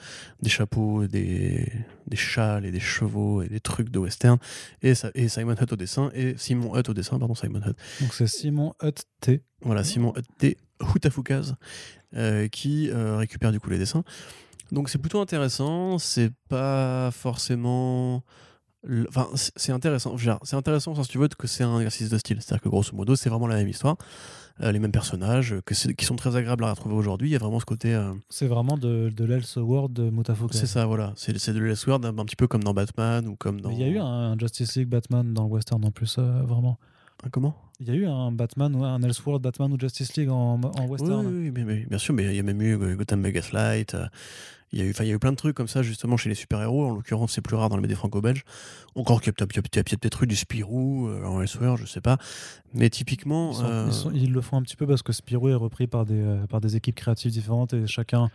des 0.42 0.50
chapeaux, 0.50 1.06
des, 1.06 1.72
des 2.08 2.16
châles 2.16 2.66
et 2.66 2.72
des 2.72 2.80
chevaux 2.80 3.40
et 3.40 3.48
des 3.48 3.60
trucs 3.60 3.90
de 3.90 4.00
western 4.00 4.38
et, 4.82 4.96
ça, 4.96 5.12
et 5.14 5.28
Simon 5.28 5.54
Hutt 5.54 5.72
au 5.72 5.76
dessin 5.76 6.10
et 6.12 6.34
Simon 6.36 6.76
Hutt 6.76 6.88
au 6.88 6.92
dessin, 6.92 7.20
pardon 7.20 7.36
Simon 7.36 7.60
Hutt. 7.60 7.76
Donc 8.00 8.14
c'est 8.14 8.26
Simon 8.26 8.74
Hutt 8.82 9.04
T. 9.20 9.42
Voilà, 9.60 9.84
Simon 9.84 10.12
Hutt 10.16 10.26
T. 10.38 10.56
Hutafukaz 10.92 11.54
euh, 12.16 12.48
qui 12.48 12.90
récupère 12.92 13.52
du 13.52 13.60
coup 13.60 13.70
les 13.70 13.78
dessins. 13.78 14.02
Donc 14.74 14.88
c'est 14.90 14.98
plutôt 14.98 15.20
intéressant, 15.20 15.98
c'est 15.98 16.32
pas 16.48 17.10
forcément 17.12 18.22
Enfin, 19.08 19.28
c'est 19.34 19.72
intéressant. 19.72 20.14
C'est 20.42 20.56
intéressant 20.56 20.94
si 21.02 21.08
tu 21.08 21.16
veux, 21.16 21.28
que 21.28 21.46
c'est 21.46 21.64
un 21.64 21.76
exercice 21.78 22.10
de 22.10 22.18
style. 22.18 22.42
C'est-à-dire 22.42 22.62
que 22.62 22.68
grosso 22.68 22.94
modo, 22.94 23.16
c'est 23.16 23.30
vraiment 23.30 23.46
la 23.46 23.54
même 23.56 23.68
histoire, 23.68 23.96
euh, 24.60 24.72
les 24.72 24.78
mêmes 24.78 24.92
personnages, 24.92 25.54
que 25.64 25.74
c'est- 25.74 25.94
qui 25.94 26.04
sont 26.04 26.16
très 26.16 26.36
agréables 26.36 26.64
à 26.64 26.70
retrouver 26.70 26.94
aujourd'hui. 26.94 27.30
Il 27.30 27.32
y 27.32 27.34
a 27.34 27.38
vraiment 27.38 27.60
ce 27.60 27.64
côté. 27.64 27.94
euh, 27.94 28.12
C'est 28.28 28.46
vraiment 28.46 28.76
de, 28.76 29.08
de 29.08 29.24
l'Elseworld 29.24 29.90
de 29.90 30.12
c'est 30.52 30.66
ça, 30.66 30.84
voilà. 30.84 31.14
C'est 31.16 31.32
de 31.32 31.58
l'Elseworld, 31.60 32.04
un, 32.04 32.18
un 32.18 32.24
petit 32.26 32.36
peu 32.36 32.46
comme 32.46 32.62
dans 32.62 32.74
Batman 32.74 33.26
ou 33.26 33.36
comme 33.36 33.62
dans. 33.62 33.70
Il 33.70 33.78
y 33.80 33.84
a 33.84 33.88
eu 33.88 33.98
un, 33.98 34.04
un 34.04 34.38
Justice 34.38 34.76
League 34.76 34.90
Batman 34.90 35.32
dans 35.32 35.44
le 35.44 35.48
western 35.50 35.82
en 35.82 35.90
plus, 35.90 36.16
euh, 36.18 36.42
vraiment. 36.42 36.78
Comment? 37.30 37.54
Il 37.80 37.88
y 37.88 37.90
a 37.90 37.94
eu 37.94 38.06
un 38.06 38.30
Batman, 38.32 38.74
ou 38.76 38.84
un 38.84 39.02
Elseworld 39.02 39.42
Batman 39.42 39.72
ou 39.72 39.78
Justice 39.80 40.16
League 40.16 40.28
en, 40.30 40.60
en 40.60 40.70
Oui, 40.84 40.86
western. 40.90 41.26
oui, 41.26 41.50
oui, 41.54 41.64
mais 41.64 41.86
bien 41.86 41.98
sûr, 41.98 42.14
mais 42.14 42.24
il 42.24 42.36
y 42.36 42.40
a 42.40 42.42
même 42.42 42.60
eu 42.62 42.76
euh, 42.80 42.94
Gotham 42.96 43.20
Megaslight. 43.20 43.94
euh, 43.94 44.06
Il 44.72 44.78
y, 44.78 44.82
a 44.82 44.84
eu, 44.86 44.94
il 45.00 45.06
y 45.06 45.10
a 45.10 45.14
eu 45.14 45.18
plein 45.18 45.30
de 45.32 45.36
trucs 45.36 45.56
comme 45.56 45.68
ça, 45.68 45.82
justement, 45.82 46.16
chez 46.16 46.28
les 46.28 46.34
super-héros. 46.34 46.86
En 46.86 46.94
l'occurrence, 46.94 47.32
c'est 47.32 47.40
plus 47.40 47.54
rare 47.56 47.68
dans 47.68 47.76
les 47.76 47.82
BD 47.82 47.94
franco-belges. 47.94 48.44
Encore 48.94 49.20
qu'il 49.20 49.28
y 49.28 49.42
a 49.42 49.46
peut-être- 49.62 50.22
eu 50.22 50.26
du 50.26 50.36
Spirou 50.36 51.08
euh, 51.08 51.24
en 51.24 51.40
Elseworld, 51.40 51.80
je 51.80 51.86
sais 51.86 52.00
pas. 52.00 52.18
Mais 52.74 52.90
typiquement. 52.90 53.50
Ils, 53.52 53.56
sont- 53.56 53.64
euh, 53.64 53.84
ils 53.88 53.92
sont- 53.92 54.10
ils 54.12 54.32
le 54.32 54.40
font 54.40 54.56
un 54.56 54.62
petit 54.62 54.76
peu 54.76 54.86
parce 54.86 55.02
que 55.02 55.12
Spirou 55.12 55.48
est 55.48 55.54
repris 55.54 55.86
par 55.86 56.04
des, 56.04 56.24
par 56.48 56.60
des 56.60 56.76
équipes 56.76 56.94
créatives 56.96 57.30
différentes 57.32 57.72
et 57.74 57.86
chacun 57.86 58.30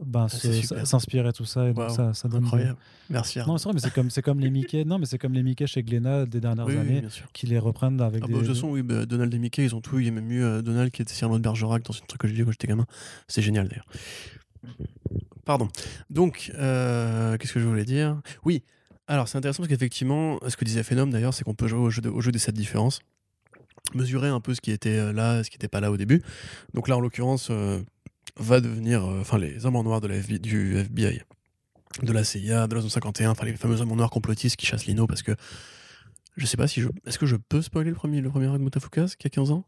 se- 0.00 0.04
Ah, 0.14 0.28
c'est 0.28 0.62
super. 0.62 0.86
s'inspire 0.86 1.26
et 1.26 1.32
tout 1.32 1.44
ça. 1.44 1.64
Et 1.64 1.68
donc 1.72 1.78
Waouh, 1.78 1.94
ça, 1.94 2.14
ça 2.14 2.28
donne 2.28 2.40
des- 2.40 2.46
incroyable. 2.46 2.78
Merci. 3.10 3.38
Arnaud. 3.40 3.52
Non, 3.54 3.58
c'est 3.58 3.64
vrai, 3.64 3.74
mais 3.74 3.80
c'est 3.80 3.92
comme, 3.92 4.10
c'est 4.10 4.22
comme 4.22 4.40
les 4.40 4.50
Mickey. 4.50 4.84
Non, 4.84 4.98
mais 4.98 5.06
c'est 5.06 5.18
comme 5.18 5.32
les 5.34 5.42
Mickey 5.42 5.66
chez 5.66 5.82
Glénat 5.82 6.26
des 6.26 6.40
dernières 6.40 6.66
oui, 6.66 6.74
oui, 6.74 6.98
années 6.98 7.08
sûr. 7.10 7.26
qui 7.32 7.46
les 7.46 7.58
reprennent 7.58 8.00
avec 8.00 8.22
Ah 8.22 8.26
des. 8.26 8.32
bah, 8.32 8.40
de 8.40 8.44
toute 8.46 8.54
façon, 8.54 8.68
oui, 8.70 8.82
bah, 8.82 9.06
Donald 9.06 9.32
et 9.34 9.38
Mickey, 9.38 9.64
ils 9.64 9.74
ont 9.74 9.80
tout. 9.80 9.98
Il 9.98 10.06
y 10.06 10.08
a 10.08 10.12
même 10.12 10.30
eu 10.30 10.42
euh, 10.42 10.62
Donald 10.62 10.90
qui 10.90 11.02
était 11.02 11.12
Cyrano 11.14 11.38
de 11.38 11.42
Bergerac 11.42 11.82
dans 11.84 11.94
un 11.94 12.00
truc 12.06 12.20
que 12.20 12.28
j'ai 12.28 12.34
dit 12.34 12.44
quand 12.44 12.50
j'étais 12.50 12.66
gamin. 12.68 12.86
C'est 13.26 13.42
génial 13.42 13.68
d'ailleurs. 13.68 13.86
Pardon. 15.44 15.68
Donc, 16.10 16.52
euh, 16.58 17.36
qu'est-ce 17.38 17.52
que 17.54 17.60
je 17.60 17.66
voulais 17.66 17.84
dire? 17.84 18.20
Oui, 18.44 18.62
alors 19.06 19.28
c'est 19.28 19.38
intéressant 19.38 19.62
parce 19.62 19.70
qu'effectivement, 19.70 20.38
ce 20.46 20.56
que 20.56 20.64
disait 20.64 20.82
Phenom 20.82 21.06
d'ailleurs, 21.06 21.32
c'est 21.32 21.44
qu'on 21.44 21.54
peut 21.54 21.68
jouer 21.68 21.78
au 21.80 21.90
jeu, 21.90 22.02
de- 22.02 22.10
au 22.10 22.20
jeu 22.20 22.30
des 22.32 22.38
7 22.38 22.54
différences, 22.54 23.00
mesurer 23.94 24.28
un 24.28 24.40
peu 24.40 24.54
ce 24.54 24.60
qui 24.60 24.70
était 24.70 24.98
euh, 24.98 25.12
là, 25.12 25.42
ce 25.42 25.48
qui 25.50 25.54
n'était 25.56 25.68
pas 25.68 25.80
là 25.80 25.90
au 25.90 25.96
début. 25.96 26.22
Donc 26.74 26.88
là, 26.88 26.96
en 26.98 27.00
l'occurrence, 27.00 27.48
euh, 27.50 27.80
va 28.38 28.60
devenir, 28.60 29.04
euh, 29.04 29.20
enfin, 29.20 29.38
les 29.38 29.66
hommes 29.66 29.76
en 29.76 29.84
noir 29.84 30.00
de 30.00 30.08
la 30.08 30.20
du 30.20 30.76
FBI 30.76 31.22
de 32.02 32.12
la 32.12 32.24
CIA, 32.24 32.66
de 32.66 32.74
la 32.74 32.80
zone 32.80 32.90
51, 32.90 33.30
enfin 33.30 33.44
les 33.44 33.56
fameux 33.56 33.80
hommes 33.80 33.94
noirs 33.94 34.10
complotistes 34.10 34.56
qui 34.56 34.66
chassent 34.66 34.86
Lino 34.86 35.06
parce 35.06 35.22
que 35.22 35.32
je 36.36 36.46
sais 36.46 36.56
pas 36.56 36.68
si 36.68 36.80
je. 36.80 36.88
Est-ce 37.06 37.18
que 37.18 37.26
je 37.26 37.36
peux 37.36 37.62
spoiler 37.62 37.90
le 37.90 37.96
premier, 37.96 38.20
le 38.20 38.30
premier 38.30 38.46
de 38.46 38.58
Motafukas 38.58 39.14
qui 39.18 39.26
a 39.26 39.30
15 39.30 39.50
ans? 39.50 39.64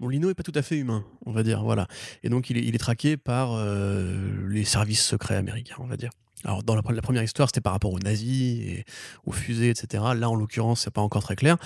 Bon, 0.00 0.08
Lino 0.08 0.28
est 0.28 0.34
pas 0.34 0.42
tout 0.42 0.52
à 0.54 0.62
fait 0.62 0.76
humain, 0.76 1.04
on 1.24 1.32
va 1.32 1.42
dire, 1.42 1.62
voilà. 1.62 1.86
Et 2.22 2.28
donc 2.28 2.50
il 2.50 2.58
est, 2.58 2.64
il 2.64 2.74
est 2.74 2.78
traqué 2.78 3.16
par 3.16 3.52
euh, 3.52 4.46
les 4.48 4.64
services 4.64 5.04
secrets 5.04 5.36
américains, 5.36 5.76
on 5.78 5.86
va 5.86 5.96
dire. 5.96 6.10
Alors, 6.44 6.62
dans 6.62 6.74
la, 6.74 6.82
première 6.82 7.22
histoire, 7.22 7.48
c'était 7.48 7.60
par 7.60 7.72
rapport 7.72 7.92
aux 7.92 7.98
nazis 7.98 8.60
et 8.60 8.84
aux 9.24 9.32
fusées, 9.32 9.70
etc. 9.70 10.04
Là, 10.14 10.28
en 10.28 10.34
l'occurrence, 10.34 10.82
c'est 10.82 10.90
pas 10.90 11.00
encore 11.00 11.22
très 11.22 11.36
clair. 11.36 11.56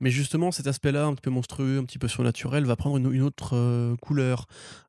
Mais 0.00 0.10
justement, 0.10 0.50
cet 0.50 0.66
aspect-là, 0.66 1.06
un 1.06 1.14
petit 1.14 1.22
peu 1.22 1.30
monstrueux, 1.30 1.78
un 1.78 1.84
petit 1.84 1.98
peu 1.98 2.08
surnaturel, 2.08 2.64
va 2.64 2.76
prendre 2.76 2.96
une, 2.96 3.22
autre 3.22 3.56
euh, 3.56 3.94
couleur 3.96 4.46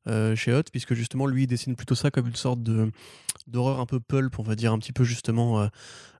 euh, 0.08 0.34
chez 0.34 0.52
Hot, 0.52 0.64
puisque 0.72 0.94
justement, 0.94 1.26
lui, 1.26 1.44
il 1.44 1.46
dessine 1.46 1.76
plutôt 1.76 1.94
ça 1.94 2.10
comme 2.10 2.26
une 2.26 2.36
sorte 2.36 2.62
de 2.62 2.90
d'horreur 3.46 3.80
un 3.80 3.86
peu 3.86 3.98
pulp, 3.98 4.38
on 4.38 4.42
va 4.42 4.56
dire, 4.56 4.72
un 4.72 4.78
petit 4.78 4.92
peu 4.92 5.04
justement 5.04 5.68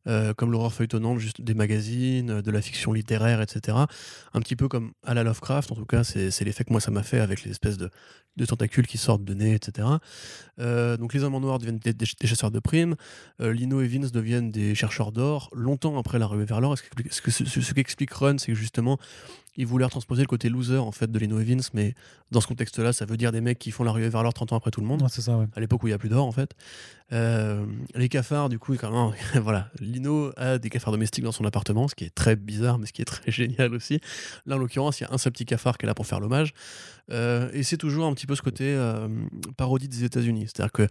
euh, 0.09 0.35
comme 0.35 0.51
l'horreur 0.51 0.73
feuilletonnante 0.73 1.41
des 1.41 1.55
magazines, 1.55 2.31
euh, 2.31 2.43
de 2.43 2.51
la 2.51 2.63
fiction 2.63 2.93
littéraire, 2.93 3.41
etc. 3.41 3.77
Un 4.33 4.41
petit 4.41 4.57
peu 4.57 4.69
comme 4.69 4.93
à 5.05 5.15
la 5.15 5.23
Lovecraft, 5.23 5.73
en 5.73 5.75
tout 5.75 5.85
cas, 5.85 6.05
c'est 6.05 6.41
l'effet 6.43 6.65
que 6.65 6.73
moi 6.73 6.81
ça 6.81 6.91
m'a 6.91 7.03
fait 7.03 7.21
avec 7.21 7.45
les 7.45 7.51
espèces 7.51 7.77
de, 7.77 7.91
tentacules 8.47 8.87
qui 8.87 8.99
sortent 8.99 9.25
de 9.25 9.35
nez, 9.35 9.55
etc. 9.55 9.89
Euh, 10.61 10.97
donc 10.97 11.13
les 11.13 11.25
hommes 11.25 11.35
en 11.35 11.41
noir 11.41 11.59
deviennent 11.59 11.79
des, 11.79 12.27
chasseurs 12.27 12.51
de 12.51 12.61
primes, 12.61 12.95
Lino 13.41 13.81
et 13.81 13.89
Vince 13.89 14.13
deviennent 14.13 14.51
des 14.51 14.75
chercheurs 14.75 15.13
d'or, 15.13 15.51
longtemps 15.53 15.99
après 15.99 16.19
la 16.19 16.27
ruée 16.27 16.45
vers 16.45 16.61
l'or. 16.61 16.77
Ce 16.79 17.73
qu'explique 17.73 18.13
Run, 18.13 18.39
c'est 18.39 18.53
que 18.53 18.59
justement, 18.59 18.99
il 19.59 19.67
voulait 19.67 19.87
transposer 19.89 20.23
le 20.23 20.29
côté 20.29 20.49
loser 20.49 20.79
en 20.79 20.93
fait 20.93 21.11
de 21.11 21.19
Lino 21.19 21.39
Evans, 21.41 21.61
mais 21.75 21.95
dans 22.31 22.41
ce 22.41 22.47
contexte-là, 22.47 22.93
ça 22.93 23.05
veut 23.05 23.17
dire 23.17 23.33
des 23.33 23.41
mecs 23.41 23.59
qui 23.59 23.73
font 23.73 23.83
la 23.83 23.91
ruée 23.91 24.09
vers 24.09 24.23
l'or 24.23 24.33
30 24.33 24.53
ans 24.53 24.57
après 24.57 24.71
tout 24.71 24.81
le 24.81 24.87
monde. 24.87 25.05
c'est 25.11 25.21
ça, 25.21 25.37
ouais. 25.37 25.47
À 25.57 25.61
l'époque 25.61 25.83
où 25.83 25.89
il 25.89 25.91
n'y 25.91 25.95
a 25.95 25.99
plus 25.99 26.09
d'or 26.09 26.25
en 26.25 26.33
fait. 26.33 26.55
Euh, 27.13 27.67
les 27.95 28.09
cafards, 28.09 28.49
du 28.49 28.59
coup, 28.61 28.77
quand 28.77 29.13
voilà, 29.35 29.69
Lino 29.81 30.31
a 30.37 30.59
des 30.59 30.71
cafards 30.71 30.93
domestiques 30.93 31.25
dans 31.25 31.33
son 31.33 31.45
appartement, 31.45 31.89
ce 31.89 31.97
qui 31.97 32.05
est 32.05 32.15
très 32.15 32.37
bizarre, 32.37 32.79
mais 32.79 32.87
ce 32.87 32.93
qui 32.93 33.03
est 33.03 33.07
très 33.07 33.31
génial 33.33 33.75
aussi. 33.75 34.01
Là, 34.47 34.55
en 34.55 34.59
l'occurrence, 34.59 35.01
il 35.01 35.05
y 35.05 35.07
a 35.07 35.13
un 35.13 35.19
seul 35.19 35.33
petit 35.33 35.45
cafard 35.45 35.77
qui 35.77 35.87
est 35.87 35.89
là 35.89 35.95
pour 35.95 36.07
faire 36.07 36.21
l'hommage. 36.21 36.55
Euh, 37.11 37.51
et 37.53 37.65
c'est 37.65 37.79
toujours 37.79 38.07
un 38.07 38.15
petit 38.15 38.27
peu 38.27 38.37
ce 38.37 38.43
côté 38.43 38.65
euh, 38.65 39.09
parodie 39.57 39.89
des 39.89 40.05
États-Unis. 40.05 40.45
C'est-à-dire 40.47 40.73
que 40.73 40.87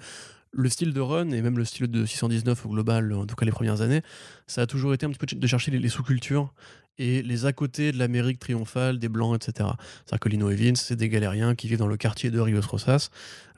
le 0.52 0.70
style 0.70 0.94
de 0.94 1.02
Run 1.02 1.30
et 1.32 1.42
même 1.42 1.58
le 1.58 1.66
style 1.66 1.88
de 1.88 2.06
619 2.06 2.66
au 2.66 2.70
global, 2.70 3.14
en 3.14 3.26
tout 3.26 3.36
cas 3.36 3.46
les 3.46 3.52
premières 3.52 3.82
années, 3.82 4.02
ça 4.48 4.62
a 4.62 4.68
toujours 4.68 4.94
été 4.94 5.06
un 5.06 5.10
petit 5.10 5.20
peu 5.20 5.28
de 5.28 5.48
chercher 5.48 5.72
les 5.72 5.90
sous-cultures 5.90 6.54
et 7.00 7.22
les 7.22 7.46
à 7.46 7.54
côté 7.54 7.92
de 7.92 7.98
l'Amérique 7.98 8.40
triomphale, 8.40 9.00
des 9.00 9.10
Blancs, 9.10 9.36
etc. 9.36 9.70
C'est-à-dire 10.06 10.20
que 10.20 10.30
Lino 10.30 10.50
Evans, 10.50 10.76
c'est 10.76 10.96
des 10.96 11.10
galériens 11.10 11.56
qui 11.56 11.68
vivent 11.68 11.78
dans 11.78 11.88
le 11.88 11.98
quartier 11.98 12.32
de 12.32 12.40
Rios 12.40 12.62
Rosas, 12.62 13.10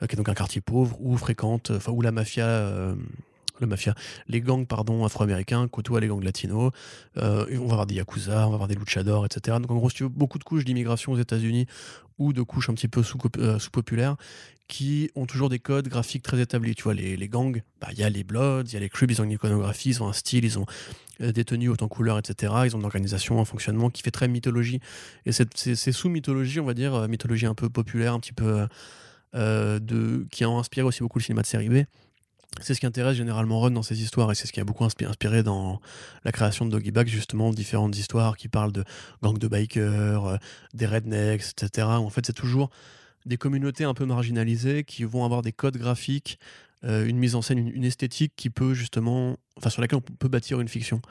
euh, 0.02 0.06
qui 0.06 0.14
est 0.14 0.16
donc 0.16 0.28
un 0.28 0.34
quartier 0.34 0.60
pauvre, 0.60 0.96
où 1.00 1.16
fréquente, 1.16 1.70
enfin, 1.70 1.92
où 1.92 2.02
la 2.02 2.12
mafia. 2.12 2.46
Euh, 2.46 2.94
la 3.60 3.66
mafia, 3.66 3.94
les 4.28 4.40
gangs 4.40 4.66
pardon 4.66 5.04
afro-américains 5.04 5.68
côtoient 5.68 6.00
les 6.00 6.08
gangs 6.08 6.22
latinos. 6.22 6.72
Euh, 7.16 7.46
on 7.52 7.66
va 7.66 7.72
avoir 7.72 7.86
des 7.86 7.94
yakuza, 7.94 8.46
on 8.46 8.50
va 8.50 8.54
avoir 8.54 8.68
des 8.68 8.74
luchadors, 8.74 9.26
etc. 9.26 9.58
Donc 9.60 9.70
en 9.70 9.76
gros, 9.76 9.90
si 9.90 9.96
tu 9.96 10.02
veux, 10.04 10.08
beaucoup 10.08 10.38
de 10.38 10.44
couches 10.44 10.64
d'immigration 10.64 11.12
aux 11.12 11.18
États-Unis 11.18 11.66
ou 12.18 12.32
de 12.32 12.42
couches 12.42 12.68
un 12.68 12.74
petit 12.74 12.88
peu 12.88 13.02
sous-populaires 13.02 14.16
qui 14.70 15.10
ont 15.16 15.26
toujours 15.26 15.48
des 15.48 15.58
codes 15.58 15.88
graphiques 15.88 16.22
très 16.22 16.40
établis. 16.40 16.76
Tu 16.76 16.84
vois, 16.84 16.94
les, 16.94 17.16
les 17.16 17.28
gangs, 17.28 17.60
bah, 17.80 17.88
il 17.90 17.98
y 17.98 18.04
a 18.04 18.08
les 18.08 18.22
Bloods, 18.22 18.62
il 18.66 18.74
y 18.74 18.76
a 18.76 18.80
les 18.80 18.88
Cribs, 18.88 19.10
ils 19.10 19.20
ont 19.20 19.24
une 19.24 19.32
iconographie, 19.32 19.90
ils 19.90 20.02
ont 20.02 20.08
un 20.08 20.12
style, 20.12 20.44
ils 20.44 20.58
ont 20.60 20.66
euh, 21.20 21.32
des 21.32 21.44
tenues 21.44 21.68
autant 21.68 21.88
couleurs, 21.88 22.18
etc. 22.18 22.52
Ils 22.66 22.76
ont 22.76 22.78
une 22.78 22.84
organisation, 22.84 23.40
un 23.40 23.44
fonctionnement 23.44 23.90
qui 23.90 24.02
fait 24.02 24.12
très 24.12 24.28
mythologie. 24.28 24.80
Et 25.26 25.32
ces, 25.32 25.92
sous-mythologies, 25.92 26.60
on 26.60 26.66
va 26.66 26.74
dire, 26.74 26.94
euh, 26.94 27.08
mythologie 27.08 27.46
un 27.46 27.54
peu 27.54 27.68
populaire, 27.68 28.14
un 28.14 28.20
petit 28.20 28.32
peu 28.32 28.66
euh, 29.34 29.80
de, 29.80 30.26
qui 30.30 30.44
ont 30.44 30.58
inspiré 30.60 30.86
aussi 30.86 31.00
beaucoup 31.00 31.18
le 31.18 31.24
cinéma 31.24 31.42
de 31.42 31.46
série 31.46 31.68
B. 31.68 31.82
C'est 32.60 32.74
ce 32.74 32.80
qui 32.80 32.86
intéresse 32.86 33.16
généralement 33.16 33.60
Run 33.60 33.70
dans 33.70 33.82
ses 33.82 34.02
histoires 34.02 34.30
et 34.32 34.34
c'est 34.34 34.46
ce 34.46 34.52
qui 34.52 34.60
a 34.60 34.64
beaucoup 34.64 34.84
inspiré 34.84 35.42
dans 35.42 35.80
la 36.24 36.32
création 36.32 36.66
de 36.66 36.70
Doggy 36.70 36.90
Bag, 36.90 37.06
justement, 37.06 37.50
différentes 37.50 37.96
histoires 37.96 38.36
qui 38.36 38.48
parlent 38.48 38.72
de 38.72 38.84
gangs 39.22 39.38
de 39.38 39.48
bikers, 39.48 40.38
des 40.74 40.86
rednecks, 40.86 41.44
etc. 41.52 41.86
En 41.86 42.10
fait, 42.10 42.26
c'est 42.26 42.32
toujours 42.32 42.70
des 43.26 43.36
communautés 43.36 43.84
un 43.84 43.94
peu 43.94 44.04
marginalisées 44.04 44.84
qui 44.84 45.04
vont 45.04 45.24
avoir 45.24 45.42
des 45.42 45.52
codes 45.52 45.76
graphiques, 45.76 46.38
euh, 46.84 47.04
une 47.04 47.18
mise 47.18 47.34
en 47.34 47.42
scène, 47.42 47.58
une, 47.58 47.84
esthétique 47.84 48.32
qui 48.36 48.48
peut 48.48 48.72
justement, 48.72 49.36
enfin 49.58 49.68
sur 49.68 49.82
laquelle 49.82 49.98
on 49.98 50.00
peut 50.00 50.28
bâtir 50.28 50.60
une 50.60 50.68
fiction. 50.68 51.02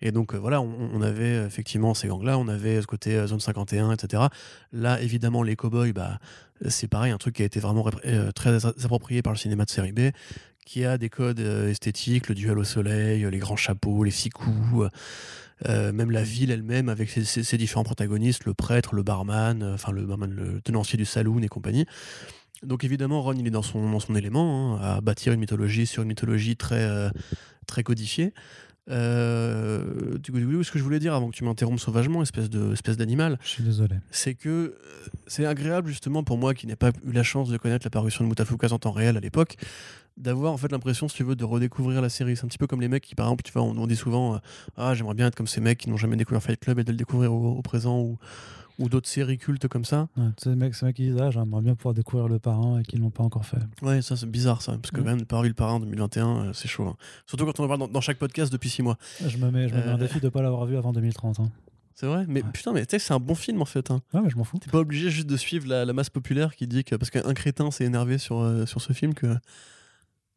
Et 0.00 0.12
donc 0.12 0.34
euh, 0.34 0.38
voilà, 0.38 0.60
on, 0.60 1.02
avait 1.02 1.44
effectivement 1.44 1.94
ces 1.94 2.06
gangs-là, 2.06 2.38
on 2.38 2.46
avait 2.46 2.80
ce 2.80 2.86
côté 2.86 3.16
euh, 3.16 3.26
zone 3.26 3.40
51, 3.40 3.90
etc. 3.92 4.24
Là, 4.72 5.00
évidemment, 5.00 5.42
les 5.42 5.56
cowboys, 5.56 5.92
bah, 5.92 6.20
c'est 6.68 6.86
pareil, 6.86 7.10
un 7.10 7.18
truc 7.18 7.34
qui 7.36 7.42
a 7.42 7.44
été 7.44 7.58
vraiment 7.58 7.90
très 8.34 8.64
approprié 8.66 9.20
par 9.20 9.32
le 9.32 9.38
cinéma 9.38 9.64
de 9.64 9.70
série 9.70 9.92
B, 9.92 10.10
qui 10.66 10.84
a 10.84 10.98
des 10.98 11.08
codes 11.08 11.40
esthétiques, 11.40 12.28
le 12.28 12.34
duel 12.34 12.58
au 12.58 12.64
soleil, 12.64 13.26
les 13.30 13.38
grands 13.38 13.56
chapeaux, 13.56 14.04
les 14.04 14.10
six 14.10 14.28
coups. 14.28 14.90
Euh, 15.64 15.90
même 15.90 16.10
la 16.10 16.22
ville 16.22 16.50
elle-même 16.50 16.90
avec 16.90 17.08
ses, 17.08 17.56
différents 17.56 17.84
protagonistes, 17.84 18.44
le 18.44 18.52
prêtre, 18.52 18.94
le 18.94 19.02
barman, 19.02 19.62
euh, 19.62 19.74
enfin 19.74 19.90
le 19.90 20.04
barman, 20.04 20.30
le 20.30 20.60
tenancier 20.60 20.98
du 20.98 21.06
saloon 21.06 21.40
et 21.40 21.48
compagnie. 21.48 21.86
Donc 22.62 22.84
évidemment, 22.84 23.22
Ron, 23.22 23.34
il 23.34 23.46
est 23.46 23.50
dans 23.50 23.62
son, 23.62 23.90
dans 23.90 24.00
son 24.00 24.14
élément, 24.14 24.76
hein, 24.76 24.96
à 24.96 25.00
bâtir 25.00 25.32
une 25.32 25.40
mythologie 25.40 25.86
sur 25.86 26.02
une 26.02 26.08
mythologie 26.08 26.56
très, 26.56 26.82
euh, 26.82 27.08
très 27.66 27.82
codifiée. 27.82 28.34
Euh, 28.88 30.16
du 30.18 30.30
coup, 30.30 30.62
ce 30.62 30.70
que 30.70 30.78
je 30.78 30.84
voulais 30.84 31.00
dire 31.00 31.14
avant 31.14 31.30
que 31.30 31.36
tu 31.36 31.42
m'interrompes 31.42 31.80
sauvagement, 31.80 32.22
espèce 32.22 32.48
de 32.48 32.72
espèce 32.72 32.96
d'animal. 32.96 33.38
Je 33.42 33.48
suis 33.48 33.64
désolé. 33.64 33.96
C'est 34.10 34.34
que 34.34 34.78
c'est 35.26 35.44
agréable 35.44 35.88
justement 35.88 36.22
pour 36.22 36.38
moi 36.38 36.54
qui 36.54 36.66
n'ai 36.66 36.76
pas 36.76 36.92
eu 37.04 37.12
la 37.12 37.24
chance 37.24 37.48
de 37.48 37.56
connaître 37.56 37.84
la 37.84 37.90
parution 37.90 38.24
de 38.24 38.28
Mutafukas 38.28 38.68
en 38.70 38.78
temps 38.78 38.92
réel 38.92 39.16
à 39.16 39.20
l'époque, 39.20 39.56
d'avoir 40.16 40.52
en 40.52 40.56
fait 40.56 40.72
l'impression, 40.72 41.08
si 41.08 41.16
tu 41.16 41.24
veux, 41.24 41.36
de 41.36 41.44
redécouvrir 41.44 42.00
la 42.00 42.08
série. 42.08 42.36
C'est 42.36 42.44
un 42.44 42.48
petit 42.48 42.58
peu 42.58 42.66
comme 42.66 42.80
les 42.80 42.88
mecs 42.88 43.04
qui, 43.04 43.14
par 43.14 43.26
exemple, 43.26 43.42
tu 43.42 43.52
vois, 43.52 43.62
on, 43.62 43.86
dit 43.86 43.96
souvent, 43.96 44.34
euh, 44.34 44.38
ah, 44.76 44.94
j'aimerais 44.94 45.14
bien 45.14 45.26
être 45.26 45.34
comme 45.34 45.46
ces 45.46 45.60
mecs 45.60 45.78
qui 45.78 45.90
n'ont 45.90 45.96
jamais 45.96 46.16
découvert 46.16 46.42
Fight 46.42 46.58
Club 46.58 46.78
et 46.78 46.84
de 46.84 46.90
le 46.90 46.96
découvrir 46.96 47.32
au, 47.32 47.60
présent 47.62 48.00
ou, 48.00 48.18
ou 48.78 48.88
d'autres 48.88 49.08
séries 49.08 49.38
cultes 49.38 49.68
comme 49.68 49.84
ça. 49.84 50.08
Ouais, 50.16 50.28
ces 50.38 50.54
mecs, 50.54 50.74
ces 50.74 50.86
mecs 50.86 50.96
qui 50.96 51.02
disent, 51.02 51.20
ah, 51.20 51.30
j'aimerais 51.30 51.62
bien 51.62 51.74
pouvoir 51.74 51.94
découvrir 51.94 52.28
le 52.28 52.38
parrain 52.38 52.80
et 52.80 52.82
qu'ils 52.82 53.00
l'ont 53.00 53.10
pas 53.10 53.24
encore 53.24 53.44
fait. 53.44 53.58
Ouais, 53.82 54.02
ça 54.02 54.16
c'est 54.16 54.30
bizarre 54.30 54.62
ça, 54.62 54.72
parce 54.72 54.90
que 54.90 55.00
même 55.00 55.20
de 55.20 55.26
le 55.46 55.54
parrain 55.54 55.74
en 55.74 55.80
2021, 55.80 56.28
euh, 56.28 56.52
c'est 56.52 56.68
chaud. 56.68 56.84
Hein. 56.84 56.96
Surtout 57.26 57.44
quand 57.44 57.60
on 57.60 57.64
en 57.64 57.68
parle 57.68 57.90
dans, 57.90 58.00
chaque 58.00 58.18
podcast 58.18 58.52
depuis 58.52 58.70
6 58.70 58.82
mois. 58.82 58.98
Je 59.26 59.36
me 59.38 59.50
mets, 59.50 59.68
je 59.68 59.74
me 59.74 59.80
mets 59.80 59.88
un 59.88 59.94
euh, 59.94 59.98
défi 59.98 60.20
de 60.20 60.28
pas 60.28 60.42
l'avoir 60.42 60.66
vu 60.66 60.76
avant 60.76 60.92
2030. 60.92 61.40
Hein. 61.40 61.50
C'est 61.94 62.06
vrai, 62.06 62.26
mais 62.28 62.42
putain, 62.42 62.72
mais 62.72 62.84
tu 62.84 62.90
sais, 62.90 62.98
c'est 62.98 63.14
un 63.14 63.18
bon 63.18 63.34
film 63.34 63.62
en 63.62 63.64
fait. 63.64 63.90
Hein. 63.90 64.02
Ouais, 64.12 64.20
mais 64.20 64.28
je 64.28 64.36
m'en 64.36 64.44
fous. 64.44 64.58
T'es 64.58 64.70
pas 64.70 64.80
obligé 64.80 65.08
juste 65.08 65.26
de 65.26 65.36
suivre 65.36 65.66
la, 65.66 65.90
masse 65.94 66.10
populaire 66.10 66.54
qui 66.54 66.66
dit 66.66 66.84
que 66.84 66.94
parce 66.94 67.10
qu'un 67.10 67.32
crétin 67.32 67.70
s'est 67.70 67.84
énervé 67.84 68.18
sur, 68.18 68.68
sur 68.68 68.82
ce 68.82 68.92
film 68.92 69.14
que 69.14 69.34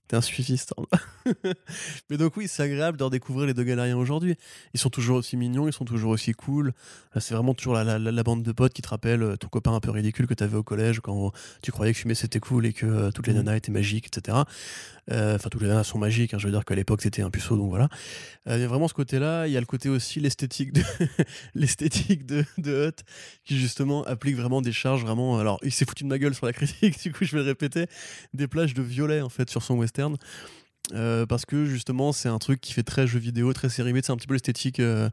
T'es 0.09 0.15
un 0.15 0.21
suiviste. 0.21 0.73
Mais 2.09 2.17
donc 2.17 2.35
oui, 2.35 2.47
c'est 2.47 2.63
agréable 2.63 2.97
de 2.97 3.03
redécouvrir 3.03 3.45
les 3.45 3.53
deux 3.53 3.63
galériens 3.63 3.95
aujourd'hui. 3.95 4.37
Ils 4.73 4.79
sont 4.79 4.89
toujours 4.89 5.17
aussi 5.17 5.37
mignons, 5.37 5.67
ils 5.67 5.73
sont 5.73 5.85
toujours 5.85 6.09
aussi 6.09 6.31
cool. 6.31 6.73
Euh, 7.15 7.19
c'est 7.19 7.35
vraiment 7.35 7.53
toujours 7.53 7.75
la, 7.75 8.23
bande 8.23 8.41
de 8.41 8.51
potes 8.51 8.73
qui 8.73 8.81
te 8.81 8.89
rappelle 8.89 9.21
euh, 9.21 9.35
ton 9.37 9.49
copain 9.49 9.71
un 9.71 9.79
peu 9.79 9.91
ridicule 9.91 10.25
que 10.25 10.33
t'avais 10.33 10.57
au 10.57 10.63
collège 10.63 10.99
quand 10.99 11.31
tu 11.61 11.71
croyais 11.71 11.93
que 11.93 11.99
fumer 11.99 12.15
c'était 12.15 12.39
cool 12.39 12.65
et 12.65 12.73
que 12.73 12.87
euh, 12.87 13.11
toutes 13.11 13.27
les 13.27 13.33
mmh. 13.33 13.37
nanas 13.37 13.57
étaient 13.57 13.71
magiques, 13.71 14.07
etc. 14.07 14.39
Enfin, 15.11 15.49
toutes 15.49 15.61
les 15.61 15.67
nanas 15.67 15.85
sont 15.85 15.99
magiques. 15.99 16.33
Hein, 16.33 16.37
je 16.39 16.47
veux 16.47 16.51
dire 16.51 16.65
qu'à 16.65 16.75
l'époque 16.75 17.03
c'était 17.03 17.21
un 17.21 17.29
puceau, 17.29 17.55
donc 17.55 17.69
voilà. 17.69 17.87
Il 18.47 18.59
y 18.59 18.63
a 18.63 18.67
vraiment 18.67 18.87
ce 18.87 18.93
côté-là. 18.95 19.47
Il 19.47 19.53
y 19.53 19.57
a 19.57 19.59
le 19.59 19.65
côté 19.65 19.89
aussi 19.89 20.19
l'esthétique 20.19 20.71
de 20.73 20.81
l'esthétique 21.55 22.25
de, 22.25 22.45
de 22.57 22.87
Hut 22.87 23.03
qui 23.43 23.59
justement 23.59 24.03
applique 24.05 24.35
vraiment 24.35 24.61
des 24.63 24.71
charges 24.71 25.03
vraiment. 25.03 25.37
Alors 25.37 25.59
il 25.63 25.71
s'est 25.71 25.85
foutu 25.85 26.03
de 26.03 26.09
ma 26.09 26.17
gueule 26.17 26.33
sur 26.33 26.47
la 26.47 26.53
critique, 26.53 26.99
du 27.03 27.11
coup 27.11 27.25
je 27.25 27.31
vais 27.35 27.43
le 27.43 27.47
répéter. 27.47 27.85
Des 28.33 28.47
plages 28.47 28.73
de 28.73 28.81
violet 28.81 29.21
en 29.21 29.29
fait 29.29 29.49
sur 29.49 29.61
son 29.61 29.75
western 29.75 29.98
euh, 30.93 31.25
parce 31.25 31.45
que 31.45 31.65
justement, 31.65 32.11
c'est 32.11 32.29
un 32.29 32.39
truc 32.39 32.61
qui 32.61 32.73
fait 32.73 32.83
très 32.83 33.07
jeu 33.07 33.19
vidéo, 33.19 33.53
très 33.53 33.69
série 33.69 33.93
B. 33.93 33.99
C'est 34.03 34.11
un 34.11 34.17
petit 34.17 34.27
peu 34.27 34.33
l'esthétique. 34.33 34.79
Euh, 34.79 35.09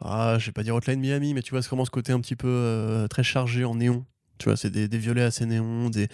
ah, 0.00 0.36
je 0.38 0.46
vais 0.46 0.52
pas 0.52 0.62
dire 0.62 0.74
Hotline 0.74 1.00
Miami, 1.00 1.34
mais 1.34 1.42
tu 1.42 1.50
vois, 1.50 1.62
c'est 1.62 1.68
vraiment 1.68 1.84
ce 1.84 1.90
côté 1.90 2.12
un 2.12 2.20
petit 2.20 2.36
peu 2.36 2.48
euh, 2.48 3.08
très 3.08 3.22
chargé 3.22 3.64
en 3.64 3.74
néon. 3.74 4.04
Tu 4.38 4.46
vois, 4.46 4.56
c'est 4.56 4.70
des, 4.70 4.88
violets 4.98 5.22
assez 5.22 5.44
néons. 5.44 5.90
Des... 5.90 6.08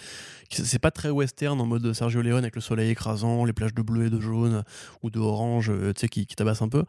C'est 0.51 0.79
pas 0.79 0.91
très 0.91 1.09
western 1.09 1.59
en 1.61 1.65
mode 1.65 1.93
Sergio 1.93 2.21
Leone 2.21 2.39
avec 2.43 2.55
le 2.55 2.61
soleil 2.61 2.89
écrasant, 2.89 3.45
les 3.45 3.53
plages 3.53 3.73
de 3.73 3.81
bleu 3.81 4.07
et 4.07 4.09
de 4.09 4.19
jaune 4.19 4.63
ou 5.01 5.09
de 5.09 5.19
orange, 5.19 5.71
tu 5.95 6.01
sais, 6.01 6.09
qui, 6.09 6.25
qui 6.25 6.35
tabassent 6.35 6.61
un 6.61 6.67
peu. 6.67 6.83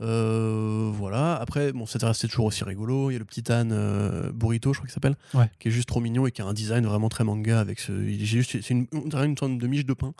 Euh, 0.00 0.90
voilà. 0.92 1.36
Après, 1.36 1.72
bon, 1.72 1.86
c'est 1.86 2.28
toujours 2.28 2.46
aussi 2.46 2.64
rigolo. 2.64 3.10
Il 3.10 3.14
y 3.14 3.16
a 3.16 3.18
le 3.18 3.24
petit 3.24 3.50
âne 3.50 3.70
euh, 3.72 4.32
Burrito, 4.32 4.72
je 4.72 4.78
crois 4.78 4.86
qu'il 4.86 4.94
s'appelle, 4.94 5.16
qui 5.58 5.68
est 5.68 5.70
juste 5.70 5.88
trop 5.88 6.00
mignon 6.00 6.26
et 6.26 6.32
qui 6.32 6.42
a 6.42 6.46
un 6.46 6.52
design 6.52 6.84
vraiment 6.86 7.08
très 7.08 7.24
manga 7.24 7.60
avec 7.60 7.80
ce. 7.80 7.92
Il 7.92 8.22
est 8.22 8.26
juste, 8.26 8.60
c'est 8.60 8.70
une, 8.70 8.86
une, 8.92 9.36
sorte 9.38 9.58
de 9.58 9.66
miche 9.66 9.86
de 9.86 9.94
pain. 9.94 10.14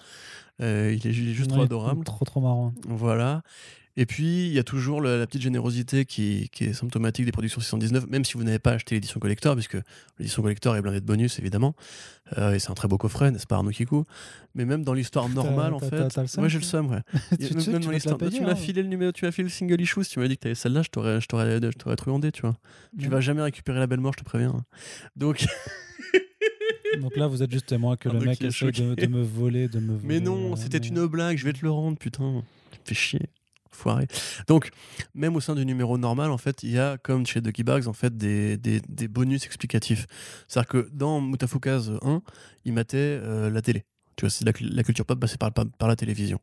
Euh, 0.63 0.97
il, 0.97 1.07
est, 1.07 1.13
juste 1.13 1.51
trop 1.51 1.63
adorable. 1.63 2.05
Trop 2.05 2.25
trop 2.25 2.41
marrant. 2.41 2.73
Voilà. 2.87 3.43
Et 3.97 4.07
puis, 4.07 4.47
il 4.47 4.53
y 4.53 4.59
a 4.59 4.65
toujours 4.65 5.01
la 5.01 5.25
petite 5.27 5.43
générosité 5.43 6.05
qui, 6.05 6.51
est 6.61 6.73
symptomatique 6.73 7.25
des 7.25 7.33
productions 7.33 7.61
619, 7.61 8.09
même 8.09 8.25
si 8.25 8.35
vous 8.35 8.43
n'avez 8.43 8.59
pas 8.59 8.73
acheté 8.73 8.97
l'édition 8.97 9.21
collector, 9.21 9.55
puisque 9.55 9.77
l'édition 10.19 10.43
collector 10.43 10.77
est 10.77 10.83
blindée 10.83 11.01
de 11.01 11.07
bonus, 11.07 11.39
évidemment. 11.39 11.75
Euh, 12.39 12.55
et 12.55 12.59
c'est 12.59 12.71
un 12.71 12.75
très 12.75 12.89
beau 12.89 12.99
coffret, 12.99 13.31
n'est-ce 13.31 13.47
pas, 13.47 13.57
Arnaud 13.57 13.71
Kikou? 13.71 14.05
Mais 14.55 14.65
même 14.65 14.83
dans 14.83 14.95
l'histoire 14.95 15.29
normale, 15.29 15.75
en 15.75 15.79
fait. 15.79 16.17
Moi, 16.39 16.49
j'ai 16.49 16.59
le 16.59 16.65
seum, 16.65 16.91
ouais. 16.91 17.03
tu, 17.39 17.55
m'as 17.55 18.51
hein. 18.51 18.55
filé 18.57 18.83
le 18.83 18.89
numéro, 18.89 19.13
tu 19.13 19.25
m'as 19.25 19.31
filé 19.31 19.45
le 19.45 19.51
single 19.51 19.81
issue. 19.81 20.03
Si 20.03 20.11
tu 20.11 20.19
m'avais 20.19 20.29
dit 20.29 20.37
que 20.37 20.43
tu 20.43 20.49
avais 20.49 20.55
celle-là, 20.57 20.83
je 20.83 20.89
t'aurais, 20.89 21.21
je 21.21 21.27
t'aurais, 21.29 21.97
truandé, 21.97 22.33
tu 22.33 22.43
vois. 22.43 22.57
Tu 22.99 23.09
vas 23.09 23.21
jamais 23.21 23.43
récupérer 23.43 23.79
la 23.79 23.87
belle 23.87 24.01
mort, 24.01 24.13
je 24.17 24.23
te 24.23 24.25
préviens. 24.25 24.65
Donc. 25.15 25.47
Donc 27.01 27.17
là, 27.17 27.27
vous 27.27 27.43
êtes 27.43 27.51
juste 27.51 27.67
témoin 27.67 27.97
que 27.97 28.09
Ah, 28.09 28.13
le 28.13 28.21
mec 28.21 28.41
essaie 28.41 28.71
de, 28.71 28.95
de 28.95 29.07
me 29.07 29.23
voler, 29.23 29.67
de 29.67 29.81
me 29.81 29.99
Mais 30.03 30.19
voler, 30.19 30.21
non, 30.21 30.53
euh, 30.53 30.57
c'était 30.57 30.79
mais- 30.79 30.89
une 30.89 31.07
blague, 31.07 31.37
je 31.37 31.45
vais 31.45 31.53
te 31.53 31.63
le 31.63 31.71
rendre, 31.71 31.99
putain. 31.99 32.45
Tu 32.71 32.79
me 32.79 32.85
fais 32.85 32.95
chier. 32.95 33.31
Donc, 34.47 34.71
même 35.15 35.37
au 35.37 35.41
sein 35.41 35.55
du 35.55 35.65
numéro 35.67 35.99
normal, 35.99 36.31
en 36.31 36.39
fait, 36.39 36.63
il 36.63 36.71
y 36.71 36.79
a, 36.79 36.99
comme 36.99 37.27
chez 37.27 37.41
Ducky 37.41 37.65
Bags, 37.65 37.87
en 37.87 37.93
fait, 37.93 38.17
des 38.17 39.09
bonus 39.09 39.45
explicatifs. 39.47 40.07
C'est-à-dire 40.49 40.69
que 40.69 40.89
dans 40.93 41.21
Mutafukaz 41.21 41.93
1, 42.03 42.23
il 42.65 42.73
matait 42.73 42.97
euh, 42.99 43.51
la 43.51 43.63
télé. 43.63 43.85
Tu 44.17 44.25
vois, 44.25 44.31
c'est 44.31 44.45
la, 44.45 44.53
la 44.61 44.83
culture 44.83 45.05
pop 45.05 45.19
passée 45.19 45.37
par, 45.37 45.53
par, 45.53 45.89
la 45.89 45.97
télévision. 45.97 46.41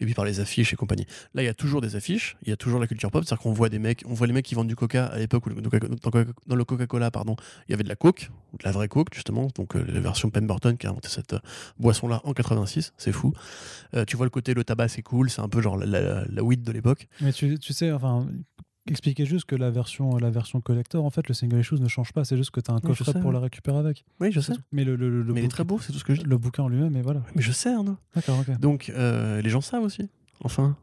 Et 0.00 0.04
puis 0.04 0.14
par 0.14 0.24
les 0.24 0.40
affiches 0.40 0.72
et 0.72 0.76
compagnie. 0.76 1.06
Là, 1.34 1.42
il 1.42 1.46
y 1.46 1.48
a 1.48 1.54
toujours 1.54 1.80
des 1.80 1.96
affiches, 1.96 2.36
il 2.42 2.50
y 2.50 2.52
a 2.52 2.56
toujours 2.56 2.80
la 2.80 2.86
culture 2.86 3.10
pop. 3.10 3.24
C'est-à-dire 3.24 3.42
qu'on 3.42 3.52
voit 3.52 3.68
des 3.68 3.78
mecs, 3.78 4.02
on 4.06 4.14
voit 4.14 4.26
les 4.26 4.32
mecs 4.32 4.44
qui 4.44 4.54
vendent 4.54 4.68
du 4.68 4.76
coca 4.76 5.06
à 5.06 5.18
l'époque 5.18 5.46
où 5.46 5.50
dans 5.50 5.70
Coca- 5.70 6.26
dans 6.46 6.56
le 6.56 6.64
Coca-Cola, 6.64 7.10
pardon, 7.10 7.36
il 7.68 7.72
y 7.72 7.74
avait 7.74 7.84
de 7.84 7.88
la 7.88 7.96
coke, 7.96 8.30
de 8.58 8.64
la 8.64 8.72
vraie 8.72 8.88
coke, 8.88 9.14
justement. 9.14 9.48
Donc, 9.54 9.76
euh, 9.76 9.84
la 9.86 10.00
version 10.00 10.30
Pemberton 10.30 10.76
qui 10.76 10.86
a 10.86 10.90
inventé 10.90 11.08
cette 11.08 11.34
euh, 11.34 11.40
boisson-là 11.78 12.20
en 12.24 12.32
86, 12.32 12.92
c'est 12.96 13.12
fou. 13.12 13.32
Euh, 13.94 14.04
tu 14.04 14.16
vois 14.16 14.26
le 14.26 14.30
côté 14.30 14.54
le 14.54 14.64
tabac 14.64 14.88
c'est 14.88 15.02
cool, 15.02 15.30
c'est 15.30 15.40
un 15.40 15.48
peu 15.48 15.60
genre 15.60 15.76
la, 15.76 15.86
la, 15.86 16.24
la 16.28 16.42
weed 16.42 16.62
de 16.62 16.72
l'époque. 16.72 17.08
Mais 17.20 17.32
tu 17.32 17.56
sais, 17.60 17.92
enfin, 17.92 18.26
expliquez 18.90 19.24
juste 19.26 19.46
que 19.46 19.56
la 19.56 19.70
version, 19.70 20.16
la 20.18 20.30
version 20.30 20.60
collector, 20.60 21.04
en 21.04 21.10
fait, 21.10 21.26
le 21.28 21.34
single 21.34 21.60
issues 21.60 21.80
ne 21.80 21.88
change 21.88 22.12
pas. 22.12 22.24
C'est 22.24 22.36
juste 22.36 22.50
que 22.50 22.60
tu 22.60 22.70
as 22.70 22.74
un 22.74 22.80
coffret 22.80 23.20
pour 23.20 23.32
la 23.32 23.40
récupérer 23.40 23.78
avec. 23.78 24.04
Oui, 24.20 24.30
je 24.32 24.40
sais. 24.40 24.52
Mais 24.72 24.84
le, 24.84 24.96
le, 24.96 25.08
le, 25.08 25.22
le 25.22 25.32
Mais 25.32 25.40
il 25.40 25.44
est 25.44 25.48
très 25.48 25.64
beau, 25.64 25.78
c'est 25.80 25.92
tout 25.92 25.98
ce 25.98 26.04
que 26.04 26.14
je 26.14 26.22
dis. 26.22 26.26
Le 26.26 26.38
bouquin 26.38 26.62
en 26.64 26.68
lui-même, 26.68 26.96
et 26.96 27.02
voilà. 27.02 27.22
Mais 27.34 27.42
je 27.42 27.52
sais, 27.52 27.72
Arnaud. 27.72 27.96
D'accord, 28.14 28.38
ok. 28.40 28.58
Donc 28.58 28.90
euh, 28.94 29.40
les 29.40 29.50
gens 29.50 29.60
savent 29.60 29.82
aussi. 29.82 30.08
Enfin. 30.42 30.76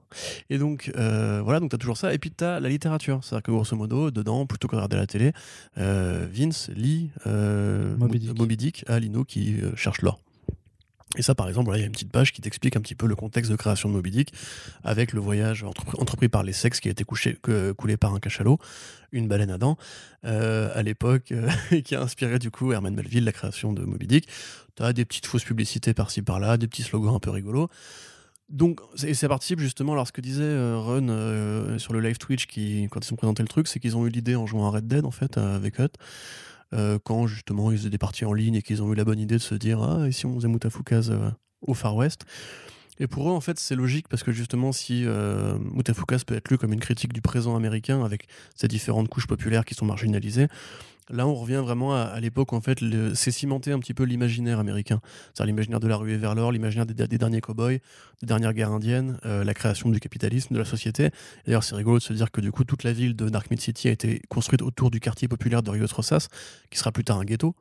Et 0.50 0.58
donc 0.58 0.92
euh, 0.98 1.42
voilà, 1.44 1.60
donc 1.60 1.70
tu 1.70 1.76
as 1.76 1.80
toujours 1.80 1.98
ça. 1.98 2.14
Et 2.14 2.18
puis 2.18 2.32
tu 2.32 2.44
as 2.44 2.60
la 2.60 2.70
littérature. 2.70 3.24
C'est-à-dire 3.24 3.44
que 3.44 3.52
grosso 3.52 3.76
modo, 3.76 4.10
dedans, 4.10 4.46
plutôt 4.46 4.68
que 4.68 4.76
de 4.76 4.78
regarder 4.78 4.98
la 4.98 5.08
télé, 5.08 5.34
euh, 5.78 6.28
Vince 6.32 6.70
lit 6.76 7.12
Moby 7.26 8.20
Dick. 8.20 8.40
Moby 8.40 8.58
Dick 8.58 8.86
à 8.88 9.00
Lino 9.00 9.24
qui 9.24 9.58
cherche 9.76 10.02
l'or. 10.02 10.20
Et 11.18 11.22
ça, 11.24 11.36
par 11.36 11.50
exemple, 11.50 11.72
il 11.76 11.80
y 11.80 11.84
a 11.84 11.86
une 11.86 11.92
petite 11.92 12.12
page 12.12 12.32
qui 12.32 12.40
t'explique 12.42 12.78
un 12.78 12.82
petit 12.82 12.96
peu 12.96 13.06
le 13.06 13.16
contexte 13.16 13.52
de 13.52 13.58
création 13.58 13.90
de 13.90 13.94
Moby 13.96 14.12
Dick, 14.12 14.34
avec 14.84 15.12
le 15.12 15.20
voyage 15.20 15.64
entrepris, 15.64 16.30
par 16.30 16.44
les 16.44 16.54
sexes 16.54 16.80
qui 16.80 16.88
a 16.88 16.92
été 16.92 17.04
coulé 17.04 17.98
par 17.98 18.14
un 18.14 18.20
cachalot, 18.20 18.60
une 19.12 19.28
baleine 19.28 19.52
à 19.52 19.58
dents, 19.58 19.78
euh, 20.24 20.70
à 20.74 20.84
l'époque, 20.84 21.34
euh, 21.34 21.50
et 21.72 21.82
qui 21.82 21.96
a 21.96 22.02
inspiré 22.02 22.40
du 22.40 22.50
coup 22.50 22.72
Herman 22.72 22.96
Melville 22.96 23.26
la 23.26 23.34
création 23.34 23.74
de 23.74 23.84
Moby 23.84 24.08
Dick. 24.08 24.28
Tu 24.78 24.84
as 24.84 24.94
des 24.94 25.04
petites 25.04 25.26
fausses 25.26 25.44
publicités 25.44 25.94
par-ci 25.94 26.22
par-là, 26.22 26.56
des 26.56 26.68
petits 26.68 26.84
slogans 26.84 27.16
un 27.16 27.20
peu 27.20 27.30
rigolos. 27.30 27.68
Donc, 28.48 28.80
c'est- 28.96 29.10
et 29.10 29.14
ça 29.14 29.28
participe 29.28 29.60
justement 29.60 29.92
alors 29.94 30.08
ce 30.08 30.12
que 30.14 30.22
disait 30.22 30.44
euh, 30.44 30.78
Run 30.78 31.78
sur 31.78 31.92
le 31.94 32.00
live 32.00 32.18
Twitch 32.20 32.46
qui, 32.48 32.88
quand 32.90 33.06
ils 33.06 33.12
ont 33.14 33.18
présenté 33.18 33.44
le 33.44 33.50
truc, 33.50 33.68
c'est 33.68 33.80
qu'ils 33.82 33.98
ont 33.98 34.06
eu 34.06 34.10
l'idée 34.10 34.36
en 34.38 34.46
jouant 34.46 34.66
à 34.68 34.72
Red 34.72 34.88
Dead 34.88 35.06
en 35.06 35.12
fait 35.12 35.38
avec 35.38 35.78
Hut, 35.80 35.92
euh, 36.74 37.00
quand 37.04 37.28
justement 37.28 37.72
ils 37.72 37.78
faisaient 37.78 37.90
des 37.90 37.98
parties 37.98 38.26
en 38.26 38.34
ligne 38.34 38.56
et 38.56 38.62
qu'ils 38.62 38.82
ont 38.82 38.92
eu 38.92 38.96
la 38.96 39.04
bonne 39.04 39.20
idée 39.20 39.36
de 39.36 39.42
se 39.42 39.56
dire 39.56 39.82
ah 39.82 40.08
et 40.08 40.12
si 40.12 40.26
on 40.26 40.36
faisait 40.36 40.48
Mutafukaz 40.48 41.12
euh, 41.12 41.30
au 41.62 41.74
Far 41.74 41.96
West? 41.96 42.26
Et 43.00 43.08
pour 43.08 43.30
eux 43.30 43.34
en 43.34 43.42
fait 43.42 43.60
c'est 43.60 43.76
logique 43.76 44.08
parce 44.08 44.24
que 44.24 44.32
justement 44.32 44.72
si 44.72 45.06
euh, 45.06 45.58
Mutafukaz 45.60 46.24
peut 46.24 46.36
être 46.36 46.50
lu 46.50 46.58
comme 46.58 46.74
une 46.74 46.80
critique 46.80 47.14
du 47.14 47.22
présent 47.22 47.56
américain 47.56 48.04
avec 48.06 48.28
ces 48.56 48.68
différentes 48.68 49.10
couches 49.10 49.28
populaires 49.28 49.66
qui 49.66 49.74
sont 49.74 49.86
marginalisées. 49.86 50.48
Là, 51.12 51.28
on 51.28 51.36
revient 51.36 51.62
vraiment 51.64 51.94
à, 51.94 52.00
à 52.02 52.20
l'époque 52.20 52.52
où 52.54 52.56
en 52.56 52.62
fait, 52.62 52.80
c'est 53.14 53.32
cimenter 53.32 53.72
un 53.72 53.80
petit 53.80 53.94
peu 53.94 54.04
l'imaginaire 54.04 54.60
américain. 54.60 55.02
C'est-à-dire 55.34 55.48
l'imaginaire 55.48 55.80
de 55.80 55.88
la 55.88 55.98
ruée 55.98 56.18
vers 56.18 56.36
l'or, 56.36 56.52
l'imaginaire 56.52 56.86
des, 56.86 56.94
des 56.94 57.18
derniers 57.18 57.42
cow-boys, 57.42 57.78
des 58.22 58.28
dernières 58.28 58.54
guerres 58.54 58.72
indiennes, 58.72 59.20
euh, 59.26 59.44
la 59.44 59.54
création 59.54 59.90
du 59.90 60.00
capitalisme, 60.00 60.54
de 60.54 60.60
la 60.60 60.66
société. 60.66 61.10
D'ailleurs, 61.46 61.64
c'est 61.64 61.76
rigolo 61.76 61.98
de 61.98 62.04
se 62.04 62.14
dire 62.14 62.32
que 62.32 62.42
du 62.42 62.52
coup, 62.52 62.64
toute 62.64 62.84
la 62.84 62.94
ville 62.94 63.16
de 63.16 63.30
Dark 63.30 63.52
Mid 63.52 63.60
City 63.60 63.88
a 63.88 63.92
été 63.92 64.22
construite 64.30 64.62
autour 64.62 64.90
du 64.92 65.00
quartier 65.00 65.28
populaire 65.28 65.62
de 65.64 65.70
Rio 65.70 65.86
Rosas, 65.92 66.28
qui 66.70 66.80
sera 66.80 66.92
plus 66.92 67.04
tard 67.04 67.20
un 67.20 67.26
ghetto. 67.26 67.56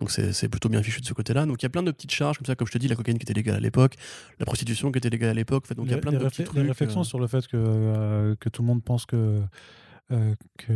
Donc 0.00 0.10
c'est 0.10 0.48
plutôt 0.48 0.68
bien 0.68 0.82
fichu 0.82 1.00
de 1.00 1.06
ce 1.06 1.12
côté-là. 1.12 1.46
Donc 1.46 1.62
il 1.62 1.64
y 1.64 1.66
a 1.66 1.70
plein 1.70 1.82
de 1.82 1.90
petites 1.92 2.10
charges 2.10 2.38
comme 2.38 2.46
ça, 2.46 2.56
comme 2.56 2.66
je 2.66 2.72
te 2.72 2.78
dis, 2.78 2.88
la 2.88 2.96
cocaïne 2.96 3.18
qui 3.18 3.24
était 3.24 3.34
légale 3.34 3.56
à 3.56 3.60
l'époque, 3.60 3.94
la 4.40 4.46
prostitution 4.46 4.90
qui 4.90 4.98
était 4.98 5.10
légale 5.10 5.30
à 5.30 5.34
l'époque. 5.34 5.72
Donc 5.74 5.86
il 5.86 5.92
y 5.92 5.94
a 5.94 5.98
plein 5.98 6.12
de 6.12 6.18
petits 6.18 6.42
trucs. 6.44 6.66
réflexions 6.66 7.02
euh, 7.02 7.04
sur 7.04 7.20
le 7.20 7.26
fait 7.28 7.46
que, 7.46 7.56
euh, 7.56 8.34
que 8.40 8.48
tout 8.48 8.62
le 8.62 8.66
monde 8.66 8.82
pense 8.82 9.06
que. 9.06 9.42
euh, 10.10 10.34
que 10.58 10.72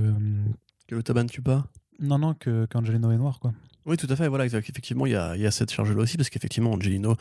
que 0.86 0.94
le 0.94 1.02
tabac 1.02 1.24
ne 1.24 1.28
tue 1.28 1.42
pas. 1.42 1.66
Non, 2.00 2.18
non, 2.18 2.34
qu'Angelino 2.34 3.10
est 3.12 3.16
noir, 3.18 3.38
quoi. 3.40 3.52
Oui, 3.86 3.96
tout 3.96 4.08
à 4.10 4.16
fait. 4.16 4.26
Voilà, 4.26 4.46
effectivement, 4.46 5.06
il 5.06 5.12
y 5.12 5.16
a, 5.16 5.50
cette 5.50 5.70
charge-là 5.72 6.00
aussi, 6.02 6.16
parce 6.16 6.28
qu'effectivement, 6.28 6.72
Angelino, 6.72 7.16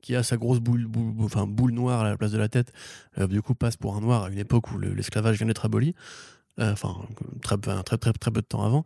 qui 0.00 0.14
a 0.14 0.22
sa 0.22 0.36
grosse 0.36 0.60
boule, 0.60 0.86
boule- 0.86 1.12
boule- 1.48 1.72
noire 1.72 2.02
à 2.02 2.04
la 2.10 2.16
place 2.16 2.30
de 2.30 2.38
la 2.38 2.48
tête, 2.48 2.72
euh, 3.18 3.26
du 3.26 3.42
coup, 3.42 3.54
passe 3.54 3.76
pour 3.76 3.96
un 3.96 4.00
noir 4.00 4.24
à 4.24 4.30
une 4.30 4.38
époque 4.38 4.70
où 4.70 4.78
le- 4.78 4.94
l'esclavage 4.94 5.36
vient 5.38 5.46
d'être 5.46 5.64
aboli. 5.64 5.94
Euh, 6.60 6.72
Enfin, 6.72 6.94
très, 7.42 7.58
très, 7.58 8.30
peu 8.30 8.40
de 8.40 8.46
temps 8.46 8.64
avant. 8.64 8.84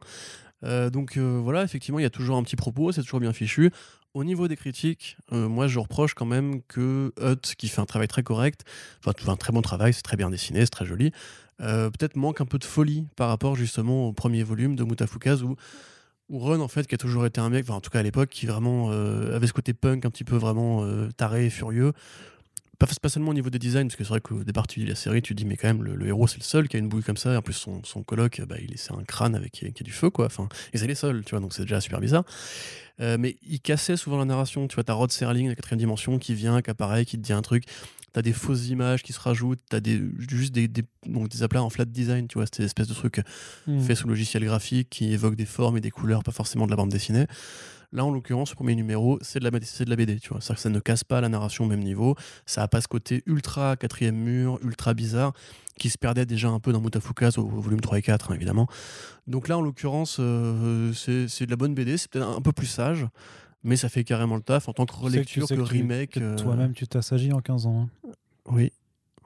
Euh, 0.65 0.89
donc 0.89 1.19
voilà, 1.19 1.63
effectivement, 1.65 1.99
il 1.99 2.03
y 2.03 2.07
a 2.07 2.11
toujours 2.11 2.37
un 2.39 2.43
petit 2.43 2.57
propos, 2.57 2.93
c'est 2.93 3.03
toujours 3.03 3.21
bien 3.21 3.33
fichu. 3.35 3.71
Au 4.15 4.25
niveau 4.25 4.49
des 4.49 4.57
critiques, 4.57 5.19
moi 5.31 5.69
je 5.69 5.79
reproche 5.79 6.15
quand 6.15 6.25
même 6.25 6.63
que 6.63 7.13
Hut, 7.21 7.55
qui 7.59 7.69
fait 7.69 7.83
un 7.83 7.85
travail 7.87 8.09
très 8.09 8.23
correct, 8.23 8.65
enfin 9.05 9.13
un 9.31 9.37
très 9.37 9.53
bon 9.53 9.61
travail, 9.61 9.93
c'est 9.93 10.03
très 10.03 10.17
bien 10.17 10.31
dessiné, 10.31 10.61
c'est 10.61 10.71
très 10.71 10.87
joli, 10.87 11.13
euh, 11.61 11.91
peut-être 11.91 12.17
manque 12.17 12.41
un 12.41 12.47
peu 12.47 12.59
de 12.59 12.65
folie 12.65 13.07
par 13.17 13.29
rapport 13.29 13.57
justement 13.57 14.07
au 14.09 14.13
premier 14.13 14.43
volume 14.43 14.77
de 14.77 14.85
Mutafukaz 14.85 15.43
où, 15.43 15.57
où 16.29 16.39
Ron 16.39 16.61
en 16.61 16.69
fait, 16.69 16.87
qui 16.87 16.95
a 16.95 16.99
toujours 16.99 17.27
été 17.27 17.41
un 17.41 17.51
mec, 17.51 17.65
enfin 17.65 17.75
en 17.75 17.81
tout 17.81 17.91
cas 17.91 18.01
à 18.01 18.03
l'époque, 18.03 18.31
qui 18.31 18.47
vraiment 18.47 18.91
euh, 18.91 19.35
avait 19.35 19.47
ce 19.47 19.53
côté 19.53 19.75
punk 19.75 20.05
un 20.05 20.11
petit 20.11 20.25
peu 20.25 20.37
vraiment 20.37 20.85
euh, 20.85 21.09
taré 21.17 21.47
et 21.47 21.51
furieux. 21.51 21.93
Pas, 22.79 22.87
pas 23.03 23.09
seulement 23.09 23.33
au 23.33 23.35
niveau 23.35 23.51
des 23.51 23.59
designs, 23.59 23.87
parce 23.89 23.97
que 23.97 24.05
c'est 24.05 24.11
vrai 24.11 24.21
qu'au 24.21 24.45
départ 24.45 24.69
tu 24.69 24.79
lis 24.79 24.87
la 24.87 24.95
série, 24.95 25.21
tu 25.21 25.35
dis 25.35 25.45
mais 25.45 25.57
quand 25.57 25.67
même 25.67 25.83
le, 25.83 26.07
héros 26.07 26.29
c'est 26.29 26.39
le 26.39 26.45
seul 26.45 26.69
qui 26.69 26.77
a 26.77 26.79
une 26.79 26.89
bouille 26.89 27.03
comme 27.03 27.17
ça, 27.17 27.33
et 27.33 27.37
en 27.37 27.43
plus 27.43 27.55
son, 27.55 27.83
son 27.83 28.05
coloc, 28.05 28.41
bah, 28.49 28.55
il 28.63 28.73
est- 28.73 28.77
c'est 28.77 28.93
un 28.93 29.03
crâne 29.03 29.35
avec 29.35 29.51
qui, 29.51 29.73
qui 29.73 29.83
du 29.83 29.91
feu 29.91 30.11
quoi, 30.11 30.27
enfin, 30.27 30.49
et 30.73 30.79
c'est 30.79 30.87
les 30.87 30.95
seuls, 30.95 31.25
tu 31.25 31.31
vois, 31.31 31.41
donc 31.41 31.55
c'est 31.55 31.63
déjà 31.63 31.81
super 31.81 31.99
bizarre. 32.01 32.23
Mais 33.01 33.37
il 33.49 33.61
cassait 33.61 33.97
souvent 33.97 34.19
la 34.19 34.25
narration. 34.25 34.67
Tu 34.67 34.75
vois, 34.75 34.83
t'as 34.83 34.93
Rod 34.93 35.13
Serling, 35.13 35.47
la 35.49 35.55
quatrième 35.55 35.79
dimension, 35.79 36.19
qui 36.19 36.35
vient, 36.35 36.61
qui 36.63 36.71
apparaît, 36.71 37.05
qui 37.05 37.17
te 37.17 37.23
dit 37.23 37.33
un 37.33 37.43
truc. 37.43 37.63
T'as 38.13 38.23
des 38.23 38.33
fausses 38.33 38.69
images 38.69 39.03
qui 39.03 39.13
se 39.13 39.21
rajoutent. 39.21 39.61
T'as 39.69 39.81
des, 39.81 40.01
juste 40.19 40.53
des, 40.53 40.67
des, 40.69 40.85
donc 41.07 41.29
des 41.29 41.43
aplats 41.43 41.63
en 41.63 41.71
flat 41.71 41.85
design, 41.85 42.27
tu 42.29 42.39
vois, 42.39 42.47
cette 42.47 42.61
espèce 42.61 42.89
de 42.89 42.95
truc 42.95 43.21
Hmm. 43.67 43.81
fait 43.81 43.95
sous 43.95 44.09
logiciel 44.09 44.45
graphique 44.45 44.89
qui 44.91 45.13
évoque 45.13 45.35
des 45.35 45.45
formes 45.45 45.77
et 45.77 45.81
des 45.81 45.91
couleurs, 45.91 46.23
pas 46.23 46.33
forcément 46.33 46.67
de 46.67 46.71
la 46.71 46.77
bande 46.77 46.91
dessinée. 46.91 47.27
Là, 47.93 48.05
en 48.05 48.11
l'occurrence, 48.11 48.51
le 48.51 48.57
premier 48.57 48.75
numéro, 48.75 49.19
c'est 49.23 49.39
de, 49.41 49.49
la, 49.49 49.59
c'est 49.63 49.85
de 49.87 49.91
la 49.91 49.97
BD, 49.97 50.19
tu 50.21 50.29
vois. 50.29 50.41
C'est-à-dire 50.41 50.57
que 50.57 50.63
ça 50.63 50.69
ne 50.71 50.79
casse 50.79 51.05
pas 51.05 51.21
la 51.23 51.29
narration 51.31 51.65
au 51.65 51.69
même 51.69 51.83
niveau. 51.83 52.17
Ça 52.45 52.63
a 52.63 52.69
pas 52.69 52.83
ce 52.83 52.89
côté 52.89 53.23
ultra 53.25 53.77
quatrième 53.77 54.17
mur, 54.17 54.59
ultra 54.63 54.93
bizarre, 54.93 55.33
qui 55.79 55.89
se 55.89 55.97
perdait 55.97 56.27
déjà 56.27 56.49
un 56.49 56.61
peu 56.61 56.73
dans 56.73 56.83
Mutafukaz 56.83 57.39
au, 57.39 57.45
au 57.45 57.61
volume 57.61 57.81
3 57.81 57.99
et 57.99 58.03
4, 58.03 58.31
hein, 58.31 58.35
évidemment. 58.35 58.67
Donc 59.27 59.49
là, 59.49 59.57
en 59.57 59.63
l'occurrence, 59.63 60.19
euh, 60.21 60.93
c'est 60.93 61.29
c'est 61.29 61.47
de 61.47 61.51
la 61.51 61.57
bonne 61.57 61.75
BD. 61.75 61.97
C'est 61.97 62.11
peut-être 62.11 62.29
un 62.29 62.43
peu 62.43 62.53
plus 62.53 62.67
sage, 62.67 63.07
mais 63.69 63.77
ça 63.77 63.89
fait 63.89 64.03
carrément 64.03 64.35
le 64.37 64.43
taf 64.43 64.69
en 64.69 64.73
tant 64.73 64.87
que 64.87 64.95
relecture, 64.97 65.47
tu 65.47 65.55
sais 65.55 65.61
que, 65.61 65.67
tu- 65.69 65.73
remake. 65.79 66.11
que 66.11 66.21
euh, 66.21 66.37
Toi-même, 66.37 66.73
tu 66.73 66.87
t'assagis 66.89 67.33
en 67.33 67.41
15 67.41 67.67
ans. 67.67 67.89
hein. 68.07 68.11
Oui. 68.51 68.73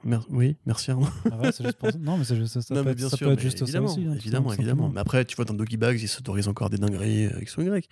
Mer- 0.05 0.25
oui, 0.29 0.57
merci 0.65 0.91
Arnaud. 0.91 1.07
Ah 1.31 1.37
ouais, 1.39 1.51
c'est 1.53 1.63
juste 1.63 1.77
pour 1.77 1.89
ça. 1.89 1.97
Non, 1.97 2.17
mais 2.17 2.25
c'est 2.25 2.35
juste, 2.35 2.59
ça, 2.59 2.73
Non, 2.75 2.81
peut 2.81 2.85
mais 2.87 2.91
être, 2.91 2.97
bien 2.97 3.07
ça 3.09 3.15
sûr, 3.15 3.27
peut 3.27 3.33
être 3.33 3.39
juste 3.39 3.65
ça 3.65 3.81
aussi. 3.81 4.01
hein, 4.05 4.13
évidemment, 4.15 4.51
évidemment. 4.51 4.89
Mais 4.93 4.99
après, 4.99 5.23
tu 5.23 5.35
vois, 5.37 5.45
dans 5.45 5.53
Doggy 5.53 5.77
Bags, 5.77 5.97
ils 6.01 6.09
s'autorisent 6.09 6.49
encore 6.49 6.69
des 6.69 6.77
dingueries 6.77 7.27
euh, 7.27 7.41
X 7.41 7.55
ou 7.55 7.61
Y. 7.61 7.87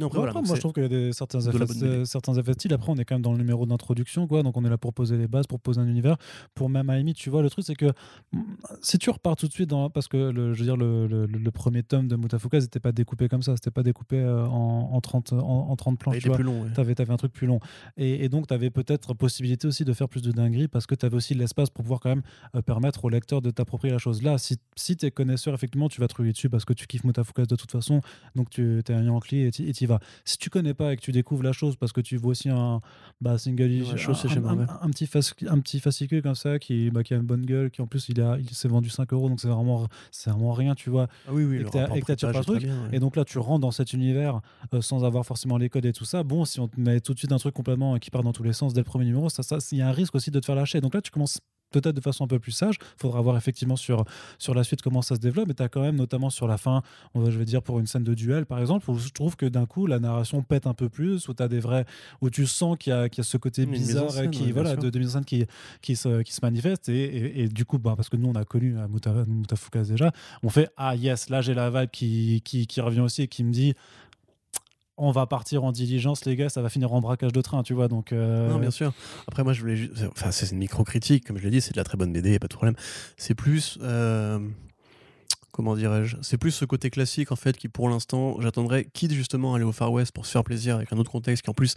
Non, 0.00 0.06
après, 0.06 0.18
voilà, 0.18 0.32
moi, 0.32 0.54
je 0.54 0.60
trouve 0.60 0.72
qu'il 0.72 0.82
y 0.82 0.86
a 0.86 0.88
des, 0.88 1.12
certains, 1.12 1.40
de 1.40 1.50
effets, 1.50 1.84
euh, 1.84 2.04
certains 2.06 2.34
effets 2.34 2.52
de 2.52 2.54
style. 2.54 2.72
Après, 2.72 2.90
on 2.90 2.96
est 2.96 3.04
quand 3.04 3.16
même 3.16 3.22
dans 3.22 3.32
le 3.32 3.38
numéro 3.38 3.66
d'introduction, 3.66 4.26
quoi. 4.26 4.42
Donc, 4.42 4.56
on 4.56 4.64
est 4.64 4.70
là 4.70 4.78
pour 4.78 4.94
poser 4.94 5.18
les 5.18 5.28
bases, 5.28 5.46
pour 5.46 5.60
poser 5.60 5.78
un 5.80 5.86
univers. 5.86 6.16
Pour 6.54 6.70
même 6.70 6.88
à 6.88 6.96
limite, 6.96 7.18
tu 7.18 7.28
vois, 7.28 7.42
le 7.42 7.50
truc, 7.50 7.66
c'est 7.66 7.74
que 7.74 7.92
mm, 8.32 8.40
si 8.80 8.98
tu 8.98 9.10
repars 9.10 9.36
tout 9.36 9.46
de 9.46 9.52
suite 9.52 9.68
dans. 9.68 9.90
Parce 9.90 10.08
que, 10.08 10.16
le, 10.16 10.54
je 10.54 10.60
veux 10.60 10.64
dire, 10.64 10.78
le, 10.78 11.06
le, 11.06 11.26
le 11.26 11.50
premier 11.50 11.82
tome 11.82 12.08
de 12.08 12.16
Mutafuka, 12.16 12.62
c'était 12.62 12.80
pas 12.80 12.92
découpé 12.92 13.28
comme 13.28 13.42
ça. 13.42 13.56
C'était 13.56 13.70
pas 13.70 13.82
découpé 13.82 14.18
euh, 14.18 14.46
en, 14.46 14.90
en, 14.92 15.00
30, 15.02 15.34
en, 15.34 15.38
en 15.38 15.76
30 15.76 15.98
planches. 15.98 16.16
il 16.16 16.22
tu 16.22 16.28
vois. 16.28 16.36
plus 16.36 16.44
long. 16.44 16.62
ouais. 16.62 16.70
T'avais, 16.74 16.98
avais 16.98 17.12
un 17.12 17.18
truc 17.18 17.34
plus 17.34 17.46
long. 17.46 17.60
Et, 17.98 18.24
et 18.24 18.30
donc, 18.30 18.46
tu 18.46 18.54
avais 18.54 18.70
peut-être 18.70 19.12
possibilité 19.12 19.66
aussi 19.66 19.84
de 19.84 19.92
faire 19.92 20.08
plus 20.08 20.22
de 20.22 20.32
dingueries 20.32 20.68
parce 20.68 20.86
que 20.86 20.94
tu 20.94 21.04
avais 21.04 21.16
aussi 21.16 21.34
l'espace 21.34 21.68
pour 21.68 21.82
pouvoir 21.82 22.00
quand 22.00 22.08
même 22.08 22.22
euh, 22.54 22.62
permettre 22.62 23.04
au 23.04 23.10
lecteur 23.10 23.42
de 23.42 23.50
t'approprier 23.50 23.92
la 23.92 23.98
chose. 23.98 24.22
Là, 24.22 24.38
si, 24.38 24.56
si 24.76 24.96
tu 24.96 25.04
es 25.04 25.10
connaisseur, 25.10 25.52
effectivement, 25.52 25.90
tu 25.90 26.00
vas 26.00 26.08
te 26.08 26.14
ruer 26.16 26.32
dessus 26.32 26.48
parce 26.48 26.64
que 26.64 26.72
tu 26.72 26.86
kiffes 26.86 27.04
Mutafukas 27.04 27.44
de 27.44 27.56
toute 27.56 27.70
façon. 27.70 28.00
Donc, 28.34 28.48
tu 28.48 28.78
es 28.78 28.92
un 28.92 29.02
Yankee 29.02 29.42
et 29.42 29.50
tu 29.50 29.89
vas. 29.90 30.00
Si 30.24 30.38
tu 30.38 30.50
connais 30.50 30.74
pas 30.74 30.92
et 30.92 30.96
que 30.96 31.02
tu 31.02 31.12
découvres 31.12 31.42
la 31.42 31.52
chose 31.52 31.76
parce 31.76 31.92
que 31.92 32.00
tu 32.00 32.16
vois 32.16 32.32
aussi 32.32 32.48
un 32.48 32.80
bah, 33.20 33.38
single 33.38 33.70
Ouais, 33.70 33.96
chose, 33.96 34.18
c'est 34.20 34.28
un, 34.28 34.90
petit, 34.90 35.08
un 35.48 35.58
petit 35.60 35.80
fascicule 35.80 36.22
comme 36.22 36.34
ça 36.34 36.58
qui, 36.58 36.90
bah, 36.90 37.02
qui 37.02 37.14
a 37.14 37.16
une 37.16 37.22
bonne 37.22 37.44
gueule, 37.44 37.70
qui 37.70 37.82
en 37.82 37.86
plus 37.86 38.08
il, 38.08 38.20
a, 38.20 38.36
il 38.38 38.50
s'est 38.50 38.68
vendu 38.68 38.88
5 38.88 39.12
euros, 39.12 39.28
donc 39.28 39.40
c'est 39.40 39.48
vraiment, 39.48 39.86
c'est 40.10 40.30
vraiment 40.30 40.52
rien, 40.52 40.74
tu 40.74 40.90
vois. 40.90 41.08
Ah 41.26 41.32
oui, 41.32 41.44
oui, 41.44 41.56
et 41.56 41.64
que 41.64 41.86
prix-page 41.86 42.20
pas 42.20 42.32
le 42.32 42.58
bien, 42.58 42.82
ouais. 42.82 42.88
Et 42.92 42.98
donc 42.98 43.16
là, 43.16 43.24
tu 43.24 43.38
rentres 43.38 43.60
dans 43.60 43.70
cet 43.70 43.92
univers 43.92 44.40
euh, 44.74 44.80
sans 44.80 45.04
avoir 45.04 45.24
forcément 45.24 45.58
les 45.58 45.68
codes 45.68 45.86
et 45.86 45.92
tout 45.92 46.04
ça. 46.04 46.22
Bon, 46.22 46.44
si 46.44 46.60
on 46.60 46.68
te 46.68 46.80
met 46.80 47.00
tout 47.00 47.14
de 47.14 47.18
suite 47.18 47.32
un 47.32 47.38
truc 47.38 47.54
complètement 47.54 47.94
euh, 47.94 47.98
qui 47.98 48.10
part 48.10 48.22
dans 48.22 48.32
tous 48.32 48.42
les 48.42 48.52
sens 48.52 48.72
dès 48.72 48.80
le 48.80 48.84
premier 48.84 49.04
numéro, 49.04 49.28
ça, 49.28 49.42
ça, 49.42 49.58
il 49.72 49.78
y 49.78 49.82
a 49.82 49.88
un 49.88 49.92
risque 49.92 50.14
aussi 50.14 50.30
de 50.30 50.40
te 50.40 50.46
faire 50.46 50.54
lâcher. 50.54 50.80
Donc 50.80 50.94
là, 50.94 51.02
tu 51.02 51.10
commences 51.10 51.40
peut-être 51.70 51.94
de 51.94 52.00
façon 52.00 52.24
un 52.24 52.28
peu 52.28 52.38
plus 52.38 52.52
sage. 52.52 52.76
Il 52.80 53.00
faudra 53.00 53.20
voir 53.20 53.36
effectivement 53.36 53.76
sur, 53.76 54.04
sur 54.38 54.54
la 54.54 54.64
suite 54.64 54.82
comment 54.82 55.02
ça 55.02 55.14
se 55.14 55.20
développe. 55.20 55.48
Mais 55.48 55.54
tu 55.54 55.62
as 55.62 55.68
quand 55.68 55.80
même, 55.82 55.96
notamment 55.96 56.30
sur 56.30 56.46
la 56.48 56.56
fin, 56.58 56.82
on 57.14 57.20
va, 57.20 57.30
je 57.30 57.38
vais 57.38 57.44
dire 57.44 57.62
pour 57.62 57.78
une 57.80 57.86
scène 57.86 58.04
de 58.04 58.14
duel 58.14 58.46
par 58.46 58.58
exemple, 58.60 58.90
où 58.90 58.98
je 58.98 59.08
trouve 59.10 59.36
que 59.36 59.46
d'un 59.46 59.66
coup, 59.66 59.86
la 59.86 59.98
narration 59.98 60.42
pète 60.42 60.66
un 60.66 60.74
peu 60.74 60.88
plus, 60.88 61.28
où 61.28 61.34
tu 61.34 61.42
as 61.42 61.48
des 61.48 61.60
vrais. 61.60 61.84
où 62.20 62.30
tu 62.30 62.46
sens 62.46 62.76
qu'il 62.78 62.92
y, 62.92 62.96
a- 62.96 63.08
qu'il 63.08 63.18
y 63.18 63.20
a 63.20 63.24
ce 63.24 63.36
côté 63.36 63.62
Une 63.62 63.70
bizarre 63.70 64.10
scène, 64.10 64.30
qui, 64.30 64.44
ouais, 64.44 64.52
voilà, 64.52 64.76
de, 64.76 64.90
de 64.90 64.98
mise 64.98 65.08
en 65.08 65.12
scène 65.12 65.24
qui, 65.24 65.44
qui, 65.82 65.96
se, 65.96 66.22
qui 66.22 66.32
se 66.32 66.40
manifeste. 66.42 66.88
Et, 66.88 67.02
et- 67.04 67.40
et 67.42 67.48
du 67.48 67.64
coup, 67.64 67.78
bah, 67.78 67.94
parce 67.96 68.08
que 68.08 68.16
nous, 68.16 68.28
on 68.28 68.34
a 68.34 68.44
connu 68.44 68.78
à 68.78 68.86
Muta- 68.88 69.24
Mutafukas 69.26 69.84
déjà, 69.84 70.12
on 70.42 70.48
fait 70.50 70.68
Ah 70.76 70.94
yes, 70.96 71.28
là 71.30 71.40
j'ai 71.40 71.54
la 71.54 71.70
vibe 71.70 71.90
qui, 71.90 72.42
qui, 72.44 72.66
qui 72.66 72.80
revient 72.80 73.00
aussi 73.00 73.22
et 73.22 73.28
qui 73.28 73.44
me 73.44 73.52
dit 73.52 73.74
on 75.02 75.10
va 75.12 75.26
partir 75.26 75.64
en 75.64 75.72
diligence, 75.72 76.24
les 76.26 76.36
gars, 76.36 76.48
ça 76.48 76.62
va 76.62 76.68
finir 76.68 76.92
en 76.92 77.00
braquage 77.00 77.32
de 77.32 77.40
train, 77.40 77.62
tu 77.62 77.74
vois. 77.74 77.88
Donc, 77.88 78.12
euh, 78.12 78.48
Non, 78.50 78.58
bien 78.58 78.70
sûr. 78.70 78.92
Après, 79.26 79.42
moi, 79.42 79.52
je 79.52 79.60
voulais 79.62 79.76
juste. 79.76 79.94
Enfin, 80.12 80.30
c'est 80.30 80.50
une 80.50 80.58
micro-critique, 80.58 81.26
comme 81.26 81.38
je 81.38 81.44
l'ai 81.44 81.50
dit, 81.50 81.60
c'est 81.60 81.72
de 81.72 81.78
la 81.78 81.84
très 81.84 81.96
bonne 81.96 82.12
BD, 82.12 82.36
a 82.36 82.38
pas 82.38 82.46
de 82.48 82.54
problème. 82.54 82.76
C'est 83.16 83.34
plus. 83.34 83.78
euh, 83.82 84.38
Comment 85.52 85.74
dirais-je 85.74 86.16
C'est 86.22 86.38
plus 86.38 86.52
ce 86.52 86.64
côté 86.64 86.90
classique, 86.90 87.32
en 87.32 87.36
fait, 87.36 87.56
qui 87.56 87.68
pour 87.68 87.88
l'instant, 87.88 88.40
j'attendrais, 88.40 88.84
quitte 88.84 89.12
justement 89.12 89.54
aller 89.54 89.64
au 89.64 89.72
Far 89.72 89.90
West 89.92 90.12
pour 90.12 90.24
se 90.24 90.30
faire 90.30 90.44
plaisir 90.44 90.76
avec 90.76 90.92
un 90.92 90.96
autre 90.98 91.10
contexte 91.10 91.42
qui 91.44 91.50
en 91.50 91.54
plus 91.54 91.74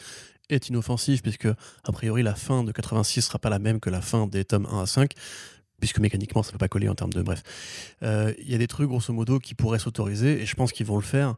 est 0.50 0.70
inoffensif, 0.70 1.22
puisque 1.24 1.48
a 1.48 1.92
priori 1.92 2.22
la 2.22 2.36
fin 2.36 2.64
de 2.64 2.72
86 2.72 3.22
sera 3.24 3.40
pas 3.40 3.50
la 3.50 3.58
même 3.60 3.80
que 3.80 3.90
la 3.90 4.02
fin 4.02 4.28
des 4.28 4.46
tomes 4.46 4.68
1 4.72 4.82
à 4.84 4.86
5 4.86 5.12
puisque 5.80 6.00
mécaniquement 6.00 6.44
ça 6.44 6.50
ne 6.50 6.52
peut 6.54 6.60
pas 6.60 6.70
coller 6.70 6.88
en 6.88 6.96
termes 6.96 7.12
de 7.12 7.22
bref. 7.22 7.44
Euh, 8.04 8.34
Il 8.40 8.50
y 8.50 8.56
a 8.56 8.58
des 8.58 8.68
trucs 8.68 8.88
grosso 8.88 9.12
modo 9.12 9.40
qui 9.40 9.54
pourraient 9.54 9.80
s'autoriser 9.80 10.42
et 10.42 10.46
je 10.46 10.56
pense 10.56 10.72
qu'ils 10.72 10.86
vont 10.86 10.96
le 10.96 11.02
faire 11.02 11.36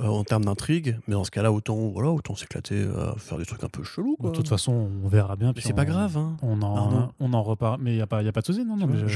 euh, 0.00 0.06
en 0.06 0.24
termes 0.24 0.44
d'intrigue, 0.46 0.98
mais 1.06 1.12
dans 1.14 1.24
ce 1.24 1.30
cas-là 1.30 1.52
autant 1.52 1.76
voilà 1.90 2.10
autant 2.10 2.34
s'éclater 2.34 2.82
à 2.96 3.14
faire 3.18 3.36
des 3.38 3.44
trucs 3.44 3.62
un 3.62 3.68
peu 3.68 3.82
chelous. 3.84 4.16
de 4.20 4.30
toute 4.30 4.48
façon, 4.48 4.72
on 5.04 5.08
verra 5.08 5.36
bien. 5.36 5.52
mais 5.54 5.60
c'est 5.60 5.72
on- 5.72 5.76
pas 5.76 5.84
grave. 5.84 6.16
Hein. 6.16 6.36
On 6.42 6.62
en, 6.62 7.10
on 7.20 7.32
en 7.34 7.42
repart. 7.42 7.78
Mais 7.80 7.92
il 7.92 7.96
n'y 7.96 8.00
a, 8.02 8.06
pas- 8.06 8.22
y 8.22 8.28
a 8.28 8.32
pas 8.32 8.40
de 8.40 8.46
souci, 8.46 8.64
non, 8.64 8.76
non. 8.76 8.86
Mais 8.86 9.06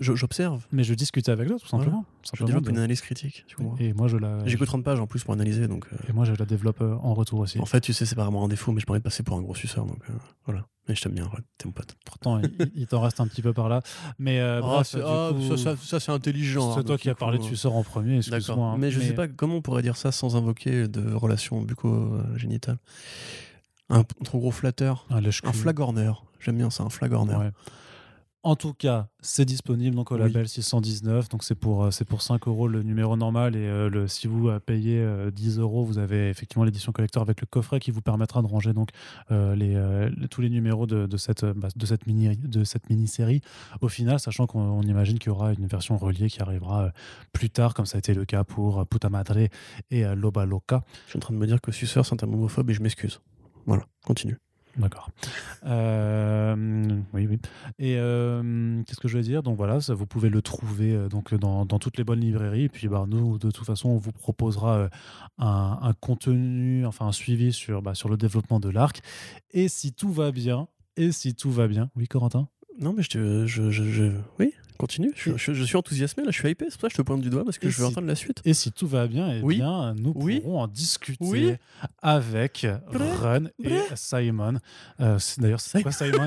J'observe. 0.00 0.66
mais 0.72 0.84
je 0.84 0.94
discutais 0.94 1.30
avec 1.32 1.48
toi, 1.48 1.58
tout 1.58 1.66
Voilà. 1.70 1.84
simplement. 1.84 2.04
Je 2.22 2.28
Simplement 2.28 2.46
développe 2.46 2.64
de- 2.64 2.70
une 2.70 2.78
analyse 2.78 3.00
critique. 3.02 3.44
tu 3.46 3.56
vois. 3.62 3.74
Et 3.78 3.92
moi, 3.92 4.08
je 4.08 4.16
la. 4.16 4.38
J'ai 4.46 4.56
que 4.56 4.64
30 4.64 4.84
pages 4.84 5.00
en 5.00 5.06
plus 5.06 5.22
pour 5.24 5.34
analyser, 5.34 5.68
donc. 5.68 5.86
euh, 5.92 5.96
Et 6.08 6.12
moi, 6.12 6.24
je 6.24 6.32
la 6.32 6.44
développe 6.46 6.80
euh, 6.80 6.94
en 7.02 7.12
retour 7.14 7.40
aussi. 7.40 7.58
En 7.60 7.66
fait, 7.66 7.80
tu 7.80 7.92
sais, 7.92 8.06
c'est 8.06 8.14
pas 8.16 8.24
vraiment 8.24 8.44
un 8.44 8.48
défaut, 8.48 8.72
mais 8.72 8.80
je 8.80 8.86
envie 8.90 9.00
de 9.00 9.04
passer 9.04 9.22
pour 9.22 9.36
un 9.36 9.42
gros 9.42 9.54
suceur, 9.54 9.84
donc 9.84 9.98
euh, 10.08 10.12
voilà. 10.46 10.64
Mais 10.88 10.94
je 10.96 11.00
t'aime 11.02 11.12
bien, 11.12 11.30
t'es 11.58 11.66
mon 11.66 11.72
pote. 11.72 11.94
Pourtant, 12.04 12.40
il, 12.40 12.50
il 12.74 12.86
t'en 12.88 13.00
reste 13.00 13.20
un 13.20 13.26
petit 13.28 13.40
peu 13.42 13.52
par 13.52 13.68
là. 13.68 13.82
Mais 14.18 14.40
euh, 14.40 14.58
Ah, 14.62 14.66
bref, 14.66 14.86
c'est- 14.88 14.98
du 14.98 15.04
ah, 15.06 15.30
coup, 15.32 15.56
ça, 15.56 15.56
ça- 15.56 15.76
ça, 15.80 16.00
c'est 16.00 16.10
intelligent. 16.12 16.72
c'est 16.72 16.80
hein, 16.80 16.82
toi 16.82 16.94
donc, 16.94 17.00
qui 17.00 17.08
as 17.10 17.14
parlé 17.14 17.38
coup, 17.38 17.44
de 17.44 17.48
suceur 17.48 17.74
en 17.76 17.84
premier. 17.84 18.16
Excuse-moi. 18.16 18.40
D'accord. 18.40 18.64
hein. 18.64 18.76
Mais 18.78 18.90
je 18.90 19.00
sais 19.00 19.14
pas 19.14 19.28
comment 19.28 19.56
on 19.56 19.62
pourrait 19.62 19.82
dire 19.82 19.96
ça 19.96 20.10
sans 20.10 20.34
invoquer 20.36 20.88
de 20.88 21.12
relation 21.14 21.62
bucco-génitale. 21.62 22.78
Un 23.90 24.04
trop 24.24 24.38
gros 24.40 24.50
flatteur. 24.50 25.06
Un 25.10 25.20
lèche 25.20 25.40
Un 25.44 25.52
flagorneur. 25.52 26.24
J'aime 26.40 26.56
bien 26.56 26.70
ça, 26.70 26.82
un 26.82 26.90
flagorneur. 26.90 27.40
Ouais. 27.40 27.50
En 28.44 28.56
tout 28.56 28.74
cas, 28.74 29.06
c'est 29.20 29.44
disponible 29.44 29.94
donc 29.94 30.10
au 30.10 30.16
Oui. 30.16 30.20
label 30.22 30.48
619. 30.48 31.28
Donc 31.28 31.44
c'est 31.44 31.54
pour, 31.54 31.84
euh, 31.84 31.90
c'est 31.92 32.04
pour 32.04 32.22
5 32.22 32.48
euros 32.48 32.66
le 32.66 32.82
numéro 32.82 33.16
normal. 33.16 33.54
Et 33.54 33.60
euh, 33.60 33.88
le, 33.88 34.08
si 34.08 34.26
vous 34.26 34.48
euh, 34.48 34.58
payez 34.58 34.98
euh, 34.98 35.30
10 35.30 35.60
euros, 35.60 35.84
vous 35.84 35.98
avez 35.98 36.28
effectivement 36.28 36.64
l'édition 36.64 36.90
collector 36.90 37.22
avec 37.22 37.40
le 37.40 37.46
coffret 37.46 37.78
qui 37.78 37.92
vous 37.92 38.00
permettra 38.02 38.42
de 38.42 38.48
ranger 38.48 38.72
donc 38.72 38.88
euh, 39.30 39.54
les, 39.54 40.26
tous 40.28 40.40
les 40.40 40.50
numéros 40.50 40.88
de, 40.88 41.06
de 41.06 41.16
cette, 41.16 41.44
bah, 41.44 41.68
de 41.76 41.86
cette 41.86 42.08
mini 42.08 42.36
de 42.36 42.64
cette 42.64 42.90
mini 42.90 43.06
série. 43.06 43.42
Au 43.80 43.88
final, 43.88 44.18
sachant 44.18 44.48
qu'on 44.48 44.60
on 44.60 44.82
imagine 44.82 45.20
qu'il 45.20 45.28
y 45.28 45.32
aura 45.32 45.52
une 45.52 45.66
version 45.68 45.96
reliée 45.96 46.28
qui 46.28 46.42
arrivera 46.42 46.90
plus 47.32 47.48
tard, 47.50 47.74
comme 47.74 47.86
ça 47.86 47.98
a 47.98 48.00
été 48.00 48.12
le 48.12 48.24
cas 48.24 48.42
pour 48.42 48.84
Puta 48.88 49.08
Madre 49.08 49.36
et 49.92 50.02
Loba 50.16 50.46
Loca. 50.46 50.82
Je 51.04 51.10
suis 51.10 51.16
en 51.16 51.20
train 51.20 51.34
de 51.34 51.38
me 51.38 51.46
dire 51.46 51.60
que 51.60 51.70
suceur, 51.70 52.04
c'est 52.06 52.24
un 52.24 52.26
homophobe 52.32 52.70
et 52.70 52.74
je 52.74 52.82
m'excuse. 52.82 53.20
Voilà, 53.66 53.84
continue. 54.04 54.36
D'accord. 54.78 55.10
Euh, 55.66 57.00
oui, 57.12 57.26
oui. 57.26 57.38
Et 57.78 57.96
euh, 57.98 58.82
qu'est-ce 58.86 59.00
que 59.00 59.08
je 59.08 59.18
veux 59.18 59.22
dire? 59.22 59.42
Donc 59.42 59.56
voilà, 59.56 59.78
vous 59.88 60.06
pouvez 60.06 60.30
le 60.30 60.40
trouver 60.40 60.94
euh, 60.94 61.08
donc 61.08 61.34
dans, 61.34 61.66
dans 61.66 61.78
toutes 61.78 61.98
les 61.98 62.04
bonnes 62.04 62.20
librairies. 62.20 62.64
Et 62.64 62.68
puis 62.68 62.88
bah, 62.88 63.04
nous, 63.06 63.38
de 63.38 63.50
toute 63.50 63.66
façon, 63.66 63.90
on 63.90 63.96
vous 63.98 64.12
proposera 64.12 64.88
un, 65.38 65.92
contenu, 66.00 66.86
enfin 66.86 67.06
un 67.06 67.12
suivi 67.12 67.52
sur, 67.52 67.82
bah, 67.82 67.94
sur 67.94 68.08
le 68.08 68.16
développement 68.16 68.60
de 68.60 68.70
l'arc. 68.70 69.00
Et 69.50 69.68
si 69.68 69.92
tout 69.92 70.10
va 70.12 70.32
bien, 70.32 70.68
et 70.96 71.12
si 71.12 71.34
tout 71.34 71.50
va 71.50 71.68
bien, 71.68 71.90
oui, 71.96 72.08
Corentin? 72.08 72.48
Non, 72.80 72.94
mais 72.96 73.02
je 73.02 73.10
te. 73.10 73.46
Je, 73.46 73.70
je- 73.70 74.12
Oui, 74.38 74.54
continue. 74.82 75.12
Je, 75.14 75.36
je- 75.36 75.54
je 75.54 75.64
suis 75.64 75.76
enthousiasmé, 75.76 76.24
là, 76.24 76.30
je 76.30 76.38
suis 76.38 76.50
hypé. 76.50 76.66
C'est 76.68 76.72
pour 76.74 76.82
ça 76.82 76.88
que 76.88 76.92
je 76.92 76.96
te 76.98 77.02
pointe 77.02 77.20
du 77.20 77.30
doigt 77.30 77.44
parce 77.44 77.58
que 77.58 77.66
Et 77.66 77.70
je 77.70 77.76
veux 77.78 77.84
si- 77.84 77.90
entendre 77.92 78.06
la 78.08 78.14
suite. 78.16 78.40
Et 78.44 78.52
si 78.54 78.72
tout 78.72 78.86
va 78.88 79.06
bien, 79.06 79.32
eh 79.32 79.40
Oui. 79.42 79.56
bien, 79.56 79.94
nous 79.94 80.12
Oui. 80.16 80.40
pourrons 80.40 80.60
en 80.62 80.66
discuter 80.68 81.16
Oui. 81.24 81.54
avec 82.02 82.66
Run 82.88 83.44
et. 83.62 83.78
Simon. 83.94 84.58
Euh, 85.00 85.18
D'ailleurs, 85.38 85.60
c'est 85.60 85.82
quoi 85.82 85.92
Simon 85.92 86.26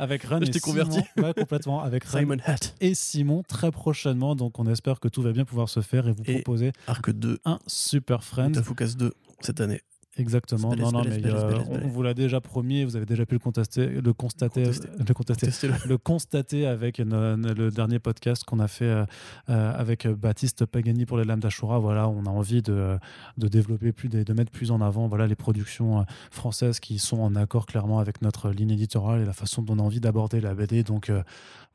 Avec 0.00 0.22
Run 0.24 0.40
Je 0.42 0.50
et 0.50 0.52
Simon. 0.52 0.60
converti. 0.64 1.00
Ouais, 1.16 1.34
complètement. 1.34 1.82
Avec 1.82 2.04
Run 2.04 2.20
Simon 2.20 2.36
Hat. 2.46 2.56
et 2.80 2.94
Simon 2.94 3.42
très 3.42 3.70
prochainement. 3.70 4.34
Donc, 4.36 4.58
on 4.58 4.66
espère 4.66 5.00
que 5.00 5.08
tout 5.08 5.22
va 5.22 5.32
bien 5.32 5.44
pouvoir 5.44 5.68
se 5.68 5.80
faire 5.80 6.06
et 6.08 6.12
vous 6.12 6.22
Et 6.26 6.34
proposer 6.42 6.72
Arc 6.86 7.10
2. 7.10 7.38
un 7.44 7.58
Super 7.66 8.22
Friends. 8.24 8.52
Tafukas 8.52 8.94
2 8.96 9.12
cette 9.40 9.60
année. 9.60 9.80
Exactement. 10.16 10.74
Non, 10.76 10.92
non, 10.92 11.02
mais 11.04 11.24
euh, 11.26 11.58
on 11.84 11.88
vous 11.88 12.02
l'a 12.02 12.14
déjà 12.14 12.40
promis. 12.40 12.84
Vous 12.84 12.94
avez 12.96 13.06
déjà 13.06 13.26
pu 13.26 13.34
le 13.34 13.38
contester, 13.40 13.86
le 13.88 14.12
constater, 14.12 14.64
le 14.64 15.14
contester, 15.14 15.46
Testez-le. 15.46 15.74
le 15.86 15.98
constater 15.98 16.66
avec 16.66 16.98
le 16.98 17.70
dernier 17.70 17.98
podcast 17.98 18.44
qu'on 18.44 18.60
a 18.60 18.68
fait 18.68 18.84
euh, 18.84 19.04
euh, 19.50 19.72
avec 19.76 20.06
Baptiste 20.06 20.66
Pagani 20.66 21.04
pour 21.04 21.18
les 21.18 21.24
Lames 21.24 21.40
d'Ashura. 21.40 21.78
Voilà, 21.80 22.08
on 22.08 22.26
a 22.26 22.30
envie 22.30 22.62
de, 22.62 22.96
de 23.38 23.48
développer 23.48 23.92
plus, 23.92 24.08
de, 24.08 24.22
de 24.22 24.32
mettre 24.32 24.52
plus 24.52 24.70
en 24.70 24.80
avant 24.80 25.08
voilà, 25.08 25.26
les 25.26 25.34
productions 25.34 26.04
françaises 26.30 26.78
qui 26.80 26.98
sont 26.98 27.18
en 27.18 27.34
accord 27.34 27.66
clairement 27.66 27.98
avec 27.98 28.22
notre 28.22 28.50
ligne 28.50 28.70
éditoriale 28.70 29.20
et 29.22 29.24
la 29.24 29.32
façon 29.32 29.62
dont 29.62 29.74
on 29.74 29.78
a 29.80 29.82
envie 29.82 30.00
d'aborder 30.00 30.40
la 30.40 30.54
BD. 30.54 30.84
Donc 30.84 31.10
euh, 31.10 31.22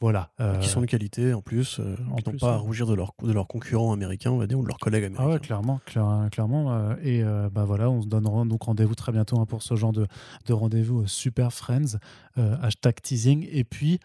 voilà. 0.02 0.30
Qui 0.62 0.70
sont 0.70 0.80
de 0.80 0.86
qualité 0.86 1.34
en 1.34 1.42
plus, 1.42 1.82
en 2.12 2.16
qui 2.16 2.30
n'ont 2.30 2.38
pas 2.38 2.54
à 2.54 2.56
ouais. 2.56 2.62
rougir 2.62 2.88
de 2.88 2.94
leurs 2.94 3.14
de 3.22 3.34
leurs 3.34 3.48
concurrents 3.48 3.92
américains, 3.92 4.32
on 4.32 4.38
va 4.38 4.48
dire, 4.48 4.58
ou 4.58 4.64
de 4.64 4.68
leurs 4.70 4.78
collègues 4.80 5.04
américains. 5.04 5.26
Ah 5.30 5.34
ouais, 5.34 5.40
clairement, 5.40 5.82
clair- 5.86 6.30
clairement. 6.32 6.96
et 7.04 7.22
bah 7.54 7.66
voilà, 7.66 7.90
on 7.90 8.02
se 8.02 8.08
donnera 8.30 8.46
donc 8.46 8.64
rendez-vous 8.64 8.96
très 8.96 9.12
bientôt 9.12 9.40
hein, 9.40 9.46
pour 9.46 9.64
ce 9.64 9.76
genre 9.76 9.92
de, 9.92 10.08
de 10.46 10.54
rendez-vous 10.54 11.02
euh, 11.02 11.08
Super 11.08 11.52
Friends, 11.54 11.98
euh, 12.38 12.56
hashtag 12.62 13.02
teasing. 13.02 13.48
Et 13.52 13.64
puis, 13.64 14.00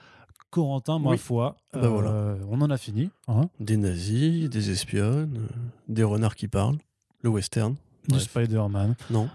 Corentin, 0.50 0.98
ma 0.98 1.10
Oui. 1.10 1.18
foi, 1.18 1.56
Bah 1.72 1.88
voilà. 1.88 2.10
euh, 2.10 2.36
on 2.48 2.60
en 2.60 2.70
a 2.70 2.76
fini. 2.78 3.10
hein, 3.28 3.48
Des 3.60 3.76
nazis, 3.76 4.48
des 4.48 4.70
espionnes, 4.70 5.48
des 5.88 6.04
renards 6.04 6.36
qui 6.36 6.48
parlent, 6.48 6.78
le 7.22 7.30
western. 7.30 7.74
Du 8.08 8.14
Bref. 8.16 8.22
Spider-Man. 8.24 8.94
Non. 9.10 9.28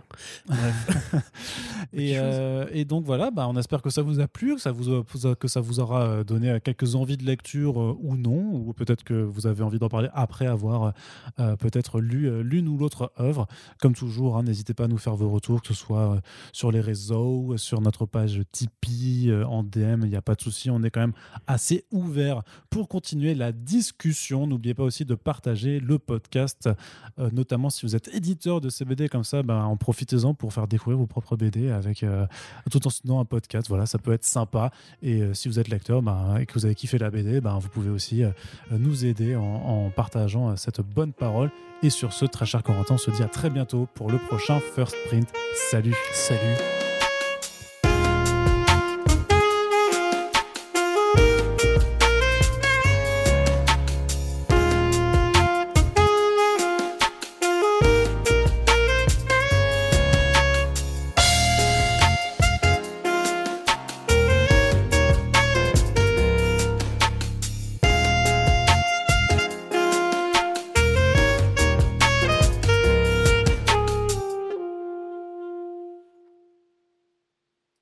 Et, 1.94 2.14
chose. 2.14 2.18
euh, 2.24 2.66
et 2.72 2.86
donc 2.86 3.06
voilà, 3.06 3.32
bah, 3.32 3.48
on 3.50 3.56
espère 3.58 3.82
que 3.82 3.90
ça 3.90 4.02
vous 4.02 4.20
a 4.20 4.28
plu, 4.28 4.56
que 4.56 4.62
ça 4.62 4.72
vous, 4.72 4.94
a- 4.94 5.36
que 5.36 5.48
ça 5.48 5.60
vous 5.62 5.80
aura 5.80 6.04
euh, 6.04 6.24
donné 6.24 6.50
euh, 6.52 6.60
quelques 6.60 6.94
envies 6.96 7.18
de 7.18 7.24
lecture 7.26 7.82
euh, 7.82 7.98
ou 8.02 8.16
non, 8.16 8.54
ou 8.54 8.74
peut-être 8.74 9.04
que 9.04 9.14
vous 9.14 9.48
avez 9.48 9.64
envie 9.64 9.80
d'en 9.80 9.90
parler 9.90 10.10
après 10.14 10.46
avoir 10.46 10.94
euh, 11.40 11.56
peut-être 11.56 12.00
lu 12.00 12.44
l'une 12.44 12.68
ou 12.68 12.78
l'autre 12.78 13.12
œuvre. 13.20 13.48
Comme 13.82 13.94
toujours, 13.96 14.38
hein, 14.38 14.44
n'hésitez 14.44 14.74
pas 14.74 14.84
à 14.84 14.88
nous 14.88 14.98
faire 14.98 15.16
vos 15.16 15.30
retours, 15.30 15.62
que 15.62 15.68
ce 15.70 15.74
soit 15.74 16.22
sur 16.54 16.72
les 16.72 16.82
réseaux, 16.82 17.58
sur 17.58 17.82
notre 17.82 18.06
page 18.06 18.42
Tipeee, 18.52 19.32
en 19.48 19.64
DM, 19.64 20.02
il 20.04 20.10
n'y 20.10 20.16
a 20.16 20.22
pas 20.22 20.36
de 20.36 20.42
souci, 20.42 20.70
on 20.70 20.84
est 20.84 20.92
quand 20.92 21.00
même 21.02 21.14
assez 21.48 21.86
ouvert 21.92 22.44
pour 22.70 22.88
continuer 22.88 23.34
la 23.34 23.52
discussion. 23.52 24.46
N'oubliez 24.48 24.74
pas 24.76 24.84
aussi 24.84 25.06
de 25.06 25.16
partager 25.16 25.80
le 25.80 25.98
podcast, 25.98 26.70
notamment 27.18 27.70
si 27.70 27.86
vous 27.86 27.96
êtes 27.96 28.14
éditeur 28.14 28.59
de 28.62 28.70
ces 28.70 28.86
BD 28.86 29.10
comme 29.10 29.24
ça, 29.24 29.44
ben, 29.44 29.64
en 29.64 29.78
profitez-en 29.78 30.34
pour 30.34 30.54
faire 30.54 30.68
découvrir 30.68 30.98
vos 30.98 31.08
propres 31.08 31.36
BD 31.36 31.70
avec, 31.70 32.04
euh, 32.04 32.26
tout 32.72 32.86
en 32.86 32.90
soutenant 32.90 33.20
un 33.20 33.26
podcast. 33.26 33.68
Voilà, 33.70 33.86
ça 33.86 33.98
peut 33.98 34.14
être 34.14 34.26
sympa. 34.26 34.72
Et 35.02 35.22
euh, 35.22 35.34
si 35.34 35.48
vous 35.48 35.60
êtes 35.60 35.68
lecteur 35.68 36.02
ben, 36.02 36.38
et 36.38 36.46
que 36.46 36.54
vous 36.54 36.66
avez 36.66 36.76
kiffé 36.76 36.98
la 36.98 37.10
BD, 37.10 37.42
ben, 37.42 37.58
vous 37.60 37.70
pouvez 37.70 37.90
aussi 37.90 38.24
euh, 38.24 38.32
nous 38.72 39.06
aider 39.06 39.36
en, 39.36 39.44
en 39.44 39.90
partageant 39.90 40.56
cette 40.56 40.82
bonne 40.82 41.14
parole. 41.14 41.52
Et 41.82 41.90
sur 41.90 42.12
ce, 42.12 42.26
très 42.26 42.46
cher 42.46 42.62
Corentin, 42.64 42.96
on 42.96 42.98
se 42.98 43.12
dit 43.12 43.24
à 43.24 43.28
très 43.28 43.50
bientôt 43.50 43.88
pour 43.94 44.12
le 44.12 44.18
prochain 44.18 44.60
First 44.76 44.96
Print. 45.08 45.30
Salut 45.72 45.96
Salut. 46.12 46.89